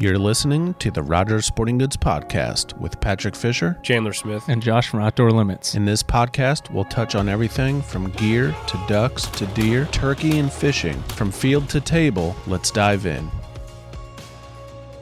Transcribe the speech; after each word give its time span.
You're 0.00 0.18
listening 0.18 0.72
to 0.74 0.90
the 0.90 1.02
Rogers 1.02 1.44
Sporting 1.44 1.76
Goods 1.76 1.94
Podcast 1.94 2.74
with 2.78 2.98
Patrick 3.02 3.36
Fisher. 3.36 3.78
Chandler 3.82 4.14
Smith. 4.14 4.42
and 4.48 4.62
Josh 4.62 4.88
from 4.88 5.00
Outdoor 5.00 5.30
Limits. 5.30 5.74
In 5.74 5.84
this 5.84 6.02
podcast, 6.02 6.72
we'll 6.72 6.86
touch 6.86 7.14
on 7.14 7.28
everything 7.28 7.82
from 7.82 8.10
gear 8.12 8.56
to 8.68 8.84
ducks 8.88 9.26
to 9.26 9.44
deer, 9.48 9.84
turkey 9.92 10.38
and 10.38 10.50
fishing. 10.50 10.98
From 11.16 11.30
field 11.30 11.68
to 11.68 11.82
table, 11.82 12.34
let's 12.46 12.70
dive 12.70 13.04
in. 13.04 13.30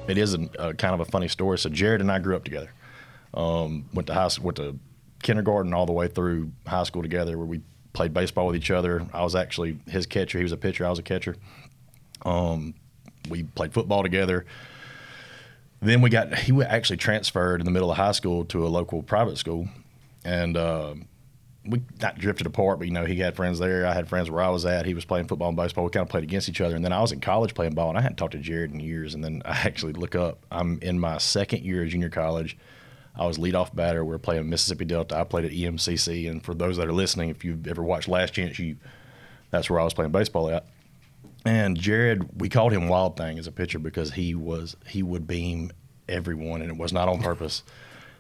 it 0.09 0.19
is 0.19 0.35
a, 0.35 0.49
a 0.59 0.75
kind 0.75 0.95
of 0.95 1.01
a 1.01 1.05
funny 1.05 1.29
story. 1.29 1.59
So 1.59 1.69
Jared 1.69 2.01
and 2.01 2.11
I 2.11 2.19
grew 2.19 2.35
up 2.35 2.43
together. 2.43 2.73
Um, 3.35 3.85
went 3.95 4.09
to 4.09 4.15
high 4.15 4.31
went 4.43 4.57
to 4.57 4.81
kindergarten 5.23 5.75
all 5.75 5.87
the 5.87 5.93
way 5.93 6.09
through 6.09 6.51
high 6.67 6.83
school 6.83 7.03
together, 7.03 7.39
where 7.39 7.47
we 7.47 7.61
played 7.93 8.13
baseball 8.13 8.49
with 8.49 8.57
each 8.57 8.73
other. 8.73 9.07
I 9.13 9.23
was 9.23 9.37
actually 9.37 9.79
his 9.87 10.07
catcher. 10.07 10.39
He 10.39 10.45
was 10.45 10.51
a 10.51 10.57
pitcher. 10.57 10.85
I 10.85 10.91
was 10.91 10.99
a 10.99 11.05
catcher. 11.05 11.37
Um, 12.25 12.75
we 13.29 13.45
played 13.45 13.73
football 13.73 14.03
together. 14.03 14.45
Then 15.81 16.01
we 16.01 16.11
got 16.11 16.35
he 16.35 16.61
actually 16.63 16.97
transferred 16.97 17.61
in 17.61 17.65
the 17.65 17.71
middle 17.71 17.91
of 17.91 17.97
high 17.97 18.13
school 18.13 18.45
to 18.47 18.67
a 18.67 18.69
local 18.69 19.03
private 19.03 19.39
school, 19.39 19.69
and 20.25 20.57
uh, 20.57 20.95
we 21.65 21.83
not 22.01 22.19
drifted 22.19 22.47
apart. 22.47 22.79
But 22.79 22.89
you 22.89 22.95
know, 22.95 23.05
he 23.05 23.17
had 23.17 23.37
friends 23.37 23.59
there. 23.59 23.87
I 23.87 23.95
had 23.95 24.09
friends 24.09 24.31
where 24.31 24.43
I 24.43 24.49
was 24.49 24.65
at. 24.65 24.87
He 24.87 24.95
was 24.95 25.05
playing 25.05 25.29
football 25.29 25.49
and 25.49 25.57
baseball. 25.57 25.85
We 25.85 25.91
kind 25.91 26.03
of 26.03 26.09
played 26.09 26.25
against 26.25 26.49
each 26.49 26.61
other. 26.61 26.75
And 26.75 26.85
then 26.85 26.93
I 26.93 27.01
was 27.01 27.13
in 27.13 27.21
college 27.21 27.55
playing 27.55 27.75
ball, 27.75 27.91
and 27.91 27.99
I 27.99 28.01
hadn't 28.01 28.17
talked 28.17 28.33
to 28.33 28.39
Jared 28.39 28.73
in 28.73 28.81
years. 28.81 29.15
And 29.15 29.23
then 29.23 29.43
I 29.45 29.51
actually 29.65 29.93
look 29.93 30.15
up. 30.15 30.45
I'm 30.51 30.81
in 30.83 30.99
my 30.99 31.19
second 31.19 31.65
year 31.65 31.85
of 31.85 31.89
junior 31.91 32.11
college. 32.11 32.59
I 33.15 33.27
was 33.27 33.39
leadoff 33.39 33.75
batter. 33.75 34.05
We 34.05 34.11
were 34.11 34.19
playing 34.19 34.49
Mississippi 34.49 34.85
Delta. 34.85 35.17
I 35.17 35.25
played 35.25 35.45
at 35.45 35.51
EMCC. 35.51 36.31
And 36.31 36.43
for 36.43 36.55
those 36.55 36.77
that 36.77 36.87
are 36.87 36.93
listening, 36.93 37.31
if 37.31 37.45
you've 37.45 37.67
ever 37.67 37.83
watched 37.83 38.09
Last 38.09 38.33
Chance 38.33 38.59
U 38.59 38.77
that's 39.51 39.71
where 39.71 39.81
I 39.81 39.85
was 39.85 39.95
playing 39.95 40.13
baseball 40.13 40.51
at. 40.51 40.67
And 41.45 41.77
Jared, 41.77 42.41
we 42.41 42.49
called 42.49 42.73
him 42.73 42.89
Wild 42.89 43.17
Thing 43.17 43.39
as 43.39 43.47
a 43.47 43.53
pitcher 43.53 43.79
because 43.79 44.13
he 44.13 44.35
was 44.35 44.77
he 44.87 45.03
would 45.03 45.27
beam 45.27 45.71
everyone, 46.09 46.63
and 46.63 46.71
it 46.71 46.77
was 46.77 46.93
not 46.93 47.09
on 47.09 47.21
purpose. 47.23 47.63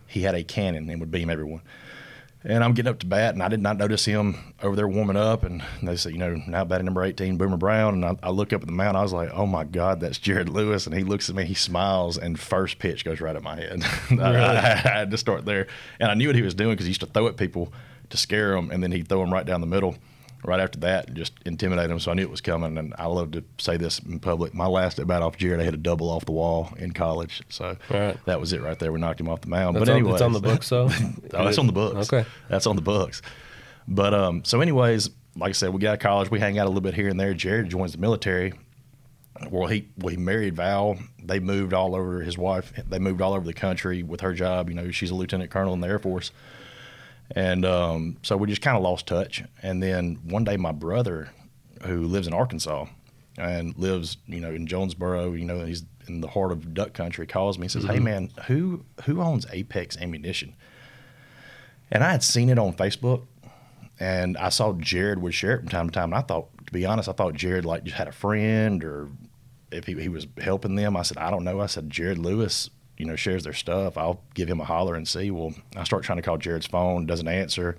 he 0.07 0.23
had 0.23 0.35
a 0.35 0.43
cannon 0.43 0.89
and 0.89 1.01
would 1.01 1.11
beam 1.11 1.31
everyone. 1.31 1.61
And 2.45 2.63
I'm 2.63 2.73
getting 2.73 2.89
up 2.89 3.01
to 3.01 3.07
bat, 3.07 3.35
and 3.35 3.43
I 3.43 3.49
did 3.49 3.61
not 3.61 3.79
notice 3.79 4.05
him 4.05 4.55
over 4.63 4.77
there 4.77 4.87
warming 4.87 5.17
up. 5.17 5.43
And 5.43 5.63
they 5.83 5.97
said, 5.97 6.13
you 6.13 6.19
know, 6.19 6.41
now 6.47 6.65
batting 6.65 6.85
number 6.85 7.03
18, 7.03 7.37
Boomer 7.37 7.57
Brown. 7.57 7.95
And 7.95 8.05
I, 8.05 8.29
I 8.29 8.31
look 8.31 8.53
up 8.53 8.61
at 8.61 8.67
the 8.67 8.73
mound. 8.73 8.97
I 8.97 9.03
was 9.03 9.13
like, 9.13 9.31
oh 9.33 9.45
my 9.45 9.65
God, 9.65 10.01
that's 10.01 10.19
Jared 10.19 10.49
Lewis. 10.49 10.87
And 10.87 10.97
he 10.97 11.03
looks 11.03 11.29
at 11.29 11.35
me, 11.35 11.45
he 11.45 11.55
smiles, 11.55 12.17
and 12.17 12.39
first 12.39 12.79
pitch 12.79 13.05
goes 13.05 13.21
right 13.21 13.35
at 13.35 13.43
my 13.43 13.57
head. 13.57 13.83
I, 14.11 14.15
I, 14.15 14.73
I 14.73 14.75
had 14.77 15.11
to 15.11 15.19
start 15.19 15.47
there. 15.47 15.67
And 15.99 16.11
I 16.11 16.15
knew 16.15 16.29
what 16.29 16.37
he 16.37 16.43
was 16.43 16.55
doing 16.55 16.71
because 16.71 16.87
he 16.87 16.91
used 16.91 17.01
to 17.01 17.07
throw 17.07 17.27
at 17.27 17.37
people 17.37 17.73
to 18.11 18.17
scare 18.17 18.55
them, 18.55 18.71
and 18.71 18.83
then 18.83 18.93
he'd 18.93 19.09
throw 19.09 19.19
them 19.19 19.33
right 19.33 19.45
down 19.45 19.61
the 19.61 19.67
middle 19.67 19.97
right 20.45 20.61
after 20.61 20.79
that 20.81 21.13
just 21.15 21.33
intimidate 21.45 21.89
them. 21.89 21.99
So 21.99 22.11
I 22.11 22.15
knew 22.15 22.23
it 22.23 22.31
was 22.31 22.41
coming. 22.41 22.79
And 22.79 22.95
I 22.99 23.07
love 23.07 23.33
to 23.33 23.45
say 23.59 23.77
this 23.77 23.99
in 23.99 24.21
public. 24.21 24.55
My 24.55 24.67
last 24.67 24.99
at 24.99 25.07
bat 25.07 25.23
off 25.23 25.37
Jared, 25.37 25.61
I 25.61 25.65
hit 25.65 25.75
a 25.75 25.79
double 25.79 26.09
off 26.11 26.25
the 26.25 26.33
wall 26.33 26.73
in 26.79 26.93
college. 26.93 27.43
So 27.49 27.77
Right. 27.91 28.17
that 28.27 28.41
was 28.41 28.53
it 28.53 28.63
right 28.63 28.79
there. 28.79 28.93
We 28.93 29.01
knocked 29.01 29.21
him 29.21 29.29
off 29.29 29.41
the 29.41 29.49
mound. 29.49 29.77
That's 29.77 29.87
but 29.87 29.93
anyway, 29.93 30.13
it's 30.13 30.23
on 30.23 30.33
the 30.33 30.41
books, 30.41 30.69
though? 30.69 30.89
oh, 31.35 31.45
that's 31.45 31.59
on 31.59 31.67
the 31.67 31.73
books. 31.73 32.13
Okay. 32.13 32.29
that's 32.49 32.67
on 32.67 32.77
the 32.77 32.83
books. 32.83 33.21
But 33.87 34.15
um, 34.15 34.45
so 34.45 34.61
anyways, 34.61 35.11
like 35.37 35.51
I 35.51 35.53
said, 35.53 35.71
we 35.71 35.81
got 35.81 35.93
to 35.93 35.99
college. 35.99 36.31
We 36.31 36.41
hang 36.41 36.59
out 36.59 36.67
a 36.67 36.69
little 36.69 36.81
bit 36.83 36.95
here 36.95 37.09
and 37.09 37.19
there. 37.19 37.35
Jared 37.35 37.69
joins 37.69 37.93
the 37.93 37.99
military. 37.99 38.53
Well, 39.51 39.69
he 39.69 39.89
well, 39.99 40.09
he 40.11 40.17
married 40.17 40.57
Val. 40.57 40.99
They 41.23 41.39
moved 41.39 41.73
all 41.73 41.95
over. 41.95 42.21
His 42.21 42.37
wife. 42.37 42.73
They 42.89 42.99
moved 42.99 43.21
all 43.23 43.35
over 43.35 43.47
the 43.47 43.55
country 43.55 44.03
with 44.03 44.21
her 44.21 44.35
job. 44.35 44.69
You 44.69 44.75
know, 44.75 44.91
she's 44.91 45.11
a 45.11 45.15
lieutenant 45.15 45.51
colonel 45.51 45.75
in 45.75 45.81
the 45.81 45.89
Air 45.89 45.99
Force. 45.99 46.33
And 47.35 47.65
um, 47.65 48.17
so 48.23 48.37
we 48.37 48.47
just 48.47 48.63
kind 48.63 48.77
of 48.77 48.83
lost 48.83 49.07
touch. 49.07 49.45
And 49.63 49.83
then 49.83 50.19
one 50.25 50.45
day, 50.45 50.57
my 50.57 50.73
brother, 50.73 51.31
who 51.85 52.07
lives 52.07 52.27
in 52.27 52.33
Arkansas 52.33 52.87
and 53.37 53.77
lives, 53.79 54.17
you 54.27 54.41
know, 54.41 54.51
in 54.51 54.67
Jonesboro, 54.67 55.33
you 55.35 55.45
know, 55.45 55.65
he's 55.65 55.85
in 56.07 56.21
the 56.21 56.29
heart 56.29 56.53
of 56.53 56.73
duck 56.75 56.95
country, 56.95 57.27
calls 57.27 57.59
me 57.59 57.65
and 57.65 57.71
says, 57.71 57.85
"Hey, 57.85 57.99
man, 57.99 58.31
who 58.47 58.85
who 59.05 59.21
owns 59.21 59.47
Apex 59.53 59.97
Ammunition?" 59.99 60.55
And 61.91 62.03
I 62.03 62.11
had 62.11 62.23
seen 62.23 62.49
it 62.49 62.59
on 62.59 62.73
Facebook, 62.73 63.27
and 64.01 64.37
I 64.37 64.49
saw 64.49 64.73
Jared 64.73 65.21
would 65.21 65.35
share 65.35 65.55
it 65.55 65.61
from 65.61 65.69
time 65.69 65.89
to 65.89 65.93
time. 65.93 66.13
And 66.13 66.15
I 66.15 66.23
thought, 66.23 66.49
to 66.67 66.73
be 66.73 66.87
honest, 66.87 67.09
I 67.09 67.13
thought 67.13 67.35
Jared 67.35 67.65
like 67.65 67.85
just 67.85 67.97
had 67.97 68.09
a 68.09 68.13
friend 68.13 68.83
or 68.85 69.09
if 69.71 69.87
he, 69.87 69.95
he 70.01 70.09
was 70.09 70.27
helping 70.41 70.75
them. 70.77 70.97
I 70.97 71.03
said, 71.03 71.19
I 71.19 71.31
don't 71.31 71.45
know. 71.45 71.61
I 71.61 71.67
said, 71.67 71.91
Jared 71.91 72.19
Lewis, 72.19 72.71
you 72.99 73.07
know, 73.07 73.17
shares 73.17 73.45
their 73.45 73.53
stuff. 73.53 73.97
I'll 73.97 74.21
give 74.35 74.49
him 74.49 74.61
a 74.61 74.65
holler 74.65 74.95
and 74.95 75.07
see. 75.07 75.31
Well, 75.31 75.55
I 75.77 75.85
start 75.85 76.03
trying 76.03 76.19
to 76.19 76.23
call 76.23 76.37
Jared's 76.37 76.67
phone, 76.67 77.07
doesn't 77.07 77.29
answer. 77.29 77.79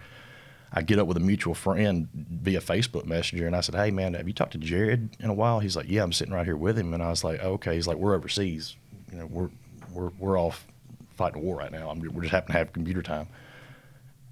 I 0.71 0.81
get 0.81 0.99
up 0.99 1.07
with 1.07 1.17
a 1.17 1.21
mutual 1.21 1.55
friend 1.55 2.07
via 2.13 2.61
Facebook 2.61 3.05
Messenger, 3.05 3.47
and 3.47 3.55
I 3.55 3.61
said, 3.61 3.75
"Hey, 3.75 3.91
man, 3.91 4.13
have 4.13 4.27
you 4.27 4.33
talked 4.33 4.51
to 4.53 4.57
Jared 4.59 5.15
in 5.19 5.29
a 5.29 5.33
while?" 5.33 5.59
He's 5.59 5.75
like, 5.75 5.89
"Yeah, 5.89 6.03
I'm 6.03 6.13
sitting 6.13 6.33
right 6.33 6.45
here 6.45 6.57
with 6.57 6.77
him." 6.77 6.93
And 6.93 7.01
I 7.03 7.09
was 7.09 7.23
like, 7.23 7.43
"Okay." 7.43 7.75
He's 7.75 7.87
like, 7.87 7.97
"We're 7.97 8.15
overseas. 8.15 8.75
You 9.11 9.19
know, 9.19 9.25
we're 9.25 9.49
we're 9.91 10.11
we're 10.19 10.39
off 10.39 10.65
fighting 11.15 11.41
a 11.41 11.43
war 11.43 11.57
right 11.57 11.71
now. 11.71 11.89
I'm, 11.89 11.99
we're 11.99 12.21
just 12.21 12.31
happen 12.31 12.53
to 12.53 12.57
have 12.57 12.71
computer 12.71 13.01
time." 13.01 13.27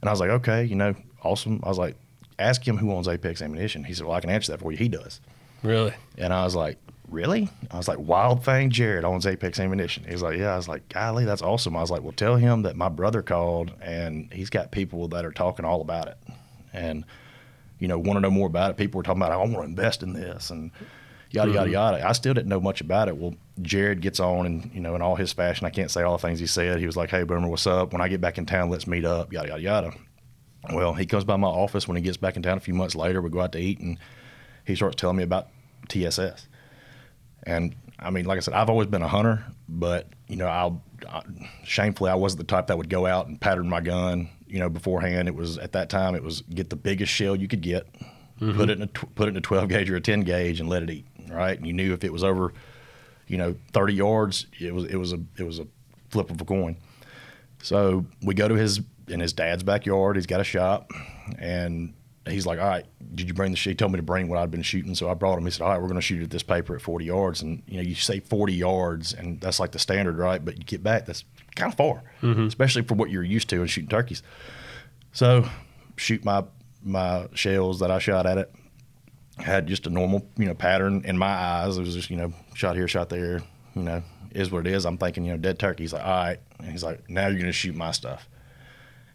And 0.01 0.09
I 0.09 0.11
was 0.11 0.19
like, 0.19 0.29
"Okay, 0.29 0.63
you 0.63 0.75
know, 0.75 0.95
awesome." 1.23 1.59
I 1.63 1.69
was 1.69 1.79
like, 1.79 1.95
"Ask 2.37 2.65
him 2.67 2.77
who 2.77 2.91
owns 2.91 3.07
Apex 3.07 3.41
Ammunition." 3.41 3.83
He 3.83 3.93
said, 3.93 4.05
"Well, 4.05 4.15
I 4.15 4.21
can 4.21 4.29
answer 4.29 4.51
that 4.51 4.59
for 4.59 4.71
you. 4.71 4.77
He 4.77 4.89
does." 4.89 5.19
Really? 5.63 5.93
And 6.19 6.31
I 6.33 6.43
was 6.43 6.55
like, 6.55 6.77
really? 7.09 7.49
I 7.71 7.77
was 7.77 7.87
like, 7.87 7.99
Wild 7.99 8.43
Thing 8.43 8.69
Jared 8.69 9.05
owns 9.05 9.25
Apex 9.25 9.59
Ammunition. 9.59 10.05
He's 10.07 10.21
like, 10.21 10.37
yeah. 10.37 10.53
I 10.53 10.57
was 10.57 10.67
like, 10.67 10.89
golly, 10.89 11.25
that's 11.25 11.41
awesome. 11.41 11.75
I 11.75 11.81
was 11.81 11.91
like, 11.91 12.01
well, 12.01 12.11
tell 12.11 12.35
him 12.35 12.63
that 12.63 12.75
my 12.75 12.89
brother 12.89 13.21
called 13.21 13.71
and 13.81 14.31
he's 14.33 14.49
got 14.49 14.71
people 14.71 15.07
that 15.09 15.25
are 15.25 15.31
talking 15.31 15.65
all 15.65 15.81
about 15.81 16.07
it 16.07 16.17
and, 16.73 17.05
you 17.79 17.87
know, 17.87 17.97
want 17.97 18.17
to 18.17 18.21
know 18.21 18.31
more 18.31 18.47
about 18.47 18.71
it. 18.71 18.77
People 18.77 18.97
were 18.99 19.03
talking 19.03 19.21
about, 19.21 19.31
I 19.31 19.37
want 19.37 19.53
to 19.53 19.61
invest 19.61 20.03
in 20.03 20.13
this 20.13 20.49
and 20.49 20.71
yada, 21.31 21.51
yada, 21.51 21.65
mm-hmm. 21.65 21.73
yada. 21.73 22.07
I 22.07 22.11
still 22.11 22.33
didn't 22.33 22.49
know 22.49 22.59
much 22.59 22.81
about 22.81 23.07
it. 23.07 23.17
Well, 23.17 23.35
Jared 23.61 24.01
gets 24.01 24.19
on 24.19 24.45
and, 24.45 24.71
you 24.73 24.81
know, 24.81 24.95
in 24.95 25.01
all 25.01 25.15
his 25.15 25.31
fashion, 25.31 25.65
I 25.65 25.69
can't 25.69 25.91
say 25.91 26.01
all 26.01 26.17
the 26.17 26.27
things 26.27 26.39
he 26.39 26.47
said. 26.47 26.79
He 26.79 26.85
was 26.85 26.97
like, 26.97 27.09
hey, 27.09 27.23
Boomer, 27.23 27.47
what's 27.47 27.67
up? 27.67 27.93
When 27.93 28.01
I 28.01 28.07
get 28.07 28.21
back 28.21 28.37
in 28.37 28.45
town, 28.45 28.69
let's 28.69 28.87
meet 28.87 29.05
up, 29.05 29.31
yada, 29.31 29.49
yada, 29.49 29.61
yada. 29.61 29.91
Well, 30.73 30.93
he 30.93 31.05
comes 31.05 31.23
by 31.23 31.37
my 31.37 31.47
office 31.47 31.87
when 31.87 31.95
he 31.95 32.03
gets 32.03 32.17
back 32.17 32.35
in 32.35 32.43
town 32.43 32.57
a 32.57 32.61
few 32.61 32.73
months 32.73 32.95
later. 32.95 33.21
We 33.21 33.29
go 33.29 33.41
out 33.41 33.53
to 33.53 33.59
eat 33.59 33.79
and 33.79 33.97
he 34.65 34.75
starts 34.75 34.97
telling 34.97 35.15
me 35.15 35.23
about 35.23 35.47
TSS. 35.87 36.47
And 37.47 37.75
I 37.97 38.11
mean, 38.11 38.25
like 38.25 38.37
I 38.37 38.41
said, 38.41 38.53
I've 38.53 38.69
always 38.69 38.87
been 38.87 39.01
a 39.01 39.07
hunter, 39.07 39.43
but 39.67 40.07
you 40.27 40.35
know, 40.35 40.47
I'll 40.47 40.83
I, 41.09 41.21
shamefully 41.63 42.11
I 42.11 42.15
wasn't 42.15 42.39
the 42.39 42.55
type 42.55 42.67
that 42.67 42.77
would 42.77 42.89
go 42.89 43.05
out 43.05 43.27
and 43.27 43.39
pattern 43.39 43.69
my 43.69 43.81
gun. 43.81 44.29
You 44.47 44.59
know, 44.59 44.69
beforehand, 44.69 45.27
it 45.27 45.35
was 45.35 45.57
at 45.57 45.71
that 45.71 45.89
time 45.89 46.13
it 46.13 46.23
was 46.23 46.41
get 46.41 46.69
the 46.69 46.75
biggest 46.75 47.11
shell 47.11 47.35
you 47.35 47.47
could 47.47 47.61
get, 47.61 47.91
mm-hmm. 48.39 48.55
put 48.55 48.69
it 48.69 48.77
in 48.77 48.83
a 48.83 48.87
put 48.87 49.27
it 49.27 49.31
in 49.31 49.37
a 49.37 49.41
12 49.41 49.69
gauge 49.69 49.89
or 49.89 49.95
a 49.95 50.01
10 50.01 50.21
gauge, 50.21 50.59
and 50.59 50.69
let 50.69 50.83
it 50.83 50.89
eat. 50.89 51.05
Right, 51.29 51.57
and 51.57 51.65
you 51.65 51.73
knew 51.73 51.93
if 51.93 52.03
it 52.03 52.13
was 52.13 52.23
over, 52.23 52.53
you 53.27 53.37
know, 53.37 53.55
30 53.73 53.93
yards, 53.93 54.47
it 54.59 54.73
was 54.73 54.85
it 54.85 54.97
was 54.97 55.13
a 55.13 55.19
it 55.37 55.43
was 55.43 55.59
a 55.59 55.67
flip 56.09 56.29
of 56.29 56.39
a 56.39 56.45
coin. 56.45 56.77
So 57.61 58.05
we 58.21 58.33
go 58.33 58.47
to 58.47 58.55
his 58.55 58.81
in 59.07 59.19
his 59.19 59.33
dad's 59.33 59.63
backyard. 59.63 60.15
He's 60.15 60.25
got 60.25 60.41
a 60.41 60.45
shop, 60.45 60.91
and 61.39 61.93
he's 62.31 62.45
like, 62.45 62.59
"All 62.59 62.67
right, 62.67 62.85
did 63.15 63.27
you 63.27 63.33
bring 63.33 63.51
the?" 63.51 63.57
Shit? 63.57 63.71
He 63.71 63.75
told 63.75 63.91
me 63.91 63.97
to 63.97 64.03
bring 64.03 64.27
what 64.27 64.39
I'd 64.39 64.51
been 64.51 64.61
shooting, 64.61 64.95
so 64.95 65.09
I 65.09 65.13
brought 65.13 65.37
him. 65.37 65.45
He 65.45 65.51
said, 65.51 65.63
"All 65.63 65.69
right, 65.69 65.81
we're 65.81 65.87
going 65.87 65.95
to 65.95 66.01
shoot 66.01 66.23
at 66.23 66.29
this 66.29 66.43
paper 66.43 66.75
at 66.75 66.81
40 66.81 67.05
yards." 67.05 67.41
And 67.41 67.63
you 67.67 67.77
know, 67.77 67.83
you 67.83 67.95
say 67.95 68.19
40 68.19 68.53
yards, 68.53 69.13
and 69.13 69.39
that's 69.41 69.59
like 69.59 69.71
the 69.71 69.79
standard, 69.79 70.17
right? 70.17 70.43
But 70.43 70.57
you 70.57 70.63
get 70.63 70.83
back, 70.83 71.05
that's 71.05 71.23
kind 71.55 71.71
of 71.71 71.77
far, 71.77 72.03
mm-hmm. 72.21 72.43
especially 72.43 72.83
for 72.83 72.95
what 72.95 73.09
you're 73.09 73.23
used 73.23 73.49
to 73.49 73.61
in 73.61 73.67
shooting 73.67 73.89
turkeys. 73.89 74.23
So, 75.11 75.47
shoot 75.95 76.23
my 76.23 76.43
my 76.83 77.27
shells 77.33 77.79
that 77.79 77.91
I 77.91 77.99
shot 77.99 78.25
at 78.25 78.37
it. 78.37 78.53
Had 79.37 79.67
just 79.67 79.85
a 79.85 79.89
normal, 79.89 80.27
you 80.37 80.45
know, 80.45 80.55
pattern 80.55 81.03
in 81.05 81.17
my 81.17 81.27
eyes. 81.27 81.77
It 81.77 81.81
was 81.81 81.93
just, 81.93 82.09
you 82.09 82.17
know, 82.17 82.33
shot 82.55 82.75
here, 82.75 82.87
shot 82.87 83.09
there. 83.09 83.41
You 83.75 83.83
know, 83.83 84.03
is 84.31 84.51
what 84.51 84.65
it 84.65 84.73
is. 84.73 84.85
I'm 84.85 84.97
thinking, 84.97 85.25
you 85.25 85.31
know, 85.31 85.37
dead 85.37 85.59
turkey. 85.59 85.83
He's 85.83 85.93
like, 85.93 86.03
all 86.03 86.09
right. 86.09 86.39
And 86.59 86.71
he's 86.71 86.83
like, 86.83 87.09
now 87.09 87.27
you're 87.27 87.35
going 87.35 87.45
to 87.45 87.51
shoot 87.51 87.75
my 87.75 87.91
stuff. 87.91 88.27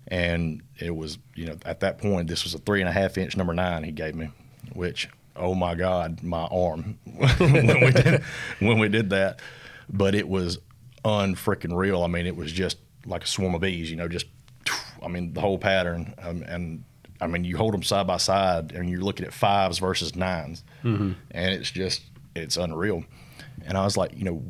And 0.08 0.62
it 0.78 0.94
was, 0.94 1.18
you 1.34 1.46
know, 1.46 1.56
at 1.64 1.80
that 1.80 1.98
point, 1.98 2.28
this 2.28 2.44
was 2.44 2.54
a 2.54 2.58
three 2.58 2.80
and 2.80 2.88
a 2.88 2.92
half 2.92 3.16
inch 3.16 3.36
number 3.36 3.54
nine 3.54 3.84
he 3.84 3.92
gave 3.92 4.14
me, 4.14 4.30
which, 4.72 5.08
oh 5.36 5.54
my 5.54 5.74
God, 5.74 6.22
my 6.22 6.42
arm 6.44 6.98
when 7.38 7.80
we 7.80 7.90
did 7.92 8.22
when 8.58 8.78
we 8.78 8.88
did 8.88 9.10
that. 9.10 9.40
But 9.88 10.14
it 10.14 10.28
was 10.28 10.58
unfreaking 11.04 11.74
real. 11.76 12.02
I 12.02 12.06
mean, 12.08 12.26
it 12.26 12.36
was 12.36 12.52
just 12.52 12.78
like 13.06 13.24
a 13.24 13.26
swarm 13.26 13.54
of 13.54 13.60
bees, 13.60 13.90
you 13.90 13.96
know, 13.96 14.08
just, 14.08 14.26
I 15.02 15.08
mean, 15.08 15.32
the 15.34 15.40
whole 15.40 15.58
pattern. 15.58 16.14
Um, 16.18 16.42
and 16.46 16.84
I 17.20 17.26
mean, 17.26 17.44
you 17.44 17.56
hold 17.56 17.74
them 17.74 17.82
side 17.82 18.06
by 18.06 18.16
side 18.16 18.72
and 18.72 18.88
you're 18.90 19.00
looking 19.00 19.26
at 19.26 19.32
fives 19.32 19.78
versus 19.78 20.12
9s 20.12 20.62
and 21.30 21.54
it's 21.54 21.70
just, 21.70 22.02
it's 22.34 22.56
unreal. 22.56 23.04
And 23.64 23.76
I 23.78 23.84
was 23.84 23.96
like, 23.96 24.16
you 24.16 24.24
know, 24.24 24.42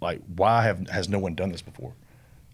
like 0.00 0.20
why 0.36 0.62
have 0.62 0.88
has 0.88 1.08
no 1.08 1.18
one 1.18 1.34
done 1.34 1.50
this 1.50 1.62
before? 1.62 1.92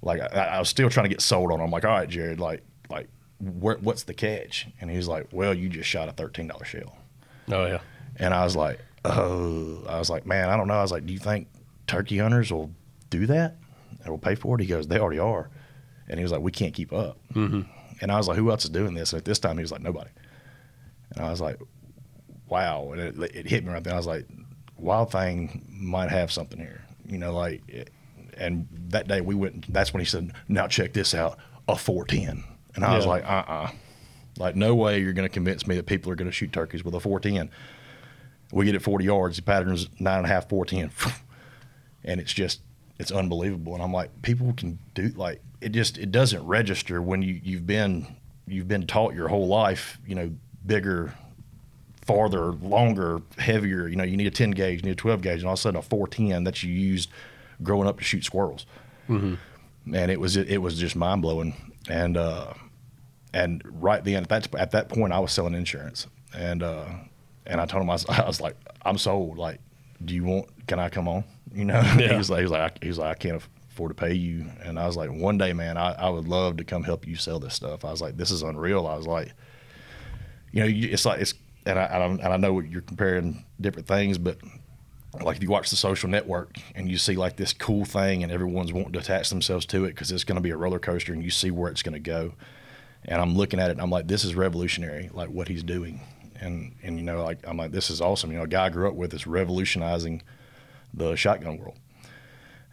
Like 0.05 0.21
I, 0.21 0.45
I 0.45 0.59
was 0.59 0.69
still 0.69 0.91
trying 0.91 1.05
to 1.05 1.09
get 1.11 1.21
sold 1.21 1.51
on. 1.51 1.61
it. 1.61 1.65
I'm 1.65 1.71
like, 1.71 1.85
all 1.85 1.91
right, 1.91 2.09
Jared, 2.09 2.39
like 2.39 2.63
like 2.91 3.09
where, 3.41 3.77
what's 3.79 4.05
the 4.05 4.15
catch? 4.15 4.67
And 4.81 4.91
he's 4.91 5.09
like, 5.09 5.27
well, 5.33 5.53
you 5.55 5.69
just 5.69 5.89
shot 5.89 6.09
a 6.09 6.13
thirteen 6.13 6.47
dollar 6.47 6.65
shell. 6.65 6.97
Oh 7.51 7.67
yeah. 7.67 7.81
And 8.17 8.33
I 8.33 8.45
was 8.45 8.55
like, 8.55 8.79
oh, 9.05 9.83
I 9.89 9.99
was 9.99 10.11
like, 10.11 10.25
man, 10.27 10.49
I 10.51 10.57
don't 10.57 10.69
know. 10.69 10.75
I 10.75 10.83
was 10.83 10.93
like, 10.93 11.05
do 11.07 11.13
you 11.13 11.19
think 11.19 11.49
turkey 11.87 12.19
hunters 12.19 12.53
will 12.53 12.71
do 13.11 13.27
that 13.27 13.57
and 14.03 14.09
will 14.11 14.19
pay 14.19 14.35
for 14.35 14.57
it? 14.57 14.61
He 14.61 14.67
goes, 14.69 14.87
they 14.87 14.99
already 14.99 15.19
are. 15.19 15.51
And 16.09 16.19
he 16.21 16.23
was 16.23 16.31
like, 16.33 16.43
we 16.43 16.53
can't 16.53 16.75
keep 16.75 16.93
up. 16.93 17.19
Mm-hmm. 17.35 17.63
And 18.01 18.13
I 18.13 18.17
was 18.17 18.29
like, 18.29 18.37
who 18.37 18.51
else 18.51 18.65
is 18.65 18.71
doing 18.71 18.95
this? 18.95 19.13
And 19.13 19.19
at 19.19 19.25
this 19.25 19.39
time, 19.39 19.57
he 19.57 19.63
was 19.63 19.73
like, 19.73 19.81
nobody. 19.81 20.11
And 21.17 21.25
I 21.25 21.31
was 21.31 21.41
like, 21.41 21.59
wow. 22.49 22.91
And 22.93 23.01
it, 23.01 23.35
it 23.35 23.47
hit 23.47 23.65
me 23.65 23.73
right 23.73 23.83
then. 23.83 23.95
I 23.95 23.97
was 23.97 24.07
like, 24.07 24.27
Wild 24.77 25.11
Thing 25.13 25.65
might 25.71 26.11
have 26.11 26.31
something 26.31 26.59
here. 26.59 26.83
You 27.07 27.19
know, 27.19 27.35
like, 27.35 27.63
it- 27.69 27.91
and 28.39 28.69
that 28.89 29.09
day 29.09 29.21
we 29.21 29.35
went. 29.35 29.73
That's 29.73 29.93
when 29.93 30.01
he 30.01 30.07
said, 30.07 30.33
"Now 30.49 30.67
check 30.67 30.93
this 30.93 31.15
out, 31.15 31.39
a 31.69 31.77
410." 31.77 32.45
And 32.75 32.85
I 32.85 32.97
was 32.97 33.05
Yeah. 33.05 33.11
like, 33.11 33.25
"Uh, 33.25 33.45
uh 33.47 33.71
like 34.37 34.57
no 34.57 34.75
way 34.75 35.01
you're 35.01 35.13
going 35.13 35.29
to 35.29 35.33
convince 35.33 35.67
me 35.67 35.77
that 35.77 35.87
people 35.87 36.11
are 36.11 36.17
going 36.17 36.29
to 36.29 36.33
shoot 36.33 36.53
turkeys 36.53 36.85
with 36.85 36.95
a 36.95 37.01
410." 37.01 37.51
We 38.53 38.67
get 38.67 38.75
it 38.75 38.83
40 38.83 39.05
yards. 39.05 39.37
The 39.37 39.43
pattern's 39.43 39.89
nine 39.99 40.19
and 40.19 40.27
a 40.27 40.29
half, 40.29 40.49
410, 40.49 41.13
and 42.05 42.21
it's 42.21 42.33
just 42.33 42.61
it's 42.99 43.11
unbelievable. 43.11 43.75
And 43.75 43.83
I'm 43.83 43.93
like, 43.93 44.23
people 44.23 44.53
can 44.53 44.79
do 44.95 45.09
like 45.17 45.41
it. 45.61 45.71
Just 45.71 45.99
it 45.99 46.13
doesn't 46.13 46.47
register 46.47 47.03
when 47.03 47.23
you 47.23 47.41
you've 47.43 47.67
been 47.67 48.07
you've 48.47 48.69
been 48.69 48.87
taught 48.87 49.15
your 49.15 49.29
whole 49.29 49.47
life. 49.49 49.99
You 50.07 50.15
know, 50.15 50.33
bigger, 50.67 51.15
farther, 52.03 52.53
longer, 52.53 53.23
heavier. 53.39 53.89
You 53.89 53.97
know, 53.97 54.05
you 54.05 54.17
need 54.17 54.27
a 54.27 54.31
10 54.31 54.53
gauge, 54.53 54.81
you 54.81 54.83
need 54.83 54.93
a 54.93 54.95
12 54.97 55.23
gauge, 55.23 55.39
and 55.39 55.47
all 55.47 55.55
of 55.55 55.59
a 55.59 55.63
sudden 55.63 55.79
a 55.79 55.83
410 55.83 56.45
that 56.45 56.63
you 56.63 56.73
used 56.73 57.11
growing 57.63 57.89
up 57.89 57.99
to 57.99 58.05
shoot 58.05 58.25
squirrels. 58.25 58.67
And 59.93 60.11
it 60.11 60.19
was 60.19 60.37
it 60.37 60.59
was 60.59 60.79
just 60.79 60.97
mind 60.97 61.23
blowing. 61.23 61.55
And 61.89 62.17
uh, 62.17 62.55
and 63.35 63.63
right 63.65 64.03
then 64.03 64.23
at 64.23 64.29
that 64.31 64.55
at 64.55 64.71
that 64.71 64.89
point 64.89 65.13
I 65.13 65.19
was 65.19 65.33
selling 65.33 65.55
insurance, 65.55 66.07
and 66.35 66.63
uh, 66.63 66.87
and 67.47 67.61
I 67.61 67.67
told 67.67 67.83
him 67.83 67.91
I 67.91 67.95
was, 67.95 68.07
I 68.09 68.27
was 68.27 68.41
like 68.41 68.57
I'm 68.83 68.97
sold. 68.99 69.37
Like, 69.39 69.61
do 70.05 70.15
you 70.15 70.25
want? 70.25 70.67
Can 70.67 70.79
I 70.79 70.89
come 70.89 71.09
on? 71.09 71.25
You 71.55 71.65
know, 71.65 71.81
he 71.83 72.13
was 72.17 72.31
like 72.31 72.39
he 72.39 72.43
was 72.45 72.51
like 72.51 72.73
I, 72.73 72.79
he 72.83 72.89
was 72.89 72.99
like 72.99 73.11
I 73.13 73.15
can't 73.15 73.41
afford 73.71 73.91
to 73.91 73.95
pay 73.95 74.13
you, 74.15 74.47
and 74.65 74.77
I 74.77 74.87
was 74.87 74.97
like 74.97 75.13
one 75.13 75.39
day, 75.39 75.53
man, 75.53 75.77
I, 75.77 75.93
I 75.93 76.11
would 76.11 76.27
love 76.27 76.57
to 76.57 76.65
come 76.65 76.83
help 76.83 77.07
you 77.07 77.15
sell 77.15 77.39
this 77.39 77.55
stuff. 77.55 77.85
I 77.85 77.93
was 77.93 78.01
like 78.01 78.17
this 78.17 78.33
is 78.33 78.43
unreal. 78.43 78.89
I 78.89 78.97
was 78.97 79.07
like, 79.07 79.31
you 80.51 80.61
know, 80.63 80.67
you, 80.67 80.89
it's 80.91 81.05
like 81.05 81.21
it's 81.21 81.35
and 81.65 81.79
I, 81.79 81.85
and 81.85 82.03
I 82.03 82.25
and 82.25 82.33
I 82.33 82.37
know 82.39 82.59
you're 82.59 82.81
comparing 82.81 83.45
different 83.61 83.87
things, 83.87 84.19
but 84.19 84.39
like 85.23 85.37
if 85.37 85.43
you 85.43 85.51
watch 85.51 85.71
the 85.71 85.77
social 85.77 86.09
network 86.09 86.57
and 86.75 86.91
you 86.91 86.99
see 86.99 87.17
like 87.17 87.37
this 87.37 87.53
cool 87.53 87.85
thing 87.85 88.23
and 88.23 88.33
everyone's 88.33 88.73
wanting 88.73 88.93
to 88.93 88.99
attach 88.99 89.29
themselves 89.31 89.67
to 89.67 89.85
it 89.85 89.91
because 89.91 90.11
it's 90.11 90.25
going 90.25 90.37
to 90.37 90.43
be 90.43 90.51
a 90.51 90.57
roller 90.57 90.79
coaster 90.79 91.13
and 91.13 91.23
you 91.23 91.31
see 91.31 91.51
where 91.51 91.71
it's 91.71 91.83
going 91.83 91.93
to 91.93 92.01
go 92.01 92.33
and 93.05 93.21
i'm 93.21 93.37
looking 93.37 93.61
at 93.61 93.69
it 93.69 93.73
and 93.73 93.81
i'm 93.81 93.91
like 93.91 94.09
this 94.09 94.25
is 94.25 94.35
revolutionary 94.35 95.11
like 95.13 95.29
what 95.29 95.49
he's 95.49 95.63
doing 95.63 96.01
and 96.41 96.75
and 96.83 96.99
you 96.99 97.05
know 97.05 97.23
like 97.23 97.39
i'm 97.45 97.57
like 97.57 97.71
this 97.71 97.91
is 97.91 98.01
awesome 98.01 98.33
you 98.33 98.39
know 98.39 98.45
a 98.45 98.49
guy 98.49 98.67
i 98.67 98.71
grew 98.71 98.89
up 98.89 98.95
with 98.95 99.13
is 99.15 99.27
revolutionizing 99.27 100.23
the 100.93 101.15
shotgun 101.17 101.59
world 101.59 101.79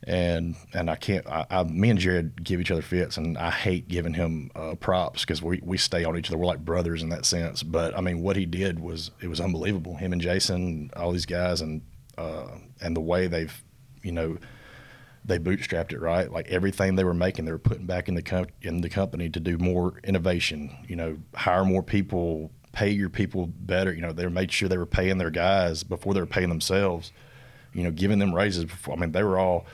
and 0.04 0.56
and 0.74 0.90
I 0.90 0.96
can't. 0.96 1.28
I, 1.28 1.46
I, 1.50 1.64
me 1.64 1.90
and 1.90 2.00
Jared 2.00 2.44
give 2.44 2.60
each 2.60 2.72
other 2.72 2.82
fits, 2.82 3.18
and 3.18 3.38
I 3.38 3.52
hate 3.52 3.88
giving 3.88 4.14
him 4.14 4.50
uh, 4.56 4.76
props 4.76 5.22
because 5.22 5.42
we, 5.42 5.60
we 5.64 5.78
stay 5.78 6.04
on 6.04 6.18
each 6.18 6.30
other. 6.30 6.38
We're 6.38 6.48
like 6.48 6.66
brothers 6.66 7.04
in 7.04 7.10
that 7.10 7.26
sense. 7.26 7.62
But 7.62 7.96
I 7.96 8.02
mean, 8.02 8.22
what 8.22 8.36
he 8.36 8.46
did 8.46 8.80
was 8.80 9.12
it 9.22 9.28
was 9.28 9.40
unbelievable. 9.40 9.98
Him 9.98 10.12
and 10.12 10.22
Jason, 10.22 10.90
all 10.96 11.12
these 11.12 11.28
guys, 11.28 11.62
and 11.62 11.82
uh, 12.18 12.48
and 12.82 12.96
the 12.96 13.02
way 13.02 13.28
they've, 13.28 13.64
you 14.04 14.12
know, 14.12 14.38
they 15.24 15.38
bootstrapped 15.38 15.92
it 15.94 16.00
right. 16.00 16.32
Like 16.32 16.48
everything 16.48 16.96
they 16.96 17.04
were 17.04 17.14
making, 17.14 17.46
they 17.46 17.52
were 17.52 17.60
putting 17.60 17.86
back 17.86 18.08
in 18.10 18.16
the 18.16 18.24
com- 18.24 18.48
in 18.62 18.82
the 18.82 18.90
company 18.90 19.30
to 19.30 19.40
do 19.40 19.58
more 19.58 20.00
innovation. 20.04 20.76
You 20.88 20.96
know, 20.96 21.18
hire 21.36 21.64
more 21.64 21.84
people, 21.84 22.52
pay 22.72 22.90
your 22.90 23.10
people 23.10 23.46
better. 23.48 23.94
You 23.94 24.02
know, 24.02 24.12
they 24.14 24.28
made 24.28 24.52
sure 24.52 24.68
they 24.68 24.78
were 24.80 24.86
paying 24.88 25.18
their 25.20 25.30
guys 25.30 25.84
before 25.84 26.14
they 26.16 26.20
were 26.20 26.26
paying 26.26 26.50
themselves. 26.50 27.12
You 27.74 27.84
know, 27.84 27.92
giving 27.92 28.18
them 28.20 28.34
raises. 28.34 28.66
Before, 28.66 28.96
I 28.96 28.98
mean, 29.00 29.12
they 29.12 29.24
were 29.24 29.38
all 29.40 29.66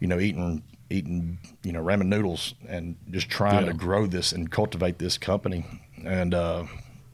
you 0.00 0.08
know, 0.08 0.18
eating 0.18 0.64
eating 0.90 1.38
you 1.62 1.72
know 1.72 1.80
ramen 1.80 2.06
noodles 2.06 2.54
and 2.68 2.96
just 3.10 3.30
trying 3.30 3.64
Yeah. 3.66 3.72
to 3.72 3.78
grow 3.78 4.06
this 4.06 4.32
and 4.32 4.50
cultivate 4.50 4.98
this 4.98 5.16
company. 5.16 5.64
And 6.04 6.34
uh, 6.34 6.64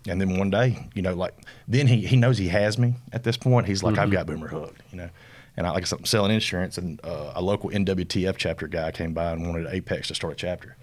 and 0.09 0.21
then 0.21 0.39
one 0.39 0.51
day, 0.51 0.89
you 0.95 1.03
know, 1.03 1.15
like 1.15 1.35
then 1.67 1.87
he 1.87 2.07
he 2.07 2.17
knows 2.17 2.39
he 2.39 2.49
has 2.49 2.79
me 2.79 2.95
at 3.13 3.25
this 3.25 3.37
point. 3.37 3.67
He's 3.67 3.83
like, 3.83 3.99
I've 3.99 4.11
got 4.11 4.27
Boomer 4.27 4.49
hooked, 4.49 4.83
you 4.91 4.99
know. 4.99 5.11
And 5.57 5.67
I 5.67 5.71
like 5.71 5.83
I 5.83 5.87
said, 5.87 5.99
I'm 6.01 6.05
selling 6.05 6.33
insurance, 6.33 6.79
and 6.79 7.01
uh, 7.05 7.33
a 7.35 7.43
local 7.43 7.71
NWTF 7.71 8.37
chapter 8.37 8.69
guy 8.69 8.91
came 8.93 9.13
by 9.13 9.33
and 9.33 9.47
wanted 9.47 9.67
Apex 9.67 10.09
to 10.09 10.15
start 10.15 10.35
a 10.35 10.37
chapter. 10.37 10.77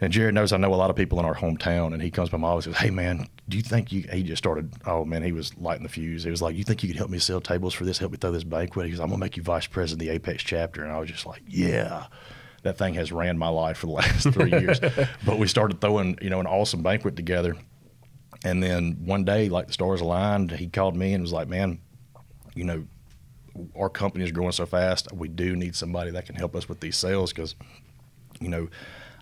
And 0.00 0.12
Jared 0.12 0.34
knows 0.34 0.52
I 0.52 0.58
know 0.58 0.74
a 0.74 0.76
lot 0.76 0.90
of 0.90 0.96
people 0.96 1.18
in 1.18 1.24
our 1.24 1.34
hometown, 1.34 1.94
and 1.94 2.02
he 2.02 2.10
comes 2.10 2.28
by 2.28 2.38
my 2.38 2.48
office 2.48 2.66
and 2.66 2.74
says, 2.74 2.84
"Hey 2.84 2.90
man, 2.90 3.28
do 3.48 3.56
you 3.56 3.62
think 3.62 3.92
you?" 3.92 4.02
He 4.12 4.22
just 4.22 4.38
started. 4.38 4.72
Oh 4.84 5.04
man, 5.04 5.22
he 5.22 5.32
was 5.32 5.56
lighting 5.56 5.84
the 5.84 5.88
fuse. 5.88 6.22
He 6.22 6.30
was 6.30 6.42
like, 6.42 6.54
"You 6.54 6.64
think 6.64 6.82
you 6.82 6.88
could 6.88 6.98
help 6.98 7.10
me 7.10 7.18
sell 7.18 7.40
tables 7.40 7.72
for 7.72 7.84
this? 7.84 7.98
Help 7.98 8.12
me 8.12 8.18
throw 8.18 8.30
this 8.30 8.44
banquet?" 8.44 8.86
He 8.86 8.92
goes, 8.92 9.00
"I'm 9.00 9.08
gonna 9.08 9.18
make 9.18 9.36
you 9.36 9.42
vice 9.42 9.66
president 9.66 10.02
of 10.02 10.08
the 10.08 10.14
Apex 10.14 10.42
chapter." 10.42 10.84
And 10.84 10.92
I 10.92 10.98
was 10.98 11.10
just 11.10 11.26
like, 11.26 11.42
"Yeah." 11.48 12.06
That 12.62 12.78
thing 12.78 12.94
has 12.94 13.12
ran 13.12 13.38
my 13.38 13.48
life 13.48 13.78
for 13.78 13.86
the 13.86 13.92
last 13.92 14.28
three 14.30 14.50
years. 14.50 14.80
but 15.24 15.38
we 15.38 15.46
started 15.46 15.80
throwing, 15.80 16.18
you 16.20 16.30
know, 16.30 16.40
an 16.40 16.46
awesome 16.46 16.82
banquet 16.82 17.14
together. 17.14 17.56
And 18.46 18.62
then 18.62 18.98
one 19.04 19.24
day, 19.24 19.48
like 19.48 19.66
the 19.66 19.72
stars 19.72 20.00
aligned, 20.00 20.52
he 20.52 20.68
called 20.68 20.94
me 20.94 21.12
and 21.14 21.22
was 21.22 21.32
like, 21.32 21.48
"Man, 21.48 21.80
you 22.54 22.62
know, 22.62 22.86
our 23.76 23.90
company 23.90 24.24
is 24.24 24.30
growing 24.30 24.52
so 24.52 24.66
fast. 24.66 25.12
We 25.12 25.26
do 25.26 25.56
need 25.56 25.74
somebody 25.74 26.12
that 26.12 26.26
can 26.26 26.36
help 26.36 26.54
us 26.54 26.68
with 26.68 26.78
these 26.78 26.96
sales 26.96 27.32
because, 27.32 27.56
you 28.40 28.48
know, 28.48 28.68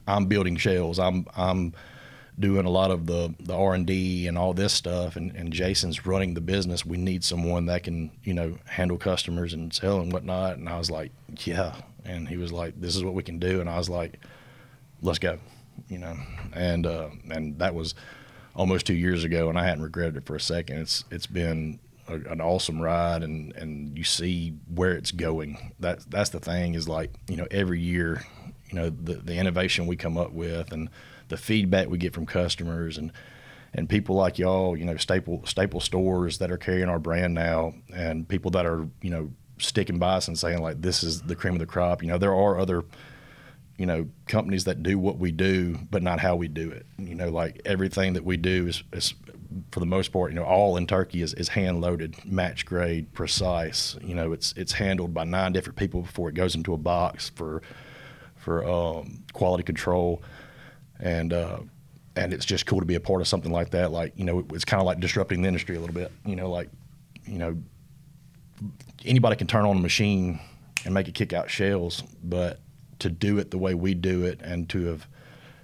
I'm 0.07 0.27
building 0.27 0.57
shells. 0.57 0.99
I'm 0.99 1.27
I'm 1.35 1.73
doing 2.39 2.67
a 2.67 2.71
lot 2.71 2.91
of 2.91 3.07
the 3.07 3.35
the 3.41 3.57
R 3.57 3.73
and 3.73 3.87
D 3.87 4.27
and 4.27 4.37
all 4.37 4.53
this 4.53 4.75
stuff, 4.75 5.17
and, 5.17 5.35
and 5.35 5.51
Jason's 5.55 6.05
running 6.05 6.35
the 6.35 6.43
business. 6.43 6.85
We 6.85 6.99
need 6.99 7.25
someone 7.25 7.65
that 7.65 7.83
can 7.83 8.11
you 8.25 8.35
know 8.35 8.59
handle 8.67 8.99
customers 8.99 9.55
and 9.55 9.73
sell 9.73 10.01
and 10.01 10.13
whatnot. 10.13 10.59
And 10.59 10.69
I 10.69 10.77
was 10.77 10.91
like, 10.91 11.13
yeah. 11.47 11.77
And 12.05 12.29
he 12.29 12.37
was 12.37 12.53
like, 12.53 12.79
this 12.79 12.95
is 12.95 13.03
what 13.03 13.15
we 13.15 13.23
can 13.23 13.39
do. 13.39 13.63
And 13.63 13.71
I 13.71 13.79
was 13.79 13.89
like, 13.89 14.21
let's 15.01 15.19
go, 15.19 15.39
you 15.89 15.97
know. 15.97 16.15
And 16.53 16.87
uh, 16.87 17.09
and 17.31 17.59
that 17.59 17.75
was 17.75 17.95
almost 18.55 18.87
two 18.87 18.95
years 18.95 19.25
ago, 19.25 19.49
and 19.49 19.59
I 19.59 19.65
hadn't 19.65 19.83
regretted 19.83 20.17
it 20.17 20.27
for 20.27 20.37
a 20.37 20.41
second. 20.41 20.79
It's 20.79 21.05
it's 21.11 21.27
been 21.27 21.81
a, 22.09 22.15
an 22.15 22.41
awesome 22.41 22.81
ride, 22.81 23.23
and 23.23 23.53
and 23.55 23.97
you 23.97 24.05
see 24.05 24.55
where 24.73 24.93
it's 24.93 25.13
going. 25.13 25.73
That 25.81 26.11
that's 26.11 26.31
the 26.31 26.41
thing 26.41 26.75
is 26.75 26.89
like 26.89 27.13
you 27.29 27.37
know 27.37 27.47
every 27.51 27.81
year, 27.81 28.25
you 28.71 28.77
know 28.77 28.91
the 28.91 29.15
the 29.15 29.37
innovation 29.37 29.87
we 29.87 29.97
come 29.97 30.17
up 30.17 30.33
with 30.33 30.73
and 30.73 30.89
the 31.29 31.37
feedback 31.37 31.89
we 31.89 31.99
get 31.99 32.15
from 32.15 32.27
customers 32.27 32.99
and 32.99 33.13
and 33.75 33.89
people 33.89 34.15
like 34.15 34.39
y'all, 34.39 34.77
you 34.77 34.85
know, 34.85 34.97
staple 34.97 35.45
staple 35.47 35.81
stores 35.81 36.39
that 36.39 36.51
are 36.51 36.57
carrying 36.57 36.89
our 36.89 37.01
brand 37.01 37.35
now, 37.35 37.75
and 37.93 38.29
people 38.29 38.51
that 38.53 38.67
are 38.67 38.87
you 39.03 39.11
know 39.11 39.31
sticking 39.59 39.99
by 39.99 40.15
us 40.15 40.29
and 40.29 40.39
saying 40.39 40.61
like 40.61 40.81
this 40.81 41.03
is 41.03 41.23
the 41.23 41.35
cream 41.35 41.55
of 41.55 41.61
the 41.61 41.67
crop. 41.67 42.03
You 42.03 42.09
know, 42.09 42.19
there 42.19 42.35
are 42.35 42.59
other 42.59 42.85
you 43.77 43.87
know 43.87 44.09
companies 44.27 44.65
that 44.65 44.83
do 44.83 44.99
what 44.99 45.19
we 45.19 45.33
do, 45.33 45.79
but 45.91 46.03
not 46.03 46.21
how 46.21 46.37
we 46.37 46.49
do 46.49 46.71
it. 46.71 46.87
You 46.99 47.15
know, 47.15 47.29
like 47.29 47.61
everything 47.65 48.15
that 48.15 48.25
we 48.25 48.37
do 48.37 48.67
is, 48.69 48.83
is 48.93 49.15
for 49.71 49.81
the 49.81 49.87
most 49.87 50.13
part, 50.13 50.33
you 50.33 50.37
know, 50.37 50.45
all 50.45 50.77
in 50.77 50.87
turkey 50.87 51.23
is, 51.23 51.35
is 51.35 51.49
hand 51.49 51.81
loaded, 51.81 52.17
match 52.25 52.65
grade, 52.67 53.13
precise. 53.13 53.97
You 54.03 54.15
know, 54.15 54.33
it's 54.33 54.53
it's 54.57 54.73
handled 54.73 55.13
by 55.15 55.25
nine 55.25 55.53
different 55.53 55.77
people 55.77 56.03
before 56.03 56.29
it 56.29 56.35
goes 56.35 56.55
into 56.55 56.75
a 56.75 56.79
box 56.79 57.31
for 57.31 57.63
for 58.37 58.67
um, 58.69 59.25
quality 59.33 59.65
control, 59.65 60.23
and 61.01 61.33
uh, 61.33 61.59
and 62.17 62.33
it's 62.33 62.45
just 62.45 62.67
cool 62.67 62.81
to 62.81 62.87
be 62.87 62.95
a 62.95 63.01
part 63.01 63.21
of 63.21 63.29
something 63.29 63.53
like 63.53 63.71
that. 63.71 63.91
Like 63.91 64.13
you 64.17 64.25
know, 64.25 64.41
it, 64.41 64.47
it's 64.53 64.65
kind 64.65 64.81
of 64.81 64.87
like 64.87 65.01
disrupting 65.01 65.43
the 65.43 65.49
industry 65.49 65.77
a 65.77 65.81
little 65.81 65.95
bit. 65.95 66.13
You 66.25 66.37
know, 66.37 66.51
like 66.51 66.69
you 67.27 67.39
know, 67.39 67.57
anybody 69.05 69.37
can 69.37 69.47
turn 69.47 69.65
on 69.65 69.77
a 69.77 69.81
machine 69.81 70.39
and 70.85 70.95
make 70.95 71.09
it 71.09 71.15
kick 71.15 71.33
out 71.33 71.51
shells, 71.51 72.03
but 72.23 72.61
to 72.99 73.11
do 73.11 73.39
it 73.39 73.51
the 73.51 73.59
way 73.59 73.75
we 73.75 73.95
do 73.95 74.25
it 74.25 74.41
and 74.43 74.69
to 74.71 74.87
have 74.87 75.07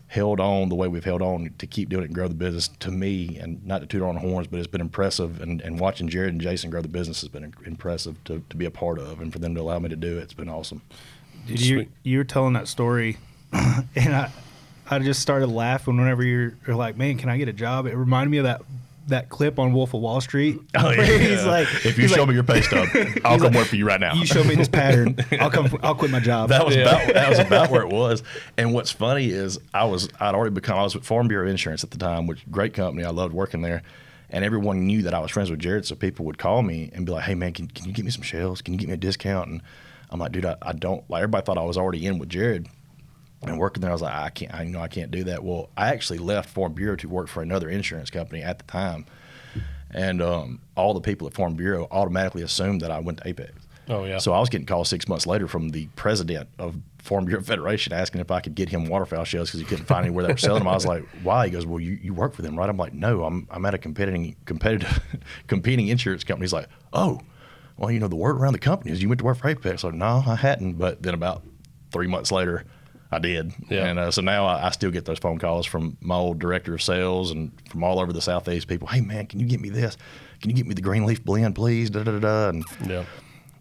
held 0.06 0.40
on 0.40 0.68
the 0.68 0.74
way 0.74 0.88
we've 0.88 1.04
held 1.04 1.22
on 1.22 1.54
to 1.58 1.66
keep 1.68 1.88
doing 1.88 2.02
it 2.02 2.06
and 2.06 2.14
grow 2.14 2.26
the 2.26 2.34
business 2.34 2.66
to 2.66 2.90
me 2.90 3.38
and 3.38 3.64
not 3.64 3.80
to 3.80 3.86
toot 3.86 4.02
our 4.02 4.08
own 4.08 4.16
horns 4.16 4.48
but 4.48 4.58
it's 4.58 4.66
been 4.66 4.80
impressive. 4.80 5.40
And, 5.40 5.60
and 5.60 5.78
watching 5.78 6.08
jared 6.08 6.32
and 6.32 6.40
jason 6.40 6.70
grow 6.70 6.82
the 6.82 6.88
business 6.88 7.20
has 7.20 7.28
been 7.28 7.54
impressive 7.64 8.22
to, 8.24 8.42
to 8.50 8.56
be 8.56 8.64
a 8.64 8.70
part 8.70 8.98
of 8.98 9.20
and 9.20 9.32
for 9.32 9.38
them 9.38 9.54
to 9.54 9.60
allow 9.60 9.78
me 9.78 9.88
to 9.88 9.96
do 9.96 10.18
it. 10.18 10.22
It's 10.22 10.34
been 10.34 10.48
awesome. 10.48 10.82
Dude, 11.46 11.60
you 11.60 11.86
you 12.02 12.18
were 12.18 12.24
telling 12.24 12.52
that 12.54 12.68
story, 12.68 13.18
and 13.52 14.14
I 14.14 14.30
I 14.90 14.98
just 14.98 15.22
started 15.22 15.46
laughing 15.46 15.96
whenever 15.96 16.24
you're, 16.24 16.54
you're 16.66 16.74
like, 16.74 16.96
man, 16.96 17.16
can 17.16 17.28
I 17.28 17.38
get 17.38 17.48
a 17.48 17.52
job? 17.52 17.86
It 17.86 17.94
reminded 17.94 18.30
me 18.30 18.38
of 18.38 18.44
that 18.44 18.62
that 19.10 19.28
clip 19.28 19.58
on 19.58 19.72
Wolf 19.72 19.94
of 19.94 20.00
Wall 20.00 20.20
Street. 20.20 20.58
Oh, 20.76 20.84
where 20.84 21.18
he's 21.18 21.44
like, 21.44 21.68
if 21.84 21.98
you 21.98 22.08
show 22.08 22.20
like, 22.20 22.28
me 22.30 22.34
your 22.34 22.42
pay 22.44 22.62
stub 22.62 22.88
i'll 23.24 23.38
come 23.38 23.52
work 23.52 23.66
for 23.68 23.76
you 23.76 23.86
right 23.86 24.00
now 24.00 24.14
you 24.14 24.24
show 24.26 24.42
me 24.44 24.54
this 24.54 24.68
pattern, 24.68 25.16
I'll 25.38 25.50
come. 25.50 25.68
I'll 25.82 25.94
quit 25.94 26.10
my 26.10 26.20
job. 26.20 26.48
That 26.48 26.64
was 26.64 26.74
Yeah. 26.74 26.82
about 26.82 27.14
that 27.14 27.28
was 27.30 27.38
about 27.38 27.70
where 27.70 27.82
it 27.82 27.88
was. 27.90 28.22
And 28.56 28.72
what's 28.72 28.90
funny 28.90 29.26
is 29.30 29.58
I 29.74 29.84
was 29.84 30.08
I'd 30.18 30.34
already 30.34 30.54
become 30.54 30.78
I 30.78 30.82
was 30.82 30.94
with 30.94 31.04
Farm 31.04 31.28
Bureau 31.28 31.48
Insurance 31.48 31.84
at 31.84 31.90
the 31.90 31.98
time, 31.98 32.26
which 32.26 32.48
great 32.50 32.72
company. 32.74 33.04
I 33.04 33.10
loved 33.10 33.34
working 33.34 33.62
there. 33.62 33.82
And 34.32 34.44
everyone 34.44 34.86
knew 34.86 35.02
that 35.02 35.12
I 35.12 35.18
was 35.18 35.32
friends 35.32 35.50
with 35.50 35.58
Jared, 35.58 35.84
so 35.86 35.96
people 35.96 36.24
would 36.26 36.38
call 36.38 36.62
me 36.62 36.88
and 36.94 37.04
be 37.04 37.10
like, 37.12 37.24
"Hey 37.24 37.34
man, 37.34 37.52
can, 37.52 37.66
can 37.66 37.86
you 37.86 37.92
get 37.92 38.04
me 38.04 38.12
some 38.12 38.22
shells? 38.22 38.62
Can 38.62 38.74
you 38.74 38.78
get 38.78 38.86
me 38.88 38.94
a 38.94 38.96
discount?" 38.96 39.48
And 39.50 39.60
I'm 40.08 40.20
like, 40.20 40.30
"Dude, 40.30 40.44
I, 40.44 40.56
I 40.62 40.72
don't." 40.72 41.02
Like 41.10 41.22
everybody 41.24 41.44
thought 41.44 41.58
I 41.58 41.64
was 41.64 41.76
already 41.76 42.06
in 42.06 42.18
with 42.20 42.28
Jared 42.28 42.68
and 43.42 43.58
working 43.58 43.80
there. 43.80 43.90
I 43.90 43.92
was 43.94 44.02
like, 44.02 44.14
"I 44.14 44.30
can't. 44.30 44.54
I 44.54 44.64
know 44.64 44.80
I 44.80 44.88
can't 44.88 45.10
do 45.10 45.24
that." 45.24 45.42
Well, 45.42 45.70
I 45.76 45.88
actually 45.88 46.18
left 46.18 46.50
Farm 46.50 46.72
Bureau 46.72 46.96
to 46.96 47.08
work 47.08 47.28
for 47.28 47.42
another 47.42 47.68
insurance 47.68 48.10
company 48.10 48.42
at 48.42 48.58
the 48.58 48.64
time, 48.64 49.06
and 49.90 50.20
um, 50.22 50.60
all 50.76 50.94
the 50.94 51.00
people 51.00 51.26
at 51.26 51.34
Farm 51.34 51.54
Bureau 51.54 51.88
automatically 51.90 52.42
assumed 52.42 52.80
that 52.82 52.90
I 52.90 53.00
went 53.00 53.18
to 53.18 53.28
Apex. 53.28 53.52
Oh 53.88 54.04
yeah. 54.04 54.18
So 54.18 54.32
I 54.32 54.40
was 54.40 54.48
getting 54.48 54.66
calls 54.66 54.88
six 54.88 55.08
months 55.08 55.26
later 55.26 55.48
from 55.48 55.70
the 55.70 55.86
president 55.96 56.48
of 56.58 56.76
Farm 56.98 57.24
Bureau 57.24 57.42
Federation 57.44 57.92
asking 57.92 58.20
if 58.20 58.30
I 58.30 58.40
could 58.40 58.54
get 58.54 58.68
him 58.68 58.86
waterfowl 58.86 59.24
shells 59.24 59.48
because 59.48 59.60
he 59.60 59.66
couldn't 59.66 59.86
find 59.86 60.04
anywhere 60.06 60.24
that 60.26 60.32
were 60.32 60.38
selling 60.38 60.60
them. 60.60 60.68
I 60.68 60.74
was 60.74 60.86
like, 60.86 61.04
"Why?" 61.22 61.46
He 61.46 61.50
goes, 61.50 61.66
"Well, 61.66 61.80
you, 61.80 61.98
you 62.00 62.14
work 62.14 62.34
for 62.34 62.42
them, 62.42 62.58
right?" 62.58 62.68
I'm 62.68 62.76
like, 62.76 62.92
"No, 62.94 63.24
I'm 63.24 63.48
I'm 63.50 63.64
at 63.66 63.74
a 63.74 63.78
competing 63.78 64.36
competitive 64.44 65.00
competing 65.46 65.88
insurance 65.88 66.24
company." 66.24 66.44
He's 66.44 66.52
like, 66.52 66.68
"Oh, 66.92 67.20
well, 67.80 67.90
you 67.90 67.98
know, 67.98 68.08
the 68.08 68.16
word 68.16 68.36
around 68.36 68.52
the 68.52 68.58
company 68.58 68.92
is 68.92 69.02
you 69.02 69.08
went 69.08 69.20
to 69.20 69.24
work 69.24 69.38
for 69.38 69.48
Apex. 69.48 69.82
I'm 69.82 69.92
Like, 69.92 69.98
no, 69.98 70.30
I 70.30 70.36
hadn't. 70.36 70.74
But 70.74 71.02
then 71.02 71.14
about 71.14 71.42
three 71.90 72.06
months 72.06 72.30
later, 72.30 72.64
I 73.12 73.18
did. 73.18 73.52
Yeah. 73.68 73.86
And 73.86 73.98
uh, 73.98 74.10
so 74.10 74.22
now 74.22 74.46
I, 74.46 74.66
I 74.66 74.70
still 74.70 74.90
get 74.90 75.04
those 75.04 75.18
phone 75.18 75.38
calls 75.38 75.66
from 75.66 75.96
my 76.00 76.14
old 76.14 76.38
director 76.38 76.74
of 76.74 76.82
sales 76.82 77.30
and 77.32 77.50
from 77.68 77.82
all 77.82 77.98
over 77.98 78.12
the 78.12 78.20
Southeast 78.22 78.68
people. 78.68 78.86
Hey, 78.88 79.00
man, 79.00 79.26
can 79.26 79.40
you 79.40 79.46
get 79.46 79.60
me 79.60 79.68
this? 79.68 79.96
Can 80.40 80.50
you 80.50 80.56
get 80.56 80.66
me 80.66 80.74
the 80.74 80.82
green 80.82 81.04
leaf 81.06 81.24
blend, 81.24 81.54
please? 81.56 81.90
Da, 81.90 82.02
da, 82.04 82.12
da, 82.12 82.18
da. 82.20 82.48
And 82.50 82.64
Yeah. 82.86 83.04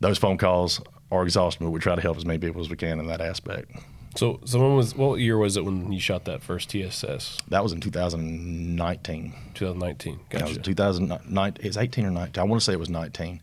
those 0.01 0.17
phone 0.19 0.37
calls 0.37 0.81
are 1.11 1.23
exhausting, 1.23 1.65
but 1.65 1.71
we 1.71 1.79
try 1.79 1.95
to 1.95 2.01
help 2.01 2.17
as 2.17 2.25
many 2.25 2.37
people 2.39 2.61
as 2.61 2.69
we 2.69 2.75
can 2.75 2.99
in 2.99 3.07
that 3.07 3.21
aspect. 3.21 3.71
So, 4.15 4.39
so 4.45 4.59
when 4.59 4.75
was 4.75 4.95
what 4.95 5.19
year 5.19 5.37
was 5.37 5.55
it 5.57 5.63
when 5.65 5.91
you 5.91 5.99
shot 5.99 6.25
that 6.25 6.41
first 6.43 6.69
TSS? 6.69 7.37
That 7.49 7.63
was 7.63 7.73
in 7.73 7.79
2019. 7.79 9.33
2019. 9.53 10.19
That 10.31 10.41
was 10.43 10.57
Gotcha. 10.57 10.63
2009. 10.63 11.57
It's 11.61 11.77
18 11.77 12.05
or 12.05 12.11
19. 12.11 12.41
I 12.41 12.45
want 12.45 12.61
to 12.61 12.65
say 12.65 12.73
it 12.73 12.79
was 12.79 12.89
19. 12.89 13.41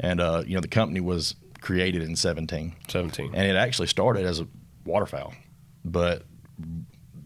And, 0.00 0.20
uh, 0.20 0.42
you 0.46 0.54
know, 0.54 0.60
the 0.60 0.68
company 0.68 1.00
was 1.00 1.34
created 1.60 2.02
in 2.02 2.16
17. 2.16 2.74
17. 2.88 3.30
And 3.34 3.46
it 3.50 3.56
actually 3.56 3.88
started 3.88 4.24
as 4.24 4.40
a 4.40 4.46
waterfowl. 4.88 5.34
But 5.84 6.24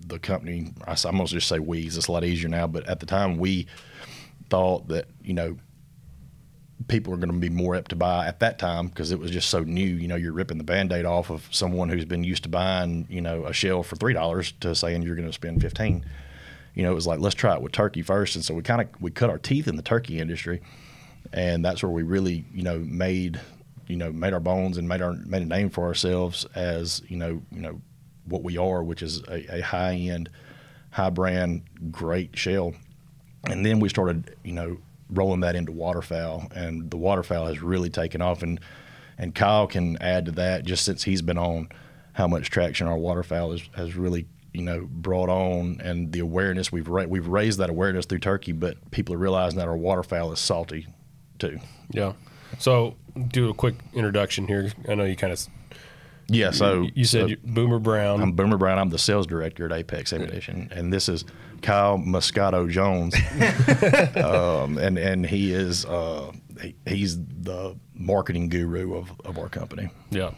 the 0.07 0.19
company, 0.19 0.73
I, 0.87 0.92
am 0.92 1.16
going 1.16 1.26
to 1.26 1.33
just 1.33 1.49
say 1.49 1.59
we, 1.59 1.87
it's 1.87 2.07
a 2.07 2.12
lot 2.12 2.25
easier 2.25 2.49
now. 2.49 2.66
But 2.66 2.87
at 2.88 3.00
the 3.00 3.07
time, 3.07 3.38
we 3.38 3.66
thought 4.50 4.88
that, 4.88 5.07
you 5.23 5.33
know, 5.33 5.57
people 6.88 7.14
are 7.14 7.16
going 7.16 7.33
to 7.33 7.38
be 7.38 7.49
more 7.49 7.75
apt 7.76 7.90
to 7.90 7.97
buy 7.97 8.26
at 8.26 8.40
that 8.40 8.59
time 8.59 8.88
because 8.88 9.12
it 9.12 9.19
was 9.19 9.31
just 9.31 9.49
so 9.49 9.61
new. 9.61 9.87
You 9.87 10.09
know, 10.09 10.16
you're 10.16 10.33
ripping 10.33 10.59
the 10.59 10.64
band 10.64 10.92
aid 10.92 11.07
off 11.07 11.31
of 11.31 11.49
someone 11.50 11.88
who's 11.88 12.04
been 12.04 12.25
used 12.25 12.42
to 12.42 12.49
buying, 12.49 13.07
you 13.09 13.21
know, 13.21 13.47
a 13.47 13.52
shell 13.52 13.83
for 13.83 13.97
$3 13.97 14.52
to 14.61 14.75
saying 14.75 15.02
you're 15.02 15.16
going 15.16 15.28
to 15.28 15.33
spend 15.33 15.62
15 15.62 16.04
you 16.75 16.83
know, 16.83 16.92
it 16.92 16.95
was 16.95 17.07
like 17.07 17.21
let's 17.21 17.35
try 17.35 17.54
it 17.54 17.62
with 17.62 17.73
turkey 17.73 18.02
first, 18.02 18.35
and 18.35 18.45
so 18.45 18.54
we 18.54 18.62
kind 18.62 18.81
of 18.81 18.88
we 19.00 19.11
cut 19.11 19.31
our 19.31 19.38
teeth 19.38 19.69
in 19.69 19.76
the 19.76 19.83
turkey 19.83 20.19
industry, 20.19 20.62
and 21.33 21.64
that's 21.64 21.83
where 21.83 21.92
we 21.92 22.02
really 22.02 22.45
you 22.54 22.62
know 22.62 22.78
made 22.78 23.40
you 23.92 23.99
know 23.99 24.11
made 24.11 24.32
our 24.32 24.40
bones 24.40 24.78
and 24.78 24.88
made 24.88 25.02
our 25.02 25.12
made 25.12 25.42
a 25.42 25.46
name 25.46 25.68
for 25.68 25.84
ourselves 25.84 26.46
as 26.54 27.02
you 27.08 27.16
know 27.18 27.42
you 27.52 27.61
know 27.61 27.78
what 28.25 28.42
we 28.42 28.56
are, 28.56 28.82
which 28.82 29.02
is 29.02 29.22
a, 29.28 29.58
a 29.58 29.61
high 29.61 29.94
end, 29.94 30.30
high 30.90 31.11
brand, 31.11 31.62
great 31.90 32.34
shell, 32.38 32.72
and 33.44 33.66
then 33.66 33.80
we 33.80 33.90
started 33.90 34.34
you 34.44 34.52
know 34.52 34.78
rolling 35.11 35.40
that 35.40 35.54
into 35.54 35.72
waterfowl, 35.72 36.49
and 36.54 36.90
the 36.90 36.96
waterfowl 36.96 37.46
has 37.46 37.61
really 37.61 37.90
taken 37.90 38.22
off, 38.22 38.42
and 38.42 38.61
and 39.18 39.34
Kyle 39.34 39.66
can 39.66 40.00
add 40.00 40.25
to 40.25 40.32
that 40.32 40.64
just 40.64 40.87
since 40.87 41.02
he's 41.02 41.20
been 41.20 41.37
on 41.37 41.68
how 42.14 42.26
much 42.26 42.49
traction 42.49 42.87
our 42.87 42.96
waterfowl 42.96 43.52
has, 43.52 43.61
has 43.76 43.94
really 43.94 44.25
you 44.54 44.62
know 44.62 44.88
brought 44.90 45.28
on 45.28 45.82
and 45.84 46.12
the 46.12 46.20
awareness. 46.20 46.72
We've 46.72 46.88
ra- 46.88 47.04
we've 47.04 47.28
raised 47.28 47.58
that 47.58 47.68
awareness 47.68 48.06
through 48.06 48.20
turkey 48.20 48.52
but 48.52 48.90
people 48.90 49.14
are 49.14 49.18
realizing 49.18 49.58
that 49.58 49.68
our 49.68 49.76
waterfowl 49.76 50.32
is 50.32 50.38
salty 50.38 50.87
too. 51.38 51.61
Yeah. 51.90 52.14
So, 52.59 52.97
do 53.28 53.49
a 53.50 53.54
quick 53.54 53.75
introduction 53.94 54.47
here. 54.47 54.71
I 54.88 54.94
know 54.94 55.04
you 55.04 55.16
kind 55.16 55.32
of 55.32 55.47
yeah 56.28 56.50
so 56.52 56.87
you 56.94 57.04
said 57.04 57.28
so 57.30 57.35
Boomer 57.44 57.78
Brown. 57.78 58.23
I'm 58.23 58.32
Boomer 58.32 58.56
Brown. 58.56 58.78
I'm 58.78 58.90
the 58.90 58.99
sales 58.99 59.26
director 59.26 59.66
at 59.66 59.73
Apex 59.73 60.12
Ammunition, 60.12 60.68
and 60.73 60.92
this 60.92 61.09
is 61.09 61.25
Kyle 61.62 61.99
Moscato 61.99 62.68
Jones, 62.71 63.14
um, 64.16 64.78
and 64.78 64.99
and 64.99 65.26
he 65.26 65.52
is 65.52 65.85
uh, 65.87 66.32
he, 66.61 66.75
he's 66.87 67.18
the 67.18 67.76
marketing 67.94 68.49
guru 68.49 68.97
of, 68.97 69.12
of 69.25 69.38
our 69.38 69.49
company. 69.49 69.90
yeah. 70.11 70.30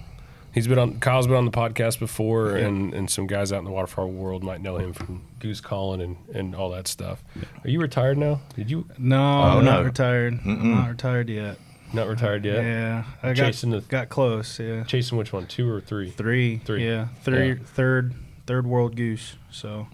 He's 0.53 0.69
been 0.69 0.79
on. 0.79 1.01
Kyle's 1.01 1.27
been 1.27 1.35
on 1.35 1.47
the 1.47 1.51
podcast 1.51 1.99
before, 1.99 2.55
and, 2.55 2.95
and 2.95 3.11
some 3.11 3.27
guys 3.27 3.53
out 3.53 3.59
in 3.59 3.65
the 3.65 3.73
waterfowl 3.73 4.07
world 4.09 4.45
might 4.45 4.61
know 4.61 4.77
him 4.77 4.93
from 4.93 5.25
Goose 5.41 5.61
Calling 5.61 6.01
and, 6.01 6.17
and 6.33 6.55
all 6.55 6.71
that 6.71 6.87
stuff. 6.87 7.25
Are 7.65 7.69
you 7.69 7.81
retired 7.81 8.19
now? 8.19 8.41
Did 8.55 8.71
you 8.71 8.87
No, 8.97 9.17
Oh, 9.21 9.43
I'm 9.59 9.65
no. 9.65 9.73
not 9.73 9.85
retired. 9.85 10.39
I'm 10.45 10.71
not 10.77 10.91
retired 10.91 11.29
yet. 11.29 11.59
Not 11.95 12.09
retired 12.09 12.45
yet? 12.45 12.63
Yeah, 12.63 13.05
I 13.23 13.29
got 13.35 13.47
Chasing 13.47 13.71
the- 13.71 13.81
got 13.81 14.09
close. 14.09 14.59
Yeah, 14.59 14.85
Chasing 14.85 15.17
which 15.19 15.33
one? 15.33 15.47
Two 15.47 15.69
or 15.71 15.81
three? 15.81 16.11
three. 16.11 16.59
Three. 16.59 16.87
Yeah, 16.87 17.09
three. 17.23 17.49
Yeah. 17.49 17.55
Third, 17.65 18.15
third 18.47 18.67
world 18.67 18.97
goose. 18.97 19.37
So 19.51 19.87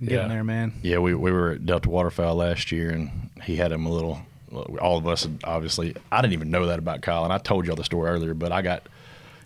getting 0.00 0.16
Yeah. 0.18 0.28
there, 0.28 0.44
man. 0.44 0.72
Yeah, 0.82 0.98
we, 0.98 1.14
we 1.14 1.30
were 1.32 1.52
at 1.52 1.66
Delta 1.66 1.88
Waterfowl 1.88 2.34
last 2.36 2.70
year, 2.72 2.90
and 2.90 3.10
he 3.44 3.56
had 3.56 3.72
him 3.72 3.86
a 3.86 3.90
little. 3.90 4.20
All 4.80 4.96
of 4.96 5.06
us, 5.08 5.26
obviously, 5.44 5.94
I 6.12 6.20
didn't 6.22 6.34
even 6.34 6.50
know 6.50 6.66
that 6.66 6.78
about 6.78 7.02
Kyle, 7.02 7.24
and 7.24 7.32
I 7.32 7.38
told 7.38 7.66
y'all 7.66 7.76
the 7.76 7.84
story 7.84 8.08
earlier, 8.10 8.32
but 8.34 8.52
I 8.52 8.62
got 8.62 8.88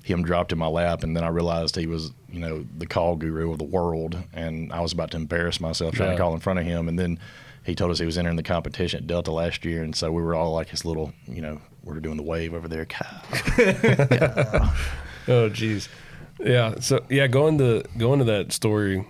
him 0.02 0.22
dropped 0.22 0.52
in 0.52 0.58
my 0.58 0.66
lap, 0.66 1.02
and 1.02 1.16
then 1.16 1.24
I 1.24 1.28
realized 1.28 1.76
he 1.76 1.86
was, 1.86 2.12
you 2.30 2.38
know, 2.40 2.64
the 2.76 2.86
call 2.86 3.16
guru 3.16 3.50
of 3.52 3.58
the 3.58 3.64
world, 3.64 4.16
and 4.32 4.72
I 4.72 4.80
was 4.80 4.92
about 4.92 5.10
to 5.12 5.16
embarrass 5.16 5.60
myself 5.60 5.94
trying 5.94 6.10
Yeah. 6.10 6.16
to 6.16 6.20
call 6.22 6.34
in 6.34 6.40
front 6.40 6.58
of 6.58 6.64
him, 6.64 6.88
and 6.88 6.98
then 6.98 7.18
he 7.64 7.74
told 7.74 7.90
us 7.90 7.98
he 7.98 8.06
was 8.06 8.18
entering 8.18 8.36
the 8.36 8.42
competition 8.42 8.98
at 8.98 9.06
Delta 9.06 9.30
last 9.30 9.64
year, 9.64 9.82
and 9.82 9.94
so 9.94 10.10
we 10.10 10.22
were 10.22 10.34
all 10.34 10.52
like 10.52 10.68
his 10.68 10.84
little, 10.84 11.12
you 11.26 11.40
know, 11.42 11.60
we're 11.84 12.00
doing 12.00 12.16
the 12.16 12.22
wave 12.22 12.54
over 12.54 12.68
there, 12.68 12.86
Kyle. 12.86 13.22
Oh, 15.28 15.48
jeez. 15.50 15.88
Yeah. 16.40 16.80
So 16.80 17.04
yeah, 17.08 17.26
going 17.26 17.58
to 17.58 17.84
going 17.96 18.18
to 18.20 18.24
that 18.26 18.52
story, 18.52 19.06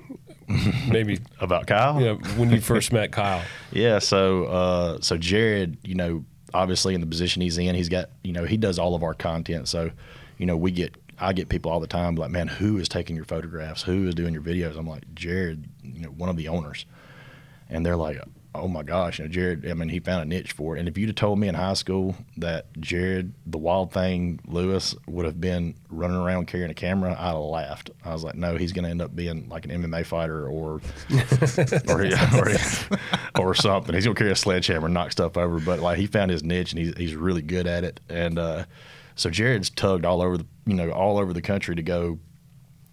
maybe 0.89 1.21
about 1.41 1.67
Kyle. 1.67 2.01
yeah, 2.01 2.15
when 2.37 2.51
you 2.51 2.61
first 2.61 2.93
met 2.93 3.13
Kyle. 3.13 3.43
Yeah, 3.73 4.01
so 4.01 4.45
uh, 4.47 4.99
so 5.01 5.17
Jared, 5.17 5.79
you 5.85 5.95
know, 5.95 6.25
obviously 6.53 6.95
in 6.95 7.01
the 7.01 7.07
position 7.07 7.41
he's 7.41 7.57
in, 7.57 7.75
he's 7.77 7.89
got, 7.89 8.11
you 8.25 8.33
know, 8.33 8.45
he 8.45 8.57
does 8.57 8.79
all 8.81 8.97
of 8.97 9.05
our 9.05 9.15
content. 9.15 9.69
So, 9.69 9.91
you 10.39 10.47
know, 10.47 10.57
we 10.57 10.73
get 10.73 10.97
I 11.21 11.33
get 11.33 11.49
people 11.49 11.71
all 11.71 11.79
the 11.81 11.87
time 11.87 12.17
like, 12.17 12.31
man, 12.33 12.49
who 12.49 12.79
is 12.79 12.89
taking 12.89 13.15
your 13.15 13.25
photographs? 13.25 13.83
Who 13.83 14.09
is 14.09 14.15
doing 14.15 14.35
your 14.35 14.43
videos? 14.43 14.77
I'm 14.77 14.89
like, 14.89 15.05
Jared, 15.15 15.67
you 15.85 16.01
know, 16.01 16.09
one 16.09 16.29
of 16.29 16.37
the 16.37 16.49
owners, 16.49 16.85
and 17.69 17.87
they're 17.87 17.97
like, 17.97 18.21
oh 18.55 18.69
my 18.69 18.83
gosh, 18.83 19.19
you 19.19 19.25
know, 19.25 19.31
Jared. 19.31 19.69
I 19.69 19.75
mean, 19.75 19.89
he 19.89 20.01
found 20.01 20.23
a 20.23 20.25
niche 20.25 20.53
for 20.53 20.77
it. 20.77 20.81
And 20.81 20.89
if 20.89 20.99
you'd 20.99 21.09
have 21.09 21.17
told 21.17 21.39
me 21.39 21.49
in 21.49 21.55
high 21.55 21.75
school 21.75 22.17
that 22.37 22.67
Jared, 22.81 23.33
the 23.47 23.59
Wild 23.59 23.93
Thing 23.93 24.41
Lewis, 24.47 24.95
would 25.07 25.25
have 25.25 25.41
been 25.41 25.75
running 25.89 26.17
around 26.17 26.47
carrying 26.47 26.71
a 26.71 26.75
camera, 26.75 27.13
I'd 27.19 27.29
have 27.29 27.39
laughed. 27.39 27.91
I 28.05 28.13
was 28.13 28.25
like, 28.25 28.35
no, 28.35 28.57
he's 28.57 28.73
going 28.73 28.85
to 28.85 28.91
end 28.91 29.03
up 29.03 29.15
being 29.15 29.49
like 29.49 29.65
an 29.67 29.71
MMA 29.83 30.05
fighter 30.05 30.47
or 30.49 30.81
or, 31.89 32.05
or, 33.41 33.51
or 33.51 33.55
something. 33.55 33.95
He's 33.95 34.05
gonna 34.05 34.17
carry 34.17 34.33
a 34.33 34.37
sledgehammer 34.37 34.87
and 34.87 34.95
knock 34.95 35.13
stuff 35.13 35.37
over. 35.37 35.61
But 35.61 35.81
like 35.81 35.99
he 35.99 36.07
found 36.07 36.31
his 36.31 36.43
niche 36.43 36.73
and 36.73 36.79
he's 36.81 36.97
he's 36.97 37.15
really 37.15 37.43
good 37.43 37.67
at 37.67 37.85
it. 37.85 38.01
And 38.09 38.39
uh, 38.39 38.65
so 39.15 39.31
Jared's 39.31 39.71
tugged 39.71 40.05
all 40.05 40.23
over 40.23 40.39
the 40.39 40.47
you 40.67 40.75
know 40.75 40.91
all 40.91 41.19
over 41.19 41.33
the 41.33 41.43
country 41.43 41.77
to 41.77 41.83
go 41.83 42.19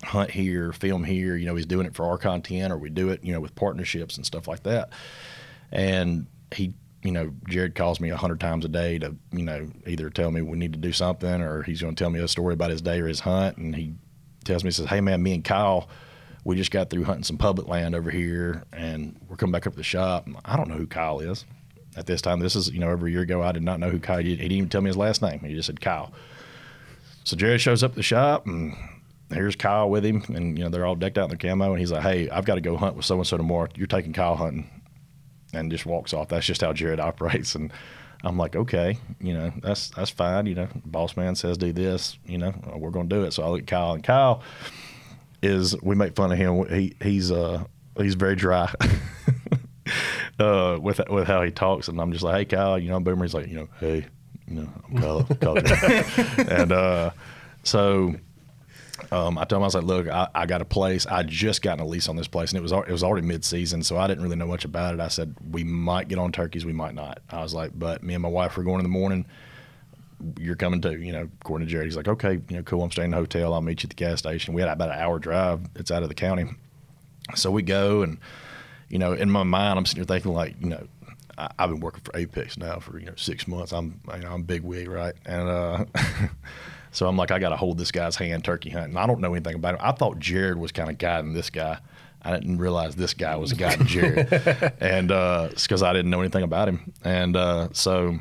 hunt 0.03 0.31
here, 0.31 0.71
film 0.71 1.03
here. 1.03 1.35
You 1.35 1.45
know 1.45 1.55
he's 1.55 1.65
doing 1.65 1.87
it 1.87 1.95
for 1.95 2.05
our 2.05 2.17
content, 2.17 2.71
or 2.71 2.77
we 2.77 2.89
do 2.89 3.09
it 3.09 3.23
you 3.23 3.33
know 3.33 3.39
with 3.39 3.55
partnerships 3.55 4.17
and 4.17 4.25
stuff 4.25 4.47
like 4.47 4.63
that. 4.63 4.91
And 5.71 6.27
he. 6.53 6.73
You 7.03 7.11
know, 7.11 7.31
Jared 7.47 7.75
calls 7.75 8.01
me 8.01 8.09
a 8.09 8.17
hundred 8.17 8.41
times 8.41 8.65
a 8.65 8.67
day 8.67 8.99
to, 8.99 9.15
you 9.31 9.43
know, 9.43 9.69
either 9.85 10.09
tell 10.09 10.29
me 10.29 10.41
we 10.41 10.57
need 10.57 10.73
to 10.73 10.79
do 10.79 10.91
something 10.91 11.41
or 11.41 11.61
he's 11.63 11.79
going 11.79 11.95
to 11.95 12.03
tell 12.03 12.09
me 12.09 12.19
a 12.19 12.27
story 12.27 12.53
about 12.53 12.71
his 12.71 12.81
day 12.81 12.99
or 12.99 13.07
his 13.07 13.21
hunt. 13.21 13.55
And 13.57 13.73
he 13.73 13.93
tells 14.43 14.63
me, 14.63 14.69
he 14.69 14.71
says, 14.73 14.87
Hey, 14.87 14.99
man, 14.99 15.21
me 15.21 15.35
and 15.35 15.43
Kyle, 15.43 15.87
we 16.43 16.55
just 16.55 16.71
got 16.71 16.89
through 16.89 17.03
hunting 17.03 17.23
some 17.23 17.37
public 17.37 17.67
land 17.67 17.95
over 17.95 18.09
here 18.09 18.63
and 18.73 19.15
we're 19.29 19.37
coming 19.37 19.51
back 19.51 19.67
up 19.67 19.73
to 19.73 19.77
the 19.77 19.83
shop. 19.83 20.27
I 20.43 20.57
don't 20.57 20.67
know 20.67 20.75
who 20.75 20.87
Kyle 20.87 21.19
is 21.19 21.45
at 21.95 22.07
this 22.07 22.21
time. 22.21 22.39
This 22.39 22.55
is, 22.55 22.69
you 22.71 22.79
know, 22.79 22.89
over 22.89 23.07
a 23.07 23.11
year 23.11 23.21
ago, 23.21 23.41
I 23.41 23.51
did 23.51 23.63
not 23.63 23.79
know 23.79 23.89
who 23.89 23.99
Kyle, 23.99 24.17
did. 24.17 24.25
he 24.25 24.35
didn't 24.35 24.51
even 24.53 24.69
tell 24.69 24.81
me 24.81 24.89
his 24.89 24.97
last 24.97 25.21
name. 25.21 25.39
He 25.39 25.53
just 25.53 25.67
said 25.67 25.79
Kyle. 25.79 26.11
So 27.23 27.37
Jared 27.37 27.61
shows 27.61 27.83
up 27.83 27.91
at 27.91 27.95
the 27.95 28.03
shop 28.03 28.47
and 28.47 28.75
here's 29.29 29.55
Kyle 29.55 29.89
with 29.89 30.05
him. 30.05 30.23
And, 30.29 30.57
you 30.57 30.63
know, 30.63 30.69
they're 30.69 30.85
all 30.85 30.95
decked 30.95 31.17
out 31.17 31.31
in 31.31 31.37
their 31.37 31.51
camo. 31.51 31.71
And 31.71 31.79
he's 31.79 31.91
like, 31.91 32.03
Hey, 32.03 32.29
I've 32.29 32.45
got 32.45 32.55
to 32.55 32.61
go 32.61 32.75
hunt 32.75 32.95
with 32.95 33.05
so 33.05 33.15
and 33.17 33.27
so 33.27 33.37
tomorrow. 33.37 33.67
You're 33.75 33.87
taking 33.87 34.13
Kyle 34.13 34.35
hunting. 34.35 34.69
And 35.57 35.71
just 35.71 35.85
walks 35.85 36.13
off. 36.13 36.29
That's 36.29 36.45
just 36.45 36.61
how 36.61 36.73
Jared 36.73 36.99
operates. 37.09 37.55
And 37.55 37.71
I'm 38.23 38.37
like, 38.37 38.55
okay, 38.55 38.97
you 39.19 39.33
know, 39.33 39.51
that's 39.61 39.89
that's 39.89 40.09
fine. 40.09 40.45
You 40.45 40.55
know, 40.55 40.67
boss 40.85 41.17
man 41.17 41.35
says 41.35 41.57
do 41.57 41.71
this. 41.73 42.17
You 42.25 42.37
know, 42.37 42.53
we're 42.75 42.91
going 42.91 43.09
to 43.09 43.15
do 43.15 43.23
it. 43.23 43.31
So 43.33 43.43
I 43.43 43.49
look 43.49 43.61
at 43.61 43.67
Kyle, 43.67 43.93
and 43.93 44.03
Kyle 44.03 44.41
is 45.41 45.79
we 45.81 45.95
make 45.95 46.15
fun 46.15 46.31
of 46.31 46.37
him. 46.37 46.67
He 46.69 46.95
he's 47.01 47.31
uh 47.31 47.63
he's 47.97 48.15
very 48.15 48.35
dry 48.35 48.71
uh 50.39 50.77
with 50.81 51.01
with 51.09 51.27
how 51.27 51.43
he 51.43 51.51
talks, 51.51 51.87
and 51.87 51.99
I'm 51.99 52.11
just 52.11 52.23
like, 52.23 52.35
hey 52.35 52.45
Kyle, 52.45 52.79
you 52.79 52.89
know, 52.89 52.99
Boomer. 52.99 53.23
He's 53.23 53.33
like, 53.33 53.47
you 53.47 53.55
know, 53.55 53.69
hey, 53.79 54.05
you 54.47 54.61
know, 54.61 54.69
I'm 54.89 54.97
Kyle, 54.97 55.23
Kyle. 55.23 55.57
and 56.49 56.71
uh, 56.71 57.11
so. 57.63 58.15
Um, 59.11 59.37
I 59.37 59.45
told 59.45 59.59
him 59.59 59.63
I 59.63 59.67
was 59.67 59.75
like, 59.75 59.83
"Look, 59.83 60.07
I, 60.07 60.27
I 60.33 60.45
got 60.45 60.61
a 60.61 60.65
place. 60.65 61.05
I 61.05 61.23
just 61.23 61.61
gotten 61.61 61.83
a 61.83 61.87
lease 61.87 62.09
on 62.09 62.15
this 62.15 62.27
place, 62.27 62.51
and 62.51 62.57
it 62.57 62.61
was 62.61 62.71
it 62.71 62.91
was 62.91 63.03
already 63.03 63.25
mid 63.25 63.45
season, 63.45 63.83
so 63.83 63.97
I 63.97 64.07
didn't 64.07 64.23
really 64.23 64.35
know 64.35 64.47
much 64.47 64.65
about 64.65 64.93
it. 64.93 64.99
I 64.99 65.07
said 65.07 65.35
we 65.51 65.63
might 65.63 66.07
get 66.07 66.17
on 66.17 66.31
turkeys, 66.31 66.65
we 66.65 66.73
might 66.73 66.95
not. 66.95 67.19
I 67.29 67.41
was 67.41 67.53
like, 67.53 67.71
but 67.77 68.03
me 68.03 68.13
and 68.15 68.23
my 68.23 68.29
wife 68.29 68.57
are 68.57 68.63
going 68.63 68.79
in 68.79 68.83
the 68.83 68.89
morning. 68.89 69.25
You're 70.39 70.55
coming 70.55 70.81
too, 70.81 70.99
you 70.99 71.11
know. 71.11 71.29
According 71.41 71.67
to 71.67 71.71
Jared, 71.71 71.87
he's 71.87 71.95
like, 71.95 72.07
okay, 72.07 72.41
you 72.49 72.57
know, 72.57 72.63
cool. 72.63 72.83
I'm 72.83 72.91
staying 72.91 73.07
in 73.07 73.11
the 73.11 73.17
hotel. 73.17 73.53
I'll 73.53 73.61
meet 73.61 73.83
you 73.83 73.87
at 73.87 73.91
the 73.91 73.95
gas 73.95 74.19
station. 74.19 74.53
We 74.53 74.61
had 74.61 74.69
about 74.69 74.89
an 74.89 74.99
hour 74.99 75.19
drive. 75.19 75.61
It's 75.75 75.91
out 75.91 76.03
of 76.03 76.09
the 76.09 76.15
county, 76.15 76.45
so 77.35 77.51
we 77.51 77.61
go, 77.61 78.01
and 78.01 78.17
you 78.89 78.99
know, 78.99 79.13
in 79.13 79.29
my 79.29 79.43
mind, 79.43 79.77
I'm 79.77 79.85
sitting 79.85 80.01
here 80.01 80.05
thinking 80.05 80.33
like, 80.33 80.55
you 80.59 80.69
know, 80.69 80.87
I, 81.37 81.49
I've 81.59 81.69
been 81.69 81.79
working 81.79 82.01
for 82.03 82.17
Apex 82.17 82.57
now 82.57 82.79
for 82.79 82.99
you 82.99 83.05
know 83.05 83.15
six 83.15 83.47
months. 83.47 83.71
I'm 83.71 83.99
you 84.13 84.19
know, 84.19 84.31
I'm 84.31 84.43
big 84.43 84.63
wig, 84.63 84.89
right? 84.89 85.13
And 85.25 85.49
uh, 85.49 85.85
so 86.91 87.07
I'm 87.07 87.17
like, 87.17 87.31
I 87.31 87.39
got 87.39 87.49
to 87.49 87.57
hold 87.57 87.77
this 87.77 87.91
guy's 87.91 88.15
hand 88.15 88.43
turkey 88.43 88.69
hunting. 88.69 88.97
I 88.97 89.05
don't 89.05 89.19
know 89.19 89.33
anything 89.33 89.55
about 89.55 89.75
him. 89.75 89.81
I 89.81 89.91
thought 89.91 90.19
Jared 90.19 90.57
was 90.57 90.71
kind 90.71 90.89
of 90.89 90.97
guiding 90.97 91.33
this 91.33 91.49
guy. 91.49 91.79
I 92.21 92.31
didn't 92.31 92.57
realize 92.57 92.95
this 92.95 93.13
guy 93.13 93.35
was 93.35 93.53
guiding 93.53 93.85
Jared, 93.85 94.27
and 94.79 95.11
uh, 95.11 95.49
it's 95.51 95.63
because 95.63 95.83
I 95.83 95.93
didn't 95.93 96.11
know 96.11 96.19
anything 96.19 96.43
about 96.43 96.67
him. 96.67 96.93
And 97.03 97.37
uh, 97.37 97.69
so 97.73 98.19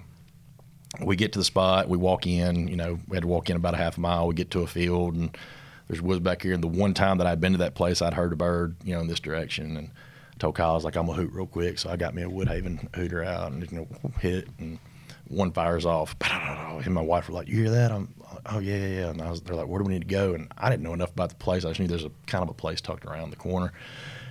we 1.05 1.17
get 1.17 1.33
to 1.33 1.39
the 1.39 1.45
spot, 1.45 1.89
we 1.89 1.99
walk 1.99 2.27
in, 2.27 2.69
you 2.69 2.77
know, 2.77 2.99
we 3.09 3.17
had 3.17 3.23
to 3.23 3.29
walk 3.29 3.51
in 3.51 3.57
about 3.57 3.75
a 3.75 3.79
half 3.79 3.97
a 3.97 4.01
mile. 4.01 4.27
We 4.27 4.35
get 4.35 4.51
to 4.53 4.61
a 4.61 4.67
field 4.67 5.15
and 5.15 5.37
there's 5.89 6.03
woods 6.03 6.21
back 6.21 6.43
here. 6.43 6.53
And 6.53 6.63
the 6.63 6.69
one 6.69 6.95
time 6.95 7.19
that 7.19 7.27
I'd 7.27 7.41
been 7.41 7.53
to 7.53 7.59
that 7.59 7.75
place, 7.75 8.03
I'd 8.03 8.15
heard 8.15 8.33
a 8.33 8.37
bird, 8.37 8.77
you 8.85 8.95
know, 8.95 9.01
in 9.01 9.07
this 9.07 9.21
direction. 9.21 9.77
And 9.77 9.89
I 9.89 10.39
told 10.39 10.55
Kyle, 10.55 10.71
I 10.71 10.75
was 10.75 10.85
like, 10.85 10.97
I'm 10.97 11.07
gonna 11.07 11.21
hoot 11.21 11.33
real 11.33 11.47
quick. 11.47 11.79
So 11.79 11.91
I 11.91 11.97
got 11.97 12.15
me 12.15 12.23
a 12.23 12.29
Woodhaven 12.29 12.95
hooter 12.95 13.25
out 13.25 13.53
and, 13.53 13.71
you 13.71 13.79
know, 13.79 13.89
hit 14.21 14.49
and 14.59 14.79
one 15.29 15.53
fires 15.53 15.87
off. 15.87 16.15
And 16.85 16.93
my 16.93 17.01
wife 17.01 17.29
were 17.29 17.35
like, 17.35 17.49
You 17.49 17.57
hear 17.63 17.71
that? 17.71 17.91
I'm, 17.91 18.13
oh, 18.47 18.59
yeah, 18.59 18.77
yeah, 18.77 18.87
yeah. 18.87 19.11
And 19.11 19.23
I 19.23 19.31
was, 19.31 19.41
they're 19.41 19.57
like, 19.57 19.69
Where 19.69 19.81
do 19.81 19.85
we 19.87 19.95
need 19.95 20.09
to 20.09 20.15
go? 20.15 20.35
And 20.35 20.53
I 20.59 20.71
didn't 20.71 20.83
know 20.83 20.95
enough 20.95 21.11
about 21.11 21.31
the 21.31 21.37
place. 21.37 21.65
I 21.65 21.69
just 21.69 21.81
knew 21.81 21.87
there's 21.87 22.05
a 22.05 22.13
kind 22.27 22.43
of 22.43 22.49
a 22.49 22.55
place 22.55 22.81
tucked 22.81 23.05
around 23.05 23.31
the 23.31 23.37
corner. 23.37 23.73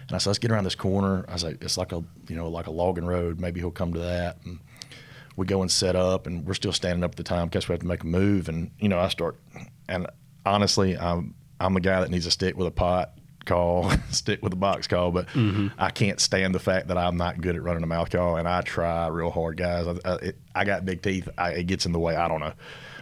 And 0.08 0.16
I 0.16 0.18
said, 0.18 0.30
Let's 0.30 0.40
get 0.40 0.52
around 0.52 0.64
this 0.66 0.76
corner. 0.76 1.26
I 1.28 1.34
was 1.34 1.44
like, 1.44 1.64
It's 1.64 1.78
like 1.78 1.92
a, 1.92 2.04
you 2.28 2.36
know, 2.36 2.50
like 2.50 2.68
a 2.68 2.72
logging 2.72 3.06
road. 3.06 3.40
Maybe 3.40 3.60
he'll 3.60 3.72
come 3.72 3.94
to 3.94 4.00
that. 4.00 4.38
And 4.46 4.60
we 5.36 5.46
go 5.46 5.62
and 5.62 5.72
set 5.72 5.96
up, 5.96 6.28
and 6.28 6.46
we're 6.46 6.54
still 6.54 6.72
standing 6.72 7.04
up 7.04 7.12
at 7.12 7.18
the 7.18 7.24
time 7.24 7.48
because 7.48 7.68
we 7.68 7.74
have 7.74 7.82
to 7.82 7.88
make 7.88 8.04
a 8.04 8.08
move. 8.08 8.48
And, 8.48 8.72
you 8.80 8.88
know, 8.88 9.00
I 9.00 9.10
start, 9.10 9.38
and 9.90 10.08
honestly, 10.46 10.98
I'm, 10.98 11.36
I'm 11.60 11.74
the 11.74 11.82
guy 11.82 12.00
that 12.00 12.10
needs 12.10 12.26
to 12.26 12.32
stick 12.32 12.56
with 12.56 12.68
a 12.68 12.72
pot 12.72 13.12
call, 13.46 13.92
stick 14.12 14.42
with 14.42 14.54
a 14.54 14.58
box 14.58 14.88
call, 14.88 15.12
but 15.12 15.28
mm-hmm. 15.28 15.68
I 15.78 15.90
can't 15.92 16.20
stand 16.20 16.54
the 16.54 16.60
fact 16.60 16.88
that 16.88 16.98
I'm 16.98 17.18
not 17.18 17.42
good 17.42 17.56
at 17.56 17.64
running 17.64 17.84
a 17.84 17.88
mouth 17.88 18.10
call, 18.10 18.38
and 18.38 18.48
I 18.48 18.62
try 18.62 19.08
real 19.08 19.30
hard, 19.30 19.58
guys. 19.58 19.88
I, 19.88 20.10
I, 20.10 20.16
it, 20.16 20.38
I 20.54 20.66
got 20.66 20.86
big 20.86 21.02
teeth. 21.02 21.30
I, 21.38 21.52
it 21.52 21.68
gets 21.68 21.86
in 21.86 21.92
the 21.92 22.00
way. 22.00 22.16
I 22.16 22.28
don't 22.28 22.40
know, 22.40 22.54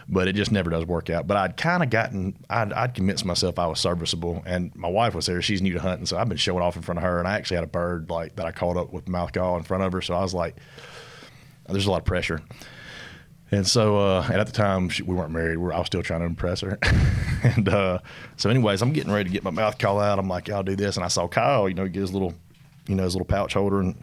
but 0.08 0.28
it 0.28 0.34
just 0.34 0.52
never 0.52 0.70
does 0.70 0.84
work 0.84 1.10
out. 1.10 1.26
But 1.26 1.36
I'd 1.36 1.56
kind 1.56 1.82
of 1.82 1.90
gotten, 1.90 2.36
I'd, 2.50 2.72
I'd 2.72 2.94
convinced 2.94 3.24
myself 3.24 3.58
I 3.58 3.66
was 3.66 3.80
serviceable, 3.80 4.42
and 4.46 4.74
my 4.76 4.88
wife 4.88 5.14
was 5.14 5.26
there. 5.26 5.40
She's 5.42 5.62
new 5.62 5.72
to 5.72 5.80
hunting, 5.80 6.06
so 6.06 6.18
I've 6.18 6.28
been 6.28 6.38
showing 6.38 6.62
off 6.62 6.76
in 6.76 6.82
front 6.82 6.98
of 6.98 7.04
her, 7.04 7.18
and 7.18 7.28
I 7.28 7.34
actually 7.34 7.56
had 7.56 7.64
a 7.64 7.68
bird 7.68 8.10
like 8.10 8.36
that 8.36 8.46
I 8.46 8.52
called 8.52 8.76
up 8.76 8.92
with 8.92 9.08
mouth 9.08 9.32
call 9.32 9.56
in 9.56 9.62
front 9.62 9.82
of 9.82 9.92
her, 9.92 10.02
so 10.02 10.14
I 10.14 10.20
was 10.20 10.34
like, 10.34 10.56
there's 11.68 11.86
a 11.86 11.90
lot 11.90 12.00
of 12.00 12.04
pressure. 12.04 12.42
And 13.50 13.66
so, 13.66 13.98
uh, 13.98 14.26
and 14.30 14.40
at 14.40 14.46
the 14.46 14.52
time, 14.52 14.88
she, 14.88 15.02
we 15.02 15.14
weren't 15.14 15.30
married. 15.30 15.58
We 15.58 15.64
were, 15.64 15.72
I 15.72 15.78
was 15.78 15.86
still 15.86 16.02
trying 16.02 16.20
to 16.20 16.26
impress 16.26 16.60
her. 16.60 16.78
and 17.44 17.68
uh, 17.68 17.98
so, 18.36 18.50
anyways, 18.50 18.82
I'm 18.82 18.92
getting 18.92 19.12
ready 19.12 19.28
to 19.28 19.32
get 19.32 19.44
my 19.44 19.50
mouth 19.50 19.78
call 19.78 20.00
out. 20.00 20.18
I'm 20.18 20.28
like, 20.28 20.50
I'll 20.50 20.62
do 20.62 20.74
this. 20.74 20.96
And 20.96 21.04
I 21.04 21.08
saw 21.08 21.28
Kyle, 21.28 21.68
you 21.68 21.74
know, 21.74 21.86
get 21.86 22.00
his 22.00 22.12
little, 22.12 22.34
you 22.88 22.96
know, 22.96 23.04
his 23.04 23.14
little 23.14 23.26
pouch 23.26 23.54
holder. 23.54 23.80
And 23.80 24.02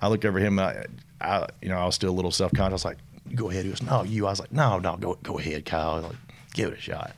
I 0.00 0.08
looked 0.08 0.24
over 0.24 0.38
him. 0.38 0.58
I, 0.58 0.84
I 1.20 1.48
you 1.60 1.70
know, 1.70 1.78
I 1.78 1.86
was 1.86 1.94
still 1.94 2.10
a 2.10 2.14
little 2.14 2.30
self 2.30 2.52
conscious. 2.52 2.84
I 2.84 2.90
was 2.90 2.96
like, 2.96 2.98
go 3.34 3.50
ahead. 3.50 3.64
He 3.64 3.70
goes, 3.70 3.82
no, 3.82 4.02
you. 4.02 4.26
I 4.26 4.30
was 4.30 4.40
like, 4.40 4.52
no, 4.52 4.78
no, 4.78 4.96
go 4.96 5.18
go 5.22 5.38
ahead, 5.38 5.64
Kyle. 5.64 6.00
like, 6.00 6.16
give 6.52 6.72
it 6.72 6.78
a 6.78 6.80
shot. 6.80 7.12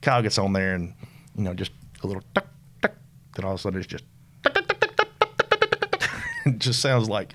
Kyle 0.00 0.22
gets 0.22 0.38
on 0.38 0.52
there 0.52 0.74
and 0.74 0.92
you 1.36 1.44
know 1.44 1.54
just 1.54 1.72
a 2.02 2.06
little 2.06 2.22
tuck 2.34 2.46
tuck. 2.82 2.92
Then 3.34 3.44
all 3.44 3.52
of 3.52 3.58
a 3.58 3.62
sudden 3.62 3.78
it's 3.78 3.88
just 3.88 4.04
tuck, 4.42 4.54
tuck, 4.54 4.66
tuck, 4.68 4.96
tuck, 4.96 5.18
tuck, 5.18 5.90
tuck, 5.90 6.10
it 6.46 6.58
just 6.58 6.80
sounds 6.80 7.08
like 7.08 7.34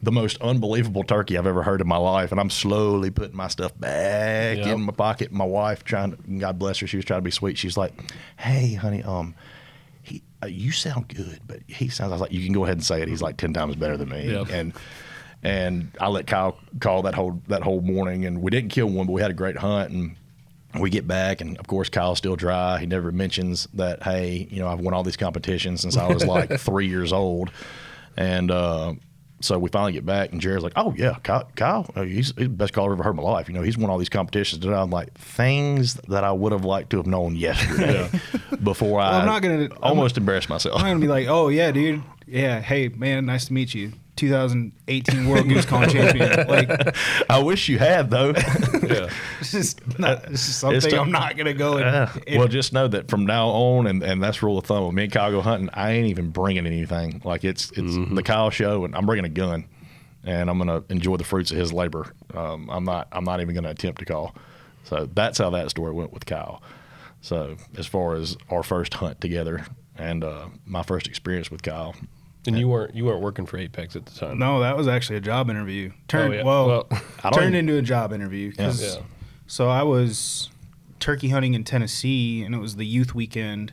the 0.00 0.12
most 0.12 0.40
unbelievable 0.40 1.02
turkey 1.02 1.36
I've 1.36 1.46
ever 1.46 1.62
heard 1.62 1.80
in 1.80 1.88
my 1.88 1.96
life. 1.96 2.30
And 2.30 2.40
I'm 2.40 2.50
slowly 2.50 3.10
putting 3.10 3.36
my 3.36 3.48
stuff 3.48 3.78
back 3.78 4.58
yep. 4.58 4.66
in 4.68 4.82
my 4.82 4.92
pocket. 4.92 5.32
My 5.32 5.44
wife 5.44 5.82
trying 5.82 6.16
to, 6.16 6.38
God 6.38 6.58
bless 6.58 6.78
her, 6.78 6.86
she 6.86 6.96
was 6.96 7.04
trying 7.04 7.18
to 7.18 7.24
be 7.24 7.32
sweet. 7.32 7.58
She's 7.58 7.76
like, 7.76 7.92
"Hey, 8.38 8.74
honey, 8.74 9.02
um." 9.02 9.34
He, 10.02 10.22
uh, 10.42 10.46
you 10.46 10.72
sound 10.72 11.08
good, 11.08 11.40
but 11.46 11.60
he 11.66 11.90
sounds. 11.90 12.12
I 12.12 12.14
was 12.14 12.22
like, 12.22 12.32
you 12.32 12.42
can 12.42 12.54
go 12.54 12.64
ahead 12.64 12.78
and 12.78 12.84
say 12.84 13.02
it. 13.02 13.08
He's 13.08 13.20
like 13.20 13.36
ten 13.36 13.52
times 13.52 13.76
better 13.76 13.98
than 13.98 14.08
me, 14.08 14.32
yep. 14.32 14.48
and 14.50 14.72
and 15.42 15.90
I 16.00 16.08
let 16.08 16.26
Kyle 16.26 16.58
call 16.80 17.02
that 17.02 17.14
whole, 17.14 17.40
that 17.48 17.62
whole 17.62 17.80
morning 17.80 18.24
and 18.24 18.42
we 18.42 18.50
didn't 18.50 18.70
kill 18.70 18.88
one, 18.88 19.06
but 19.06 19.12
we 19.12 19.22
had 19.22 19.30
a 19.30 19.34
great 19.34 19.56
hunt 19.56 19.90
and 19.92 20.16
we 20.80 20.90
get 20.90 21.06
back 21.06 21.40
and 21.40 21.56
of 21.58 21.66
course 21.66 21.88
Kyle's 21.88 22.18
still 22.18 22.36
dry. 22.36 22.78
He 22.78 22.86
never 22.86 23.12
mentions 23.12 23.66
that, 23.74 24.02
Hey, 24.02 24.48
you 24.50 24.58
know, 24.60 24.68
I've 24.68 24.80
won 24.80 24.94
all 24.94 25.02
these 25.04 25.16
competitions 25.16 25.80
since 25.80 25.96
I 25.96 26.08
was 26.12 26.24
like 26.36 26.58
three 26.60 26.88
years 26.88 27.12
old. 27.12 27.50
And, 28.16 28.50
uh, 28.50 28.94
so 29.40 29.56
we 29.56 29.70
finally 29.70 29.92
get 29.92 30.04
back, 30.04 30.32
and 30.32 30.40
Jared's 30.40 30.64
like, 30.64 30.72
"Oh 30.74 30.92
yeah, 30.96 31.14
Kyle, 31.22 31.48
Kyle 31.54 31.88
uh, 31.94 32.02
he's, 32.02 32.34
he's 32.36 32.48
the 32.48 32.48
best 32.48 32.72
caller 32.72 32.88
I've 32.92 32.94
ever 32.98 33.04
heard 33.04 33.10
in 33.10 33.16
my 33.18 33.22
life. 33.22 33.46
You 33.48 33.54
know, 33.54 33.62
he's 33.62 33.78
won 33.78 33.88
all 33.88 33.96
these 33.98 34.08
competitions." 34.08 34.64
And 34.64 34.74
I'm 34.74 34.90
like, 34.90 35.14
things 35.16 35.94
that 36.08 36.24
I 36.24 36.32
would 36.32 36.50
have 36.50 36.64
liked 36.64 36.90
to 36.90 36.96
have 36.96 37.06
known 37.06 37.36
yesterday 37.36 38.10
before 38.64 39.00
I 39.00 39.20
I'm 39.20 39.26
not 39.26 39.42
gonna- 39.42 39.68
I'm 39.76 39.78
almost 39.80 40.16
embarrassed 40.16 40.48
myself. 40.48 40.74
I'm 40.80 40.86
gonna 40.88 40.98
be 40.98 41.06
like, 41.06 41.28
oh 41.28 41.50
yeah, 41.50 41.70
dude, 41.70 42.02
yeah, 42.26 42.60
hey 42.60 42.88
man, 42.88 43.26
nice 43.26 43.44
to 43.44 43.52
meet 43.52 43.74
you, 43.74 43.92
2018 44.18 45.28
World 45.28 45.48
Goose 45.48 45.64
Con 45.64 45.88
champion. 45.88 46.46
Like, 46.48 46.96
I 47.30 47.38
wish 47.42 47.68
you 47.68 47.78
had 47.78 48.10
though. 48.10 48.28
Yeah. 48.28 49.08
it's 49.40 49.52
just 49.52 49.98
not, 49.98 50.24
it's 50.24 50.46
just 50.46 50.58
something 50.60 50.76
It's 50.76 50.86
to- 50.86 51.00
I'm 51.00 51.10
not 51.10 51.36
gonna 51.36 51.54
go 51.54 51.78
and. 51.78 51.86
Yeah. 51.86 52.16
and- 52.26 52.38
well, 52.38 52.48
just 52.48 52.72
know 52.72 52.88
that 52.88 53.08
from 53.08 53.24
now 53.24 53.48
on, 53.48 53.86
and, 53.86 54.02
and 54.02 54.22
that's 54.22 54.42
rule 54.42 54.58
of 54.58 54.66
thumb. 54.66 54.84
When 54.86 54.94
me 54.94 55.04
and 55.04 55.12
Kyle 55.12 55.30
go 55.30 55.40
hunting, 55.40 55.70
I 55.72 55.92
ain't 55.92 56.08
even 56.08 56.30
bringing 56.30 56.66
anything. 56.66 57.22
Like 57.24 57.44
it's 57.44 57.70
it's 57.76 57.96
the 58.14 58.22
Kyle 58.22 58.50
show, 58.50 58.84
and 58.84 58.94
I'm 58.94 59.06
bringing 59.06 59.24
a 59.24 59.28
gun, 59.30 59.66
and 60.24 60.50
I'm 60.50 60.58
gonna 60.58 60.82
enjoy 60.90 61.16
the 61.16 61.24
fruits 61.24 61.50
of 61.50 61.56
his 61.56 61.72
labor. 61.72 62.12
Um, 62.34 62.68
I'm 62.70 62.84
not 62.84 63.08
I'm 63.12 63.24
not 63.24 63.40
even 63.40 63.54
gonna 63.54 63.70
attempt 63.70 64.00
to 64.00 64.04
call. 64.04 64.34
So 64.84 65.08
that's 65.14 65.38
how 65.38 65.50
that 65.50 65.70
story 65.70 65.92
went 65.92 66.12
with 66.12 66.26
Kyle. 66.26 66.62
So 67.20 67.56
as 67.76 67.86
far 67.86 68.14
as 68.14 68.36
our 68.50 68.62
first 68.62 68.94
hunt 68.94 69.20
together 69.20 69.66
and 69.96 70.22
uh, 70.24 70.46
my 70.64 70.82
first 70.82 71.08
experience 71.08 71.50
with 71.50 71.62
Kyle, 71.62 71.94
And 72.46 72.58
you 72.58 72.68
weren't 72.68 72.94
you 72.94 73.04
weren't 73.04 73.20
working 73.20 73.44
for 73.46 73.58
Apex 73.58 73.94
at 73.96 74.06
the 74.06 74.12
time. 74.18 74.38
no, 74.38 74.60
that 74.60 74.76
was 74.76 74.88
actually 74.88 75.16
a 75.16 75.20
job 75.20 75.50
interview. 75.50 75.90
Turned 76.06 76.32
Oh, 76.32 76.36
yeah. 76.36 76.42
well, 76.44 76.66
Well, 76.90 77.32
turned 77.32 77.54
into 77.54 77.76
a 77.76 77.82
job 77.82 78.12
interview. 78.12 78.52
Yeah. 78.58 78.72
So 79.46 79.68
I 79.68 79.82
was 79.82 80.48
turkey 81.00 81.28
hunting 81.28 81.54
in 81.54 81.64
Tennessee, 81.64 82.42
and 82.42 82.54
it 82.54 82.58
was 82.58 82.76
the 82.76 82.86
youth 82.86 83.14
weekend 83.14 83.72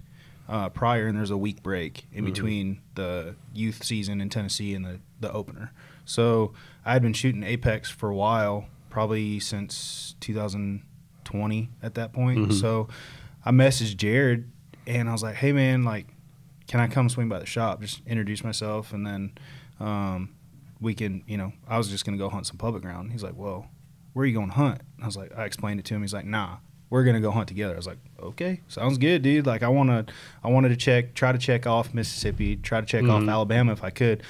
uh, 0.50 0.70
prior, 0.70 1.08
and 1.08 1.18
there's 1.18 1.32
a 1.32 1.38
week 1.38 1.64
break 1.64 2.06
in 2.12 2.24
between 2.26 2.82
the 2.96 3.36
youth 3.54 3.84
season 3.84 4.20
in 4.22 4.30
Tennessee 4.30 4.74
and 4.76 4.86
the, 4.86 5.00
the 5.20 5.32
opener. 5.32 5.72
So 6.06 6.54
I 6.86 6.94
had 6.94 7.02
been 7.02 7.14
shooting 7.14 7.44
Apex 7.44 7.90
for 7.90 8.10
a 8.10 8.16
while, 8.16 8.68
probably 8.90 9.40
since 9.40 10.16
2020 10.22 11.70
at 11.82 11.96
that 11.96 12.14
point. 12.14 12.54
So 12.54 12.88
I 13.46 13.52
messaged 13.52 13.98
Jared, 13.98 14.50
and 14.88 15.10
I 15.10 15.12
was 15.12 15.24
like, 15.24 15.36
"Hey 15.36 15.52
man, 15.52 15.84
like, 15.84 16.08
can 16.68 16.80
I 16.80 16.88
come 16.88 17.10
swing 17.10 17.30
by 17.30 17.40
the 17.40 17.46
shop? 17.46 17.82
Just 17.82 18.02
introduce 18.08 18.44
myself, 18.44 18.94
and 18.94 19.06
then." 19.06 19.34
Um, 19.80 20.36
we 20.82 20.94
can, 20.94 21.24
you 21.26 21.38
know, 21.38 21.54
I 21.68 21.78
was 21.78 21.90
just 21.90 22.06
gonna 22.06 22.18
go 22.18 22.30
hunt 22.30 22.48
some 22.48 22.58
public 22.58 22.84
ground. 22.84 23.12
He's 23.12 23.24
like, 23.24 23.36
well, 23.36 23.68
where 24.14 24.24
are 24.24 24.26
you 24.26 24.34
going 24.34 24.50
to 24.50 24.56
hunt? 24.56 24.82
I 25.02 25.06
was 25.06 25.18
like, 25.18 25.36
I 25.38 25.46
explained 25.46 25.80
it 25.80 25.86
to 25.88 25.96
him. 25.96 26.02
He's 26.02 26.14
like, 26.14 26.26
nah, 26.26 26.58
we're 26.90 27.04
gonna 27.04 27.22
go 27.22 27.32
hunt 27.32 27.48
together. 27.48 27.74
I 27.74 27.78
was 27.78 27.88
like, 27.88 27.98
okay, 28.22 28.62
sounds 28.68 28.98
good, 28.98 29.22
dude. 29.22 29.46
Like, 29.46 29.64
I 29.64 29.68
wanna, 29.70 30.06
I 30.44 30.50
wanted 30.50 30.70
to 30.70 30.76
check, 30.76 31.14
try 31.14 31.32
to 31.32 31.38
check 31.38 31.66
off 31.66 31.94
Mississippi, 31.94 32.58
try 32.58 32.82
to 32.82 32.86
check 32.88 33.04
off 33.06 33.28
Alabama 33.28 33.72
if 33.72 33.84
I 33.84 33.90
could. 33.90 34.24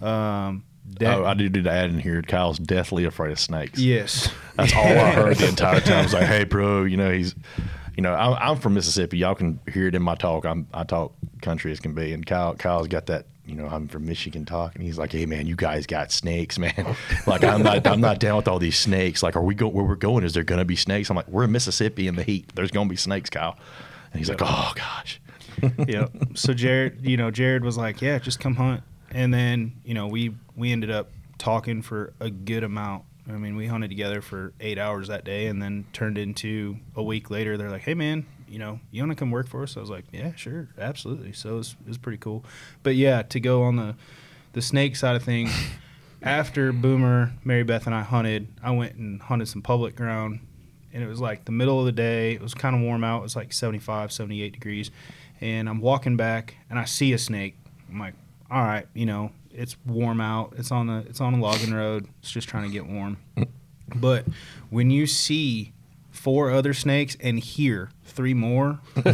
Um, 0.00 0.64
that, 0.98 1.18
oh, 1.18 1.24
I 1.24 1.34
do 1.34 1.48
need 1.48 1.64
to 1.64 1.70
add 1.70 1.90
in 1.90 1.98
here. 1.98 2.20
Kyle's 2.22 2.58
deathly 2.58 3.04
afraid 3.04 3.32
of 3.32 3.40
snakes. 3.40 3.78
yes, 3.78 4.30
That's 4.56 4.74
all 4.74 4.84
I 4.84 5.10
heard 5.12 5.36
the 5.36 5.48
entire 5.50 5.80
time. 5.80 6.00
I 6.00 6.02
was 6.02 6.12
like, 6.12 6.26
"Hey, 6.26 6.44
bro, 6.44 6.84
you 6.84 6.96
know 6.98 7.10
he's, 7.10 7.34
you 7.96 8.02
know, 8.02 8.14
I'm, 8.14 8.34
I'm 8.34 8.56
from 8.56 8.74
Mississippi. 8.74 9.18
Y'all 9.18 9.34
can 9.34 9.60
hear 9.72 9.86
it 9.86 9.94
in 9.94 10.02
my 10.02 10.14
talk. 10.14 10.44
I'm 10.44 10.66
I 10.74 10.84
talk 10.84 11.14
country 11.42 11.72
as 11.72 11.80
can 11.80 11.94
be, 11.94 12.12
and 12.12 12.24
Kyle 12.24 12.54
Kyle's 12.54 12.88
got 12.88 13.06
that. 13.06 13.26
You 13.46 13.54
know, 13.54 13.66
I'm 13.66 13.88
from 13.88 14.06
Michigan 14.06 14.46
talk, 14.46 14.74
and 14.74 14.82
he's 14.82 14.96
like, 14.96 15.12
"Hey, 15.12 15.26
man, 15.26 15.46
you 15.46 15.54
guys 15.54 15.86
got 15.86 16.10
snakes, 16.10 16.58
man. 16.58 16.96
like, 17.26 17.44
I'm 17.44 17.62
not 17.62 17.86
I'm 17.86 18.00
not 18.00 18.18
down 18.18 18.36
with 18.36 18.48
all 18.48 18.58
these 18.58 18.78
snakes. 18.78 19.22
Like, 19.22 19.36
are 19.36 19.42
we 19.42 19.54
go 19.54 19.68
where 19.68 19.84
we're 19.84 19.96
going? 19.96 20.24
Is 20.24 20.32
there 20.32 20.44
gonna 20.44 20.64
be 20.64 20.76
snakes? 20.76 21.10
I'm 21.10 21.16
like, 21.16 21.28
we're 21.28 21.44
in 21.44 21.52
Mississippi 21.52 22.08
in 22.08 22.16
the 22.16 22.22
heat. 22.22 22.50
There's 22.54 22.70
gonna 22.70 22.88
be 22.88 22.96
snakes, 22.96 23.30
Kyle. 23.30 23.56
And 24.12 24.18
he's 24.18 24.28
like, 24.28 24.40
oh 24.42 24.72
gosh. 24.74 25.20
yeah. 25.88 26.08
So 26.34 26.54
Jared, 26.54 27.06
you 27.06 27.16
know, 27.16 27.30
Jared 27.30 27.64
was 27.64 27.76
like, 27.76 28.00
"Yeah, 28.02 28.18
just 28.18 28.40
come 28.40 28.54
hunt." 28.54 28.82
And 29.10 29.32
then, 29.32 29.72
you 29.84 29.94
know, 29.94 30.08
we 30.08 30.34
we 30.56 30.72
ended 30.72 30.90
up 30.90 31.10
talking 31.38 31.82
for 31.82 32.12
a 32.20 32.30
good 32.30 32.64
amount. 32.64 33.04
I 33.28 33.32
mean, 33.32 33.56
we 33.56 33.66
hunted 33.66 33.88
together 33.88 34.20
for 34.20 34.52
eight 34.60 34.78
hours 34.78 35.08
that 35.08 35.24
day, 35.24 35.46
and 35.46 35.62
then 35.62 35.86
turned 35.92 36.18
into 36.18 36.76
a 36.94 37.02
week 37.02 37.30
later. 37.30 37.56
They're 37.56 37.70
like, 37.70 37.82
"Hey, 37.82 37.94
man, 37.94 38.26
you 38.48 38.58
know, 38.58 38.80
you 38.90 39.02
want 39.02 39.12
to 39.12 39.16
come 39.16 39.30
work 39.30 39.48
for 39.48 39.62
us?" 39.62 39.76
I 39.76 39.80
was 39.80 39.90
like, 39.90 40.04
"Yeah, 40.12 40.34
sure, 40.34 40.68
absolutely." 40.78 41.32
So 41.32 41.54
it 41.54 41.56
was, 41.56 41.76
it 41.80 41.88
was 41.88 41.98
pretty 41.98 42.18
cool. 42.18 42.44
But 42.82 42.96
yeah, 42.96 43.22
to 43.22 43.40
go 43.40 43.62
on 43.62 43.76
the 43.76 43.94
the 44.52 44.62
snake 44.62 44.96
side 44.96 45.16
of 45.16 45.22
things. 45.22 45.52
After 46.22 46.72
Boomer, 46.72 47.34
Mary 47.44 47.64
Beth, 47.64 47.84
and 47.84 47.94
I 47.94 48.00
hunted, 48.00 48.48
I 48.62 48.70
went 48.70 48.94
and 48.94 49.20
hunted 49.20 49.46
some 49.46 49.60
public 49.60 49.94
ground 49.94 50.40
and 50.94 51.02
it 51.02 51.08
was 51.08 51.20
like 51.20 51.44
the 51.44 51.52
middle 51.52 51.80
of 51.80 51.86
the 51.86 51.92
day. 51.92 52.32
It 52.34 52.40
was 52.40 52.54
kind 52.54 52.74
of 52.74 52.80
warm 52.80 53.02
out. 53.02 53.18
It 53.18 53.22
was 53.24 53.36
like 53.36 53.52
75, 53.52 54.12
78 54.12 54.52
degrees. 54.52 54.92
And 55.40 55.68
I'm 55.68 55.80
walking 55.80 56.16
back 56.16 56.54
and 56.70 56.78
I 56.78 56.84
see 56.84 57.12
a 57.12 57.18
snake. 57.18 57.56
I'm 57.90 57.98
like, 57.98 58.14
all 58.48 58.62
right, 58.62 58.86
you 58.94 59.04
know, 59.04 59.32
it's 59.54 59.76
warm 59.86 60.20
out. 60.20 60.54
It's 60.56 60.70
on 60.70 60.86
the 60.88 60.98
it's 61.08 61.20
on 61.20 61.34
a 61.34 61.40
logging 61.40 61.72
road. 61.72 62.08
It's 62.20 62.30
just 62.30 62.48
trying 62.48 62.64
to 62.64 62.70
get 62.72 62.86
warm. 62.86 63.16
But 63.94 64.26
when 64.70 64.90
you 64.90 65.06
see 65.06 65.72
four 66.10 66.50
other 66.50 66.74
snakes 66.74 67.16
and 67.20 67.38
hear 67.38 67.90
three 68.04 68.34
more, 68.34 68.80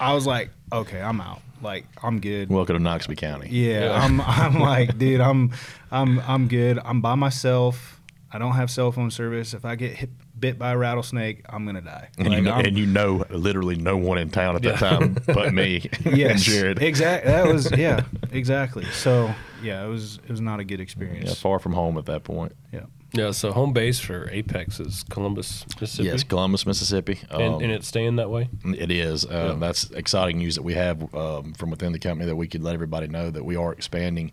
I 0.00 0.14
was 0.14 0.26
like, 0.26 0.50
okay, 0.72 1.00
I'm 1.00 1.20
out. 1.20 1.40
Like 1.62 1.86
I'm 2.02 2.20
good. 2.20 2.48
Welcome 2.50 2.82
to 2.82 2.82
Noxubee 2.82 3.16
County. 3.16 3.48
Yeah, 3.50 3.84
Yeah. 3.86 4.02
I'm 4.02 4.20
I'm 4.24 4.60
like, 4.60 4.96
dude, 4.98 5.20
I'm 5.20 5.52
I'm 5.90 6.20
I'm 6.20 6.48
good. 6.48 6.78
I'm 6.84 7.00
by 7.00 7.14
myself. 7.14 8.00
I 8.32 8.38
don't 8.38 8.52
have 8.52 8.70
cell 8.70 8.92
phone 8.92 9.10
service. 9.10 9.54
If 9.54 9.64
I 9.64 9.74
get 9.74 9.96
hit, 9.96 10.10
bit 10.40 10.58
by 10.58 10.72
a 10.72 10.76
rattlesnake, 10.78 11.42
I'm 11.48 11.66
gonna 11.66 11.80
die. 11.80 12.08
And, 12.18 12.32
you 12.32 12.40
know, 12.40 12.54
and 12.54 12.78
you 12.78 12.86
know 12.86 13.24
literally 13.30 13.76
no 13.76 13.96
one 13.96 14.18
in 14.18 14.30
town 14.30 14.56
at 14.56 14.62
that 14.62 14.78
time 14.78 15.16
but 15.26 15.52
me 15.52 15.88
and 16.04 16.38
Jared. 16.38 16.82
exactly. 16.82 17.30
That 17.30 17.46
was 17.46 17.70
yeah, 17.76 18.04
exactly. 18.32 18.84
So 18.86 19.34
yeah, 19.62 19.84
it 19.84 19.88
was 19.88 20.18
it 20.24 20.30
was 20.30 20.40
not 20.40 20.60
a 20.60 20.64
good 20.64 20.78
Yeah, 20.78 20.84
experience. 20.84 21.40
far 21.40 21.58
from 21.58 21.72
home 21.74 21.98
at 21.98 22.06
that 22.06 22.24
point. 22.24 22.52
Yeah. 22.72 22.84
Yeah, 23.12 23.32
so 23.32 23.50
home 23.50 23.72
base 23.72 23.98
for 23.98 24.30
Apex 24.30 24.78
is 24.78 25.02
Columbus, 25.10 25.64
Mississippi. 25.80 26.06
Yes, 26.10 26.22
Columbus, 26.22 26.64
Mississippi. 26.64 27.18
and, 27.28 27.42
Um, 27.54 27.60
and 27.60 27.72
it's 27.72 27.88
staying 27.88 28.14
that 28.16 28.30
way. 28.30 28.48
It 28.64 28.92
is. 28.92 29.26
Uh, 29.26 29.56
That's 29.58 29.90
exciting 29.90 30.38
news 30.38 30.54
that 30.54 30.62
we 30.62 30.74
have 30.74 31.12
um, 31.12 31.52
from 31.54 31.70
within 31.70 31.90
the 31.90 31.98
company 31.98 32.26
that 32.26 32.36
we 32.36 32.46
could 32.46 32.62
let 32.62 32.72
everybody 32.74 33.08
know 33.08 33.28
that 33.28 33.44
we 33.44 33.56
are 33.56 33.72
expanding 33.72 34.30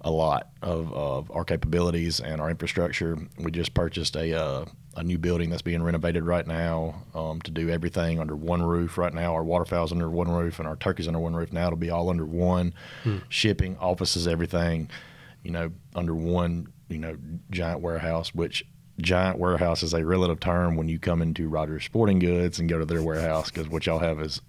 a 0.00 0.10
lot 0.10 0.48
of, 0.60 0.92
of 0.92 1.30
our 1.30 1.44
capabilities 1.44 2.18
and 2.18 2.40
our 2.40 2.50
infrastructure. 2.50 3.16
We 3.38 3.52
just 3.52 3.74
purchased 3.74 4.16
a 4.16 4.34
uh, 4.36 4.64
a 4.96 5.02
new 5.04 5.18
building 5.18 5.50
that's 5.50 5.62
being 5.62 5.82
renovated 5.82 6.24
right 6.24 6.46
now 6.46 7.02
um, 7.14 7.40
to 7.42 7.50
do 7.50 7.68
everything 7.70 8.18
under 8.18 8.34
one 8.34 8.62
roof. 8.62 8.98
Right 8.98 9.14
now, 9.14 9.34
our 9.34 9.44
waterfowl's 9.44 9.92
under 9.92 10.10
one 10.10 10.30
roof 10.30 10.58
and 10.58 10.66
our 10.66 10.76
turkeys 10.76 11.06
under 11.06 11.20
one 11.20 11.34
roof. 11.34 11.52
Now 11.52 11.66
it'll 11.68 11.76
be 11.78 11.90
all 11.90 12.10
under 12.10 12.24
one. 12.26 12.74
Shipping, 13.28 13.76
offices, 13.78 14.26
everything, 14.26 14.90
you 15.44 15.52
know, 15.52 15.70
under 15.94 16.14
one, 16.14 16.72
you 16.88 16.98
know, 16.98 17.16
giant 17.50 17.80
warehouse. 17.80 18.34
Which 18.34 18.64
giant 19.00 19.38
warehouse 19.38 19.82
is 19.82 19.94
a 19.94 20.04
relative 20.04 20.40
term 20.40 20.76
when 20.76 20.88
you 20.88 20.98
come 20.98 21.22
into 21.22 21.48
Rogers 21.48 21.84
Sporting 21.84 22.18
Goods 22.18 22.58
and 22.58 22.68
go 22.68 22.78
to 22.78 22.84
their 22.84 23.02
warehouse 23.02 23.50
because 23.50 23.68
what 23.68 23.86
y'all 23.86 23.98
have 24.00 24.20
is 24.20 24.40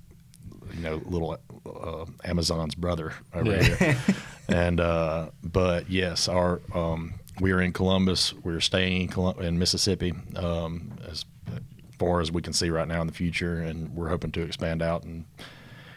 you 0.73 0.81
know, 0.81 1.01
little 1.05 1.37
uh, 1.65 2.05
Amazon's 2.23 2.75
brother 2.75 3.13
over 3.33 3.51
Yeah. 3.51 3.63
here. 3.63 3.97
and 4.49 4.79
uh, 4.79 5.29
but 5.43 5.89
yes, 5.89 6.27
our 6.27 6.61
um, 6.73 7.13
we 7.39 7.51
are 7.51 7.61
in 7.61 7.71
Columbus. 7.73 8.33
We're 8.33 8.59
staying 8.59 9.03
in, 9.03 9.07
Colum- 9.07 9.39
in 9.41 9.57
Mississippi 9.59 10.13
um, 10.35 10.93
as 11.09 11.25
far 11.97 12.19
as 12.21 12.31
we 12.31 12.41
can 12.41 12.53
see 12.53 12.69
right 12.69 12.87
now 12.87 13.01
in 13.01 13.07
the 13.07 13.13
future, 13.13 13.61
and 13.61 13.93
we're 13.95 14.09
hoping 14.09 14.31
to 14.33 14.41
expand 14.41 14.81
out 14.81 15.03
and 15.03 15.25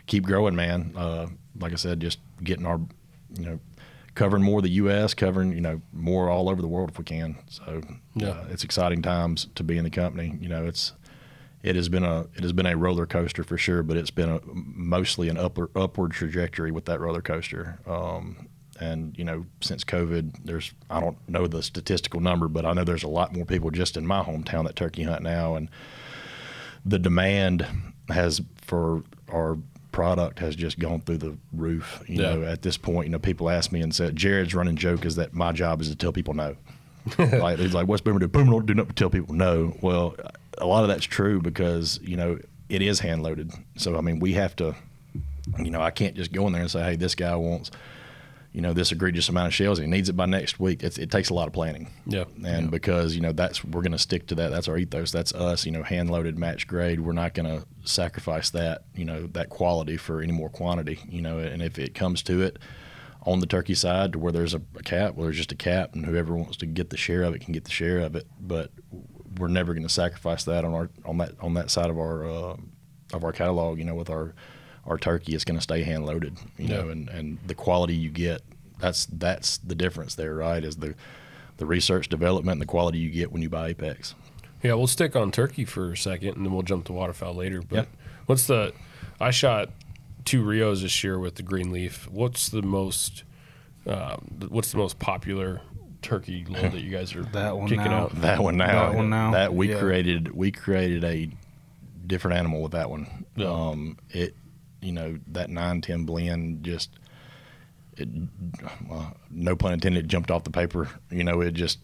keep 0.06 0.24
growing, 0.24 0.54
man. 0.54 0.92
Uh, 0.96 1.26
like 1.58 1.72
I 1.72 1.76
said, 1.76 2.00
just 2.00 2.18
getting 2.42 2.66
our 2.66 2.80
you 3.38 3.44
know 3.46 3.60
covering 4.14 4.44
more 4.44 4.58
of 4.60 4.62
the 4.64 4.70
U.S., 4.70 5.12
covering 5.14 5.52
you 5.52 5.60
know 5.60 5.80
more 5.92 6.28
all 6.30 6.48
over 6.48 6.60
the 6.62 6.68
world 6.68 6.90
if 6.90 6.98
we 6.98 7.04
can. 7.04 7.36
So 7.48 7.82
Yeah. 8.14 8.28
uh, 8.28 8.46
it's 8.50 8.64
exciting 8.64 9.02
times 9.02 9.48
to 9.56 9.64
be 9.64 9.76
in 9.78 9.84
the 9.84 9.90
company. 9.90 10.36
You 10.40 10.48
know, 10.48 10.64
it's 10.66 10.92
it 11.62 11.74
has 11.76 11.88
been 11.88 12.04
a 12.04 12.20
it 12.34 12.42
has 12.42 12.52
been 12.52 12.66
a 12.66 12.76
roller 12.76 13.06
coaster 13.06 13.42
for 13.42 13.56
sure, 13.56 13.82
but 13.82 13.96
it's 13.96 14.10
been 14.10 14.28
a 14.28 14.40
mostly 14.52 15.28
an 15.30 15.36
upward 15.38 15.70
upward 15.74 16.12
trajectory 16.12 16.70
with 16.70 16.84
that 16.84 17.00
roller 17.00 17.22
coaster. 17.22 17.78
Um, 17.86 18.48
and 18.80 19.16
you 19.18 19.24
know, 19.24 19.46
since 19.60 19.84
COVID, 19.84 20.44
there's 20.44 20.72
I 20.90 21.00
don't 21.00 21.16
know 21.28 21.46
the 21.46 21.62
statistical 21.62 22.20
number, 22.20 22.48
but 22.48 22.64
I 22.66 22.72
know 22.72 22.84
there's 22.84 23.02
a 23.04 23.08
lot 23.08 23.32
more 23.34 23.44
people 23.44 23.70
just 23.70 23.96
in 23.96 24.06
my 24.06 24.22
hometown 24.22 24.64
that 24.66 24.76
turkey 24.76 25.02
hunt 25.04 25.22
now, 25.22 25.54
and 25.56 25.68
the 26.84 26.98
demand 26.98 27.66
has 28.08 28.40
for 28.62 29.02
our 29.32 29.58
product 29.92 30.40
has 30.40 30.56
just 30.56 30.78
gone 30.78 31.00
through 31.00 31.18
the 31.18 31.36
roof. 31.52 32.02
You 32.08 32.20
Yeah. 32.22 32.34
know, 32.34 32.42
at 32.44 32.62
this 32.62 32.76
point, 32.76 33.06
you 33.06 33.12
know, 33.12 33.18
people 33.18 33.48
ask 33.48 33.70
me 33.70 33.80
and 33.80 33.94
said, 33.94 34.16
Jared's 34.16 34.54
running 34.54 34.76
joke 34.76 35.04
is 35.04 35.14
that 35.16 35.34
my 35.34 35.52
job 35.52 35.80
is 35.80 35.88
to 35.88 35.94
tell 35.94 36.12
people 36.12 36.34
no. 36.34 36.56
like 37.18 37.58
he's 37.58 37.74
like, 37.74 37.86
what's 37.86 38.00
Boomer 38.02 38.18
do? 38.18 38.26
Boomer 38.28 38.50
don't 38.50 38.66
do 38.66 38.74
nothing 38.74 38.94
tell 38.94 39.10
people 39.10 39.34
no. 39.34 39.76
Well, 39.82 40.16
a 40.58 40.66
lot 40.66 40.82
of 40.82 40.88
that's 40.88 41.04
true 41.04 41.40
because 41.40 42.00
you 42.02 42.16
know 42.16 42.38
it 42.68 42.82
is 42.82 43.00
hand 43.00 43.22
loaded. 43.22 43.52
So 43.76 43.96
I 43.96 44.00
mean, 44.00 44.18
we 44.20 44.32
have 44.34 44.56
to, 44.56 44.74
you 45.58 45.70
know, 45.70 45.80
I 45.82 45.90
can't 45.90 46.16
just 46.16 46.32
go 46.32 46.46
in 46.46 46.52
there 46.54 46.62
and 46.62 46.70
say, 46.70 46.82
hey, 46.82 46.96
this 46.96 47.14
guy 47.14 47.36
wants, 47.36 47.70
you 48.54 48.60
know, 48.60 48.72
this 48.72 48.92
egregious 48.92 49.28
amount 49.28 49.48
of 49.48 49.54
shells. 49.54 49.80
He 49.80 49.86
needs 49.88 50.08
it 50.08 50.16
by 50.16 50.26
next 50.26 50.60
week. 50.60 50.84
It's, 50.84 50.96
it 50.96 51.10
takes 51.10 51.28
a 51.28 51.34
lot 51.34 51.48
of 51.48 51.52
planning. 51.52 51.90
Yeah. 52.06 52.24
And 52.46 52.70
because 52.70 53.16
you 53.16 53.20
know 53.20 53.32
that's 53.32 53.64
we're 53.64 53.82
going 53.82 53.92
to 53.92 53.98
stick 53.98 54.28
to 54.28 54.36
that. 54.36 54.52
That's 54.52 54.68
our 54.68 54.78
ethos. 54.78 55.10
That's 55.10 55.34
us. 55.34 55.66
You 55.66 55.72
know, 55.72 55.82
hand 55.82 56.08
loaded, 56.08 56.38
match 56.38 56.68
grade. 56.68 57.00
We're 57.00 57.12
not 57.12 57.34
going 57.34 57.46
to 57.46 57.66
sacrifice 57.82 58.50
that. 58.50 58.84
You 58.94 59.06
know, 59.06 59.26
that 59.26 59.50
quality 59.50 59.96
for 59.96 60.22
any 60.22 60.32
more 60.32 60.48
quantity. 60.48 61.00
You 61.08 61.20
know, 61.20 61.38
and 61.38 61.60
if 61.62 61.80
it 61.80 61.94
comes 61.96 62.22
to 62.22 62.42
it, 62.42 62.60
on 63.26 63.40
the 63.40 63.46
turkey 63.46 63.74
side, 63.74 64.12
to 64.12 64.20
where 64.20 64.30
there's 64.30 64.54
a, 64.54 64.62
a 64.76 64.82
cap, 64.84 65.16
well, 65.16 65.24
there's 65.24 65.36
just 65.36 65.50
a 65.50 65.56
cap, 65.56 65.94
and 65.94 66.06
whoever 66.06 66.36
wants 66.36 66.56
to 66.58 66.66
get 66.66 66.90
the 66.90 66.96
share 66.96 67.24
of 67.24 67.34
it 67.34 67.40
can 67.40 67.52
get 67.52 67.64
the 67.64 67.72
share 67.72 67.98
of 67.98 68.14
it. 68.14 68.28
But 68.40 68.70
we're 69.36 69.48
never 69.48 69.74
going 69.74 69.82
to 69.82 69.92
sacrifice 69.92 70.44
that 70.44 70.64
on 70.64 70.74
our 70.74 70.90
on 71.04 71.18
that 71.18 71.32
on 71.40 71.54
that 71.54 71.72
side 71.72 71.90
of 71.90 71.98
our 71.98 72.24
uh, 72.24 72.56
of 73.12 73.24
our 73.24 73.32
catalog. 73.32 73.78
You 73.78 73.84
know, 73.84 73.96
with 73.96 74.10
our 74.10 74.32
our 74.86 74.98
turkey, 74.98 75.34
is 75.34 75.44
going 75.44 75.56
to 75.58 75.62
stay 75.62 75.82
hand 75.82 76.06
loaded. 76.06 76.36
You 76.58 76.68
know, 76.68 76.88
and 76.88 77.08
and 77.08 77.38
the 77.46 77.54
quality 77.54 77.94
you 77.94 78.10
get, 78.10 78.42
that's 78.78 79.06
that's 79.06 79.58
the 79.58 79.74
difference 79.74 80.14
there, 80.14 80.34
right? 80.34 80.62
Is 80.64 80.76
the 80.76 80.94
the 81.56 81.66
research 81.66 82.08
development 82.08 82.54
and 82.54 82.62
the 82.62 82.66
quality 82.66 82.98
you 82.98 83.10
get 83.10 83.30
when 83.32 83.40
you 83.42 83.48
buy 83.48 83.68
Apex. 83.68 84.14
Yeah, 84.62 84.74
we'll 84.74 84.86
stick 84.86 85.14
on 85.14 85.30
turkey 85.30 85.64
for 85.64 85.92
a 85.92 85.96
second, 85.96 86.36
and 86.36 86.44
then 86.46 86.52
we'll 86.52 86.62
jump 86.62 86.86
to 86.86 86.92
waterfowl 86.92 87.34
later. 87.34 87.60
But 87.62 87.76
Yep. 87.76 87.88
what's 88.26 88.46
the? 88.46 88.72
I 89.20 89.30
shot 89.30 89.68
two 90.24 90.42
Rios 90.42 90.82
this 90.82 91.04
year 91.04 91.18
with 91.18 91.34
the 91.36 91.42
green 91.42 91.70
leaf. 91.70 92.08
What's 92.10 92.48
the 92.48 92.62
most? 92.62 93.24
Um, 93.86 94.26
th- 94.40 94.50
what's 94.50 94.72
the 94.72 94.78
most 94.78 94.98
popular 94.98 95.60
turkey 96.00 96.44
load 96.48 96.72
that 96.72 96.80
you 96.80 96.90
guys 96.90 97.14
are 97.14 97.22
That 97.24 97.56
one 97.56 97.68
kicking 97.68 97.84
now. 97.84 98.04
out? 98.04 98.20
That 98.22 98.42
one 98.42 98.56
now. 98.56 98.88
That 98.90 98.96
one 98.96 99.10
now, 99.10 99.30
That 99.32 99.54
we 99.54 99.70
yeah. 99.70 99.78
created. 99.78 100.32
We 100.34 100.50
created 100.50 101.04
a 101.04 101.30
different 102.06 102.38
animal 102.38 102.62
with 102.62 102.72
that 102.72 102.88
one. 102.90 103.26
Yeah. 103.36 103.48
Um, 103.52 103.98
it, 104.10 104.34
you 104.84 104.92
know, 104.92 105.18
that 105.28 105.50
nine 105.50 105.80
ten 105.80 106.04
blend 106.04 106.62
just, 106.64 106.90
it, 107.96 108.08
well, 108.88 109.16
no 109.30 109.56
pun 109.56 109.72
intended, 109.72 110.08
jumped 110.08 110.30
off 110.30 110.44
the 110.44 110.50
paper. 110.50 110.88
You 111.10 111.24
know, 111.24 111.40
it 111.40 111.52
just 111.54 111.78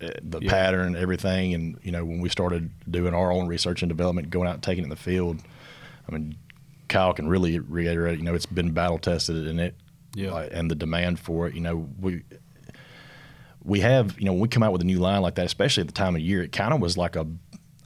it, 0.00 0.20
the 0.30 0.40
Yeah. 0.40 0.50
pattern, 0.50 0.94
everything, 0.96 1.54
and 1.54 1.78
you 1.82 1.90
know, 1.92 2.04
when 2.04 2.20
we 2.20 2.28
started 2.28 2.70
doing 2.90 3.14
our 3.14 3.32
own 3.32 3.46
research 3.48 3.82
and 3.82 3.88
development, 3.88 4.30
going 4.30 4.48
out 4.48 4.54
and 4.54 4.62
taking 4.62 4.82
it 4.82 4.86
in 4.86 4.90
the 4.90 4.96
field, 4.96 5.42
I 6.08 6.12
mean, 6.12 6.36
Kyle 6.88 7.12
can 7.14 7.28
really 7.28 7.58
reiterate. 7.58 8.18
You 8.18 8.24
know, 8.24 8.34
it's 8.34 8.46
been 8.46 8.70
battle 8.72 8.98
tested, 8.98 9.46
and 9.48 9.58
it, 9.60 9.74
Yeah. 10.14 10.32
like, 10.32 10.50
and 10.52 10.70
the 10.70 10.74
demand 10.74 11.18
for 11.18 11.46
it. 11.48 11.54
You 11.54 11.60
know, 11.62 11.88
we 12.00 12.22
we 13.64 13.80
have, 13.80 14.16
you 14.20 14.24
know, 14.26 14.32
when 14.32 14.40
we 14.42 14.48
come 14.48 14.62
out 14.62 14.70
with 14.72 14.80
a 14.82 14.84
new 14.84 15.00
line 15.00 15.22
like 15.22 15.34
that, 15.34 15.46
especially 15.46 15.80
at 15.80 15.88
the 15.88 15.92
time 15.92 16.14
of 16.14 16.20
year, 16.22 16.40
it 16.42 16.52
kind 16.52 16.72
of 16.72 16.80
was 16.80 16.96
like 16.96 17.16
a, 17.16 17.26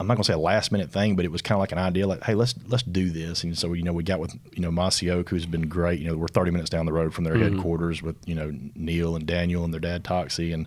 I'm 0.00 0.06
not 0.06 0.14
gonna 0.14 0.24
say 0.24 0.32
a 0.32 0.38
last 0.38 0.72
minute 0.72 0.90
thing, 0.90 1.14
but 1.14 1.24
it 1.26 1.30
was 1.30 1.42
kind 1.42 1.56
of 1.56 1.60
like 1.60 1.72
an 1.72 1.78
idea, 1.78 2.06
like, 2.06 2.24
hey, 2.24 2.34
let's 2.34 2.54
let's 2.68 2.82
do 2.82 3.10
this. 3.10 3.44
And 3.44 3.56
so, 3.56 3.74
you 3.74 3.82
know, 3.82 3.92
we 3.92 4.02
got 4.02 4.18
with, 4.18 4.34
you 4.54 4.62
know, 4.62 4.70
Mossy 4.70 5.10
Oak, 5.10 5.28
who's 5.28 5.44
been 5.46 5.68
great. 5.68 6.00
You 6.00 6.08
know, 6.08 6.16
we're 6.16 6.26
30 6.28 6.50
minutes 6.50 6.70
down 6.70 6.86
the 6.86 6.92
road 6.92 7.12
from 7.12 7.24
their 7.24 7.36
headquarters 7.36 8.02
with, 8.02 8.16
you 8.26 8.34
know, 8.34 8.50
Neil 8.74 9.14
and 9.14 9.26
Daniel 9.26 9.62
and 9.62 9.72
their 9.74 9.80
dad 9.80 10.02
Toxey, 10.02 10.52
and 10.54 10.66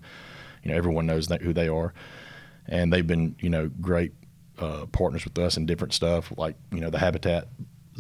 you 0.64 0.72
know, 0.72 0.78
everyone 0.78 1.06
knows 1.08 1.28
that, 1.30 1.42
who 1.42 1.52
they 1.52 1.68
are, 1.68 1.94
and 2.68 2.94
they've 2.94 3.06
been, 3.08 3.36
you 3.40 3.50
know, 3.50 3.70
great 3.82 4.14
uh, 4.60 4.86
partners 4.92 5.26
with 5.26 5.38
us 5.40 5.58
in 5.58 5.66
different 5.66 5.94
stuff, 5.94 6.32
like 6.38 6.56
you 6.72 6.80
know, 6.80 6.92
the 6.92 7.00
habitat 7.00 7.48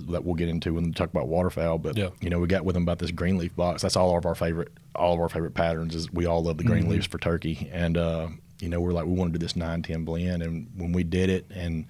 that 0.07 0.23
we'll 0.23 0.35
get 0.35 0.49
into 0.49 0.73
when 0.75 0.83
we 0.85 0.91
talk 0.91 1.09
about 1.09 1.27
waterfowl. 1.27 1.77
But 1.79 1.97
Yeah. 1.97 2.09
you 2.21 2.29
know, 2.29 2.39
we 2.39 2.47
got 2.47 2.63
with 2.63 2.75
them 2.75 2.83
about 2.83 2.99
this 2.99 3.11
green 3.11 3.37
leaf 3.37 3.55
box. 3.55 3.81
That's 3.81 3.95
all 3.95 4.15
of 4.17 4.25
our 4.27 4.35
favorite, 4.35 4.69
all 4.95 5.13
of 5.15 5.19
our 5.19 5.29
favorite 5.29 5.55
patterns. 5.55 5.95
Is 5.95 6.11
we 6.13 6.25
all 6.27 6.43
love 6.43 6.57
the 6.57 6.63
green 6.63 6.87
leaves 6.89 7.05
for 7.07 7.17
turkey, 7.17 7.69
and 7.73 7.97
uh, 7.97 8.27
you 8.63 8.69
know, 8.69 8.79
we're 8.79 8.93
like 8.93 9.05
we 9.05 9.11
want 9.13 9.33
to 9.33 9.37
do 9.37 9.43
this 9.43 9.55
nine 9.55 9.81
ten 9.83 10.05
blend, 10.05 10.41
and 10.41 10.67
when 10.77 10.93
we 10.93 11.03
did 11.03 11.29
it, 11.29 11.45
and 11.53 11.85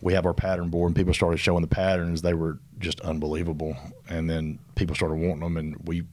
we 0.00 0.12
have 0.14 0.24
our 0.26 0.32
pattern 0.34 0.68
board, 0.68 0.88
and 0.90 0.96
people 0.96 1.12
started 1.12 1.38
showing 1.38 1.60
the 1.62 1.66
patterns, 1.68 2.22
they 2.22 2.34
were 2.34 2.58
just 2.78 3.00
unbelievable, 3.00 3.76
and 4.08 4.30
then 4.30 4.58
people 4.76 4.94
started 4.94 5.16
wanting 5.16 5.40
them, 5.40 5.56
and 5.56 5.76
we. 5.86 6.04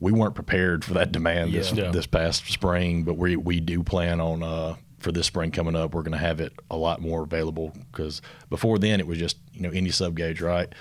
We 0.00 0.10
weren't 0.10 0.34
prepared 0.34 0.84
for 0.84 0.94
that 0.94 1.12
demand 1.12 1.52
this 1.52 1.70
Yeah. 1.70 1.92
this 1.92 2.08
past 2.08 2.50
spring, 2.50 3.04
but 3.04 3.14
we 3.14 3.36
we 3.36 3.60
do 3.60 3.84
plan 3.84 4.20
on 4.20 4.42
uh, 4.42 4.74
for 4.98 5.12
this 5.12 5.28
spring 5.28 5.52
coming 5.52 5.76
up. 5.76 5.94
We're 5.94 6.02
going 6.02 6.10
to 6.10 6.18
have 6.18 6.40
it 6.40 6.52
a 6.72 6.76
lot 6.76 7.00
more 7.00 7.22
available 7.22 7.72
because 7.92 8.20
before 8.50 8.80
then 8.80 8.98
it 8.98 9.06
was 9.06 9.16
just 9.18 9.36
you 9.52 9.60
know 9.60 9.70
any 9.70 9.90
sub 9.90 10.16
gauge, 10.16 10.40
right? 10.40 10.74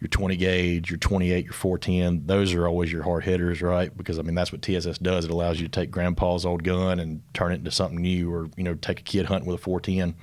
Your 0.00 0.08
20 0.08 0.36
gauge, 0.36 0.90
your 0.90 0.98
28, 0.98 1.44
your 1.44 1.52
410, 1.52 2.26
those 2.26 2.54
are 2.54 2.66
always 2.66 2.90
your 2.90 3.02
hard 3.02 3.22
hitters, 3.24 3.60
right? 3.60 3.94
Because 3.94 4.18
I 4.18 4.22
mean 4.22 4.34
that's 4.34 4.50
what 4.50 4.62
TSS 4.62 4.98
does. 4.98 5.26
It 5.26 5.30
allows 5.30 5.60
you 5.60 5.68
to 5.68 5.70
take 5.70 5.90
grandpa's 5.90 6.46
old 6.46 6.64
gun 6.64 6.98
and 6.98 7.20
turn 7.34 7.52
it 7.52 7.56
into 7.56 7.70
something 7.70 8.00
new, 8.00 8.32
or 8.32 8.48
you 8.56 8.64
know 8.64 8.74
take 8.74 9.00
a 9.00 9.02
kid 9.02 9.26
hunting 9.26 9.46
with 9.46 9.60
a 9.60 9.62
410. 9.62 10.14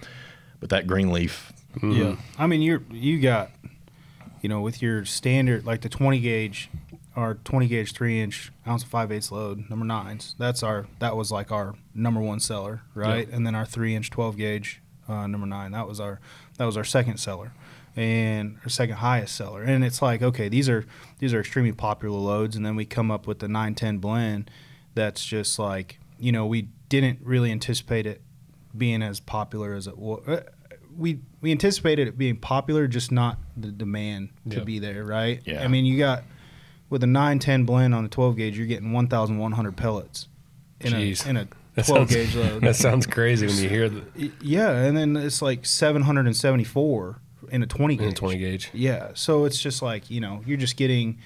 But 0.60 0.70
that 0.70 0.88
green 0.88 1.12
leaf, 1.12 1.54
Yeah, 1.84 2.16
I 2.40 2.48
mean 2.48 2.62
you're 2.64 2.82
you 2.90 3.20
got, 3.20 3.52
you 4.42 4.50
know, 4.50 4.62
with 4.62 4.82
your 4.82 5.06
standard 5.06 5.64
like 5.66 5.82
the 5.82 5.90
20 5.90 6.20
gauge, 6.22 6.70
our 7.16 7.36
20 7.36 7.68
gauge 7.68 7.94
three 7.94 8.20
inch 8.20 8.52
ounce 8.68 8.82
of 8.82 8.90
five 8.90 9.12
eighths 9.12 9.32
load 9.32 9.70
number 9.70 9.86
nines. 9.86 10.34
That's 10.40 10.64
our 10.64 10.88
that 10.98 11.16
was 11.16 11.32
like 11.32 11.52
our 11.52 11.76
number 11.94 12.20
one 12.20 12.40
seller, 12.40 12.82
right? 12.96 13.28
And 13.30 13.46
then 13.46 13.54
our 13.54 13.66
three 13.68 13.94
inch 13.94 14.10
12 14.10 14.38
gauge 14.38 14.82
uh, 15.08 15.28
number 15.28 15.46
nine 15.46 15.72
that 15.74 15.88
was 15.88 16.00
our 16.00 16.20
that 16.58 16.66
was 16.66 16.76
our 16.76 16.84
second 16.84 17.18
seller, 17.18 17.52
and 17.98 18.58
our 18.64 18.70
second 18.70 18.96
highest 18.98 19.36
seller. 19.36 19.64
And 19.64 19.84
it's 19.84 20.02
like 20.02 20.22
okay, 20.22 20.48
these 20.48 20.70
are 20.70 20.86
these 21.20 21.34
are 21.34 21.40
extremely 21.42 21.74
popular 21.74 22.18
loads, 22.18 22.56
and 22.56 22.66
then 22.66 22.76
we 22.78 22.86
come 22.86 23.12
up 23.12 23.28
with 23.28 23.40
the 23.40 23.48
910 23.48 23.98
blend. 23.98 24.50
That's 24.94 25.26
just 25.26 25.60
like 25.60 26.00
you 26.20 26.32
know 26.32 26.46
we 26.46 26.70
didn't 26.90 27.20
really 27.24 27.52
anticipate 27.52 28.06
it 28.06 28.22
being 28.78 29.02
as 29.02 29.20
popular 29.20 29.74
as 29.74 29.88
it 29.88 29.98
was. 29.98 30.26
Uh, 30.28 30.44
we 30.96 31.20
we 31.42 31.52
anticipated 31.52 32.08
it 32.08 32.18
being 32.18 32.38
popular, 32.38 32.88
just 32.88 33.12
not 33.12 33.38
the 33.56 33.72
demand 33.72 34.30
to 34.50 34.58
Yeah. 34.58 34.64
be 34.64 34.80
there, 34.80 35.04
right? 35.04 35.42
Yeah. 35.46 35.64
I 35.64 35.68
mean, 35.68 35.86
you 35.86 35.98
got 35.98 36.24
with 36.90 37.04
a 37.04 37.08
910 37.08 37.66
blend 37.66 37.94
on 37.94 38.06
a 38.06 38.08
12 38.08 38.38
gauge, 38.38 38.58
you're 38.58 38.66
getting 38.66 38.94
1,100 38.94 39.76
pellets 39.76 40.28
in 40.80 40.94
Jeez. 40.94 41.26
a 41.26 41.30
in 41.30 41.38
a 41.38 41.48
That 41.76 41.86
12 41.86 42.10
sounds- 42.10 42.14
gauge 42.14 42.36
load. 42.36 42.62
That 42.64 42.76
sounds 42.76 43.06
crazy 43.06 43.46
when 43.46 43.58
you 43.58 43.70
hear 43.70 43.90
that. 43.90 44.32
Yeah, 44.42 44.72
and 44.72 44.98
then 44.98 45.16
it's 45.18 45.42
like 45.44 45.66
774 45.66 47.20
in 47.52 47.64
a 47.64 47.68
20 47.68 47.94
in 47.96 48.00
gauge. 48.00 48.12
a 48.14 48.16
20 48.16 48.38
gauge. 48.38 48.70
Yeah, 48.74 49.10
so 49.14 49.46
it's 49.46 49.60
just 49.62 49.82
like 49.82 50.10
you 50.10 50.20
know 50.22 50.42
you're 50.46 50.58
just 50.58 50.78
getting 50.78 51.18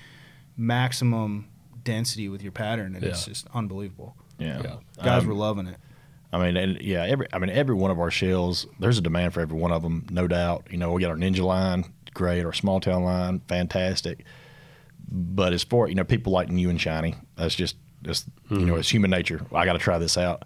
maximum 0.57 1.47
density 1.83 2.29
with 2.29 2.41
your 2.43 2.51
pattern, 2.51 2.95
and 2.95 3.03
it's 3.03 3.25
just 3.25 3.47
unbelievable. 3.53 4.15
yeah, 4.37 4.61
Yeah. 4.63 4.75
Guys 5.03 5.23
Um, 5.23 5.27
were 5.29 5.33
loving 5.35 5.67
it. 5.67 5.77
I 6.33 6.37
mean, 6.39 6.55
and 6.55 6.81
yeah, 6.81 7.03
every 7.05 7.27
I 7.33 7.39
mean 7.39 7.49
every 7.49 7.75
one 7.75 7.91
of 7.91 7.99
our 7.99 8.11
shells, 8.11 8.65
there's 8.79 8.97
a 8.97 9.01
demand 9.01 9.33
for 9.33 9.41
every 9.41 9.57
one 9.57 9.71
of 9.71 9.81
them, 9.81 10.05
no 10.11 10.27
doubt. 10.27 10.67
You 10.71 10.77
know, 10.77 10.91
we 10.93 11.01
got 11.01 11.09
our 11.11 11.17
ninja 11.17 11.43
line, 11.43 11.85
great, 12.13 12.45
our 12.45 12.53
small 12.53 12.79
town 12.79 13.03
line, 13.03 13.41
fantastic. 13.47 14.23
But 15.11 15.51
as 15.51 15.63
far 15.63 15.87
you 15.89 15.95
know, 15.95 16.05
people 16.05 16.31
like 16.31 16.49
new 16.49 16.69
and 16.69 16.79
shiny. 16.79 17.15
That's 17.35 17.55
just 17.55 17.75
just 18.03 18.27
you 18.49 18.65
know, 18.65 18.75
it's 18.75 18.89
human 18.89 19.11
nature. 19.11 19.45
I 19.53 19.65
got 19.65 19.73
to 19.73 19.79
try 19.79 19.97
this 19.97 20.17
out. 20.17 20.43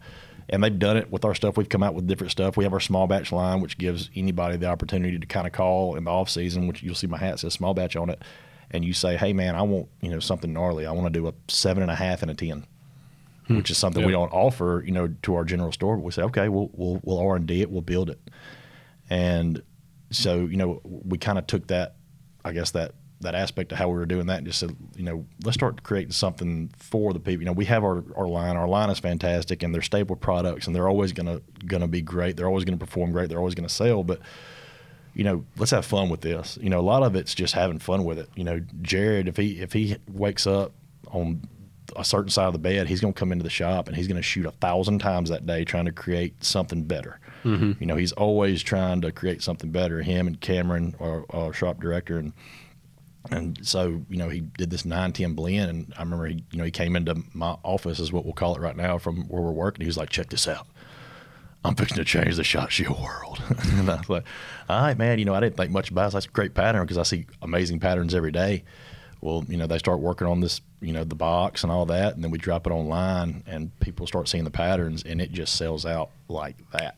And 0.49 0.63
they've 0.63 0.77
done 0.77 0.97
it 0.97 1.11
with 1.11 1.25
our 1.25 1.33
stuff. 1.33 1.57
We've 1.57 1.69
come 1.69 1.81
out 1.81 1.95
with 1.95 2.07
different 2.07 2.31
stuff. 2.31 2.55
We 2.55 2.63
have 2.65 2.73
our 2.73 2.79
small 2.79 3.07
batch 3.07 3.31
line, 3.31 3.61
which 3.61 3.77
gives 3.77 4.11
anybody 4.15 4.57
the 4.57 4.67
opportunity 4.67 5.17
to 5.17 5.25
kind 5.25 5.47
of 5.47 5.53
call 5.53 5.95
in 5.95 6.03
the 6.03 6.11
off 6.11 6.29
season, 6.29 6.67
which 6.67 6.83
you'll 6.83 6.95
see 6.95 7.07
my 7.07 7.17
hat 7.17 7.39
says 7.39 7.53
small 7.53 7.73
batch 7.73 7.95
on 7.95 8.09
it. 8.09 8.21
And 8.69 8.85
you 8.85 8.93
say, 8.93 9.17
hey 9.17 9.33
man, 9.33 9.55
I 9.55 9.63
want 9.63 9.87
you 10.01 10.09
know 10.09 10.19
something 10.19 10.51
gnarly. 10.53 10.85
I 10.85 10.91
want 10.91 11.11
to 11.11 11.19
do 11.19 11.27
a 11.27 11.33
seven 11.47 11.81
and 11.81 11.91
a 11.91 11.95
half 11.95 12.21
and 12.21 12.29
a 12.29 12.33
ten 12.33 12.65
hmm. 13.47 13.57
which 13.57 13.69
is 13.69 13.77
something 13.77 14.05
we 14.05 14.11
don't 14.11 14.31
offer, 14.31 14.83
you 14.85 14.91
know, 14.91 15.13
to 15.23 15.35
our 15.35 15.43
general 15.43 15.71
store. 15.71 15.95
But 15.97 16.03
we 16.03 16.11
say, 16.11 16.23
okay, 16.23 16.49
we'll 16.49 16.69
we'll 16.73 16.99
we'll 17.03 17.19
R 17.19 17.35
and 17.35 17.47
D 17.47 17.61
it, 17.61 17.69
we'll 17.69 17.81
build 17.81 18.09
it, 18.09 18.19
and 19.09 19.61
so 20.11 20.45
you 20.45 20.57
know, 20.57 20.81
we 20.83 21.17
kind 21.17 21.37
of 21.37 21.47
took 21.47 21.67
that, 21.67 21.95
I 22.43 22.51
guess 22.51 22.71
that 22.71 22.93
that 23.21 23.35
aspect 23.35 23.71
of 23.71 23.77
how 23.77 23.87
we 23.87 23.95
were 23.95 24.05
doing 24.05 24.27
that 24.27 24.39
and 24.39 24.47
just 24.47 24.59
said, 24.59 24.75
you 24.95 25.03
know, 25.03 25.25
let's 25.43 25.55
start 25.55 25.83
creating 25.83 26.11
something 26.11 26.69
for 26.77 27.13
the 27.13 27.19
people. 27.19 27.41
You 27.41 27.45
know, 27.45 27.53
we 27.53 27.65
have 27.65 27.83
our, 27.83 28.03
our 28.15 28.27
line. 28.27 28.57
Our 28.57 28.67
line 28.67 28.89
is 28.89 28.99
fantastic, 28.99 29.63
and 29.63 29.73
they're 29.73 29.81
staple 29.81 30.15
products, 30.15 30.67
and 30.67 30.75
they're 30.75 30.89
always 30.89 31.13
gonna 31.13 31.41
gonna 31.65 31.87
be 31.87 32.01
great. 32.01 32.37
They're 32.37 32.47
always 32.47 32.65
gonna 32.65 32.77
perform 32.77 33.11
great. 33.11 33.29
They're 33.29 33.39
always 33.39 33.55
gonna 33.55 33.69
sell, 33.69 34.03
but 34.03 34.19
you 35.13 35.23
know, 35.23 35.45
let's 35.57 35.71
have 35.71 35.85
fun 35.85 36.09
with 36.09 36.21
this. 36.21 36.57
You 36.61 36.69
know, 36.69 36.79
a 36.79 36.81
lot 36.81 37.03
of 37.03 37.15
it's 37.15 37.33
just 37.33 37.53
having 37.53 37.79
fun 37.79 38.03
with 38.03 38.19
it. 38.19 38.29
You 38.35 38.43
know, 38.43 38.61
Jared, 38.81 39.27
if 39.27 39.37
he 39.37 39.61
if 39.61 39.71
he 39.71 39.95
wakes 40.11 40.45
up 40.45 40.73
on 41.11 41.47
a 41.95 42.03
certain 42.03 42.29
side 42.29 42.47
of 42.47 42.53
the 42.53 42.59
bed, 42.59 42.87
he's 42.87 43.01
going 43.01 43.13
to 43.13 43.19
come 43.19 43.31
into 43.31 43.43
the 43.43 43.49
shop 43.49 43.87
and 43.87 43.95
he's 43.95 44.07
going 44.07 44.17
to 44.17 44.23
shoot 44.23 44.45
a 44.45 44.51
thousand 44.51 44.99
times 44.99 45.29
that 45.29 45.45
day 45.45 45.63
trying 45.63 45.85
to 45.85 45.91
create 45.91 46.43
something 46.43 46.83
better. 46.83 47.19
Mm-hmm. 47.43 47.73
You 47.79 47.85
know, 47.85 47.95
he's 47.95 48.11
always 48.13 48.63
trying 48.63 49.01
to 49.01 49.11
create 49.11 49.41
something 49.41 49.71
better. 49.71 50.01
Him 50.01 50.27
and 50.27 50.39
Cameron, 50.41 50.95
our, 50.99 51.25
our 51.29 51.53
shop 51.53 51.79
director, 51.79 52.17
and 52.17 52.33
and 53.31 53.65
so 53.65 54.01
you 54.09 54.17
know 54.17 54.29
he 54.29 54.41
did 54.41 54.69
this 54.69 54.85
nine 54.85 55.13
ten 55.13 55.33
blend, 55.33 55.69
and 55.69 55.93
I 55.97 56.03
remember 56.03 56.27
he 56.27 56.43
you 56.51 56.57
know 56.57 56.63
he 56.63 56.71
came 56.71 56.95
into 56.95 57.23
my 57.33 57.57
office, 57.63 57.99
is 57.99 58.11
what 58.11 58.25
we'll 58.25 58.33
call 58.33 58.55
it 58.55 58.61
right 58.61 58.75
now, 58.75 58.97
from 58.97 59.23
where 59.27 59.41
we're 59.41 59.51
working. 59.51 59.81
He 59.81 59.87
was 59.87 59.97
like, 59.97 60.09
"Check 60.09 60.29
this 60.29 60.47
out." 60.47 60.67
I'm 61.65 61.75
fixing 61.75 61.97
to 61.97 62.05
change 62.05 62.35
the 62.35 62.43
shotshell 62.43 63.01
world. 63.03 63.41
and 63.73 63.89
I 63.89 63.97
was 63.97 64.09
like, 64.09 64.23
all 64.69 64.81
right, 64.81 64.97
man, 64.97 65.17
you 65.17 65.25
know, 65.25 65.33
I 65.33 65.39
didn't 65.39 65.57
think 65.57 65.71
much 65.71 65.89
about 65.89 66.09
it. 66.09 66.13
That's 66.13 66.27
a 66.27 66.29
great 66.29 66.53
pattern 66.53 66.83
because 66.83 66.99
I 66.99 67.03
see 67.03 67.25
amazing 67.41 67.79
patterns 67.79 68.13
every 68.13 68.31
day. 68.31 68.63
Well, 69.21 69.43
you 69.47 69.57
know, 69.57 69.65
they 69.65 69.79
start 69.79 69.99
working 69.99 70.27
on 70.27 70.41
this, 70.41 70.61
you 70.79 70.93
know, 70.93 71.03
the 71.03 71.15
box 71.15 71.63
and 71.63 71.71
all 71.71 71.87
that, 71.87 72.13
and 72.13 72.23
then 72.23 72.29
we 72.29 72.37
drop 72.37 72.67
it 72.67 72.69
online 72.69 73.43
and 73.47 73.77
people 73.79 74.05
start 74.05 74.27
seeing 74.27 74.43
the 74.43 74.51
patterns 74.51 75.03
and 75.03 75.19
it 75.19 75.31
just 75.31 75.55
sells 75.55 75.85
out 75.85 76.11
like 76.27 76.57
that. 76.71 76.97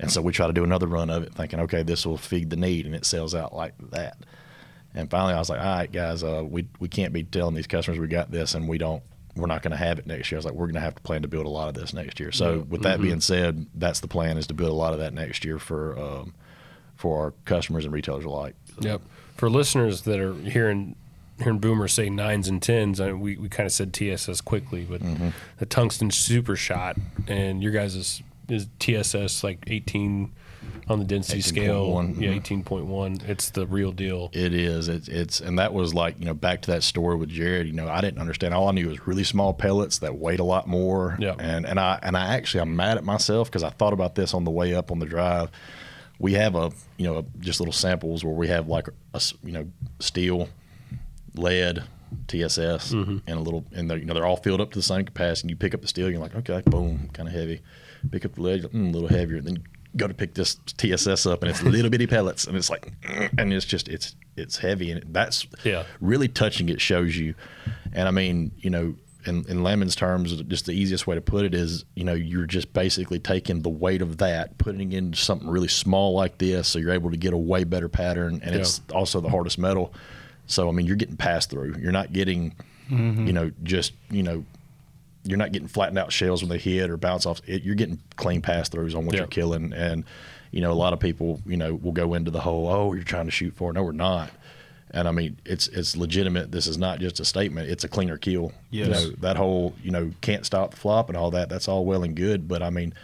And 0.00 0.10
so 0.10 0.22
we 0.22 0.32
try 0.32 0.48
to 0.48 0.52
do 0.52 0.64
another 0.64 0.86
run 0.86 1.10
of 1.10 1.22
it 1.22 1.34
thinking, 1.34 1.60
okay, 1.60 1.82
this 1.82 2.04
will 2.04 2.16
feed 2.16 2.50
the 2.50 2.56
need 2.56 2.86
and 2.86 2.94
it 2.94 3.04
sells 3.04 3.34
out 3.34 3.54
like 3.54 3.74
that. 3.90 4.16
And 4.98 5.08
finally 5.10 5.32
I 5.34 5.38
was 5.38 5.48
like, 5.48 5.60
all 5.60 5.66
right, 5.76 5.90
guys, 5.92 6.22
uh, 6.24 6.42
we, 6.44 6.66
we 6.80 6.88
can't 6.88 7.12
be 7.12 7.22
telling 7.22 7.54
these 7.54 7.66
customers 7.68 7.98
we 8.00 8.08
got 8.08 8.30
this 8.32 8.54
and 8.54 8.66
we 8.68 8.78
don't, 8.78 9.02
we're 9.36 9.46
not 9.46 9.62
going 9.62 9.70
to 9.70 9.76
have 9.76 9.98
it 10.00 10.06
next 10.06 10.30
year. 10.32 10.36
I 10.36 10.40
was 10.40 10.44
like, 10.44 10.54
we're 10.54 10.66
going 10.66 10.74
to 10.74 10.80
have 10.80 10.96
to 10.96 11.02
plan 11.02 11.22
to 11.22 11.28
build 11.28 11.46
a 11.46 11.50
lot 11.50 11.68
of 11.68 11.74
this 11.74 11.92
next 11.94 12.18
year. 12.18 12.32
So 12.32 12.66
with 12.68 12.82
that 12.82 13.00
being 13.00 13.20
said, 13.20 13.66
that's 13.74 14.00
the 14.00 14.08
plan 14.08 14.36
is 14.38 14.48
to 14.48 14.54
build 14.54 14.70
a 14.70 14.74
lot 14.74 14.94
of 14.94 14.98
that 14.98 15.14
next 15.14 15.44
year 15.44 15.60
for, 15.60 15.96
um, 15.98 16.34
for 16.96 17.22
our 17.26 17.30
customers 17.44 17.84
and 17.84 17.94
retailers 17.94 18.24
alike. 18.24 18.56
Yep. 18.80 19.02
For 19.36 19.48
listeners 19.48 20.02
that 20.02 20.18
are 20.18 20.34
hearing 20.34 20.96
hearing 21.40 21.60
Boomer 21.60 21.86
say 21.86 22.10
nines 22.10 22.48
and 22.48 22.60
tens, 22.60 22.98
I 22.98 23.12
we, 23.12 23.36
we 23.36 23.48
kind 23.48 23.64
of 23.68 23.72
said 23.72 23.94
TSS 23.94 24.40
quickly, 24.40 24.84
but 24.90 25.00
Mm-hmm. 25.00 25.28
the 25.58 25.66
tungsten 25.66 26.10
super 26.10 26.56
shot 26.56 26.96
and 27.28 27.62
your 27.62 27.70
guys 27.70 27.94
is, 27.94 28.22
is 28.48 28.66
TSS 28.80 29.44
like 29.44 29.62
18 29.68 30.32
on 30.88 30.98
the 30.98 31.04
density 31.04 31.40
scale. 31.40 31.86
18.1, 31.86 32.20
Yeah, 32.20 32.30
mhm. 32.30 32.42
18.1. 32.64 33.28
It's 33.28 33.50
the 33.50 33.66
real 33.66 33.92
deal. 33.92 34.30
It 34.32 34.52
is. 34.54 34.88
It's 34.88 35.08
it's 35.08 35.40
and 35.40 35.58
that 35.58 35.72
was 35.74 35.94
like 35.94 36.18
you 36.18 36.24
know 36.26 36.34
back 36.34 36.62
to 36.62 36.70
that 36.72 36.82
story 36.82 37.16
with 37.16 37.28
Jared. 37.28 37.66
You 37.66 37.72
know 37.72 37.88
I 37.88 38.00
didn't 38.00 38.20
understand. 38.20 38.54
All 38.54 38.68
I 38.68 38.72
knew 38.72 38.88
was 38.88 39.06
really 39.06 39.24
small 39.24 39.52
pellets 39.54 39.98
that 39.98 40.16
weighed 40.16 40.40
a 40.40 40.44
lot 40.44 40.66
more. 40.68 41.16
Yeah. 41.20 41.34
And 41.38 41.66
and 41.66 41.78
I 41.80 41.98
and 42.02 42.16
I 42.16 42.34
actually 42.34 42.60
I'm 42.60 42.74
mad 42.76 42.96
at 42.96 43.04
myself 43.04 43.48
because 43.50 43.62
I 43.62 43.70
thought 43.70 43.92
about 43.92 44.14
this 44.14 44.34
on 44.34 44.44
the 44.44 44.50
way 44.50 44.74
up 44.74 44.90
on 44.90 44.98
the 44.98 45.06
drive. 45.06 45.50
We 46.18 46.32
have 46.34 46.54
a 46.54 46.72
you 46.96 47.06
know 47.06 47.26
just 47.38 47.60
little 47.60 47.72
samples 47.72 48.24
where 48.24 48.34
we 48.34 48.48
have 48.48 48.68
like 48.68 48.88
a 49.14 49.20
you 49.44 49.52
know 49.52 49.66
steel, 50.00 50.48
lead, 51.34 51.84
TSS, 52.26 52.92
and 52.92 53.22
a 53.28 53.38
little 53.40 53.64
and 53.72 53.88
they're 53.90 53.98
you 53.98 54.04
know 54.04 54.14
they're 54.14 54.26
all 54.26 54.36
filled 54.36 54.60
up 54.60 54.72
to 54.72 54.78
the 54.78 54.82
same 54.82 55.04
capacity. 55.04 55.44
And 55.46 55.50
you 55.50 55.56
pick 55.56 55.74
up 55.74 55.80
the 55.82 55.88
steel, 55.88 56.10
you're 56.10 56.20
like 56.20 56.34
okay, 56.34 56.62
boom, 56.66 57.08
kind 57.12 57.28
of 57.28 57.34
heavy. 57.34 57.60
Pick 58.10 58.24
up 58.24 58.34
the 58.34 58.42
lead, 58.42 58.62
mm, 58.62 58.88
a 58.88 58.92
little 58.92 59.08
heavier. 59.08 59.38
And 59.38 59.46
Then 59.46 59.64
go 59.96 60.06
to 60.06 60.14
pick 60.14 60.34
this 60.34 60.56
TSS 60.76 61.26
up, 61.26 61.42
and 61.42 61.50
it's 61.50 61.62
little 61.64 61.90
bitty 61.90 62.06
pellets, 62.06 62.46
and 62.46 62.56
it's 62.56 62.70
like, 62.70 62.92
and 63.38 63.52
it's 63.52 63.64
just 63.64 63.88
it's 63.88 64.14
it's 64.36 64.58
heavy, 64.58 64.90
and 64.90 65.02
that's 65.12 65.46
Yeah. 65.64 65.84
really 66.00 66.28
touching. 66.28 66.68
It 66.68 66.80
shows 66.80 67.16
you, 67.16 67.34
and 67.92 68.06
I 68.08 68.10
mean, 68.10 68.52
you 68.58 68.70
know, 68.70 68.94
in, 69.26 69.44
in 69.48 69.62
layman's 69.62 69.96
terms, 69.96 70.34
just 70.42 70.66
the 70.66 70.72
easiest 70.72 71.06
way 71.06 71.14
to 71.14 71.20
put 71.20 71.44
it 71.44 71.54
is, 71.54 71.84
you 71.94 72.04
know, 72.04 72.14
you're 72.14 72.46
just 72.46 72.72
basically 72.72 73.18
taking 73.18 73.62
the 73.62 73.68
weight 73.68 74.00
of 74.00 74.18
that, 74.18 74.56
putting 74.58 74.92
it 74.92 74.96
into 74.96 75.18
something 75.18 75.48
really 75.48 75.68
small 75.68 76.14
like 76.14 76.38
this, 76.38 76.68
so 76.68 76.78
you're 76.78 76.92
able 76.92 77.10
to 77.10 77.16
get 77.16 77.32
a 77.32 77.36
way 77.36 77.64
better 77.64 77.88
pattern, 77.88 78.40
and 78.42 78.54
it's 78.54 78.80
also 78.94 79.20
the 79.20 79.28
hardest 79.28 79.58
metal. 79.58 79.92
So 80.46 80.68
I 80.68 80.72
mean, 80.72 80.86
you're 80.86 80.96
getting 80.96 81.16
passed 81.16 81.50
through. 81.50 81.76
You're 81.78 81.92
not 81.92 82.12
getting, 82.12 82.54
mm-hmm. 82.90 83.26
you 83.26 83.32
know, 83.32 83.50
just 83.62 83.92
you 84.10 84.22
know. 84.22 84.44
You're 85.28 85.38
not 85.38 85.52
getting 85.52 85.68
flattened 85.68 85.98
out 85.98 86.12
shells 86.12 86.42
when 86.42 86.48
they 86.50 86.58
hit 86.58 86.90
or 86.90 86.96
bounce 86.96 87.26
off. 87.26 87.40
It, 87.46 87.62
you're 87.62 87.74
getting 87.74 88.00
clean 88.16 88.42
pass 88.42 88.68
throughs 88.68 88.94
on 88.96 89.04
what 89.06 89.14
Yeah. 89.14 89.20
you're 89.22 89.28
killing, 89.28 89.72
and 89.72 90.04
you 90.50 90.60
know 90.60 90.72
a 90.72 90.74
lot 90.74 90.92
of 90.92 91.00
people, 91.00 91.40
you 91.46 91.56
know, 91.56 91.74
will 91.74 91.92
go 91.92 92.14
into 92.14 92.30
the 92.30 92.40
whole, 92.40 92.68
oh, 92.68 92.92
you're 92.94 93.04
trying 93.04 93.26
to 93.26 93.30
shoot 93.30 93.54
for. 93.54 93.72
No, 93.72 93.82
we're 93.82 93.92
not. 93.92 94.30
And 94.90 95.06
I 95.06 95.10
mean, 95.10 95.38
it's 95.44 95.68
it's 95.68 95.96
legitimate. 95.96 96.50
This 96.50 96.66
is 96.66 96.78
not 96.78 96.98
just 96.98 97.20
a 97.20 97.24
statement. 97.26 97.68
It's 97.68 97.84
a 97.84 97.88
cleaner 97.88 98.16
kill. 98.16 98.52
You 98.70 98.86
know 98.86 99.10
that 99.20 99.36
whole 99.36 99.74
you 99.82 99.90
know 99.90 100.10
can't 100.22 100.46
stop 100.46 100.70
the 100.70 100.76
flop 100.78 101.08
and 101.10 101.16
all 101.18 101.30
that. 101.32 101.48
That's 101.50 101.68
all 101.68 101.84
well 101.84 102.02
and 102.04 102.14
good, 102.16 102.48
but 102.48 102.62
I 102.62 102.70
mean, 102.70 102.94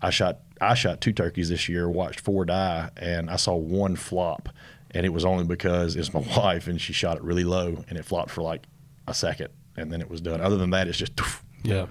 I 0.00 0.08
shot 0.08 0.38
I 0.62 0.72
shot 0.72 1.02
two 1.02 1.12
turkeys 1.12 1.50
this 1.50 1.68
year, 1.68 1.90
watched 1.90 2.20
four 2.20 2.46
die, 2.46 2.88
and 2.96 3.28
I 3.28 3.36
saw 3.36 3.54
one 3.54 3.96
flop, 3.96 4.48
and 4.92 5.04
it 5.04 5.10
was 5.10 5.26
only 5.26 5.44
because 5.44 5.94
it's 5.94 6.14
my 6.14 6.20
wife 6.38 6.68
and 6.68 6.80
she 6.80 6.94
shot 6.94 7.18
it 7.18 7.22
really 7.22 7.44
low 7.44 7.84
and 7.90 7.98
it 7.98 8.06
flopped 8.06 8.30
for 8.30 8.40
like 8.40 8.62
a 9.06 9.12
second, 9.12 9.48
and 9.76 9.92
then 9.92 10.00
it 10.00 10.08
was 10.08 10.22
done. 10.22 10.40
Other 10.40 10.56
than 10.56 10.70
that, 10.70 10.88
it's 10.88 10.96
just 10.96 11.12
Yeah. 11.62 11.86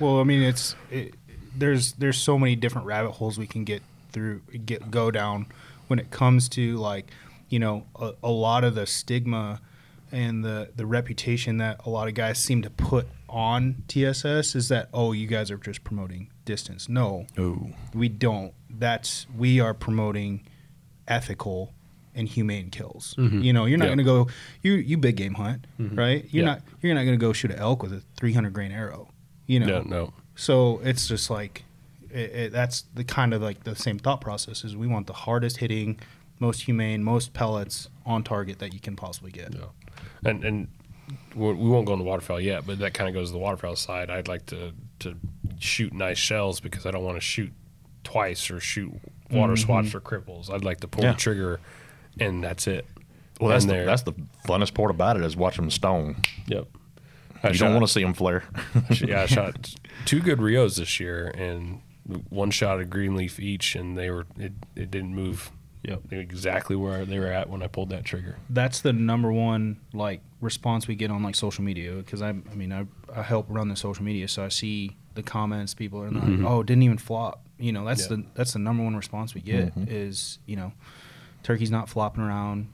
Well, 0.00 0.20
I 0.20 0.24
mean, 0.24 0.42
it's 0.42 0.74
it, 0.90 1.14
there's 1.56 1.92
there's 1.92 2.18
so 2.18 2.38
many 2.38 2.56
different 2.56 2.86
rabbit 2.86 3.12
holes 3.12 3.38
we 3.38 3.46
can 3.46 3.64
get 3.64 3.82
through, 4.12 4.40
get 4.66 4.90
go 4.90 5.10
down 5.10 5.46
when 5.88 5.98
it 5.98 6.10
comes 6.10 6.48
to 6.50 6.76
like, 6.76 7.10
you 7.48 7.58
know, 7.58 7.86
a, 7.96 8.12
a 8.22 8.30
lot 8.30 8.64
of 8.64 8.74
the 8.74 8.86
stigma 8.86 9.60
and 10.12 10.44
the 10.44 10.70
the 10.74 10.86
reputation 10.86 11.58
that 11.58 11.84
a 11.86 11.90
lot 11.90 12.08
of 12.08 12.14
guys 12.14 12.38
seem 12.38 12.62
to 12.62 12.70
put 12.70 13.06
on 13.28 13.82
TSS 13.88 14.54
is 14.54 14.68
that 14.68 14.88
oh, 14.92 15.12
you 15.12 15.26
guys 15.26 15.50
are 15.50 15.56
just 15.56 15.84
promoting 15.84 16.30
distance. 16.44 16.88
No, 16.88 17.26
ooh, 17.38 17.72
we 17.92 18.08
don't. 18.08 18.52
That's 18.70 19.26
we 19.36 19.60
are 19.60 19.74
promoting 19.74 20.46
ethical 21.06 21.72
and 22.14 22.28
humane 22.28 22.70
kills. 22.70 23.14
Mm-hmm. 23.18 23.40
You 23.40 23.52
know, 23.52 23.64
you're 23.66 23.78
not 23.78 23.84
Yeah. 23.86 23.88
going 23.96 23.98
to 23.98 24.04
go 24.04 24.28
you 24.62 24.72
you 24.74 24.96
big 24.98 25.16
game 25.16 25.34
hunt, 25.34 25.66
mm-hmm. 25.80 25.98
right? 25.98 26.26
You're 26.30 26.44
Yeah. 26.44 26.52
not 26.52 26.62
you're 26.82 26.94
not 26.94 27.04
going 27.04 27.18
to 27.18 27.24
go 27.26 27.32
shoot 27.32 27.50
an 27.50 27.58
elk 27.58 27.82
with 27.82 27.92
a 27.92 28.02
300 28.16 28.52
grain 28.52 28.72
arrow. 28.72 29.08
You 29.46 29.60
know. 29.60 29.66
No, 29.66 29.82
no. 29.82 30.12
So 30.36 30.80
it's 30.82 31.06
just 31.06 31.30
like 31.30 31.64
it, 32.10 32.30
it, 32.30 32.52
that's 32.52 32.82
the 32.94 33.04
kind 33.04 33.34
of 33.34 33.42
like 33.42 33.64
the 33.64 33.74
same 33.76 33.98
thought 33.98 34.20
process 34.20 34.64
is 34.64 34.76
we 34.76 34.86
want 34.86 35.06
the 35.06 35.12
hardest 35.12 35.56
hitting, 35.58 35.98
most 36.40 36.62
humane, 36.62 37.02
most 37.02 37.32
pellets 37.32 37.88
on 38.06 38.22
target 38.22 38.58
that 38.60 38.72
you 38.72 38.80
can 38.80 38.96
possibly 38.96 39.30
get. 39.30 39.54
Yeah. 39.54 39.66
And 40.24 40.44
and 40.44 40.68
we 41.34 41.52
won't 41.52 41.86
go 41.86 41.92
on 41.92 41.98
the 41.98 42.04
waterfowl 42.04 42.40
yet, 42.40 42.66
but 42.66 42.78
that 42.78 42.94
kind 42.94 43.08
of 43.08 43.14
goes 43.14 43.28
to 43.28 43.32
the 43.32 43.38
waterfowl 43.38 43.76
side. 43.76 44.10
I'd 44.10 44.28
like 44.28 44.46
to 44.46 44.72
to 45.00 45.16
shoot 45.58 45.92
nice 45.92 46.18
shells 46.18 46.60
because 46.60 46.86
I 46.86 46.90
don't 46.90 47.04
want 47.04 47.16
to 47.16 47.20
shoot 47.20 47.52
twice 48.04 48.50
or 48.50 48.60
shoot 48.60 48.92
water 49.30 49.54
mm-hmm. 49.54 49.64
swats 49.64 49.90
for 49.90 50.00
cripples. 50.00 50.50
I'd 50.50 50.64
like 50.64 50.80
to 50.80 50.88
pull 50.88 51.04
Yeah. 51.04 51.12
the 51.12 51.18
trigger, 51.18 51.60
and 52.20 52.42
that's 52.42 52.66
it. 52.66 52.86
well, 53.40 53.50
that's 53.50 53.64
And 53.64 53.70
the, 53.70 53.74
there- 53.74 53.86
that's 53.86 54.02
the 54.02 54.12
funnest 54.46 54.74
part 54.74 54.90
about 54.90 55.16
it 55.16 55.22
is 55.24 55.36
watching 55.36 55.62
them 55.64 55.70
stone. 55.70 56.16
Yep. 56.46 56.66
I 57.42 57.48
You 57.48 57.54
shot- 57.54 57.64
don't 57.66 57.74
want 57.74 57.86
to 57.86 57.92
see 57.92 58.02
them 58.02 58.14
flare. 58.14 58.44
yeah, 58.90 59.22
I 59.22 59.26
shot 59.26 59.74
two 60.06 60.20
good 60.20 60.40
Rios 60.40 60.76
this 60.76 60.98
year, 60.98 61.28
and 61.36 61.80
one 62.30 62.50
shot 62.50 62.80
a 62.80 62.84
greenleaf 62.84 63.38
each, 63.40 63.74
and 63.74 63.96
they 63.98 64.10
were 64.10 64.26
it, 64.38 64.52
it 64.76 64.90
didn't 64.90 65.14
move. 65.14 65.50
Yep. 65.82 66.12
Exactly 66.12 66.76
where 66.76 67.04
they 67.04 67.18
were 67.18 67.26
at 67.26 67.50
when 67.50 67.62
I 67.62 67.66
pulled 67.66 67.90
that 67.90 68.04
trigger. 68.06 68.38
That's 68.48 68.80
the 68.80 68.94
number 68.94 69.30
one 69.30 69.76
like 69.92 70.22
response 70.40 70.88
we 70.88 70.94
get 70.94 71.10
on 71.10 71.22
like 71.22 71.34
social 71.34 71.62
media 71.62 71.92
because 71.96 72.22
I 72.22 72.30
I 72.30 72.54
mean 72.54 72.72
I, 72.72 72.86
I 73.14 73.22
help 73.22 73.44
run 73.50 73.68
the 73.68 73.76
social 73.76 74.02
media 74.04 74.26
so 74.28 74.42
I 74.44 74.48
see 74.48 74.96
the 75.14 75.22
comments 75.22 75.74
people 75.74 76.02
are 76.02 76.10
like 76.10 76.22
mm-hmm. 76.22 76.46
oh 76.46 76.60
it 76.60 76.66
didn't 76.66 76.82
even 76.84 76.96
flop 76.98 77.44
you 77.58 77.72
know 77.72 77.84
that's 77.84 78.02
Yeah. 78.10 78.16
the 78.16 78.24
that's 78.34 78.54
the 78.54 78.58
number 78.58 78.82
one 78.82 78.96
response 78.96 79.34
we 79.34 79.42
get 79.42 79.74
mm-hmm. 79.78 79.84
is 79.88 80.38
you 80.46 80.56
know 80.56 80.72
turkey's 81.44 81.70
not 81.70 81.88
flopping 81.88 82.24
around 82.24 82.66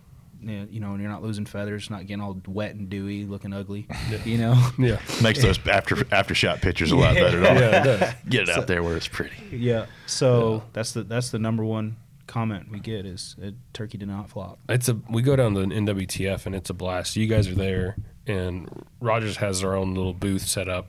you 0.43 0.81
know, 0.81 0.93
and 0.93 1.01
you're 1.01 1.11
not 1.11 1.23
losing 1.23 1.45
feathers, 1.45 1.91
not 1.91 2.07
getting 2.07 2.23
all 2.23 2.41
wet 2.47 2.75
and 2.75 2.89
dewy, 2.89 3.25
looking 3.25 3.53
ugly. 3.53 3.87
You 4.25 4.39
know. 4.39 4.69
Yeah. 4.79 4.99
Makes 5.23 5.43
those 5.43 5.59
after 5.67 6.07
after 6.11 6.35
shot 6.35 6.63
pictures 6.63 6.91
a 6.91 6.97
lot 6.97 7.15
better. 7.15 7.41
don't? 7.41 7.57
Yeah, 7.57 7.81
it 7.81 7.85
does. 7.85 8.15
Get 8.29 8.43
it 8.45 8.49
out 8.49 8.67
there 8.67 8.83
where 8.83 8.97
it's 8.97 9.09
pretty. 9.09 9.37
Yeah. 9.53 9.87
So 10.07 10.63
that's 10.73 10.93
the 10.93 11.03
that's 11.03 11.31
the 11.31 11.39
number 11.39 11.65
one 11.65 11.97
comment 12.27 12.71
we 12.71 12.79
get 12.79 13.05
is 13.05 13.37
uh, 13.45 13.51
turkey 13.73 13.99
did 13.99 14.09
not 14.09 14.31
flop. 14.31 14.59
It's 14.69 14.89
a 14.89 14.99
we 15.11 15.21
go 15.21 15.37
down 15.37 15.55
to 15.55 15.61
an 15.61 15.71
NWTF 15.71 16.47
and 16.47 16.55
it's 16.55 16.71
a 16.71 16.75
blast. 16.75 17.17
You 17.17 17.27
guys 17.27 17.47
are 17.49 17.55
there, 17.55 17.97
and 18.27 18.87
Rogers 19.01 19.37
has 19.37 19.61
their 19.61 19.75
own 19.75 19.95
little 19.95 20.15
booth 20.15 20.47
set 20.47 20.69
up, 20.69 20.87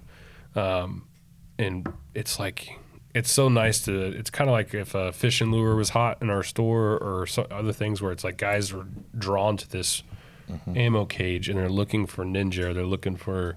um, 0.55 1.05
and 1.59 1.91
it's 2.15 2.39
like 2.39 2.79
it's 3.13 3.31
so 3.31 3.49
nice 3.49 3.83
to. 3.85 3.93
It's 3.99 4.29
kind 4.29 4.49
of 4.49 4.53
like 4.53 4.73
if 4.73 4.95
a 4.95 5.11
fishing 5.11 5.51
lure 5.51 5.75
was 5.75 5.89
hot 5.89 6.19
in 6.21 6.29
our 6.29 6.43
store 6.43 6.93
or 6.97 7.27
other 7.51 7.73
things 7.73 8.01
where 8.01 8.11
it's 8.11 8.23
like 8.23 8.37
guys 8.37 8.71
are 8.73 8.85
drawn 9.17 9.57
to 9.57 9.69
this 9.69 10.03
ammo 10.75 11.05
cage 11.05 11.47
and 11.49 11.57
they're 11.57 11.69
looking 11.69 12.05
for 12.05 12.25
Ninja. 12.25 12.65
Or 12.69 12.73
they're 12.73 12.83
looking 12.85 13.15
for 13.15 13.55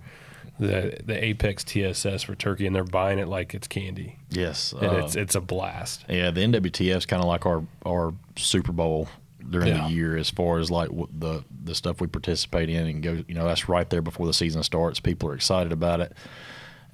the 0.58 0.96
the 1.04 1.24
Apex 1.24 1.64
TSS 1.64 2.22
for 2.22 2.34
turkey, 2.34 2.66
and 2.66 2.74
they're 2.76 2.84
buying 2.84 3.18
it 3.18 3.26
like 3.28 3.54
it's 3.54 3.66
candy, 3.66 4.18
Yes. 4.30 4.72
and 4.72 4.86
uh, 4.90 4.96
it's 5.04 5.16
it's 5.16 5.34
a 5.34 5.40
blast. 5.40 6.04
Yeah, 6.08 6.30
the 6.30 6.42
NWTF 6.42 6.96
is 6.98 7.06
kind 7.06 7.22
of 7.22 7.28
like 7.28 7.44
our 7.46 7.64
our 7.84 8.14
Super 8.36 8.72
Bowl 8.72 9.08
during 9.50 9.68
Yeah. 9.68 9.88
the 9.88 9.92
year 9.92 10.16
as 10.16 10.30
far 10.30 10.58
as 10.58 10.70
like 10.70 10.88
the 11.18 11.44
the 11.64 11.74
stuff 11.74 12.00
we 12.00 12.06
participate 12.06 12.68
in 12.70 12.86
and 12.86 13.02
go. 13.02 13.24
You 13.26 13.34
know, 13.34 13.44
that's 13.46 13.68
right 13.68 13.88
there 13.90 14.02
before 14.02 14.26
the 14.26 14.32
season 14.34 14.62
starts. 14.62 15.00
People 15.00 15.28
are 15.30 15.34
excited 15.34 15.72
about 15.72 16.00
it, 16.00 16.12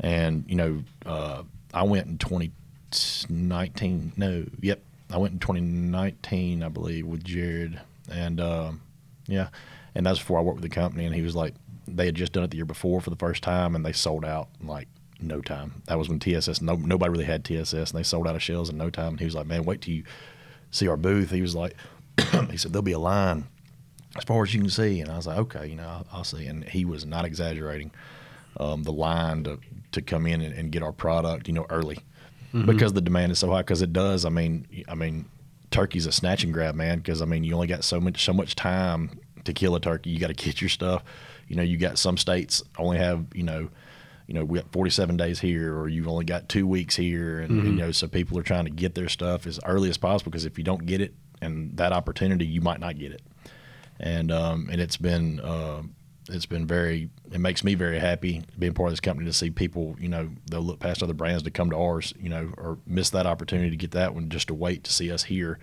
and 0.01 0.45
you 0.49 0.55
know, 0.57 0.83
uh, 1.05 1.43
I 1.73 1.85
went 1.85 2.07
in 2.07 2.19
2019. 2.19 4.13
No, 4.17 4.45
yep, 4.61 4.83
I 5.11 5.19
went 5.19 5.35
in 5.35 5.39
2019, 5.39 6.63
I 6.63 6.69
believe, 6.69 7.07
with 7.07 7.25
Jared, 7.25 7.81
and 8.11 8.41
um, 8.41 8.83
yeah, 9.27 9.49
and 9.95 10.05
that's 10.07 10.19
before 10.19 10.39
I 10.39 10.43
worked 10.43 10.61
with 10.61 10.71
the 10.71 10.75
company. 10.75 11.05
And 11.05 11.15
he 11.15 11.23
was 11.23 11.37
like, 11.37 11.55
they 11.87 12.07
had 12.07 12.15
just 12.15 12.33
done 12.33 12.45
it 12.45 12.51
the 12.51 12.57
year 12.57 12.65
before 12.65 13.01
for 13.01 13.11
the 13.11 13.17
first 13.17 13.43
time, 13.43 13.75
and 13.75 13.85
they 13.85 13.93
sold 13.93 14.25
out 14.25 14.49
in 14.61 14.67
like 14.67 14.89
no 15.21 15.41
time. 15.41 15.83
That 15.87 15.99
was 15.99 16.09
when 16.09 16.19
TSS, 16.19 16.61
no, 16.61 16.75
nobody 16.77 17.11
really 17.11 17.25
had 17.25 17.45
TSS, 17.45 17.91
and 17.91 17.99
they 17.99 18.03
sold 18.03 18.27
out 18.27 18.37
of 18.37 18.43
shells 18.43 18.71
in 18.71 18.77
no 18.77 18.91
time. 18.91 19.11
And 19.11 19.19
he 19.21 19.27
was 19.27 19.35
like, 19.35 19.47
man, 19.47 19.65
wait 19.65 19.83
till 19.83 19.95
you 19.95 20.05
see 20.71 20.89
our 20.89 20.97
booth. 20.97 21.31
He 21.31 21.43
was 21.43 21.55
like, 21.55 21.75
he 22.51 22.57
said 22.57 22.73
there'll 22.73 22.83
be 22.83 22.93
a 22.93 22.99
line 22.99 23.47
as 24.17 24.25
far 24.25 24.43
as 24.43 24.53
you 24.53 24.61
can 24.61 24.71
see, 24.71 25.01
and 25.01 25.11
I 25.11 25.17
was 25.17 25.27
like, 25.27 25.39
okay, 25.39 25.67
you 25.69 25.77
know, 25.77 25.87
I'll, 25.87 26.07
I'll 26.13 26.25
see. 26.25 26.47
And 26.47 26.65
he 26.65 26.85
was 26.85 27.07
not 27.07 27.25
exaggerating. 27.25 27.93
Um, 28.59 28.83
the 28.83 28.93
line 28.93 29.45
to 29.45 29.59
to 29.93 30.03
come 30.03 30.27
in 30.27 30.41
and, 30.41 30.55
and 30.55 30.73
get 30.73 30.83
our 30.83 30.93
product, 30.93 31.49
you 31.49 31.55
know, 31.55 31.67
early 31.71 31.99
because 32.67 32.93
the 32.93 33.01
demand 33.01 33.33
is 33.33 33.39
so 33.39 33.51
high. 33.51 33.63
Because 33.63 33.83
it 33.83 33.93
does. 33.93 34.25
I 34.25 34.29
mean, 34.29 34.67
I 34.89 34.95
mean, 34.95 35.27
turkey's 35.71 36.07
a 36.07 36.13
snatch 36.13 36.45
and 36.45 36.53
grab, 36.53 36.75
man. 36.75 36.99
Because 36.99 37.23
I 37.23 37.25
mean, 37.25 37.45
you 37.45 37.55
only 37.55 37.67
got 37.67 37.85
so 37.85 38.01
much 38.01 38.25
so 38.25 38.33
much 38.33 38.55
time 38.57 39.19
to 39.45 39.53
kill 39.53 39.75
a 39.75 39.81
turkey. 39.81 40.11
You 40.11 40.19
got 40.19 40.29
to 40.29 40.35
get 40.35 40.61
your 40.61 40.71
stuff. 40.71 41.05
You 41.49 41.57
know, 41.57 41.63
you 41.63 41.77
got 41.77 41.99
some 41.99 42.17
states 42.17 42.63
only 42.79 42.99
have 42.99 43.27
you 43.35 43.43
know. 43.43 43.69
You 44.27 44.35
know, 44.35 44.45
we 44.45 44.61
got 44.61 44.71
47 44.71 45.17
days 45.17 45.41
here, 45.41 45.77
or 45.77 45.89
you've 45.89 46.07
only 46.07 46.25
got 46.25 46.49
two 46.49 46.65
weeks 46.65 46.95
here, 46.95 47.41
and 47.41 47.67
you 47.67 47.73
know, 47.73 47.91
so 47.91 48.07
people 48.07 48.39
are 48.39 48.45
trying 48.45 48.65
to 48.65 48.71
get 48.71 48.95
their 48.95 49.09
stuff 49.09 49.45
as 49.45 49.59
early 49.67 49.91
as 49.91 49.99
possible 49.99 50.31
because 50.31 50.45
if 50.45 50.57
you 50.57 50.63
don't 50.63 50.87
get 50.87 51.01
it 51.01 51.15
and 51.43 51.77
that 51.79 51.93
opportunity, 51.93 52.47
you 52.47 52.61
might 52.61 52.79
not 52.79 52.97
get 52.97 53.11
it 53.11 53.23
and 54.01 54.33
um, 54.33 54.69
and 54.73 54.81
it's 54.81 54.97
been 54.97 55.41
uh, 55.41 55.83
it's 56.33 56.47
been 56.47 56.67
very 56.67 57.09
it 57.33 57.41
makes 57.41 57.63
me 57.65 57.75
very 57.75 57.99
happy 57.99 58.43
being 58.59 58.73
part 58.75 58.89
of 58.89 58.93
this 58.93 59.01
company 59.01 59.27
to 59.27 59.33
see 59.33 59.51
people 59.51 59.97
you 60.01 60.09
know 60.09 60.29
they'll 60.51 60.61
look 60.63 60.79
past 60.79 61.03
other 61.03 61.15
brands 61.15 61.43
to 61.43 61.51
come 61.51 61.71
to 61.71 61.77
ours 61.77 62.13
you 62.21 62.29
know 62.29 62.53
or 62.57 62.79
miss 62.87 63.11
that 63.11 63.27
opportunity 63.27 63.71
to 63.71 63.77
get 63.77 63.91
that 63.93 64.15
one 64.15 64.29
just 64.29 64.49
to 64.49 64.55
wait 64.55 64.85
to 64.85 64.93
see 64.93 65.11
us 65.13 65.25
here 65.25 65.59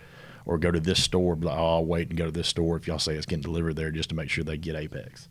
or 0.45 0.57
go 0.57 0.71
to 0.71 0.79
this 0.79 1.03
store 1.03 1.35
be 1.35 1.45
like, 1.45 1.57
oh, 1.57 1.75
I'll 1.75 1.85
wait 1.85 2.07
and 2.07 2.17
go 2.17 2.23
to 2.25 2.31
this 2.31 2.47
store 2.47 2.77
if 2.77 2.87
y'all 2.87 2.99
say 2.99 3.15
it's 3.15 3.25
getting 3.25 3.43
delivered 3.43 3.75
there 3.75 3.91
just 3.91 4.09
to 4.09 4.15
make 4.15 4.29
sure 4.29 4.43
they 4.45 4.55
get 4.57 4.75
Apex 4.75 5.27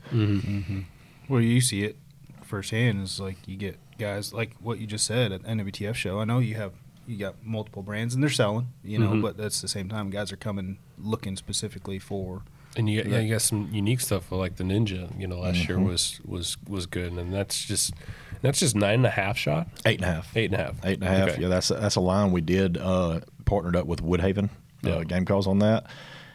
Well, 1.28 1.40
you 1.40 1.60
see 1.60 1.84
it 1.84 1.96
firsthand 2.42 3.02
is 3.02 3.18
like 3.18 3.36
you 3.46 3.56
get 3.56 3.76
guys 3.98 4.32
like 4.32 4.52
what 4.60 4.78
you 4.78 4.86
just 4.86 5.04
said 5.06 5.32
at 5.32 5.42
the 5.42 5.48
NWTF 5.48 5.94
show. 5.94 6.20
I 6.20 6.24
know 6.24 6.38
you 6.38 6.54
have 6.54 6.72
you 7.06 7.16
got 7.16 7.36
multiple 7.44 7.82
brands 7.82 8.14
and 8.14 8.22
they're 8.22 8.30
selling, 8.30 8.68
you 8.84 8.98
know, 8.98 9.10
Mhm. 9.12 9.22
but 9.22 9.36
that's 9.36 9.60
the 9.60 9.68
same 9.68 9.88
time 9.88 10.10
guys 10.10 10.30
are 10.32 10.36
coming 10.36 10.78
looking 10.98 11.36
specifically 11.36 11.98
for 11.98 12.42
And 12.76 12.90
you, 12.90 13.02
yeah, 13.06 13.20
you 13.20 13.32
got 13.32 13.42
some 13.42 13.70
unique 13.72 14.00
stuff 14.00 14.30
like 14.30 14.56
the 14.56 14.64
Ninja. 14.64 15.08
You 15.18 15.26
know, 15.26 15.38
last 15.40 15.66
year 15.68 15.78
Mhm. 15.78 15.86
was 15.88 16.20
was 16.24 16.56
was 16.68 16.86
good, 16.86 17.12
and 17.12 17.32
that's 17.32 17.64
just 17.64 17.94
that's 18.42 18.60
just 18.60 18.74
nine 18.76 18.94
and 18.94 19.06
a 19.06 19.10
half 19.10 19.38
shot, 19.38 19.68
eight 19.86 20.00
and 20.00 20.04
a 20.10 20.12
half 20.12 20.36
eight 20.36 20.50
and 20.52 20.60
a 20.60 20.64
half, 20.64 20.84
Eight 20.84 20.94
and 21.00 21.04
a 21.04 21.06
half. 21.08 21.28
Okay. 21.30 21.42
Yeah, 21.42 21.48
that's 21.48 21.68
that's 21.68 21.96
a 21.96 22.00
line 22.00 22.32
we 22.32 22.42
did 22.42 22.76
uh, 22.76 23.20
partnered 23.46 23.76
up 23.76 23.86
with 23.86 24.02
Woodhaven 24.02 24.50
Yeah. 24.82 24.96
uh, 24.96 25.02
Game 25.04 25.24
Calls 25.24 25.46
on 25.46 25.58
that, 25.60 25.86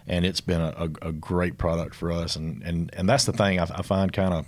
and 0.07 0.25
it's 0.25 0.41
been 0.41 0.61
a, 0.61 0.73
a, 1.03 1.09
a 1.09 1.11
great 1.11 1.57
product 1.59 1.93
for 1.93 2.11
us. 2.11 2.35
And 2.35 2.63
and 2.63 2.89
and 2.97 3.07
that's 3.07 3.25
the 3.25 3.33
thing 3.33 3.59
I, 3.59 3.63
I 3.63 3.81
find 3.83 4.11
kind 4.11 4.33
of, 4.33 4.47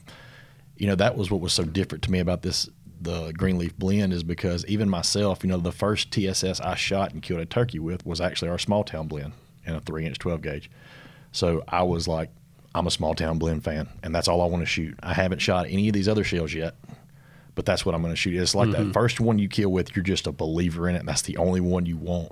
you 0.77 0.87
know, 0.87 0.95
that 0.95 1.15
was 1.15 1.29
what 1.29 1.41
was 1.41 1.53
so 1.53 1.63
different 1.63 2.03
to 2.05 2.11
me 2.11 2.17
about 2.19 2.41
this 2.41 2.67
the 3.01 3.33
Greenleaf 3.33 3.77
blend 3.77 4.13
is 4.13 4.23
because 4.23 4.65
even 4.65 4.89
myself, 4.89 5.43
you 5.43 5.49
know, 5.49 5.57
the 5.57 5.73
first 5.73 6.09
TSS 6.09 6.59
I 6.61 6.73
shot 6.75 7.11
and 7.13 7.21
killed 7.21 7.41
a 7.41 7.45
turkey 7.45 7.77
with 7.77 8.03
was 8.05 8.19
actually 8.21 8.47
our 8.49 8.57
small 8.57 8.83
town 8.85 9.07
blend 9.09 9.33
in 9.65 9.75
a 9.75 9.81
three 9.81 10.05
inch 10.07 10.17
twelve 10.17 10.41
gauge. 10.41 10.71
So 11.33 11.63
I 11.67 11.83
was 11.83 12.07
like, 12.07 12.29
I'm 12.73 12.87
a 12.87 12.91
small 12.91 13.13
town 13.13 13.37
blend 13.37 13.63
fan, 13.63 13.89
and 14.01 14.15
that's 14.15 14.27
all 14.27 14.41
I 14.41 14.45
want 14.45 14.61
to 14.61 14.65
shoot. 14.65 14.97
I 15.03 15.13
haven't 15.13 15.39
shot 15.39 15.67
any 15.67 15.89
of 15.89 15.93
these 15.93 16.07
other 16.07 16.23
shells 16.23 16.53
yet 16.53 16.75
but 17.55 17.65
that's 17.65 17.85
what 17.85 17.93
I'm 17.93 18.01
going 18.01 18.13
to 18.13 18.19
shoot. 18.19 18.39
It's 18.39 18.55
like 18.55 18.71
that 18.71 18.81
mm-hmm. 18.81 18.91
first 18.91 19.19
one 19.19 19.39
you 19.39 19.47
kill 19.47 19.69
with, 19.69 19.95
you're 19.95 20.03
just 20.03 20.27
a 20.27 20.31
believer 20.31 20.89
in 20.89 20.95
it. 20.95 20.99
And 20.99 21.07
that's 21.07 21.21
the 21.23 21.37
only 21.37 21.61
one 21.61 21.85
you 21.85 21.97
want. 21.97 22.31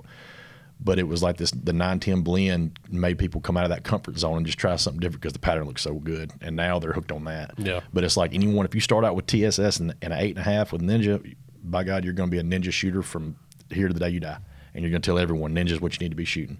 But 0.80 0.98
it 0.98 1.04
was 1.04 1.22
like 1.22 1.36
this 1.36 1.52
the 1.52 1.72
910 1.72 2.22
blend 2.22 2.78
made 2.90 3.18
people 3.18 3.40
come 3.40 3.56
out 3.56 3.62
of 3.62 3.70
that 3.70 3.84
comfort 3.84 4.18
zone 4.18 4.38
and 4.38 4.46
just 4.46 4.58
try 4.58 4.74
something 4.74 4.98
different 4.98 5.20
because 5.20 5.32
the 5.32 5.38
pattern 5.38 5.64
looks 5.64 5.82
so 5.82 5.94
good. 5.94 6.32
And 6.40 6.56
now 6.56 6.80
they're 6.80 6.92
hooked 6.92 7.12
on 7.12 7.24
that. 7.24 7.54
Yeah. 7.56 7.80
But 7.92 8.02
it's 8.02 8.16
like 8.16 8.34
anyone, 8.34 8.66
if 8.66 8.74
you 8.74 8.80
start 8.80 9.04
out 9.04 9.14
with 9.14 9.26
TSS 9.26 9.78
and, 9.78 9.94
and 10.02 10.12
an 10.12 10.18
eight 10.18 10.36
and 10.36 10.38
a 10.38 10.42
half 10.42 10.72
with 10.72 10.82
Ninja, 10.82 11.36
by 11.62 11.84
God, 11.84 12.04
you're 12.04 12.14
going 12.14 12.28
to 12.28 12.32
be 12.32 12.40
a 12.40 12.42
Ninja 12.42 12.72
shooter 12.72 13.02
from 13.02 13.36
here 13.70 13.86
to 13.86 13.94
the 13.94 14.00
day 14.00 14.08
you 14.08 14.18
die. 14.18 14.38
And 14.74 14.82
you're 14.82 14.90
going 14.90 15.02
to 15.02 15.06
tell 15.06 15.18
everyone 15.18 15.54
Ninja's 15.54 15.80
what 15.80 15.92
you 15.92 16.04
need 16.04 16.10
to 16.10 16.16
be 16.16 16.24
shooting. 16.24 16.58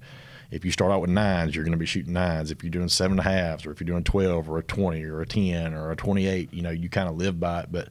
If 0.52 0.64
you 0.64 0.70
start 0.70 0.92
out 0.92 1.00
with 1.00 1.10
nines, 1.10 1.54
you're 1.56 1.64
going 1.64 1.72
to 1.72 1.78
be 1.78 1.86
shooting 1.86 2.12
nines. 2.12 2.50
If 2.50 2.62
you're 2.62 2.70
doing 2.70 2.88
seven 2.88 3.18
and 3.18 3.26
a 3.26 3.30
halves, 3.30 3.64
or 3.66 3.72
if 3.72 3.80
you're 3.80 3.86
doing 3.86 4.04
12 4.04 4.48
or 4.50 4.58
a 4.58 4.62
20 4.62 5.02
or 5.04 5.22
a 5.22 5.26
10 5.26 5.72
or 5.74 5.90
a 5.90 5.96
28, 5.96 6.52
you 6.52 6.62
know, 6.62 6.70
you 6.70 6.88
kind 6.90 7.08
of 7.08 7.16
live 7.16 7.40
by 7.40 7.62
it. 7.62 7.72
But 7.72 7.88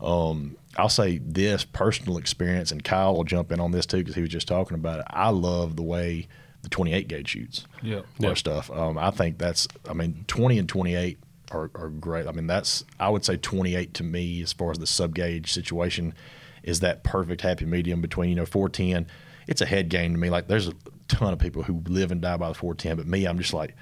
um, 0.00 0.56
I'll 0.76 0.88
say 0.88 1.18
this 1.18 1.64
personal 1.64 2.16
experience, 2.18 2.70
and 2.70 2.84
Kyle 2.84 3.16
will 3.16 3.24
jump 3.24 3.50
in 3.50 3.58
on 3.60 3.72
this 3.72 3.84
too 3.84 3.98
because 3.98 4.14
he 4.14 4.20
was 4.20 4.30
just 4.30 4.46
talking 4.46 4.76
about 4.76 5.00
it. 5.00 5.06
I 5.10 5.30
love 5.30 5.74
the 5.76 5.82
way 5.82 6.28
the 6.62 6.68
28 6.68 7.08
gauge 7.08 7.28
shoots 7.28 7.64
Yeah. 7.82 7.96
our 7.96 8.02
Yeah. 8.28 8.34
stuff. 8.34 8.70
Um, 8.70 8.96
I 8.96 9.10
think 9.10 9.38
that's, 9.38 9.66
I 9.88 9.92
mean, 9.92 10.24
20 10.28 10.58
and 10.58 10.68
28 10.68 11.18
are, 11.50 11.70
are 11.74 11.88
great. 11.88 12.26
I 12.28 12.32
mean, 12.32 12.46
that's, 12.46 12.84
I 13.00 13.08
would 13.08 13.24
say 13.24 13.36
28 13.36 13.92
to 13.94 14.04
me, 14.04 14.40
as 14.42 14.52
far 14.52 14.70
as 14.70 14.78
the 14.78 14.86
sub 14.86 15.14
gauge 15.14 15.52
situation, 15.52 16.14
is 16.62 16.78
that 16.80 17.02
perfect 17.02 17.40
happy 17.40 17.64
medium 17.64 18.00
between, 18.00 18.30
you 18.30 18.36
know, 18.36 18.46
410. 18.46 19.06
It's 19.48 19.60
a 19.60 19.66
head 19.66 19.88
game 19.88 20.12
to 20.12 20.18
me. 20.18 20.30
Like, 20.30 20.46
there's 20.46 20.68
a 20.68 20.72
ton 21.08 21.32
of 21.32 21.38
people 21.38 21.62
who 21.62 21.82
live 21.88 22.10
and 22.12 22.20
die 22.20 22.36
by 22.36 22.48
the 22.48 22.54
410, 22.54 22.96
but 22.96 23.06
me, 23.06 23.24
I'm 23.26 23.38
just 23.38 23.52
like, 23.54 23.74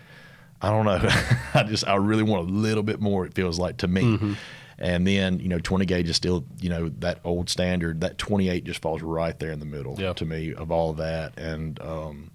I 0.63 0.71
don't 0.71 0.85
know. 0.87 1.01
I 1.55 1.63
just, 1.65 1.87
I 1.87 1.97
really 1.97 2.23
want 2.23 2.49
a 2.49 2.53
little 2.53 2.83
bit 2.83 3.01
more, 3.01 3.27
it 3.27 3.35
feels 3.35 3.59
like 3.59 3.79
to 3.79 3.89
me. 3.89 4.37
And 4.79 5.07
then, 5.07 5.41
you 5.41 5.49
know, 5.49 5.59
20 5.59 5.87
gauge 5.87 6.09
is 6.11 6.17
still, 6.17 6.45
you 6.61 6.69
know, 6.69 6.91
that 6.99 7.21
old 7.25 7.49
standard. 7.49 8.03
That 8.03 8.19
28 8.19 8.65
just 8.65 8.83
falls 8.83 9.01
right 9.01 9.39
there 9.39 9.51
in 9.51 9.59
the 9.59 9.65
middle 9.67 9.99
Yeah. 9.99 10.13
to 10.15 10.25
me 10.27 10.53
of 10.55 10.71
all 10.71 10.91
of 10.91 10.99
that. 10.99 11.39
And, 11.39 11.81
um, 11.81 12.31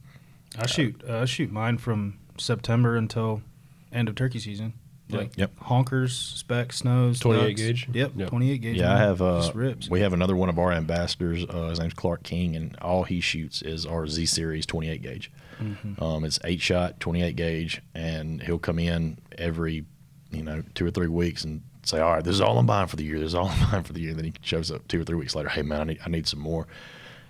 I 0.57 0.65
shoot 0.65 1.01
uh, 1.07 1.19
I 1.19 1.25
shoot 1.25 1.51
mine 1.51 1.77
from 1.77 2.17
September 2.37 2.95
until 2.97 3.41
end 3.91 4.09
of 4.09 4.15
turkey 4.15 4.39
season. 4.39 4.73
Yeah. 5.11 5.17
Like 5.17 5.37
Yep. 5.37 5.59
honkers, 5.59 6.11
spec, 6.37 6.73
snows, 6.73 7.19
28 7.19 7.47
ducks. 7.49 7.61
gauge? 7.61 7.87
Yep, 7.93 8.11
Yep. 8.15 8.29
28 8.29 8.57
gauge. 8.61 8.77
Yeah, 8.77 8.93
I 8.93 8.97
have. 8.97 9.21
Uh, 9.21 9.41
Just 9.41 9.55
ribs. 9.55 9.89
we 9.89 10.01
have 10.01 10.13
another 10.13 10.35
one 10.35 10.49
of 10.49 10.57
our 10.59 10.71
ambassadors. 10.71 11.45
Uh, 11.49 11.69
his 11.69 11.79
name's 11.79 11.93
Clark 11.93 12.23
King, 12.23 12.55
and 12.55 12.75
all 12.81 13.03
he 13.03 13.19
shoots 13.21 13.61
is 13.61 13.85
our 13.85 14.07
Z 14.07 14.25
Series 14.25 14.65
28 14.65 15.01
gauge. 15.01 15.31
Mm-hmm. 15.61 16.03
Um, 16.03 16.23
it's 16.23 16.39
eight 16.43 16.61
shot, 16.61 16.99
28 16.99 17.35
gauge, 17.35 17.81
and 17.93 18.41
he'll 18.41 18.57
come 18.59 18.79
in 18.79 19.17
every, 19.37 19.85
you 20.31 20.41
know, 20.43 20.63
two 20.73 20.85
or 20.85 20.91
three 20.91 21.07
weeks 21.07 21.43
and 21.43 21.61
say, 21.83 21.99
"All 21.99 22.11
right, 22.13 22.23
this 22.23 22.33
is 22.33 22.41
all 22.41 22.57
I'm 22.57 22.65
buying 22.65 22.87
for 22.87 22.95
the 22.95 23.03
year. 23.03 23.19
This 23.19 23.27
is 23.27 23.35
all 23.35 23.47
I'm 23.49 23.69
buying 23.71 23.83
for 23.83 23.93
the 23.93 24.01
year." 24.01 24.09
And 24.11 24.17
then 24.19 24.25
he 24.25 24.33
shows 24.41 24.71
up 24.71 24.87
two 24.87 25.01
or 25.01 25.03
three 25.03 25.17
weeks 25.17 25.35
later. 25.35 25.49
Hey 25.49 25.61
man, 25.61 25.81
I 25.81 25.83
need, 25.83 25.99
I 26.05 26.09
need 26.09 26.27
some 26.27 26.39
more. 26.39 26.67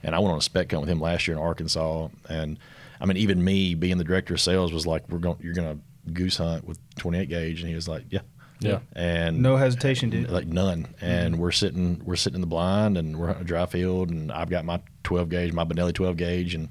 And 0.03 0.15
I 0.15 0.19
went 0.19 0.31
on 0.31 0.37
a 0.39 0.41
spec 0.41 0.71
hunt 0.71 0.81
with 0.81 0.89
him 0.89 0.99
last 1.01 1.27
year 1.27 1.35
in 1.37 1.43
Arkansas, 1.43 2.07
and 2.29 2.57
I 3.01 3.05
mean, 3.05 3.17
even 3.17 3.43
me 3.43 3.75
being 3.75 3.97
the 3.97 4.03
director 4.03 4.33
of 4.33 4.39
sales 4.41 4.71
was 4.71 4.87
like, 4.87 5.07
"We're 5.09 5.19
going, 5.19 5.37
you're 5.41 5.53
going 5.53 5.77
to 5.77 5.83
goose 6.13 6.37
hunt 6.37 6.65
with 6.65 6.79
28 6.97 7.29
gauge," 7.29 7.61
and 7.61 7.69
he 7.69 7.75
was 7.75 7.87
like, 7.87 8.05
"Yeah." 8.09 8.21
Yeah. 8.61 8.79
And 8.93 9.41
no 9.41 9.57
hesitation, 9.57 10.11
dude. 10.11 10.29
like 10.29 10.45
none. 10.45 10.93
And 11.01 11.33
mm-hmm. 11.33 11.41
we're 11.41 11.51
sitting 11.51 12.01
we're 12.05 12.15
sitting 12.15 12.35
in 12.35 12.41
the 12.41 12.47
blind 12.47 12.95
and 12.97 13.17
we're 13.17 13.27
hunting 13.27 13.43
a 13.43 13.47
dry 13.47 13.65
field 13.65 14.11
and 14.11 14.31
I've 14.31 14.51
got 14.51 14.65
my 14.65 14.79
12 15.03 15.29
gauge, 15.29 15.51
my 15.51 15.65
Benelli 15.65 15.93
12 15.93 16.15
gauge, 16.15 16.53
and 16.53 16.69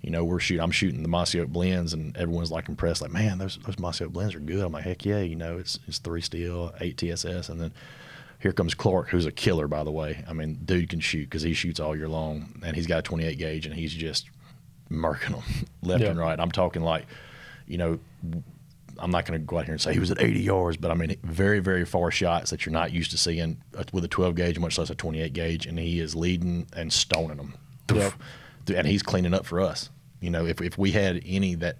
you 0.00 0.10
know 0.10 0.24
we're 0.24 0.38
shooting. 0.38 0.62
I'm 0.62 0.70
shooting 0.70 1.02
the 1.02 1.08
Mossy 1.08 1.40
Oak 1.40 1.48
blends, 1.48 1.92
and 1.92 2.16
everyone's 2.16 2.52
like 2.52 2.68
impressed, 2.68 3.02
like 3.02 3.10
man, 3.10 3.38
those 3.38 3.58
those 3.66 3.78
Mossy 3.80 4.04
Oak 4.04 4.12
blends 4.12 4.34
are 4.34 4.40
good. 4.40 4.64
I'm 4.64 4.72
like 4.72 4.84
heck 4.84 5.04
yeah, 5.04 5.18
you 5.18 5.34
know 5.34 5.58
it's 5.58 5.78
it's 5.88 5.98
three 5.98 6.20
steel, 6.20 6.72
eight 6.80 6.96
TSS, 6.96 7.48
and 7.48 7.60
then. 7.60 7.72
Here 8.40 8.52
comes 8.52 8.72
Clark, 8.72 9.08
who's 9.08 9.26
a 9.26 9.32
killer, 9.32 9.66
by 9.66 9.82
the 9.82 9.90
way. 9.90 10.24
I 10.28 10.32
mean, 10.32 10.60
dude 10.64 10.90
can 10.90 11.00
shoot 11.00 11.24
because 11.24 11.42
he 11.42 11.54
shoots 11.54 11.80
all 11.80 11.96
year 11.96 12.08
long, 12.08 12.62
and 12.64 12.76
he's 12.76 12.86
got 12.86 13.00
a 13.00 13.02
28 13.02 13.36
gauge, 13.36 13.66
and 13.66 13.74
he's 13.74 13.92
just 13.92 14.30
murking 14.88 15.32
them 15.32 15.42
left 15.82 16.04
Yeah. 16.04 16.10
and 16.10 16.20
right. 16.20 16.38
I'm 16.38 16.52
talking 16.52 16.82
like, 16.82 17.06
you 17.68 17.78
know, 17.78 17.98
I'm 18.98 19.10
not 19.10 19.26
going 19.26 19.38
to 19.40 19.44
go 19.44 19.58
out 19.58 19.64
here 19.64 19.74
and 19.74 19.80
say 19.80 19.92
he 19.92 20.00
was 20.00 20.10
at 20.10 20.20
80 20.20 20.40
yards, 20.40 20.76
but 20.76 20.90
I 20.90 20.94
mean 20.94 21.16
very 21.22 21.60
very 21.60 21.84
far 21.84 22.10
shots 22.10 22.50
that 22.50 22.66
you're 22.66 22.72
not 22.72 22.92
used 22.92 23.10
to 23.12 23.18
seeing 23.18 23.58
uh, 23.76 23.84
with 23.92 24.04
a 24.04 24.08
12 24.08 24.34
gauge, 24.34 24.58
much 24.58 24.78
less 24.78 24.90
a 24.90 24.94
28 24.94 25.32
gauge, 25.32 25.66
and 25.66 25.78
he 25.78 26.00
is 26.00 26.14
leading 26.14 26.66
and 26.74 26.92
stoning 26.92 27.36
them. 27.36 27.54
Yep. 27.92 28.12
And 28.74 28.86
he's 28.86 29.02
cleaning 29.02 29.32
up 29.34 29.46
for 29.46 29.60
us. 29.60 29.90
You 30.20 30.30
know, 30.30 30.46
if 30.46 30.60
if 30.60 30.76
we 30.76 30.90
had 30.90 31.22
any 31.24 31.54
that 31.56 31.78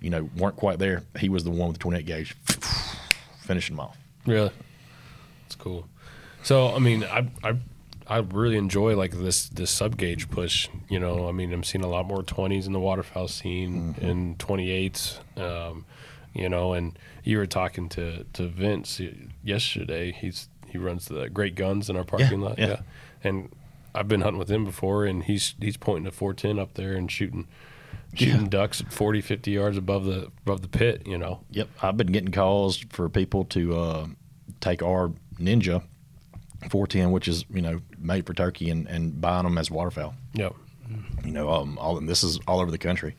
you 0.00 0.10
know 0.10 0.28
weren't 0.36 0.56
quite 0.56 0.78
there, 0.78 1.02
he 1.18 1.28
was 1.28 1.44
the 1.44 1.50
one 1.50 1.68
with 1.68 1.78
the 1.78 1.82
28 1.82 2.06
gauge, 2.06 2.36
finishing 3.40 3.76
them 3.76 3.86
off. 3.86 3.96
Really, 4.26 4.52
it's 5.46 5.56
cool. 5.56 5.88
So 6.42 6.74
I 6.74 6.78
mean, 6.78 7.04
I 7.04 7.26
I 7.42 7.56
I 8.10 8.18
really 8.18 8.56
enjoy 8.56 8.96
like 8.96 9.12
this 9.12 9.48
this 9.48 9.70
sub 9.70 9.96
gauge 9.96 10.28
push. 10.28 10.68
You 10.88 10.98
know, 10.98 11.28
I 11.28 11.32
mean, 11.32 11.52
I'm 11.52 11.62
seeing 11.62 11.84
a 11.84 11.88
lot 11.88 12.06
more 12.06 12.24
20s 12.24 12.66
in 12.66 12.72
the 12.72 12.80
waterfowl 12.80 13.28
scene 13.28 13.94
and 14.02 14.36
28s. 14.36 15.18
Um, 15.40 15.86
you 16.34 16.48
know, 16.48 16.72
and 16.72 16.98
you 17.22 17.38
were 17.38 17.46
talking 17.46 17.88
to 17.90 18.24
to 18.32 18.48
Vince 18.48 19.00
yesterday. 19.44 20.10
He's 20.10 20.48
he 20.66 20.76
runs 20.76 21.06
the 21.06 21.30
Great 21.30 21.54
Guns 21.54 21.88
in 21.88 21.96
our 21.96 22.04
parking 22.04 22.40
lot. 22.40 22.58
yeah. 22.58 22.66
yeah, 22.66 22.80
and 23.22 23.52
I've 23.94 24.08
been 24.08 24.22
hunting 24.22 24.38
with 24.38 24.50
him 24.50 24.64
before, 24.64 25.04
and 25.04 25.22
he's 25.22 25.54
he's 25.60 25.76
pointing 25.76 26.08
a 26.08 26.12
410 26.12 26.58
up 26.60 26.74
there 26.74 26.94
and 26.94 27.08
shooting 27.08 27.46
shooting 28.14 28.48
ducks 28.48 28.80
at 28.80 28.92
40, 28.92 29.20
50 29.20 29.52
yards 29.52 29.76
above 29.76 30.04
the 30.04 30.32
above 30.44 30.62
the 30.62 30.68
pit. 30.68 31.06
You 31.06 31.16
know, 31.16 31.44
Yep, 31.52 31.68
I've 31.80 31.96
been 31.96 32.08
getting 32.08 32.32
calls 32.32 32.78
for 32.90 33.08
people 33.08 33.44
to 33.46 33.76
uh, 33.78 34.06
take 34.60 34.82
our 34.82 35.12
Ninja 35.38 35.84
410, 36.68 37.10
which 37.12 37.28
is 37.28 37.44
you 37.50 37.62
know 37.62 37.80
made 37.98 38.26
for 38.26 38.34
turkey, 38.34 38.70
and, 38.70 38.86
and 38.88 39.20
buying 39.20 39.44
them 39.44 39.56
as 39.58 39.70
waterfowl. 39.70 40.14
Yep. 40.34 40.54
You 41.24 41.30
know, 41.32 41.50
um, 41.50 41.78
all 41.78 41.96
and 41.98 42.08
this 42.08 42.22
is 42.24 42.38
all 42.48 42.60
over 42.60 42.70
the 42.70 42.78
country. 42.78 43.14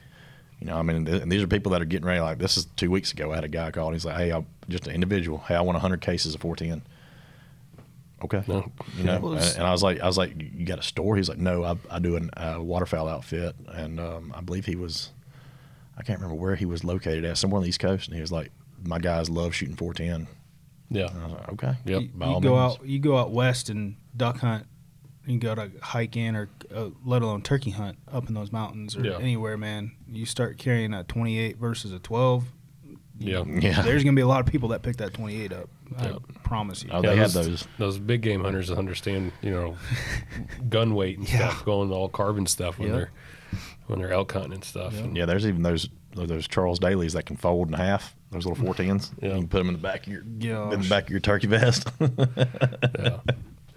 You 0.60 0.68
know, 0.68 0.78
I 0.78 0.82
mean, 0.84 1.06
th- 1.06 1.22
and 1.24 1.32
these 1.32 1.42
are 1.42 1.48
people 1.48 1.72
that 1.72 1.82
are 1.82 1.86
getting 1.86 2.06
ready. 2.06 2.20
Like 2.20 2.38
this 2.38 2.58
is 2.58 2.66
two 2.76 2.92
weeks 2.92 3.12
ago. 3.14 3.32
I 3.32 3.36
had 3.36 3.44
a 3.44 3.48
guy 3.50 3.72
call. 3.72 3.88
and 3.88 3.96
He's 3.96 4.06
like, 4.06 4.18
"Hey, 4.18 4.32
I'm 4.32 4.46
just 4.70 4.88
an 4.88 4.94
individual. 4.94 5.40
Hey, 5.40 5.56
I 5.56 5.62
want 5.62 5.76
100 5.76 6.02
cases 6.02 6.36
of 6.36 6.42
410." 6.42 6.84
Okay, 8.24 8.44
No. 8.48 8.72
you 8.98 9.04
know, 9.04 9.20
Well, 9.20 9.34
and, 9.34 9.56
and 9.58 9.64
I 9.66 9.72
was 9.72 9.82
like, 9.82 10.00
I 10.00 10.06
was 10.06 10.18
like, 10.18 10.34
"You 10.38 10.66
got 10.66 10.78
a 10.78 10.84
store?" 10.84 11.16
He's 11.18 11.28
like, 11.30 11.40
"No, 11.40 11.64
I, 11.64 11.76
I 11.90 11.98
do 12.00 12.16
a 12.18 12.40
uh, 12.40 12.60
waterfowl 12.62 13.08
outfit," 13.08 13.56
and 13.68 14.00
um, 14.00 14.32
I 14.38 14.42
believe 14.42 14.66
he 14.68 14.76
was, 14.76 15.10
I 15.98 16.04
can't 16.04 16.20
remember 16.20 16.40
where 16.40 16.56
he 16.56 16.66
was 16.66 16.84
located 16.84 17.26
at, 17.26 17.40
somewhere 17.40 17.58
on 17.58 17.64
the 17.64 17.70
East 17.70 17.80
Coast, 17.80 18.08
and 18.08 18.14
he 18.16 18.22
was 18.22 18.32
like, 18.32 18.52
"My 18.84 19.00
guys 19.00 19.28
love 19.30 19.56
shooting 19.56 19.76
410." 19.76 20.28
Yeah. 20.94 21.08
And 21.08 21.20
I 21.22 21.24
was 21.24 21.34
like, 21.34 21.50
"Okay, 21.54 21.74
Yep. 21.86 22.02
you, 22.02 22.10
by 22.14 22.26
you 22.28 22.32
all 22.34 22.42
go 22.42 22.50
means. 22.60 22.78
out 22.80 22.86
you 22.88 23.00
go 23.00 23.18
out 23.18 23.32
west 23.32 23.70
and 23.70 23.96
duck 24.16 24.38
hunt 24.40 24.66
you 25.26 25.38
go 25.40 25.56
to 25.56 25.72
hike 25.82 26.18
in 26.18 26.36
or 26.36 26.50
uh, 26.76 26.90
let 27.06 27.22
alone 27.22 27.42
turkey 27.42 27.70
hunt 27.72 27.98
up 28.12 28.28
in 28.28 28.34
those 28.34 28.52
mountains 28.52 28.96
or 28.98 29.06
Yeah. 29.06 29.18
anywhere 29.20 29.56
man 29.58 29.92
you 30.12 30.26
start 30.26 30.58
carrying 30.58 30.94
a 30.94 31.04
28 31.06 31.58
versus 31.58 31.92
a 31.94 32.00
12 32.00 32.46
Yeah. 33.20 33.44
Yeah. 33.46 33.82
there's 33.84 34.04
gonna 34.04 34.16
be 34.16 34.22
a 34.24 34.28
lot 34.28 34.40
of 34.42 34.48
people 34.52 34.70
that 34.70 34.82
pick 34.82 34.98
that 34.98 35.14
28 35.14 35.54
up 35.54 35.70
i 35.98 36.08
Yeah. 36.08 36.16
promise 36.44 36.84
you 36.84 36.90
Oh, 36.92 37.02
they 37.02 37.16
have 37.16 37.32
those, 37.34 37.48
those. 37.48 37.68
those 37.78 38.00
big 38.00 38.22
game 38.22 38.44
hunters 38.44 38.68
that 38.70 38.78
understand, 38.78 39.32
you 39.42 39.52
know, 39.52 39.78
gun 40.70 40.96
weight 40.96 41.18
and 41.20 41.30
Yeah. 41.30 41.50
stuff, 41.50 41.66
going 41.66 41.92
all 41.92 42.10
carbon 42.10 42.46
stuff 42.48 42.80
when 42.80 42.90
Yep. 42.90 42.98
they're 42.98 43.12
when 43.88 44.00
they're 44.00 44.12
elk 44.14 44.32
hunting 44.32 44.54
and 44.54 44.64
stuff. 44.64 44.94
Yep. 44.94 45.04
And 45.04 45.18
Yeah, 45.18 45.26
there's 45.26 45.46
even 45.46 45.62
those 45.64 45.88
those 46.16 46.48
Charles 46.48 46.80
Dalys 46.80 47.14
that 47.14 47.26
can 47.26 47.36
fold 47.38 47.68
in 47.70 47.74
half. 47.74 48.16
Those 48.32 48.46
little 48.46 48.64
410s. 48.66 49.12
Yeah. 49.22 49.30
You 49.30 49.40
can 49.40 49.48
put 49.48 49.58
them 49.60 49.68
in 49.68 49.74
the 49.74 49.80
back 49.80 50.08
of 50.08 50.14
your 50.14 50.22
in 50.22 50.82
the 50.82 50.88
back 50.90 51.04
of 51.06 51.10
your 51.10 51.20
turkey 51.20 51.48
vest. 51.48 51.88
yeah. 52.00 53.18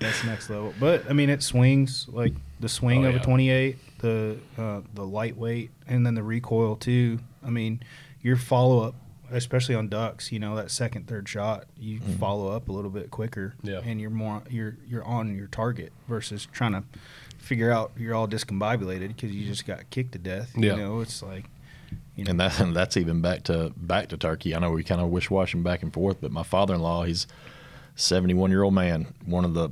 that's 0.00 0.24
next 0.24 0.50
level 0.50 0.74
but 0.80 1.08
i 1.08 1.12
mean 1.12 1.30
it 1.30 1.42
swings 1.42 2.06
like 2.08 2.32
the 2.60 2.68
swing 2.68 3.04
Oh, 3.04 3.08
of 3.10 3.14
yeah. 3.14 3.20
a 3.20 3.24
28 3.24 3.76
the 3.98 4.36
uh, 4.58 4.80
the 4.94 5.04
lightweight 5.04 5.70
and 5.86 6.04
then 6.04 6.14
the 6.14 6.22
recoil 6.22 6.76
too 6.76 7.20
i 7.46 7.48
mean 7.50 7.80
your 8.20 8.36
follow-up 8.36 8.94
especially 9.30 9.74
on 9.74 9.88
ducks 9.88 10.30
you 10.32 10.38
know 10.38 10.56
that 10.56 10.70
second 10.70 11.06
third 11.06 11.28
shot 11.28 11.66
you 11.78 12.00
follow 12.18 12.48
up 12.48 12.68
a 12.68 12.72
little 12.72 12.90
bit 12.90 13.10
quicker 13.10 13.54
Yeah. 13.62 13.80
and 13.84 14.00
you're 14.00 14.10
more 14.10 14.42
you're 14.50 14.76
you're 14.88 15.04
on 15.04 15.36
your 15.36 15.46
target 15.46 15.92
versus 16.08 16.46
trying 16.52 16.72
to 16.72 16.82
figure 17.38 17.70
out 17.70 17.92
you're 17.96 18.14
all 18.14 18.28
discombobulated 18.28 19.08
because 19.08 19.30
you 19.30 19.46
just 19.46 19.64
got 19.66 19.88
kicked 19.90 20.12
to 20.12 20.18
death 20.18 20.52
Yeah. 20.56 20.72
you 20.72 20.82
know 20.82 21.00
it's 21.00 21.22
like 21.22 21.44
you 22.16 22.24
know 22.24 22.30
and 22.30 22.40
that 22.40 22.60
and 22.60 22.74
that's 22.74 22.96
even 22.96 23.20
back 23.20 23.44
to 23.44 23.72
back 23.76 24.08
to 24.08 24.16
turkey. 24.16 24.54
I 24.54 24.58
know 24.58 24.70
we 24.70 24.84
kind 24.84 25.00
of 25.00 25.08
wish 25.08 25.30
washing 25.30 25.62
back 25.62 25.82
and 25.82 25.92
forth, 25.92 26.20
but 26.20 26.30
my 26.30 26.42
father-in-law, 26.42 27.04
he's 27.04 27.26
71 27.96 28.50
year 28.50 28.62
old 28.62 28.74
man. 28.74 29.14
One 29.24 29.44
of 29.44 29.54
the 29.54 29.70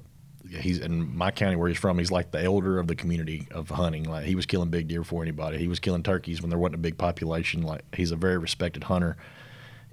he's 0.60 0.78
in 0.78 1.16
my 1.16 1.30
county 1.30 1.56
where 1.56 1.68
he's 1.68 1.78
from. 1.78 1.98
He's 1.98 2.10
like 2.10 2.30
the 2.30 2.42
elder 2.42 2.78
of 2.78 2.86
the 2.86 2.94
community 2.94 3.48
of 3.50 3.70
hunting. 3.70 4.04
Like 4.04 4.24
he 4.24 4.34
was 4.34 4.46
killing 4.46 4.70
big 4.70 4.88
deer 4.88 5.00
before 5.00 5.22
anybody. 5.22 5.58
He 5.58 5.68
was 5.68 5.80
killing 5.80 6.02
turkeys 6.02 6.42
when 6.42 6.50
there 6.50 6.58
wasn't 6.58 6.76
a 6.76 6.78
big 6.78 6.98
population. 6.98 7.62
Like 7.62 7.82
he's 7.94 8.10
a 8.10 8.16
very 8.16 8.38
respected 8.38 8.84
hunter 8.84 9.16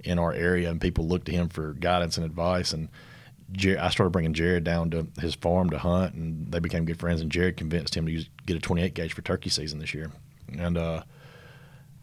in 0.04 0.18
our 0.18 0.32
area, 0.32 0.70
and 0.70 0.80
people 0.80 1.06
look 1.06 1.24
to 1.24 1.32
him 1.32 1.48
for 1.48 1.74
guidance 1.74 2.16
and 2.16 2.26
advice. 2.26 2.72
And 2.72 2.88
Jer- 3.52 3.80
I 3.80 3.90
started 3.90 4.10
bringing 4.10 4.32
Jared 4.32 4.64
down 4.64 4.90
to 4.90 5.06
his 5.20 5.34
farm 5.34 5.70
to 5.70 5.78
hunt, 5.78 6.14
and 6.14 6.50
they 6.50 6.58
became 6.58 6.84
good 6.84 6.98
friends. 6.98 7.20
And 7.20 7.30
Jared 7.30 7.56
convinced 7.56 7.96
him 7.96 8.06
to 8.06 8.12
use, 8.12 8.28
get 8.46 8.56
a 8.56 8.60
28 8.60 8.94
gauge 8.94 9.12
for 9.12 9.22
turkey 9.22 9.50
season 9.50 9.78
this 9.78 9.94
year, 9.94 10.10
and 10.56 10.78
uh, 10.78 11.02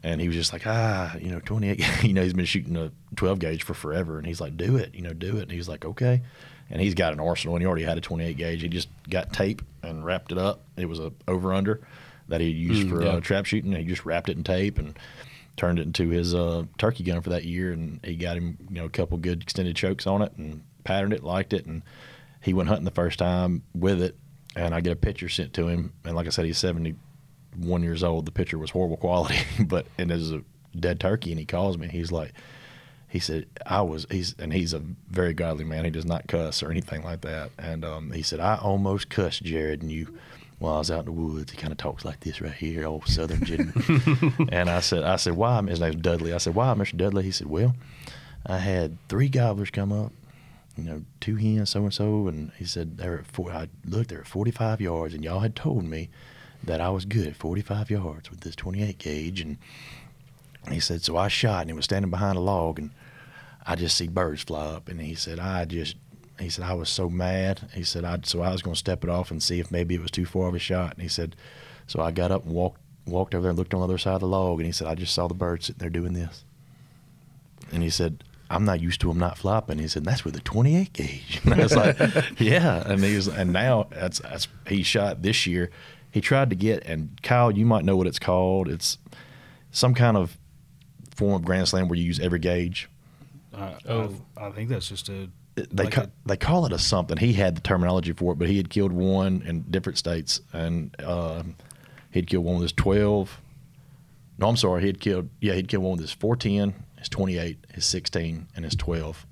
and 0.07 0.21
he 0.21 0.27
was 0.27 0.35
just 0.37 0.53
like, 0.53 0.63
ah, 0.65 1.15
you 1.19 1.29
know, 1.31 1.39
28. 1.39 1.83
you 2.03 2.13
know, 2.13 2.23
he's 2.23 2.33
been 2.33 2.45
shooting 2.45 2.75
a 2.77 2.91
12 3.15 3.39
gauge 3.39 3.63
for 3.63 3.73
forever, 3.73 4.17
and 4.17 4.25
he's 4.27 4.39
like, 4.41 4.55
do 4.57 4.77
it, 4.77 4.95
you 4.95 5.01
know, 5.01 5.13
do 5.13 5.37
it. 5.37 5.43
And 5.43 5.51
he's 5.51 5.67
like, 5.67 5.83
okay. 5.85 6.21
And 6.69 6.81
he's 6.81 6.95
got 6.95 7.13
an 7.13 7.19
arsenal, 7.19 7.55
and 7.55 7.61
he 7.61 7.67
already 7.67 7.83
had 7.83 7.97
a 7.97 8.01
28 8.01 8.37
gauge. 8.37 8.61
He 8.61 8.67
just 8.67 8.89
got 9.09 9.31
tape 9.33 9.61
and 9.83 10.03
wrapped 10.05 10.31
it 10.31 10.37
up. 10.37 10.63
It 10.77 10.85
was 10.87 10.99
a 10.99 11.11
over 11.27 11.53
under 11.53 11.81
that 12.29 12.41
he 12.41 12.47
used 12.49 12.87
Mm, 12.87 12.89
for 12.89 13.03
yeah. 13.03 13.09
uh, 13.11 13.19
trap 13.21 13.45
shooting. 13.45 13.73
And 13.73 13.81
he 13.83 13.87
just 13.89 14.05
wrapped 14.05 14.27
it 14.29 14.35
in 14.37 14.43
tape 14.43 14.77
and 14.77 14.97
turned 15.55 15.79
it 15.79 15.83
into 15.83 16.09
his 16.09 16.35
uh, 16.35 16.63
turkey 16.77 17.03
gun 17.03 17.21
for 17.21 17.29
that 17.31 17.45
year. 17.45 17.71
And 17.71 17.99
he 18.03 18.15
got 18.15 18.35
him, 18.37 18.57
you 18.69 18.75
know, 18.75 18.85
a 18.85 18.89
couple 18.89 19.17
good 19.17 19.41
extended 19.43 19.75
chokes 19.75 20.05
on 20.07 20.21
it, 20.21 20.33
and 20.37 20.63
patterned 20.83 21.13
it, 21.13 21.23
liked 21.23 21.53
it, 21.53 21.65
and 21.65 21.83
he 22.41 22.53
went 22.53 22.69
hunting 22.69 22.85
the 22.85 22.91
first 22.91 23.19
time 23.19 23.63
with 23.73 24.01
it. 24.01 24.17
And 24.55 24.73
I 24.75 24.81
get 24.81 24.91
a 24.93 24.95
picture 24.97 25.29
sent 25.29 25.53
to 25.53 25.67
him, 25.67 25.93
and 26.03 26.15
like 26.15 26.27
I 26.27 26.29
said, 26.31 26.45
he's 26.45 26.57
71 27.57 27.83
years 27.83 28.03
old. 28.03 28.25
The 28.25 28.31
picture 28.31 28.57
was 28.57 28.71
horrible 28.71 28.97
quality, 28.97 29.37
but 29.65 29.85
and 29.97 30.09
there's 30.09 30.31
a 30.31 30.43
dead 30.77 30.99
turkey, 30.99 31.31
and 31.31 31.39
he 31.39 31.45
calls 31.45 31.77
me. 31.77 31.87
He's 31.87 32.11
like, 32.11 32.33
he 33.07 33.19
said 33.19 33.47
I 33.65 33.81
was 33.81 34.05
he's 34.11 34.35
and 34.37 34.53
he's 34.53 34.73
a 34.73 34.81
very 35.09 35.33
godly 35.33 35.63
man. 35.63 35.85
He 35.85 35.91
does 35.91 36.05
not 36.05 36.27
cuss 36.27 36.61
or 36.61 36.71
anything 36.71 37.03
like 37.03 37.21
that. 37.21 37.51
And 37.57 37.85
um, 37.85 38.11
he 38.11 38.21
said 38.21 38.39
I 38.39 38.57
almost 38.57 39.09
cussed 39.09 39.43
Jared 39.43 39.81
and 39.81 39.91
you 39.91 40.17
while 40.59 40.75
I 40.75 40.79
was 40.79 40.91
out 40.91 40.99
in 40.99 41.05
the 41.05 41.11
woods. 41.11 41.51
He 41.51 41.57
kind 41.57 41.71
of 41.71 41.77
talks 41.77 42.03
like 42.03 42.19
this 42.21 42.41
right 42.41 42.51
here, 42.51 42.85
old 42.85 43.07
Southern 43.07 43.43
gentleman. 43.43 44.49
and 44.51 44.69
I 44.69 44.81
said 44.81 45.03
I 45.03 45.15
said 45.15 45.33
why? 45.33 45.61
His 45.63 45.79
name's 45.79 45.97
Dudley. 45.97 46.33
I 46.33 46.37
said 46.37 46.55
why, 46.55 46.73
Mr. 46.73 46.97
Dudley? 46.97 47.23
He 47.23 47.31
said 47.31 47.47
well, 47.47 47.75
I 48.45 48.57
had 48.57 48.97
three 49.07 49.29
gobblers 49.29 49.69
come 49.69 49.91
up. 49.91 50.11
You 50.75 50.83
know, 50.83 51.01
two 51.19 51.37
hens, 51.37 51.71
so 51.71 51.81
and 51.81 51.93
so, 51.93 52.27
and 52.27 52.51
he 52.55 52.65
said 52.65 52.97
they 52.99 53.09
were 53.09 53.19
at 53.19 53.25
four. 53.25 53.51
I 53.51 53.67
looked, 53.83 54.09
they 54.09 54.15
were 54.15 54.21
at 54.21 54.27
45 54.27 54.79
yards, 54.79 55.15
and 55.15 55.23
y'all 55.23 55.39
had 55.39 55.55
told 55.55 55.83
me 55.83 56.09
that 56.63 56.81
I 56.81 56.89
was 56.89 57.05
good 57.05 57.27
at 57.27 57.35
45 57.35 57.89
yards 57.89 58.29
with 58.29 58.41
this 58.41 58.55
28 58.55 58.97
gauge, 58.97 59.41
and 59.41 59.57
he 60.71 60.79
said, 60.79 61.01
so 61.01 61.17
I 61.17 61.27
shot 61.27 61.61
and 61.61 61.69
it 61.69 61.75
was 61.75 61.85
standing 61.85 62.11
behind 62.11 62.37
a 62.37 62.41
log 62.41 62.79
and 62.79 62.91
I 63.65 63.75
just 63.75 63.97
see 63.97 64.07
birds 64.07 64.43
fly 64.43 64.65
up. 64.65 64.89
And 64.89 65.01
he 65.01 65.15
said, 65.15 65.39
I 65.39 65.65
just, 65.65 65.95
he 66.39 66.49
said, 66.49 66.65
I 66.65 66.73
was 66.73 66.89
so 66.89 67.09
mad. 67.09 67.69
He 67.73 67.83
said, 67.83 68.05
I, 68.05 68.19
so 68.23 68.41
I 68.41 68.51
was 68.51 68.61
going 68.61 68.75
to 68.75 68.79
step 68.79 69.03
it 69.03 69.09
off 69.09 69.31
and 69.31 69.43
see 69.43 69.59
if 69.59 69.71
maybe 69.71 69.95
it 69.95 70.01
was 70.01 70.11
too 70.11 70.25
far 70.25 70.47
of 70.47 70.55
a 70.55 70.59
shot. 70.59 70.93
And 70.93 71.01
he 71.01 71.09
said, 71.09 71.35
so 71.85 72.01
I 72.01 72.11
got 72.11 72.31
up 72.31 72.45
and 72.45 72.53
walked, 72.53 72.81
walked 73.05 73.35
over 73.35 73.43
there 73.43 73.49
and 73.49 73.59
looked 73.59 73.73
on 73.73 73.81
the 73.81 73.85
other 73.85 73.97
side 73.97 74.15
of 74.15 74.21
the 74.21 74.27
log. 74.27 74.59
And 74.59 74.65
he 74.65 74.71
said, 74.71 74.87
I 74.87 74.95
just 74.95 75.13
saw 75.13 75.27
the 75.27 75.33
bird 75.33 75.63
sitting 75.63 75.79
there 75.79 75.89
doing 75.89 76.13
this. 76.13 76.43
And 77.71 77.83
he 77.83 77.89
said, 77.89 78.23
I'm 78.49 78.63
not 78.63 78.79
used 78.79 79.01
to 79.01 79.07
them 79.07 79.19
not 79.19 79.37
flopping. 79.37 79.79
He 79.79 79.89
said, 79.89 80.05
that's 80.05 80.23
with 80.23 80.33
the 80.33 80.39
28 80.39 80.93
gauge. 80.93 81.41
And 81.45 81.53
I 81.53 81.63
was 81.63 81.75
like, 81.75 81.97
yeah. 82.39 82.89
And 82.89 83.03
he 83.03 83.15
was, 83.15 83.27
and 83.27 83.51
now 83.51 83.87
that's, 83.89 84.19
that's, 84.19 84.47
he 84.67 84.83
shot 84.83 85.21
this 85.21 85.45
year. 85.45 85.69
He 86.18 86.22
tried 86.22 86.49
to 86.49 86.55
get, 86.55 86.84
and 86.86 87.22
Kyle, 87.22 87.51
you 87.51 87.63
might 87.63 87.86
know 87.86 87.95
what 87.95 88.07
it's 88.07 88.18
called. 88.18 88.68
It's 88.68 88.97
some 89.70 89.93
kind 89.93 90.18
of 90.18 90.36
form 91.15 91.36
of 91.36 91.45
Grand 91.45 91.68
Slam 91.68 91.88
where 91.89 91.95
you 91.99 92.05
use 92.05 92.20
every 92.20 92.39
gauge. 92.39 92.89
uh, 93.53 93.74
Oh. 93.88 94.15
I, 94.36 94.47
I 94.47 94.51
think 94.51 94.70
that's 94.70 94.89
just 94.89 95.09
a 95.09 95.30
They 95.53 95.84
like 95.84 95.93
ca- 95.93 96.01
a- 96.01 96.09
they 96.28 96.36
call 96.38 96.65
it 96.65 96.72
a 96.74 96.80
something. 96.80 97.18
He 97.18 97.34
had 97.34 97.55
the 97.55 97.61
terminology 97.61 98.13
for 98.13 98.34
it, 98.34 98.39
but 98.39 98.47
he 98.49 98.57
had 98.57 98.72
killed 98.72 98.91
one 98.91 99.43
in 99.45 99.61
different 99.70 99.99
states, 99.99 100.41
and 100.53 100.95
um, 101.03 101.53
he'd 102.09 102.26
killed 102.26 102.45
one 102.45 102.55
with 102.55 102.63
his 102.63 102.74
twelve. 102.74 103.39
No, 104.39 104.47
I'm 104.49 104.57
sorry, 104.57 104.82
he 104.82 104.88
had 104.88 104.99
killed. 104.99 105.30
Yeah, 105.39 105.53
he'd 105.53 105.68
killed 105.68 105.84
one 105.84 105.91
with 105.91 106.01
his 106.01 106.13
fourteen, 106.13 106.74
his 106.97 107.09
twenty-eight, 107.09 107.59
his 107.76 107.86
sixteen, 107.86 108.47
and 108.55 108.65
his 108.65 108.76
twelve. 108.76 109.24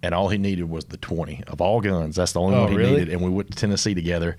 And 0.00 0.14
all 0.14 0.28
he 0.28 0.38
needed 0.38 0.70
was 0.70 0.84
the 0.84 0.96
twenty 0.98 1.42
of 1.48 1.60
all 1.60 1.80
guns. 1.80 2.14
That's 2.14 2.30
the 2.30 2.40
only 2.40 2.54
Oh, 2.56 2.62
one 2.62 2.70
he 2.70 2.76
really? 2.78 2.90
needed. 3.00 3.08
And 3.08 3.20
we 3.20 3.30
went 3.30 3.50
to 3.50 3.56
Tennessee 3.56 3.94
together, 3.94 4.36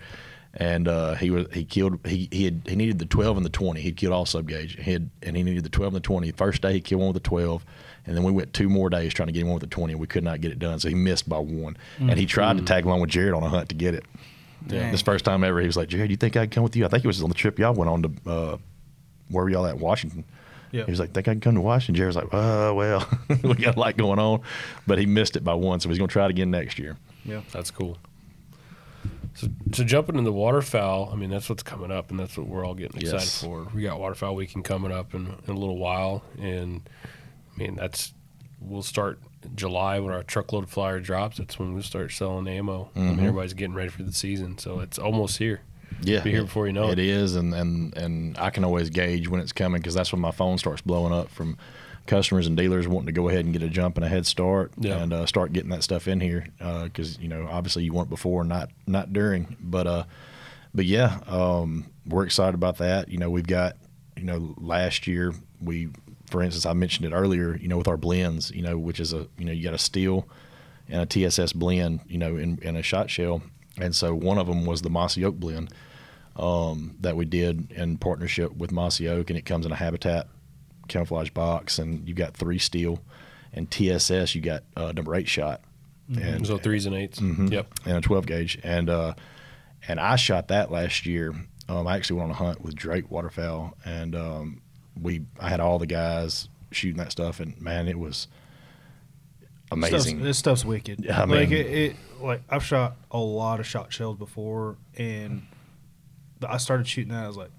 and 0.58 0.88
uh, 0.88 1.16
he 1.16 1.30
was 1.30 1.47
he 1.53 1.66
killed 1.66 1.99
he 2.06 2.30
he 2.32 2.45
had 2.45 2.62
he 2.66 2.76
needed 2.76 2.99
the 2.99 3.06
twelve 3.06 3.38
and 3.38 3.45
the 3.45 3.49
twenty. 3.49 3.82
He'd 3.82 3.97
killed 3.97 4.14
all 4.14 4.26
sub 4.26 4.47
gauge. 4.47 4.78
He 4.82 4.93
had, 4.93 5.10
and 5.22 5.36
he 5.36 5.43
needed 5.43 5.64
the 5.64 5.70
twelve 5.70 5.93
and 5.93 5.97
the 5.97 6.06
twenty. 6.06 6.32
First 6.32 6.62
day 6.62 6.74
he 6.74 6.82
killed 6.82 7.01
one 7.01 7.14
with 7.14 7.22
the 7.22 7.28
twelve, 7.28 7.66
and 8.06 8.16
then 8.16 8.24
we 8.24 8.32
went 8.32 8.53
two 8.53 8.70
more 8.70 8.89
days 8.89 9.14
trying 9.14 9.28
to 9.28 9.34
get 9.34 9.41
him 9.41 9.47
one 9.47 9.56
with 9.56 9.70
the 9.70 9.76
twenty, 9.76 9.93
and 9.93 9.99
we 9.99 10.08
could 10.08 10.24
not 10.24 10.41
get 10.41 10.51
it 10.51 10.60
done. 10.60 10.80
So 10.80 10.88
he 10.88 10.95
missed 10.95 11.28
by 11.28 11.39
one, 11.39 11.78
and 11.99 12.18
he 12.18 12.26
tried 12.26 12.58
to 12.58 12.64
tag 12.64 12.86
along 12.86 13.01
with 13.01 13.10
Jared 13.10 13.34
on 13.34 13.43
a 13.43 13.49
hunt 13.49 13.70
to 13.70 13.76
get 13.76 13.93
it. 13.93 14.06
Dang. 14.68 14.91
This 14.91 15.01
first 15.01 15.26
time 15.26 15.43
ever, 15.43 15.60
he 15.60 15.68
was 15.68 15.78
like, 15.78 15.89
"Jared, 15.89 16.10
you 16.10 16.18
think 16.18 16.38
I 16.38 16.41
would 16.41 16.51
come 16.51 16.64
with 16.64 16.76
you?" 16.76 16.86
I 16.86 16.88
think 16.88 17.03
it 17.03 17.08
was 17.08 17.22
on 17.22 17.30
the 17.30 17.36
trip 17.36 17.60
y'all 17.60 17.74
went 17.74 17.89
on 17.89 18.01
to 18.03 18.12
uh, 18.30 18.58
where 19.30 19.43
were 19.43 19.49
y'all 19.49 19.66
at 19.66 19.78
Washington. 19.78 20.24
Yeah. 20.72 20.86
He 20.86 20.91
was 20.91 20.99
like, 20.99 21.14
"Think 21.14 21.28
I 21.28 21.34
can 21.34 21.41
come 21.41 21.56
to 21.56 21.62
Washington?" 21.62 21.95
Jared's 21.95 22.16
like, 22.16 22.34
"Uh, 22.34 22.74
well, 22.74 23.08
we 23.43 23.53
got 23.56 23.76
a 23.76 23.80
lot 23.80 23.97
going 23.97 24.20
on," 24.20 24.41
but 24.88 24.97
he 24.97 25.06
missed 25.06 25.36
it 25.36 25.43
by 25.43 25.53
one, 25.53 25.80
so 25.82 25.89
he's 25.89 25.97
gonna 25.97 26.08
try 26.08 26.26
it 26.26 26.32
again 26.32 26.49
next 26.49 26.80
year. 26.80 26.97
Yeah. 27.26 27.41
That's 27.51 27.72
cool. 27.72 27.97
So, 29.36 29.48
so 29.74 29.84
jumping 29.84 30.16
into 30.16 30.30
the 30.30 30.34
waterfowl, 30.34 31.10
I 31.12 31.16
mean, 31.16 31.30
that's 31.30 31.50
what's 31.50 31.62
coming 31.64 31.92
up, 31.92 32.10
and 32.10 32.20
that's 32.20 32.38
what 32.38 32.48
we're 32.48 32.66
all 32.66 32.74
getting 32.74 33.02
excited 33.02 33.20
Yes. 33.20 33.44
for. 33.44 33.68
We 33.74 33.84
got 33.84 34.00
waterfowl 34.00 34.34
weekend 34.34 34.64
coming 34.64 34.92
up 34.92 35.14
in, 35.14 35.28
in 35.46 35.54
a 35.54 35.60
little 35.60 35.78
while, 35.78 36.24
and 36.40 36.90
I 37.54 37.60
mean, 37.60 37.76
that's 37.76 38.14
we'll 38.62 38.82
start 38.82 39.20
July 39.56 40.00
when 40.00 40.14
our 40.14 40.24
truckload 40.24 40.70
flyer 40.70 41.02
drops. 41.02 41.38
That's 41.38 41.60
when 41.60 41.74
we'll 41.74 41.84
start 41.84 42.12
selling 42.14 42.48
ammo. 42.48 42.90
I 42.96 43.00
mean, 43.00 43.10
mm-hmm. 43.12 43.20
everybody's 43.20 43.54
getting 43.54 43.76
ready 43.76 43.90
for 43.90 44.04
the 44.04 44.14
season, 44.14 44.58
so 44.58 44.80
it's 44.80 44.98
almost 44.98 45.38
here. 45.38 45.62
Yeah, 46.02 46.22
Be 46.22 46.32
here 46.32 46.44
before 46.44 46.68
you 46.68 46.74
know 46.74 46.90
it. 46.90 47.00
It 47.00 47.06
is, 47.06 47.36
and 47.36 47.54
and 47.54 47.96
and 47.98 48.38
I 48.38 48.50
can 48.50 48.64
always 48.64 48.90
gauge 48.90 49.28
when 49.28 49.42
it's 49.42 49.52
coming 49.52 49.82
because 49.82 49.94
that's 49.94 50.12
when 50.12 50.22
my 50.22 50.32
phone 50.32 50.58
starts 50.58 50.82
blowing 50.82 51.14
up 51.14 51.30
from 51.30 51.58
customers 52.08 52.47
and 52.47 52.56
dealers 52.56 52.88
wanting 52.88 53.08
to 53.08 53.12
go 53.12 53.30
ahead 53.30 53.45
and 53.45 53.53
get 53.53 53.64
a 53.64 53.70
jump 53.70 53.97
and 53.97 54.06
a 54.06 54.10
head 54.10 54.26
start 54.26 54.72
Yeah. 54.78 54.97
and 55.01 55.12
uh, 55.14 55.26
start 55.26 55.53
getting 55.53 55.72
that 55.72 55.84
stuff 55.84 56.08
in 56.08 56.20
here 56.20 56.47
because 56.84 57.18
you 57.20 57.28
know 57.28 57.47
obviously 57.51 57.84
you 57.84 57.93
want 57.93 58.08
it 58.08 58.12
before, 58.12 58.43
not 58.43 58.70
not 58.88 59.12
during, 59.14 59.56
but 59.60 59.88
uh, 59.88 60.03
but 60.74 60.86
yeah, 60.86 61.20
um, 61.28 61.86
we're 62.08 62.26
excited 62.26 62.53
about 62.56 62.78
that. 62.78 63.10
You 63.10 63.18
know, 63.18 63.30
we've 63.30 63.47
got 63.47 63.78
you 64.16 64.24
know 64.24 64.53
last 64.58 65.08
year 65.08 65.34
we, 65.62 65.89
for 66.30 66.43
instance, 66.43 66.66
I 66.66 66.74
mentioned 66.74 67.06
it 67.12 67.16
earlier. 67.16 67.56
You 67.56 67.68
know, 67.68 67.78
with 67.78 67.88
our 67.88 67.97
blends, 67.97 68.51
you 68.51 68.62
know, 68.62 68.78
which 68.78 68.99
is 68.99 69.14
a 69.14 69.28
you 69.38 69.45
know 69.45 69.51
you 69.51 69.64
got 69.64 69.74
a 69.74 69.78
steel 69.80 70.28
and 70.88 71.01
a 71.01 71.06
TSS 71.30 71.53
blend, 71.53 72.01
you 72.08 72.18
know, 72.20 72.38
in, 72.38 72.60
in 72.62 72.76
a 72.76 72.84
shot 72.84 73.10
shell. 73.10 73.41
And 73.80 73.95
so 73.95 74.14
one 74.14 74.38
of 74.38 74.45
them 74.45 74.66
was 74.68 74.84
the 74.84 74.89
Mossy 74.91 75.26
Oak 75.26 75.36
blend 75.36 75.74
um, 76.36 76.95
that 77.01 77.16
we 77.16 77.26
did 77.26 77.72
in 77.72 77.97
partnership 77.97 78.56
with 78.56 78.72
Mossy 78.72 79.08
Oak, 79.08 79.30
and 79.32 79.38
it 79.39 79.45
comes 79.45 79.66
in 79.66 79.72
a 79.72 79.76
habitat 79.76 80.28
camouflage 80.88 81.30
box, 81.32 81.80
and 81.80 82.08
you 82.08 82.14
got 82.14 82.36
three 82.36 82.60
steel, 82.60 83.00
and 83.54 83.70
TSS 83.70 84.36
you 84.36 84.42
got 84.42 84.64
uh, 84.76 84.92
number 84.94 85.16
eight 85.16 85.28
shot, 85.28 85.62
and 86.16 86.46
So 86.46 86.58
threes 86.58 86.86
and 86.86 86.96
8s 86.96 87.20
Mhm. 87.20 87.52
Yep. 87.52 87.68
and 87.86 87.98
a 87.98 88.02
12 88.02 88.26
gauge, 88.26 88.60
and 88.64 88.90
uh, 88.90 89.14
and 89.88 90.00
I 90.00 90.16
shot 90.16 90.48
that 90.50 90.72
last 90.72 91.06
year. 91.06 91.34
Um, 91.68 91.88
I 91.88 91.96
actually 91.96 92.18
went 92.20 92.26
on 92.30 92.32
a 92.32 92.38
hunt 92.38 92.62
with 92.62 92.76
Drake 92.76 93.10
waterfowl, 93.10 93.76
and 93.86 94.16
um, 94.16 94.62
we 95.02 95.22
I 95.40 95.50
had 95.50 95.60
all 95.60 95.80
the 95.80 95.88
guys 95.88 96.48
shooting 96.72 96.98
that 96.98 97.12
stuff, 97.12 97.40
and 97.40 97.60
man, 97.62 97.88
it 97.88 97.98
was 97.98 98.28
amazing. 99.72 100.00
Stuff's, 100.00 100.24
this 100.24 100.38
stuff's 100.38 100.66
wicked. 100.66 101.04
Yeah, 101.04 101.22
I 101.22 101.26
like 101.26 101.50
mean- 101.50 101.58
it, 101.60 101.66
it, 101.68 101.96
like 102.22 102.42
I've 102.50 102.64
shot 102.64 102.98
a 103.12 103.18
lot 103.18 103.60
of 103.60 103.66
shot 103.66 103.92
shells 103.92 104.18
before, 104.18 104.78
and 104.98 105.44
I 106.48 106.58
started 106.58 106.88
shooting 106.88 107.14
that. 107.14 107.24
I 107.24 107.28
was 107.28 107.38
like, 107.38 107.52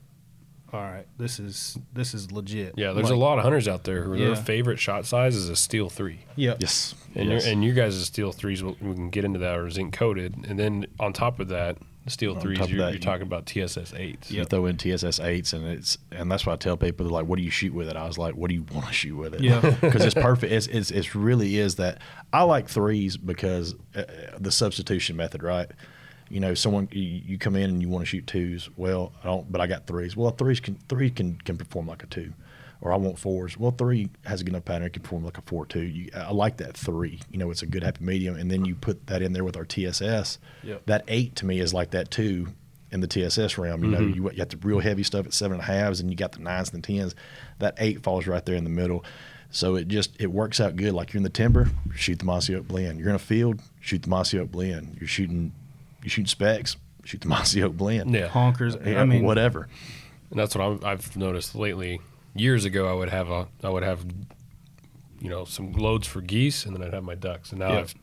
all 0.72 0.80
right, 0.80 1.06
this 1.18 1.38
is 1.38 1.78
this 1.92 2.12
is 2.14 2.32
legit. 2.32 2.74
Yeah, 2.76 2.92
there's 2.92 3.04
Like, 3.04 3.12
a 3.14 3.16
lot 3.16 3.38
of 3.38 3.44
hunters 3.44 3.68
out 3.68 3.84
there 3.84 4.02
who 4.02 4.14
Yeah. 4.16 4.26
their 4.28 4.36
favorite 4.36 4.78
shot 4.78 5.06
size 5.06 5.36
is 5.36 5.48
a 5.48 5.56
steel 5.56 5.88
three. 5.88 6.20
Yep. 6.36 6.58
yes, 6.60 6.94
And 7.14 7.30
yes. 7.30 7.44
your 7.44 7.52
and 7.52 7.64
you 7.64 7.72
guys' 7.72 8.02
steel 8.04 8.32
threes, 8.32 8.62
we 8.64 8.70
we 8.80 8.94
can 8.94 9.10
get 9.10 9.24
into 9.24 9.38
that, 9.38 9.56
are 9.58 9.70
zinc 9.70 9.92
coated, 9.92 10.34
and 10.48 10.58
then 10.58 10.86
on 10.98 11.12
top 11.12 11.38
of 11.40 11.48
that, 11.48 11.78
steel 12.08 12.34
On 12.34 12.40
threes, 12.40 12.58
you're, 12.58 12.66
that, 12.66 12.74
you're 12.76 12.92
you- 12.94 12.98
talking 12.98 13.22
about 13.22 13.46
TSS 13.46 13.92
eights. 13.94 14.30
you 14.30 14.44
throw 14.44 14.66
in 14.66 14.76
TSS 14.76 15.18
eights, 15.20 15.52
and 15.52 15.64
it's 15.66 15.98
and 16.10 16.30
that's 16.30 16.44
why 16.46 16.52
I 16.54 16.56
tell 16.56 16.76
people 16.76 17.06
like, 17.06 17.26
"What 17.26 17.36
do 17.38 17.42
you 17.44 17.50
shoot 17.50 17.72
with 17.72 17.88
it?" 17.88 17.96
I 17.96 18.06
was 18.06 18.18
like, 18.18 18.34
"What 18.34 18.48
do 18.48 18.54
you 18.54 18.64
want 18.74 18.86
to 18.88 18.92
shoot 18.92 19.16
with 19.16 19.34
it?" 19.34 19.40
Yeah. 19.42 19.60
because 19.80 20.04
it's 20.04 20.14
perfect. 20.14 20.52
It's, 20.52 20.66
it's 20.66 20.90
it's 20.90 21.14
really 21.14 21.58
is 21.58 21.76
that 21.76 22.00
I 22.32 22.42
like 22.42 22.68
threes 22.68 23.16
because 23.16 23.74
uh, 23.94 24.02
the 24.38 24.50
substitution 24.52 25.16
method, 25.16 25.42
right? 25.44 25.70
You 26.28 26.40
know, 26.40 26.54
someone 26.54 26.88
you, 26.92 27.02
you 27.02 27.38
come 27.38 27.54
in 27.56 27.70
and 27.70 27.80
you 27.82 27.88
want 27.88 28.02
to 28.02 28.06
shoot 28.06 28.26
twos. 28.26 28.68
Well, 28.76 29.12
I 29.22 29.26
don't, 29.26 29.50
but 29.50 29.60
I 29.60 29.66
got 29.66 29.86
threes. 29.86 30.16
Well, 30.16 30.30
threes 30.30 30.60
can 30.60 30.74
three 30.88 31.10
can 31.10 31.36
can 31.44 31.56
perform 31.56 31.86
like 31.86 32.02
a 32.02 32.06
two, 32.06 32.32
or 32.80 32.92
I 32.92 32.96
want 32.96 33.18
fours. 33.18 33.56
Well, 33.58 33.70
three 33.70 34.08
has 34.24 34.40
a 34.40 34.44
good 34.44 34.54
enough 34.54 34.64
pattern; 34.64 34.86
it 34.88 34.92
can 34.92 35.02
perform 35.02 35.24
like 35.24 35.38
a 35.38 35.42
four 35.42 35.66
two. 35.66 35.82
You, 35.82 36.10
I 36.14 36.32
like 36.32 36.56
that 36.58 36.76
three. 36.76 37.20
You 37.30 37.38
know, 37.38 37.50
it's 37.50 37.62
a 37.62 37.66
good 37.66 37.82
happy 37.84 38.04
medium, 38.04 38.34
and 38.36 38.50
then 38.50 38.64
you 38.64 38.74
put 38.74 39.06
that 39.06 39.22
in 39.22 39.32
there 39.34 39.44
with 39.44 39.56
our 39.56 39.64
TSS. 39.64 40.38
Yep. 40.64 40.86
That 40.86 41.04
eight 41.08 41.36
to 41.36 41.46
me 41.46 41.60
is 41.60 41.72
like 41.72 41.90
that 41.92 42.10
two 42.10 42.48
in 42.90 43.00
the 43.00 43.06
TSS 43.06 43.58
realm. 43.58 43.84
You 43.84 43.90
know, 43.90 43.98
Mm-hmm. 43.98 44.14
you, 44.24 44.30
you 44.30 44.36
got 44.36 44.50
the 44.50 44.56
real 44.58 44.80
heavy 44.80 45.02
stuff 45.04 45.26
at 45.26 45.32
seven 45.32 45.54
and 45.54 45.62
a 45.62 45.66
halves, 45.66 46.00
and 46.00 46.10
you 46.10 46.16
got 46.16 46.32
the 46.32 46.40
nines 46.40 46.72
and 46.72 46.82
the 46.82 46.86
tens. 46.98 47.14
That 47.60 47.74
eight 47.78 48.02
falls 48.02 48.26
right 48.26 48.44
there 48.44 48.54
in 48.56 48.64
the 48.64 48.70
middle. 48.70 49.04
So 49.50 49.76
it 49.76 49.86
just 49.86 50.20
it 50.20 50.32
works 50.32 50.58
out 50.60 50.74
good. 50.74 50.92
Like 50.92 51.12
you're 51.12 51.18
in 51.18 51.22
the 51.24 51.28
timber, 51.30 51.70
shoot 51.94 52.18
the 52.18 52.24
mossy 52.24 52.54
oak 52.56 52.66
blend. 52.66 52.98
You're 52.98 53.10
in 53.10 53.14
a 53.14 53.18
field, 53.20 53.60
shoot 53.80 54.02
the 54.02 54.08
mossy 54.10 54.40
oak 54.40 54.50
blend. 54.50 54.96
You're 55.00 55.06
shooting, 55.08 55.52
you 56.06 56.10
shooting 56.10 56.26
specs, 56.28 56.76
shoot 57.04 57.20
the 57.20 57.28
mossy 57.34 57.62
oak 57.62 57.76
blend. 57.76 58.14
Yeah. 58.14 58.28
Honkers. 58.28 58.74
Yeah, 58.86 59.02
I 59.02 59.04
mean, 59.04 59.24
whatever. 59.24 59.68
And 60.30 60.38
that's 60.38 60.54
what 60.54 60.64
I'm, 60.64 60.80
I've 60.84 61.16
noticed 61.16 61.54
lately. 61.54 62.00
Years 62.34 62.64
ago, 62.64 62.88
I 62.88 62.92
would 62.94 63.10
have 63.10 63.28
a, 63.30 63.48
I 63.64 63.68
would 63.70 63.82
have, 63.82 64.04
you 65.20 65.30
know, 65.30 65.44
some 65.44 65.72
loads 65.72 66.06
for 66.06 66.20
geese, 66.20 66.64
and 66.66 66.74
then 66.74 66.82
I'd 66.82 66.92
have 66.94 67.04
my 67.04 67.14
ducks. 67.14 67.50
And 67.50 67.60
now 67.60 67.72
Yeah. 67.72 67.78
I've, 67.80 67.94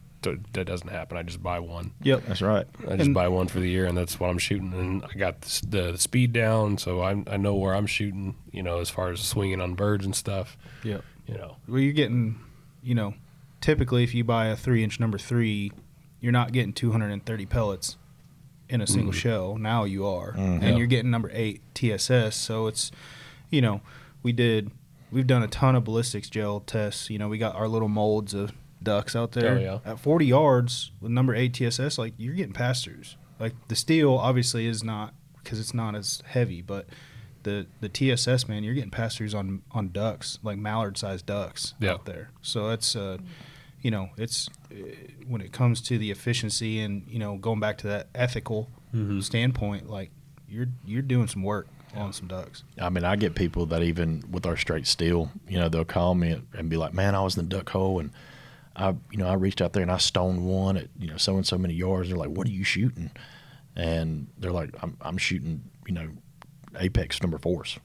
that 0.54 0.64
doesn't 0.66 0.88
happen. 0.88 1.18
I 1.18 1.24
just 1.24 1.44
buy 1.44 1.60
one. 1.60 1.92
Yep. 2.02 2.24
That's 2.28 2.42
right. 2.42 2.66
I 2.88 2.96
just 2.96 3.02
And- 3.08 3.14
buy 3.14 3.28
one 3.28 3.48
for 3.50 3.60
the 3.60 3.70
year, 3.70 3.86
and 3.86 3.98
that's 3.98 4.20
what 4.20 4.30
I'm 4.30 4.38
shooting. 4.38 4.74
And 4.74 5.04
I 5.04 5.18
got 5.18 5.42
the, 5.42 5.66
the, 5.68 5.92
the 5.94 5.98
speed 5.98 6.32
down, 6.32 6.78
so 6.78 7.02
I 7.02 7.22
I 7.28 7.36
know 7.38 7.56
where 7.56 7.76
I'm 7.76 7.86
shooting. 7.88 8.36
You 8.52 8.64
know, 8.64 8.80
as 8.80 8.90
far 8.90 9.10
as 9.12 9.20
swinging 9.20 9.60
on 9.62 9.74
birds 9.76 10.06
and 10.06 10.16
stuff. 10.16 10.58
Yep. 10.84 11.04
You 11.28 11.34
know, 11.36 11.58
Well, 11.68 11.80
you're 11.80 11.92
getting, 11.94 12.40
you 12.82 12.96
know, 12.96 13.14
typically 13.62 14.04
if 14.04 14.14
you 14.16 14.24
buy 14.24 14.48
a 14.48 14.56
three 14.56 14.82
inch 14.84 14.98
number 15.00 15.18
three, 15.18 15.72
you're 16.24 16.32
not 16.32 16.52
getting 16.54 16.72
230 16.74 17.46
pellets 17.46 17.98
in 18.70 18.80
a 18.82 18.88
single 18.88 19.12
shell. 19.12 19.58
Now 19.58 19.84
you 19.84 20.08
are, 20.08 20.32
Mhm. 20.32 20.38
and 20.38 20.64
Yeah. 20.64 20.76
you're 20.78 20.88
getting 20.88 21.12
number 21.12 21.30
eight 21.34 21.62
TSS. 21.76 22.36
So 22.36 22.66
it's, 22.68 22.92
you 23.52 23.62
know, 23.62 23.82
we 24.24 24.32
did, 24.32 24.72
we've 25.12 25.28
done 25.28 25.44
a 25.44 25.48
ton 25.48 25.76
of 25.76 25.84
ballistics 25.84 26.30
gel 26.30 26.62
tests. 26.62 27.10
You 27.10 27.20
know, 27.20 27.28
we 27.28 27.38
got 27.38 27.56
our 27.56 27.68
little 27.68 27.90
molds 27.90 28.34
of 28.34 28.54
ducks 28.82 29.16
out 29.16 29.34
there 29.34 29.58
Oh, 29.58 29.60
yeah. 29.60 29.80
at 29.92 30.00
40 30.00 30.26
yards 30.26 30.92
with 31.02 31.12
number 31.12 31.36
eight 31.36 31.54
TSS. 31.54 31.98
Like 31.98 32.14
you're 32.18 32.34
getting 32.36 32.54
pass 32.54 32.84
throughs. 32.86 33.16
Like 33.40 33.54
the 33.68 33.76
steel 33.76 34.14
obviously 34.16 34.66
is 34.66 34.82
not 34.84 35.14
because 35.44 35.60
it's 35.60 35.74
not 35.74 35.94
as 35.94 36.24
heavy, 36.26 36.62
but 36.62 36.88
the 37.44 37.68
the 37.82 37.90
TSS 37.90 38.48
man, 38.48 38.64
you're 38.64 38.74
getting 38.74 38.90
pass 38.92 39.18
throughs 39.18 39.38
on 39.38 39.62
on 39.72 39.90
ducks, 39.90 40.40
like 40.42 40.58
mallard 40.58 40.98
sized 40.98 41.26
ducks 41.26 41.74
Yeah. 41.82 41.92
out 41.92 42.06
there. 42.06 42.30
So 42.42 42.70
it's 42.70 42.96
uh, 42.96 43.18
you 43.84 43.92
know, 43.92 44.10
it's 44.18 44.50
uh, 44.72 44.76
when 45.28 45.42
it 45.42 45.52
comes 45.52 45.80
to 45.82 45.98
the 46.00 46.10
efficiency 46.10 46.80
and 46.82 47.04
you 47.08 47.20
know 47.20 47.38
going 47.38 47.60
back 47.60 47.78
to 47.80 47.88
that 47.88 48.08
ethical 48.16 48.70
Mm-hmm. 48.96 49.22
standpoint, 49.22 49.90
like 49.90 50.12
you're 50.48 50.68
you're 50.86 51.02
doing 51.02 51.28
some 51.28 51.42
work 51.42 51.68
on 51.96 52.14
some 52.14 52.28
ducks. 52.28 52.64
I 52.80 52.90
mean, 52.90 53.04
I 53.04 53.16
get 53.16 53.34
people 53.34 53.66
that 53.68 53.82
even 53.82 54.24
with 54.30 54.46
our 54.46 54.56
straight 54.56 54.86
steel, 54.86 55.32
you 55.50 55.58
know, 55.60 55.68
they'll 55.68 55.84
call 55.84 56.14
me 56.14 56.40
and 56.56 56.70
be 56.70 56.78
like, 56.78 56.94
"Man, 56.94 57.16
I 57.16 57.22
was 57.24 57.36
in 57.36 57.50
the 57.50 57.56
duck 57.56 57.70
hole 57.70 58.00
and 58.00 58.12
I, 58.76 58.90
you 59.12 59.18
know, 59.18 59.28
I 59.28 59.34
reached 59.34 59.62
out 59.64 59.74
there 59.74 59.82
and 59.82 59.92
I 59.92 59.98
stoned 59.98 60.46
one 60.46 60.78
at 60.78 60.90
you 61.00 61.08
know 61.08 61.18
so 61.18 61.38
and 61.38 61.46
so 61.48 61.58
many 61.58 61.74
yards." 61.74 62.10
They're 62.10 62.18
like, 62.18 62.30
"What 62.30 62.46
are 62.46 62.52
you 62.52 62.64
shooting?" 62.64 63.10
And 63.76 64.28
they're 64.38 64.52
like, 64.52 64.70
"I'm 64.84 64.96
I'm 65.02 65.18
shooting, 65.18 65.64
you 65.88 65.94
know, 65.96 66.10
apex 66.80 67.20
number 67.24 67.40
fours." 67.40 67.80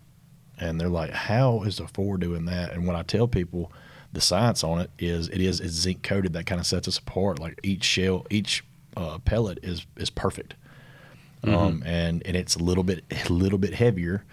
And 0.60 0.78
they're 0.78 0.88
like, 0.90 1.10
"How 1.12 1.62
is 1.62 1.80
a 1.80 1.88
four 1.88 2.18
doing 2.18 2.44
that?" 2.44 2.72
And 2.72 2.86
when 2.86 2.96
I 2.96 3.02
tell 3.02 3.28
people 3.28 3.72
the 4.12 4.20
science 4.20 4.64
on 4.64 4.80
it 4.80 4.90
is, 4.98 5.28
it 5.28 5.40
is 5.40 5.60
it's 5.60 5.74
zinc 5.74 6.02
coated. 6.02 6.32
That 6.32 6.46
kind 6.46 6.60
of 6.60 6.66
sets 6.66 6.88
us 6.88 6.98
apart. 6.98 7.38
Like 7.38 7.60
each 7.62 7.84
shell, 7.84 8.26
each 8.30 8.64
uh, 8.96 9.18
pellet 9.18 9.58
is 9.62 9.86
is 9.96 10.10
perfect 10.10 10.54
um, 11.44 11.82
and 11.86 12.22
and 12.26 12.36
it's 12.36 12.56
a 12.56 12.58
little 12.58 12.84
bit 12.84 13.04
a 13.10 13.32
little 13.32 13.58
bit 13.58 13.74
heavier, 13.74 14.24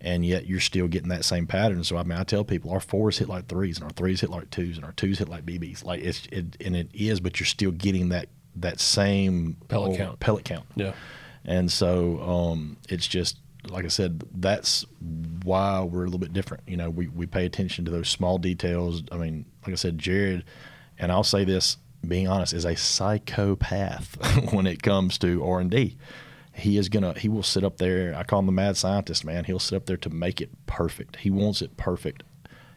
and 0.00 0.24
yet 0.24 0.46
you're 0.46 0.60
still 0.60 0.86
getting 0.88 1.08
that 1.08 1.24
same 1.24 1.46
pattern. 1.46 1.82
So 1.84 1.96
I 1.96 2.02
mean, 2.02 2.18
I 2.18 2.24
tell 2.24 2.44
people 2.44 2.70
our 2.70 2.80
fours 2.80 3.18
hit 3.18 3.28
like 3.28 3.46
threes, 3.48 3.78
and 3.78 3.84
our 3.84 3.90
threes 3.90 4.20
hit 4.20 4.30
like 4.30 4.50
twos, 4.50 4.76
and 4.76 4.84
our 4.84 4.92
twos 4.92 5.18
hit 5.18 5.28
like 5.28 5.44
BBs. 5.44 5.84
Like 5.84 6.02
it's 6.02 6.26
it, 6.30 6.56
and 6.64 6.76
it 6.76 6.88
is, 6.94 7.20
but 7.20 7.40
you're 7.40 7.46
still 7.46 7.72
getting 7.72 8.10
that 8.10 8.28
that 8.56 8.80
same 8.80 9.56
Pellet 9.68 9.98
count. 9.98 10.20
Pellet 10.20 10.44
count. 10.44 10.66
yeah. 10.76 10.92
And 11.46 11.70
so 11.70 12.20
um, 12.22 12.78
it's 12.88 13.06
just 13.06 13.36
like 13.68 13.84
I 13.84 13.88
said, 13.88 14.24
that's 14.34 14.84
why 15.42 15.82
we're 15.82 16.02
a 16.02 16.06
little 16.06 16.18
bit 16.18 16.32
different. 16.32 16.62
You 16.66 16.76
know, 16.76 16.90
we, 16.90 17.08
we 17.08 17.26
pay 17.26 17.44
attention 17.46 17.84
to 17.84 17.90
those 17.90 18.08
small 18.08 18.38
details. 18.38 19.02
I 19.10 19.16
mean, 19.16 19.46
like 19.62 19.72
I 19.72 19.76
said, 19.76 19.98
Jared, 19.98 20.44
and 20.98 21.10
I'll 21.10 21.24
say 21.24 21.44
this, 21.44 21.78
being 22.06 22.28
honest, 22.28 22.52
is 22.52 22.64
a 22.64 22.76
psychopath 22.76 24.52
when 24.52 24.66
it 24.66 24.82
comes 24.82 25.18
to 25.18 25.44
R 25.44 25.60
and 25.60 25.70
D. 25.70 25.96
He 26.52 26.78
is 26.78 26.88
gonna 26.88 27.18
he 27.18 27.28
will 27.28 27.42
sit 27.42 27.64
up 27.64 27.78
there. 27.78 28.14
I 28.14 28.22
call 28.22 28.38
him 28.38 28.46
the 28.46 28.52
mad 28.52 28.76
scientist, 28.76 29.24
man. 29.24 29.44
He'll 29.44 29.58
sit 29.58 29.76
up 29.76 29.86
there 29.86 29.96
to 29.96 30.10
make 30.10 30.40
it 30.40 30.50
perfect. 30.66 31.16
He 31.16 31.30
wants 31.30 31.62
it 31.62 31.76
perfect 31.76 32.22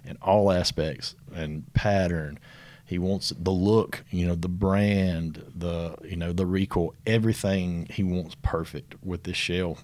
in 0.04 0.18
all 0.22 0.52
aspects 0.52 1.16
and 1.34 1.72
pattern. 1.74 2.40
He 2.86 2.98
wants 2.98 3.34
the 3.38 3.52
look, 3.52 4.04
you 4.10 4.26
know, 4.26 4.36
the 4.36 4.48
brand, 4.48 5.44
the 5.54 5.96
you 6.04 6.16
know, 6.16 6.34
the 6.34 6.46
recoil, 6.46 6.96
everything 7.06 7.88
he 7.92 8.02
wants 8.02 8.36
perfect 8.42 8.96
with 9.04 9.24
this 9.24 9.38
shell. 9.38 9.78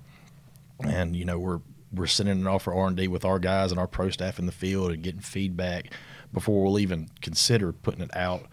And 0.80 1.16
you 1.16 1.26
know, 1.26 1.40
we're 1.40 1.60
we're 1.92 2.08
sending 2.08 2.42
it 2.42 2.48
off 2.48 2.64
for 2.64 2.74
R 2.74 2.88
and 2.88 2.98
D 2.98 3.08
with 3.08 3.24
our 3.26 3.40
guys 3.40 3.72
and 3.72 3.80
our 3.80 3.88
pro 3.88 4.10
staff 4.10 4.40
in 4.40 4.46
the 4.46 4.52
field 4.52 4.92
and 4.92 5.04
getting 5.04 5.22
feedback 5.22 5.94
before 6.34 6.64
we'll 6.64 6.80
even 6.80 7.10
consider 7.22 7.72
putting 7.72 8.02
it 8.02 8.16
out 8.16 8.48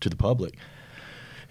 to 0.00 0.08
the 0.10 0.16
public. 0.16 0.56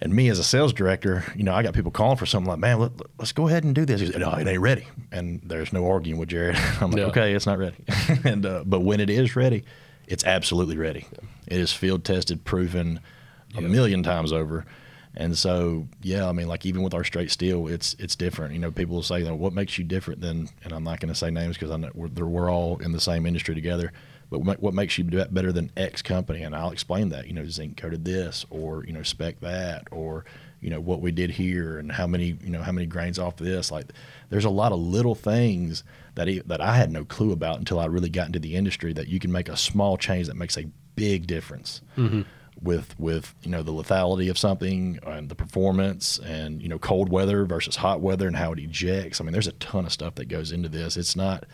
And 0.02 0.14
me 0.14 0.28
as 0.30 0.38
a 0.38 0.44
sales 0.44 0.72
director, 0.72 1.24
you 1.36 1.42
know, 1.42 1.52
I 1.54 1.62
got 1.62 1.74
people 1.74 1.90
calling 1.90 2.16
for 2.16 2.24
something 2.24 2.48
like, 2.48 2.58
man, 2.58 2.78
let, 2.78 2.92
us 3.18 3.32
go 3.32 3.48
ahead 3.48 3.64
and 3.64 3.74
do 3.74 3.84
this. 3.84 4.16
No, 4.16 4.32
it 4.32 4.46
ain't 4.46 4.60
ready. 4.60 4.86
And 5.12 5.42
there's 5.44 5.74
no 5.74 5.86
arguing 5.86 6.18
with 6.18 6.30
Jared. 6.30 6.56
I'm 6.80 6.90
like, 6.90 7.00
Yeah. 7.00 7.06
okay, 7.06 7.34
it's 7.34 7.44
not 7.46 7.58
ready. 7.58 7.76
and 8.24 8.46
uh, 8.46 8.64
but 8.64 8.80
when 8.80 9.00
it 9.00 9.10
is 9.10 9.36
ready, 9.36 9.64
it's 10.06 10.24
absolutely 10.24 10.78
ready. 10.78 11.06
It 11.46 11.58
is 11.60 11.72
field 11.72 12.04
tested, 12.04 12.44
proven 12.44 13.00
a 13.56 13.60
million 13.60 14.02
times 14.02 14.32
over. 14.32 14.64
And 15.14 15.36
so, 15.36 15.88
yeah, 16.02 16.28
I 16.28 16.32
mean, 16.32 16.46
like 16.46 16.64
even 16.64 16.82
with 16.82 16.94
our 16.94 17.04
straight 17.04 17.30
steel, 17.30 17.66
it's 17.66 17.94
it's 17.98 18.14
different. 18.14 18.54
You 18.54 18.60
know, 18.60 18.70
people 18.70 18.94
will 18.94 19.02
say, 19.02 19.20
you 19.20 19.24
know, 19.24 19.34
what 19.34 19.52
makes 19.52 19.76
you 19.76 19.84
different 19.84 20.20
than, 20.20 20.48
and 20.62 20.72
I'm 20.72 20.84
not 20.84 21.00
going 21.00 21.12
to 21.12 21.18
say 21.18 21.30
names 21.30 21.56
because 21.56 21.70
I 21.70 21.76
know 21.76 21.90
we're, 21.94 22.08
we're 22.08 22.50
all 22.50 22.78
in 22.78 22.92
the 22.92 23.00
same 23.00 23.26
industry 23.26 23.54
together. 23.54 23.92
But 24.30 24.60
what 24.60 24.74
makes 24.74 24.96
you 24.96 25.02
better 25.02 25.50
than 25.50 25.72
X 25.76 26.02
company? 26.02 26.42
And 26.42 26.54
I'll 26.54 26.70
explain 26.70 27.08
that. 27.08 27.26
You 27.26 27.32
know, 27.32 27.44
zinc 27.46 27.76
coated 27.76 28.04
this, 28.04 28.46
or 28.48 28.84
you 28.86 28.92
know, 28.92 29.02
spec 29.02 29.40
that, 29.40 29.88
or 29.90 30.24
you 30.60 30.70
know 30.70 30.80
what 30.80 31.00
we 31.00 31.10
did 31.10 31.30
here, 31.30 31.78
and 31.78 31.90
how 31.90 32.06
many 32.06 32.38
you 32.40 32.50
know 32.50 32.62
how 32.62 32.70
many 32.70 32.86
grains 32.86 33.18
off 33.18 33.36
this. 33.38 33.72
Like, 33.72 33.86
there's 34.28 34.44
a 34.44 34.50
lot 34.50 34.70
of 34.70 34.78
little 34.78 35.16
things 35.16 35.82
that 36.14 36.28
e 36.28 36.40
that 36.46 36.60
I 36.60 36.76
had 36.76 36.92
no 36.92 37.04
clue 37.04 37.32
about 37.32 37.58
until 37.58 37.80
I 37.80 37.86
really 37.86 38.08
got 38.08 38.28
into 38.28 38.38
the 38.38 38.54
industry. 38.54 38.92
That 38.92 39.08
you 39.08 39.18
can 39.18 39.32
make 39.32 39.48
a 39.48 39.56
small 39.56 39.96
change 39.96 40.28
that 40.28 40.36
makes 40.36 40.56
a 40.56 40.66
big 40.94 41.26
difference 41.26 41.80
mm-hmm. 41.96 42.22
With 42.62 42.98
with 42.98 43.34
you 43.42 43.50
know 43.50 43.62
the 43.62 43.72
lethality 43.72 44.30
of 44.30 44.38
something 44.38 44.98
and 45.06 45.28
the 45.28 45.34
performance 45.34 46.18
and 46.18 46.60
you 46.60 46.68
know 46.68 46.78
cold 46.78 47.08
weather 47.08 47.44
versus 47.44 47.76
hot 47.76 48.00
weather 48.00 48.26
and 48.26 48.36
how 48.36 48.52
it 48.52 48.58
ejects. 48.58 49.20
I 49.20 49.24
mean, 49.24 49.32
there's 49.32 49.46
a 49.46 49.52
ton 49.52 49.86
of 49.86 49.92
stuff 49.92 50.16
that 50.16 50.26
goes 50.26 50.52
into 50.52 50.68
this. 50.68 50.96
It's 50.96 51.16
not 51.16 51.44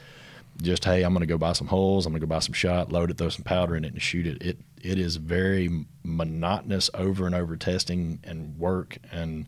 just 0.60 0.84
hey, 0.84 1.02
I'm 1.02 1.12
going 1.12 1.20
to 1.20 1.26
go 1.26 1.38
buy 1.38 1.52
some 1.52 1.66
holes, 1.66 2.06
I'm 2.06 2.12
going 2.12 2.20
to 2.20 2.26
go 2.26 2.34
buy 2.34 2.40
some 2.40 2.54
shot, 2.54 2.90
load 2.90 3.10
it, 3.10 3.18
throw 3.18 3.28
some 3.28 3.44
powder 3.44 3.76
in 3.76 3.84
it, 3.84 3.92
and 3.92 4.02
shoot 4.02 4.26
it. 4.26 4.42
It 4.42 4.58
it 4.82 4.98
is 4.98 5.16
very 5.16 5.86
monotonous 6.02 6.90
over 6.94 7.26
and 7.26 7.34
over 7.34 7.56
testing 7.56 8.20
and 8.24 8.58
work 8.58 8.98
and 9.12 9.46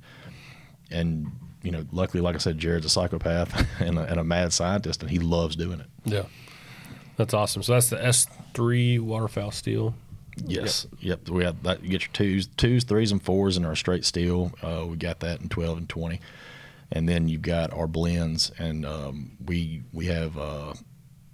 and 0.91 1.31
you 1.63 1.73
know, 1.73 1.85
luckily, 1.93 2.23
like 2.23 2.35
I 2.35 2.39
said, 2.39 2.59
Jared's 2.59 2.87
a 2.87 2.89
psychopath 2.89 3.67
and 3.81 3.99
a, 3.99 4.03
and 4.03 4.21
a 4.21 4.25
mad 4.25 4.53
scientist, 4.53 5.03
and 5.03 5.11
he 5.11 5.19
loves 5.19 5.57
doing 5.57 5.81
it. 5.81 5.87
Yeah. 6.05 6.25
That's 7.17 7.35
awesome. 7.35 7.65
So 7.65 7.73
that's 7.73 7.91
the 7.91 7.97
S3 7.97 9.01
waterfowl 9.01 9.51
steel. 9.51 9.95
Yes. 10.47 10.87
Yep. 11.01 11.29
We 11.29 11.45
have 11.45 11.63
that. 11.65 11.83
You 11.83 11.91
get 11.91 12.03
your 12.03 12.13
twos, 12.13 12.47
twos, 12.47 12.85
threes, 12.85 13.13
and 13.13 13.23
fours 13.23 13.57
in 13.57 13.65
our 13.65 13.77
straight 13.77 14.05
steel. 14.05 14.53
Uh, 14.63 14.87
we 14.89 14.97
got 14.97 15.21
that 15.21 15.41
in 15.41 15.49
twelve 15.49 15.79
and 15.79 15.89
twenty, 15.89 16.21
and 16.93 17.09
then 17.09 17.29
you've 17.29 17.43
got 17.43 17.73
our 17.73 17.87
blends, 17.87 18.51
and 18.59 18.85
um, 18.87 19.33
we 19.45 19.83
we 19.93 20.07
have 20.07 20.37
uh, 20.39 20.75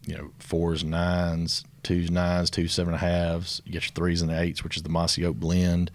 you 0.06 0.16
know 0.16 0.30
fours, 0.38 0.84
nines, 0.84 1.64
twos, 1.82 2.10
nines, 2.10 2.50
two 2.50 2.68
seven 2.68 2.94
and 2.94 3.02
a 3.02 3.06
halves. 3.06 3.62
You 3.64 3.72
get 3.72 3.84
your 3.84 3.92
threes 3.94 4.22
and 4.22 4.30
eights, 4.30 4.62
which 4.64 4.76
is 4.76 4.82
the 4.82 4.88
mossy 4.88 5.24
oak 5.24 5.36
blend. 5.36 5.90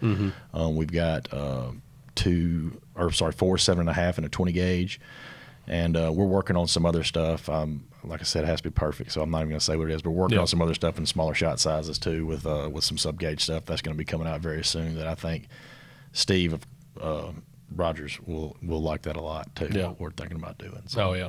Um, 0.54 0.76
we've 0.76 0.92
got 0.92 1.32
uh, 1.32 1.70
two, 2.14 2.80
or 2.94 3.10
sorry, 3.12 3.32
four, 3.32 3.58
seven 3.58 3.80
and 3.80 3.90
a 3.90 3.94
half, 3.94 4.16
and 4.18 4.26
a 4.26 4.28
twenty 4.30 4.52
gauge. 4.52 5.00
And 5.66 5.96
uh, 5.96 6.10
we're 6.12 6.24
working 6.24 6.56
on 6.56 6.66
some 6.66 6.84
other 6.84 7.04
stuff. 7.04 7.48
Um, 7.48 7.84
like 8.04 8.20
I 8.20 8.24
said, 8.24 8.44
it 8.44 8.46
has 8.46 8.60
to 8.60 8.70
be 8.70 8.74
perfect, 8.74 9.12
so 9.12 9.20
I'm 9.22 9.30
not 9.30 9.38
even 9.38 9.50
going 9.50 9.58
to 9.58 9.64
say 9.64 9.76
what 9.76 9.90
it 9.90 9.94
is. 9.94 10.02
But 10.02 10.10
we're 10.10 10.22
working 10.22 10.36
Yeah. 10.36 10.40
on 10.42 10.46
some 10.46 10.62
other 10.62 10.74
stuff 10.74 10.98
in 10.98 11.06
smaller 11.06 11.34
shot 11.34 11.60
sizes 11.60 11.98
too, 11.98 12.26
with 12.26 12.46
uh, 12.46 12.68
with 12.72 12.84
some 12.84 12.98
sub 12.98 13.18
gauge 13.18 13.42
stuff 13.42 13.64
that's 13.66 13.82
going 13.82 13.94
to 13.94 13.98
be 13.98 14.04
coming 14.04 14.26
out 14.26 14.40
very 14.40 14.64
soon. 14.64 14.94
That 14.96 15.06
I 15.06 15.14
think 15.14 15.48
Steve 16.12 16.52
of 16.54 16.66
uh, 17.00 17.32
Rogers 17.74 18.18
will 18.26 18.56
will 18.62 18.82
like 18.82 19.02
that 19.02 19.16
a 19.16 19.20
lot 19.20 19.54
too. 19.54 19.68
Yeah. 19.72 19.88
What 19.88 20.00
we're 20.00 20.10
thinking 20.12 20.36
about 20.36 20.58
doing. 20.58 20.82
So 20.86 21.10
Oh 21.10 21.12
yeah. 21.14 21.28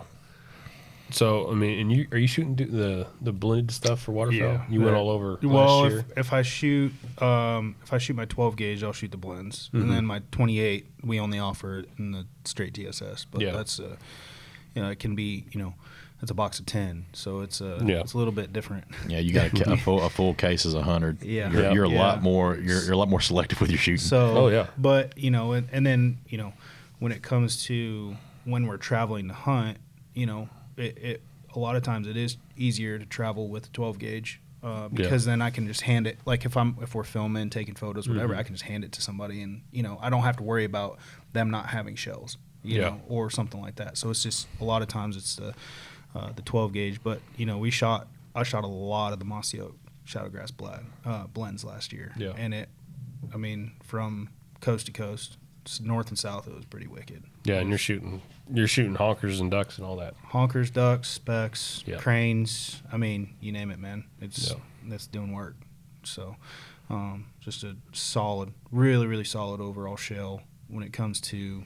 So 1.13 1.51
I 1.51 1.55
mean, 1.55 1.77
and 1.79 1.91
you 1.91 2.07
are 2.13 2.17
you 2.17 2.27
shooting 2.27 2.55
the 2.55 3.05
the 3.19 3.33
blended 3.33 3.71
stuff 3.71 4.01
for 4.01 4.13
waterfowl? 4.13 4.39
Yeah. 4.39 4.65
You 4.69 4.79
went 4.81 4.95
all 4.95 5.09
over 5.09 5.37
Well, 5.43 5.89
year. 5.89 5.99
if, 6.11 6.17
if 6.17 6.33
I 6.33 6.41
shoot 6.41 6.93
um, 7.21 7.75
if 7.83 7.91
I 7.91 7.97
shoot 7.97 8.15
my 8.15 8.23
12 8.25 8.55
gauge, 8.55 8.81
I'll 8.81 8.93
shoot 8.93 9.11
the 9.11 9.17
blends, 9.17 9.67
Mm-hmm. 9.73 9.81
and 9.81 9.91
then 9.91 10.05
my 10.05 10.21
28 10.31 10.85
we 11.03 11.19
only 11.19 11.37
offer 11.37 11.79
it 11.79 11.89
in 11.99 12.11
the 12.11 12.25
straight 12.45 12.73
TSS. 12.75 13.25
But 13.29 13.41
Yeah. 13.41 13.51
that's 13.51 13.77
uh, 13.79 13.97
you 14.73 14.81
know 14.81 14.89
it 14.89 14.99
can 14.99 15.13
be 15.15 15.43
you 15.51 15.59
know 15.61 15.73
it's 16.21 16.31
a 16.31 16.33
box 16.35 16.59
of 16.59 16.65
10, 16.65 17.05
so 17.13 17.41
it's 17.41 17.61
uh, 17.61 17.81
Yeah. 17.85 18.01
it's 18.01 18.13
a 18.13 18.17
little 18.17 18.33
bit 18.33 18.53
different. 18.53 18.85
yeah, 19.07 19.19
you 19.19 19.33
got 19.33 19.51
a, 19.59 19.71
a 19.73 19.77
full 19.77 20.01
a 20.01 20.09
full 20.09 20.33
case 20.33 20.65
is 20.65 20.73
a 20.73 20.83
hundred. 20.83 21.23
Yeah. 21.23 21.51
you're, 21.51 21.61
Yeah. 21.63 21.71
you're 21.73 21.85
a 21.85 21.89
Yeah. 21.89 21.99
lot 22.03 22.21
more. 22.21 22.55
You're, 22.57 22.83
you're 22.83 22.93
a 22.93 22.97
lot 22.97 23.09
more 23.09 23.21
selective 23.21 23.59
with 23.61 23.69
your 23.69 23.79
shooting. 23.79 23.97
So 23.99 24.37
Oh, 24.37 24.47
yeah. 24.49 24.67
but 24.77 25.17
you 25.17 25.31
know, 25.31 25.53
and, 25.53 25.67
and 25.71 25.85
then 25.85 26.19
you 26.27 26.37
know, 26.37 26.53
when 26.99 27.11
it 27.11 27.21
comes 27.21 27.63
to 27.65 28.15
when 28.45 28.67
we're 28.67 28.77
traveling 28.77 29.27
to 29.27 29.33
hunt, 29.33 29.77
you 30.13 30.25
know, 30.25 30.49
it, 30.77 30.97
it 30.97 31.21
a 31.55 31.59
lot 31.59 31.75
of 31.75 31.83
times 31.83 32.07
it 32.07 32.15
is 32.17 32.37
easier 32.57 32.97
to 32.99 33.05
travel 33.05 33.47
with 33.49 33.65
a 33.67 33.69
12 33.69 33.99
gauge. 33.99 34.39
Uh, 34.63 34.87
because 34.89 35.25
then 35.25 35.41
I 35.41 35.49
can 35.49 35.65
just 35.65 35.81
hand 35.81 36.05
it 36.05 36.19
like 36.27 36.45
if 36.45 36.55
I'm 36.55 36.77
if 36.83 36.93
we're 36.93 37.03
filming, 37.03 37.49
taking 37.49 37.73
photos, 37.73 38.07
whatever, 38.07 38.33
Mm-hmm. 38.33 38.39
I 38.39 38.43
can 38.43 38.53
just 38.53 38.65
hand 38.65 38.83
it 38.83 38.91
to 38.91 39.01
somebody, 39.01 39.41
and 39.41 39.61
you 39.71 39.81
know 39.81 39.97
I 39.99 40.11
don't 40.11 40.21
have 40.21 40.37
to 40.37 40.43
worry 40.43 40.65
about 40.65 40.99
them 41.33 41.49
not 41.49 41.65
having 41.65 41.95
shells, 41.95 42.37
you 42.63 42.75
Yeah. 42.79 42.89
know, 42.89 43.01
or 43.09 43.31
something 43.31 43.59
like 43.59 43.77
that. 43.77 43.97
So 43.97 44.11
it's 44.11 44.21
just 44.21 44.47
a 44.59 44.63
lot 44.63 44.83
of 44.83 44.87
times 44.87 45.17
it's 45.17 45.35
the 45.35 45.55
uh, 46.15 46.31
the 46.33 46.41
12 46.41 46.73
gauge, 46.73 47.03
but 47.03 47.21
you 47.37 47.45
know 47.45 47.57
we 47.57 47.71
shot 47.71 48.07
I 48.35 48.43
shot 48.43 48.63
a 48.63 48.67
lot 48.67 49.13
of 49.13 49.19
the 49.19 49.25
mossy 49.25 49.59
oak 49.59 49.75
shadowgrass 50.05 50.55
blend 50.55 50.85
uh, 51.05 51.27
blends 51.27 51.63
last 51.63 51.91
year, 51.93 52.13
Yeah. 52.17 52.33
and 52.37 52.53
it 52.53 52.69
I 53.33 53.37
mean, 53.37 53.73
from 53.83 54.29
coast 54.61 54.87
to 54.87 54.91
coast, 54.91 55.37
north 55.81 56.09
and 56.09 56.17
south, 56.17 56.47
it 56.47 56.55
was 56.55 56.65
pretty 56.65 56.87
wicked. 56.87 57.23
yeah, 57.43 57.59
and 57.59 57.69
you're 57.69 57.77
shooting 57.77 58.21
you're 58.53 58.67
shooting 58.67 58.95
honkers 58.95 59.39
and 59.39 59.49
ducks 59.51 59.77
and 59.77 59.85
all 59.85 59.95
that. 59.97 60.15
Honkers, 60.31 60.71
ducks, 60.73 61.07
specks, 61.07 61.83
Yeah. 61.85 61.97
cranes. 61.97 62.81
I 62.91 62.97
mean, 62.97 63.35
you 63.39 63.51
name 63.53 63.71
it, 63.71 63.79
man. 63.79 64.03
It's 64.19 64.49
Yeah. 64.49 64.57
that's 64.87 65.07
doing 65.07 65.31
work. 65.31 65.55
So, 66.03 66.35
um, 66.89 67.27
just 67.39 67.63
a 67.63 67.77
solid, 67.93 68.51
really, 68.71 69.07
really 69.07 69.23
solid 69.23 69.61
overall 69.61 69.95
shell 69.95 70.41
when 70.67 70.83
it 70.83 70.91
comes 70.91 71.21
to 71.21 71.63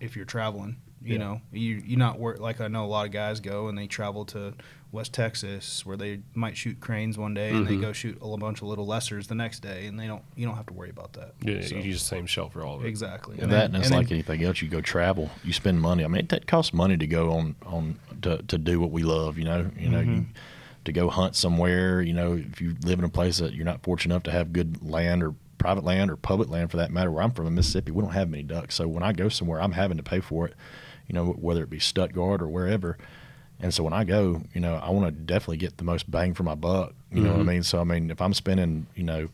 if 0.00 0.16
you're 0.16 0.24
traveling. 0.24 0.76
You 1.04 1.12
Yeah. 1.14 1.18
know, 1.18 1.40
you 1.52 1.82
you 1.84 1.96
not 1.96 2.18
work 2.18 2.40
like 2.40 2.60
I 2.60 2.68
know 2.68 2.84
a 2.84 2.86
lot 2.86 3.04
of 3.06 3.12
guys 3.12 3.40
go 3.40 3.68
and 3.68 3.76
they 3.76 3.86
travel 3.86 4.24
to 4.26 4.54
West 4.90 5.12
Texas 5.12 5.84
where 5.84 5.96
they 5.96 6.20
might 6.34 6.56
shoot 6.56 6.80
cranes 6.80 7.18
one 7.18 7.34
day 7.34 7.50
and 7.50 7.66
they 7.66 7.74
Mhm. 7.74 7.80
go 7.82 7.92
shoot 7.92 8.16
a 8.22 8.36
bunch 8.38 8.62
of 8.62 8.68
little 8.68 8.86
lessers 8.86 9.26
the 9.26 9.34
next 9.34 9.60
day 9.60 9.86
and 9.86 9.98
they 10.00 10.06
don't 10.06 10.22
you 10.36 10.46
don't 10.46 10.56
have 10.56 10.66
to 10.66 10.72
worry 10.72 10.90
about 10.90 11.12
that. 11.14 11.34
Yeah, 11.42 11.60
So- 11.60 11.76
you 11.76 11.82
use 11.82 11.98
the 12.00 12.06
same 12.06 12.26
shell 12.26 12.48
for 12.48 12.62
all 12.64 12.76
of 12.76 12.84
it. 12.84 12.88
Exactly. 12.88 13.38
And 13.38 13.52
that 13.52 13.66
and 13.66 13.76
it's 13.76 13.90
then- 13.90 13.98
like 13.98 14.10
anything 14.10 14.42
else. 14.44 14.62
You 14.62 14.68
go 14.68 14.80
travel, 14.80 15.30
you 15.44 15.52
spend 15.52 15.80
money. 15.80 16.04
I 16.04 16.08
mean, 16.08 16.24
it, 16.24 16.32
it 16.32 16.46
costs 16.46 16.72
money 16.72 16.96
to 16.96 17.06
go 17.06 17.32
on 17.32 17.56
on 17.66 17.98
to, 18.22 18.38
to 18.48 18.56
do 18.56 18.80
what 18.80 18.90
we 18.90 19.02
love. 19.02 19.36
You 19.36 19.44
know, 19.44 19.70
you 19.78 19.88
know, 19.90 19.98
Mm-hmm. 20.00 20.14
you, 20.14 20.26
to 20.86 20.92
go 20.92 21.08
hunt 21.10 21.34
somewhere. 21.36 22.00
You 22.02 22.12
know, 22.14 22.34
if 22.34 22.60
you 22.60 22.76
live 22.84 22.98
in 22.98 23.04
a 23.04 23.08
place 23.10 23.38
that 23.38 23.52
you're 23.54 23.64
not 23.64 23.82
fortunate 23.82 24.14
enough 24.14 24.22
to 24.24 24.30
have 24.30 24.52
good 24.52 24.82
land 24.88 25.22
or 25.22 25.34
private 25.56 25.82
land 25.84 26.10
or 26.10 26.16
public 26.16 26.50
land 26.50 26.70
for 26.70 26.76
that 26.76 26.90
matter. 26.92 27.10
Where 27.10 27.22
I'm 27.22 27.30
from 27.30 27.46
in 27.46 27.54
Mississippi, 27.54 27.90
we 27.90 28.02
don't 28.02 28.12
have 28.12 28.28
many 28.28 28.42
ducks. 28.42 28.74
So 28.74 28.86
when 28.86 29.02
I 29.02 29.12
go 29.14 29.30
somewhere, 29.30 29.62
I'm 29.62 29.72
having 29.72 29.96
to 29.96 30.02
pay 30.02 30.20
for 30.20 30.46
it. 30.46 30.52
You 31.08 31.14
know, 31.14 31.26
whether 31.26 31.62
it 31.62 31.70
be 31.70 31.78
Stuttgart 31.78 32.40
or 32.42 32.48
wherever. 32.48 32.96
And 33.60 33.72
so 33.72 33.84
when 33.84 33.92
I 33.92 34.04
go, 34.04 34.42
you 34.52 34.60
know, 34.60 34.74
I 34.76 34.90
want 34.90 35.06
to 35.06 35.12
definitely 35.12 35.58
get 35.58 35.76
the 35.76 35.84
most 35.84 36.10
bang 36.10 36.34
for 36.34 36.42
my 36.42 36.54
buck. 36.54 36.92
You 37.12 37.20
know 37.22 37.32
what 37.32 37.40
I 37.40 37.44
Mhm. 37.44 37.46
mean? 37.46 37.62
So 37.62 37.80
I 37.80 37.84
mean, 37.84 38.10
if 38.10 38.20
I'm 38.20 38.34
spending, 38.34 38.86
you 38.96 39.04
know, 39.04 39.28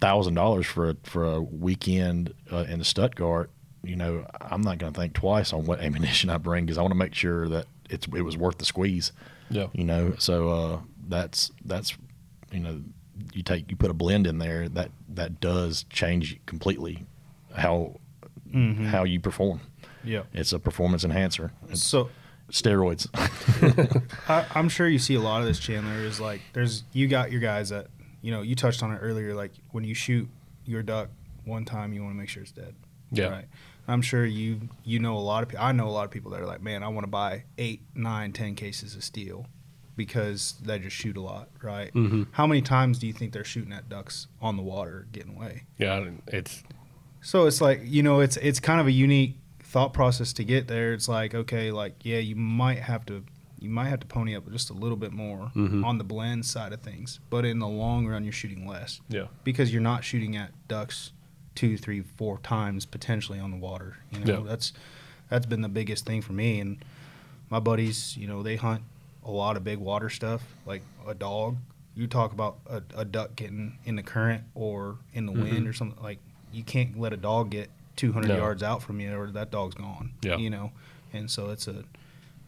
thousand 0.00 0.34
dollars 0.34 0.66
for 0.66 0.90
a 0.90 0.96
for 1.04 1.24
a 1.24 1.40
weekend 1.40 2.32
uh, 2.52 2.64
in 2.68 2.82
Stuttgart, 2.84 3.50
you 3.82 3.96
know, 3.96 4.26
I'm 4.40 4.62
not 4.62 4.78
going 4.78 4.92
to 4.92 4.98
think 5.00 5.14
twice 5.14 5.52
on 5.52 5.64
what 5.64 5.80
ammunition 5.86 6.30
I 6.30 6.38
bring 6.38 6.64
because 6.66 6.78
I 6.78 6.82
want 6.82 6.92
to 6.92 6.98
make 6.98 7.14
sure 7.14 7.48
that 7.48 7.66
it's 7.90 8.06
it 8.14 8.22
was 8.22 8.36
worth 8.36 8.58
the 8.58 8.64
squeeze. 8.64 9.12
Yeah. 9.50 9.66
You 9.72 9.84
know, 9.84 10.14
so 10.18 10.48
uh, 10.48 10.80
that's 11.08 11.50
that's 11.64 11.96
you 12.52 12.60
know, 12.60 12.82
you 13.34 13.42
take 13.42 13.70
you 13.70 13.76
put 13.76 13.90
a 13.90 13.94
blend 13.94 14.26
in 14.26 14.38
there 14.38 14.68
that 14.70 14.90
that 15.08 15.40
does 15.40 15.84
change 15.90 16.38
completely 16.46 17.04
how 17.54 17.96
Mhm. 18.52 18.86
how 18.86 19.04
you 19.04 19.18
perform. 19.20 19.60
Yeah. 20.04 20.22
It's 20.32 20.52
a 20.52 20.58
performance 20.58 21.04
enhancer. 21.04 21.52
It's 21.68 21.82
So 21.82 22.10
steroids. 22.50 23.08
I, 24.28 24.46
I'm 24.54 24.68
sure 24.68 24.88
you 24.88 24.98
see 24.98 25.14
a 25.14 25.20
lot 25.20 25.40
of 25.40 25.46
this, 25.46 25.58
Chandler. 25.58 26.04
Is 26.04 26.20
like 26.20 26.40
there's 26.52 26.84
you 26.92 27.08
got 27.08 27.32
your 27.32 27.40
guys 27.40 27.70
that 27.70 27.88
you 28.20 28.30
know 28.30 28.42
you 28.42 28.54
touched 28.54 28.82
on 28.82 28.92
it 28.92 28.98
earlier. 28.98 29.34
Like 29.34 29.52
when 29.70 29.84
you 29.84 29.94
shoot 29.94 30.28
your 30.64 30.82
duck 30.82 31.08
one 31.44 31.64
time, 31.64 31.92
you 31.92 32.02
want 32.02 32.14
to 32.14 32.18
make 32.18 32.28
sure 32.28 32.42
it's 32.42 32.52
dead. 32.52 32.74
Yeah. 33.10 33.28
Right. 33.28 33.44
I'm 33.88 34.02
sure 34.02 34.24
you 34.24 34.68
you 34.84 34.98
know 34.98 35.16
a 35.16 35.18
lot 35.18 35.42
of 35.42 35.48
people. 35.48 35.64
I 35.64 35.72
know 35.72 35.88
a 35.88 35.90
lot 35.90 36.04
of 36.04 36.10
people 36.10 36.30
that 36.32 36.40
are 36.40 36.46
like, 36.46 36.62
man, 36.62 36.82
I 36.82 36.88
want 36.88 37.04
to 37.04 37.10
buy 37.10 37.44
eight, 37.58 37.82
nine, 37.94 38.32
ten 38.32 38.54
cases 38.54 38.94
of 38.94 39.02
steel 39.02 39.46
because 39.96 40.54
they 40.62 40.78
just 40.78 40.96
shoot 40.96 41.16
a 41.16 41.20
lot, 41.20 41.48
right? 41.62 41.92
Mhm. 41.92 42.28
How 42.32 42.46
many 42.46 42.62
times 42.62 42.98
do 42.98 43.06
you 43.06 43.12
think 43.12 43.32
they're 43.32 43.44
shooting 43.44 43.72
at 43.72 43.88
ducks 43.88 44.28
on 44.40 44.56
the 44.56 44.62
water 44.62 45.06
getting 45.12 45.36
away? 45.36 45.64
Yeah, 45.78 46.08
it's 46.28 46.62
So 47.20 47.46
it's 47.46 47.60
like 47.60 47.80
you 47.84 48.02
know, 48.02 48.20
it's 48.20 48.36
it's 48.38 48.60
kind 48.60 48.80
of 48.80 48.86
a 48.86 48.92
unique 48.92 49.36
thought 49.72 49.92
process 49.94 50.32
to 50.34 50.44
get 50.44 50.68
there. 50.68 50.92
It's 50.92 51.08
like 51.08 51.34
okay, 51.34 51.72
like 51.72 51.94
yeah, 52.04 52.18
you 52.18 52.36
might 52.36 52.78
have 52.80 53.04
to 53.06 53.24
you 53.58 53.70
might 53.70 53.86
have 53.86 54.00
to 54.00 54.06
pony 54.06 54.34
up 54.36 54.50
just 54.50 54.70
a 54.70 54.72
little 54.72 54.96
bit 54.96 55.12
more 55.12 55.50
Mhm. 55.54 55.84
on 55.84 55.96
the 55.98 56.04
blend 56.04 56.44
side 56.44 56.72
of 56.72 56.80
things, 56.80 57.20
but 57.30 57.44
in 57.44 57.58
the 57.60 57.68
long 57.68 58.06
run, 58.06 58.24
you're 58.24 58.32
shooting 58.32 58.66
less 58.66 59.00
yeah. 59.08 59.26
because 59.44 59.72
you're 59.72 59.80
not 59.82 60.02
shooting 60.04 60.36
at 60.36 60.50
ducks 60.66 61.12
two, 61.54 61.78
three, 61.78 62.00
four 62.02 62.38
times 62.38 62.84
potentially 62.86 63.38
on 63.38 63.50
the 63.52 63.56
water. 63.56 63.98
You 64.10 64.24
know, 64.24 64.38
Yeah. 64.40 64.44
that's 64.48 64.72
that's 65.28 65.46
been 65.46 65.62
the 65.62 65.68
biggest 65.68 66.04
thing 66.04 66.20
for 66.22 66.32
me 66.34 66.60
and 66.60 66.84
my 67.50 67.60
buddies. 67.60 68.16
You 68.16 68.26
know, 68.26 68.42
they 68.42 68.56
hunt 68.56 68.82
a 69.24 69.30
lot 69.30 69.56
of 69.56 69.62
big 69.64 69.78
water 69.78 70.10
stuff 70.10 70.42
like 70.66 70.82
a 71.06 71.14
dog. 71.14 71.56
You 71.94 72.06
talk 72.08 72.32
about 72.32 72.58
a, 72.66 72.82
a 72.96 73.04
duck 73.04 73.36
getting 73.36 73.78
in 73.84 73.94
the 73.96 74.02
current 74.02 74.42
or 74.54 74.98
in 75.14 75.24
the 75.26 75.32
wind 75.32 75.64
Mhm. 75.66 75.68
or 75.68 75.72
something 75.72 76.02
like 76.02 76.18
you 76.52 76.64
can't 76.64 76.98
let 76.98 77.12
a 77.12 77.16
dog 77.16 77.50
get 77.50 77.70
200 77.96 78.28
No. 78.28 78.36
yards 78.36 78.62
out 78.62 78.82
from 78.82 79.00
you 79.00 79.14
or 79.16 79.30
that 79.32 79.50
dog's 79.50 79.74
gone. 79.74 80.12
Yeah. 80.22 80.36
You 80.36 80.50
know, 80.50 80.72
and 81.12 81.30
so 81.30 81.50
it's 81.50 81.66
a 81.68 81.84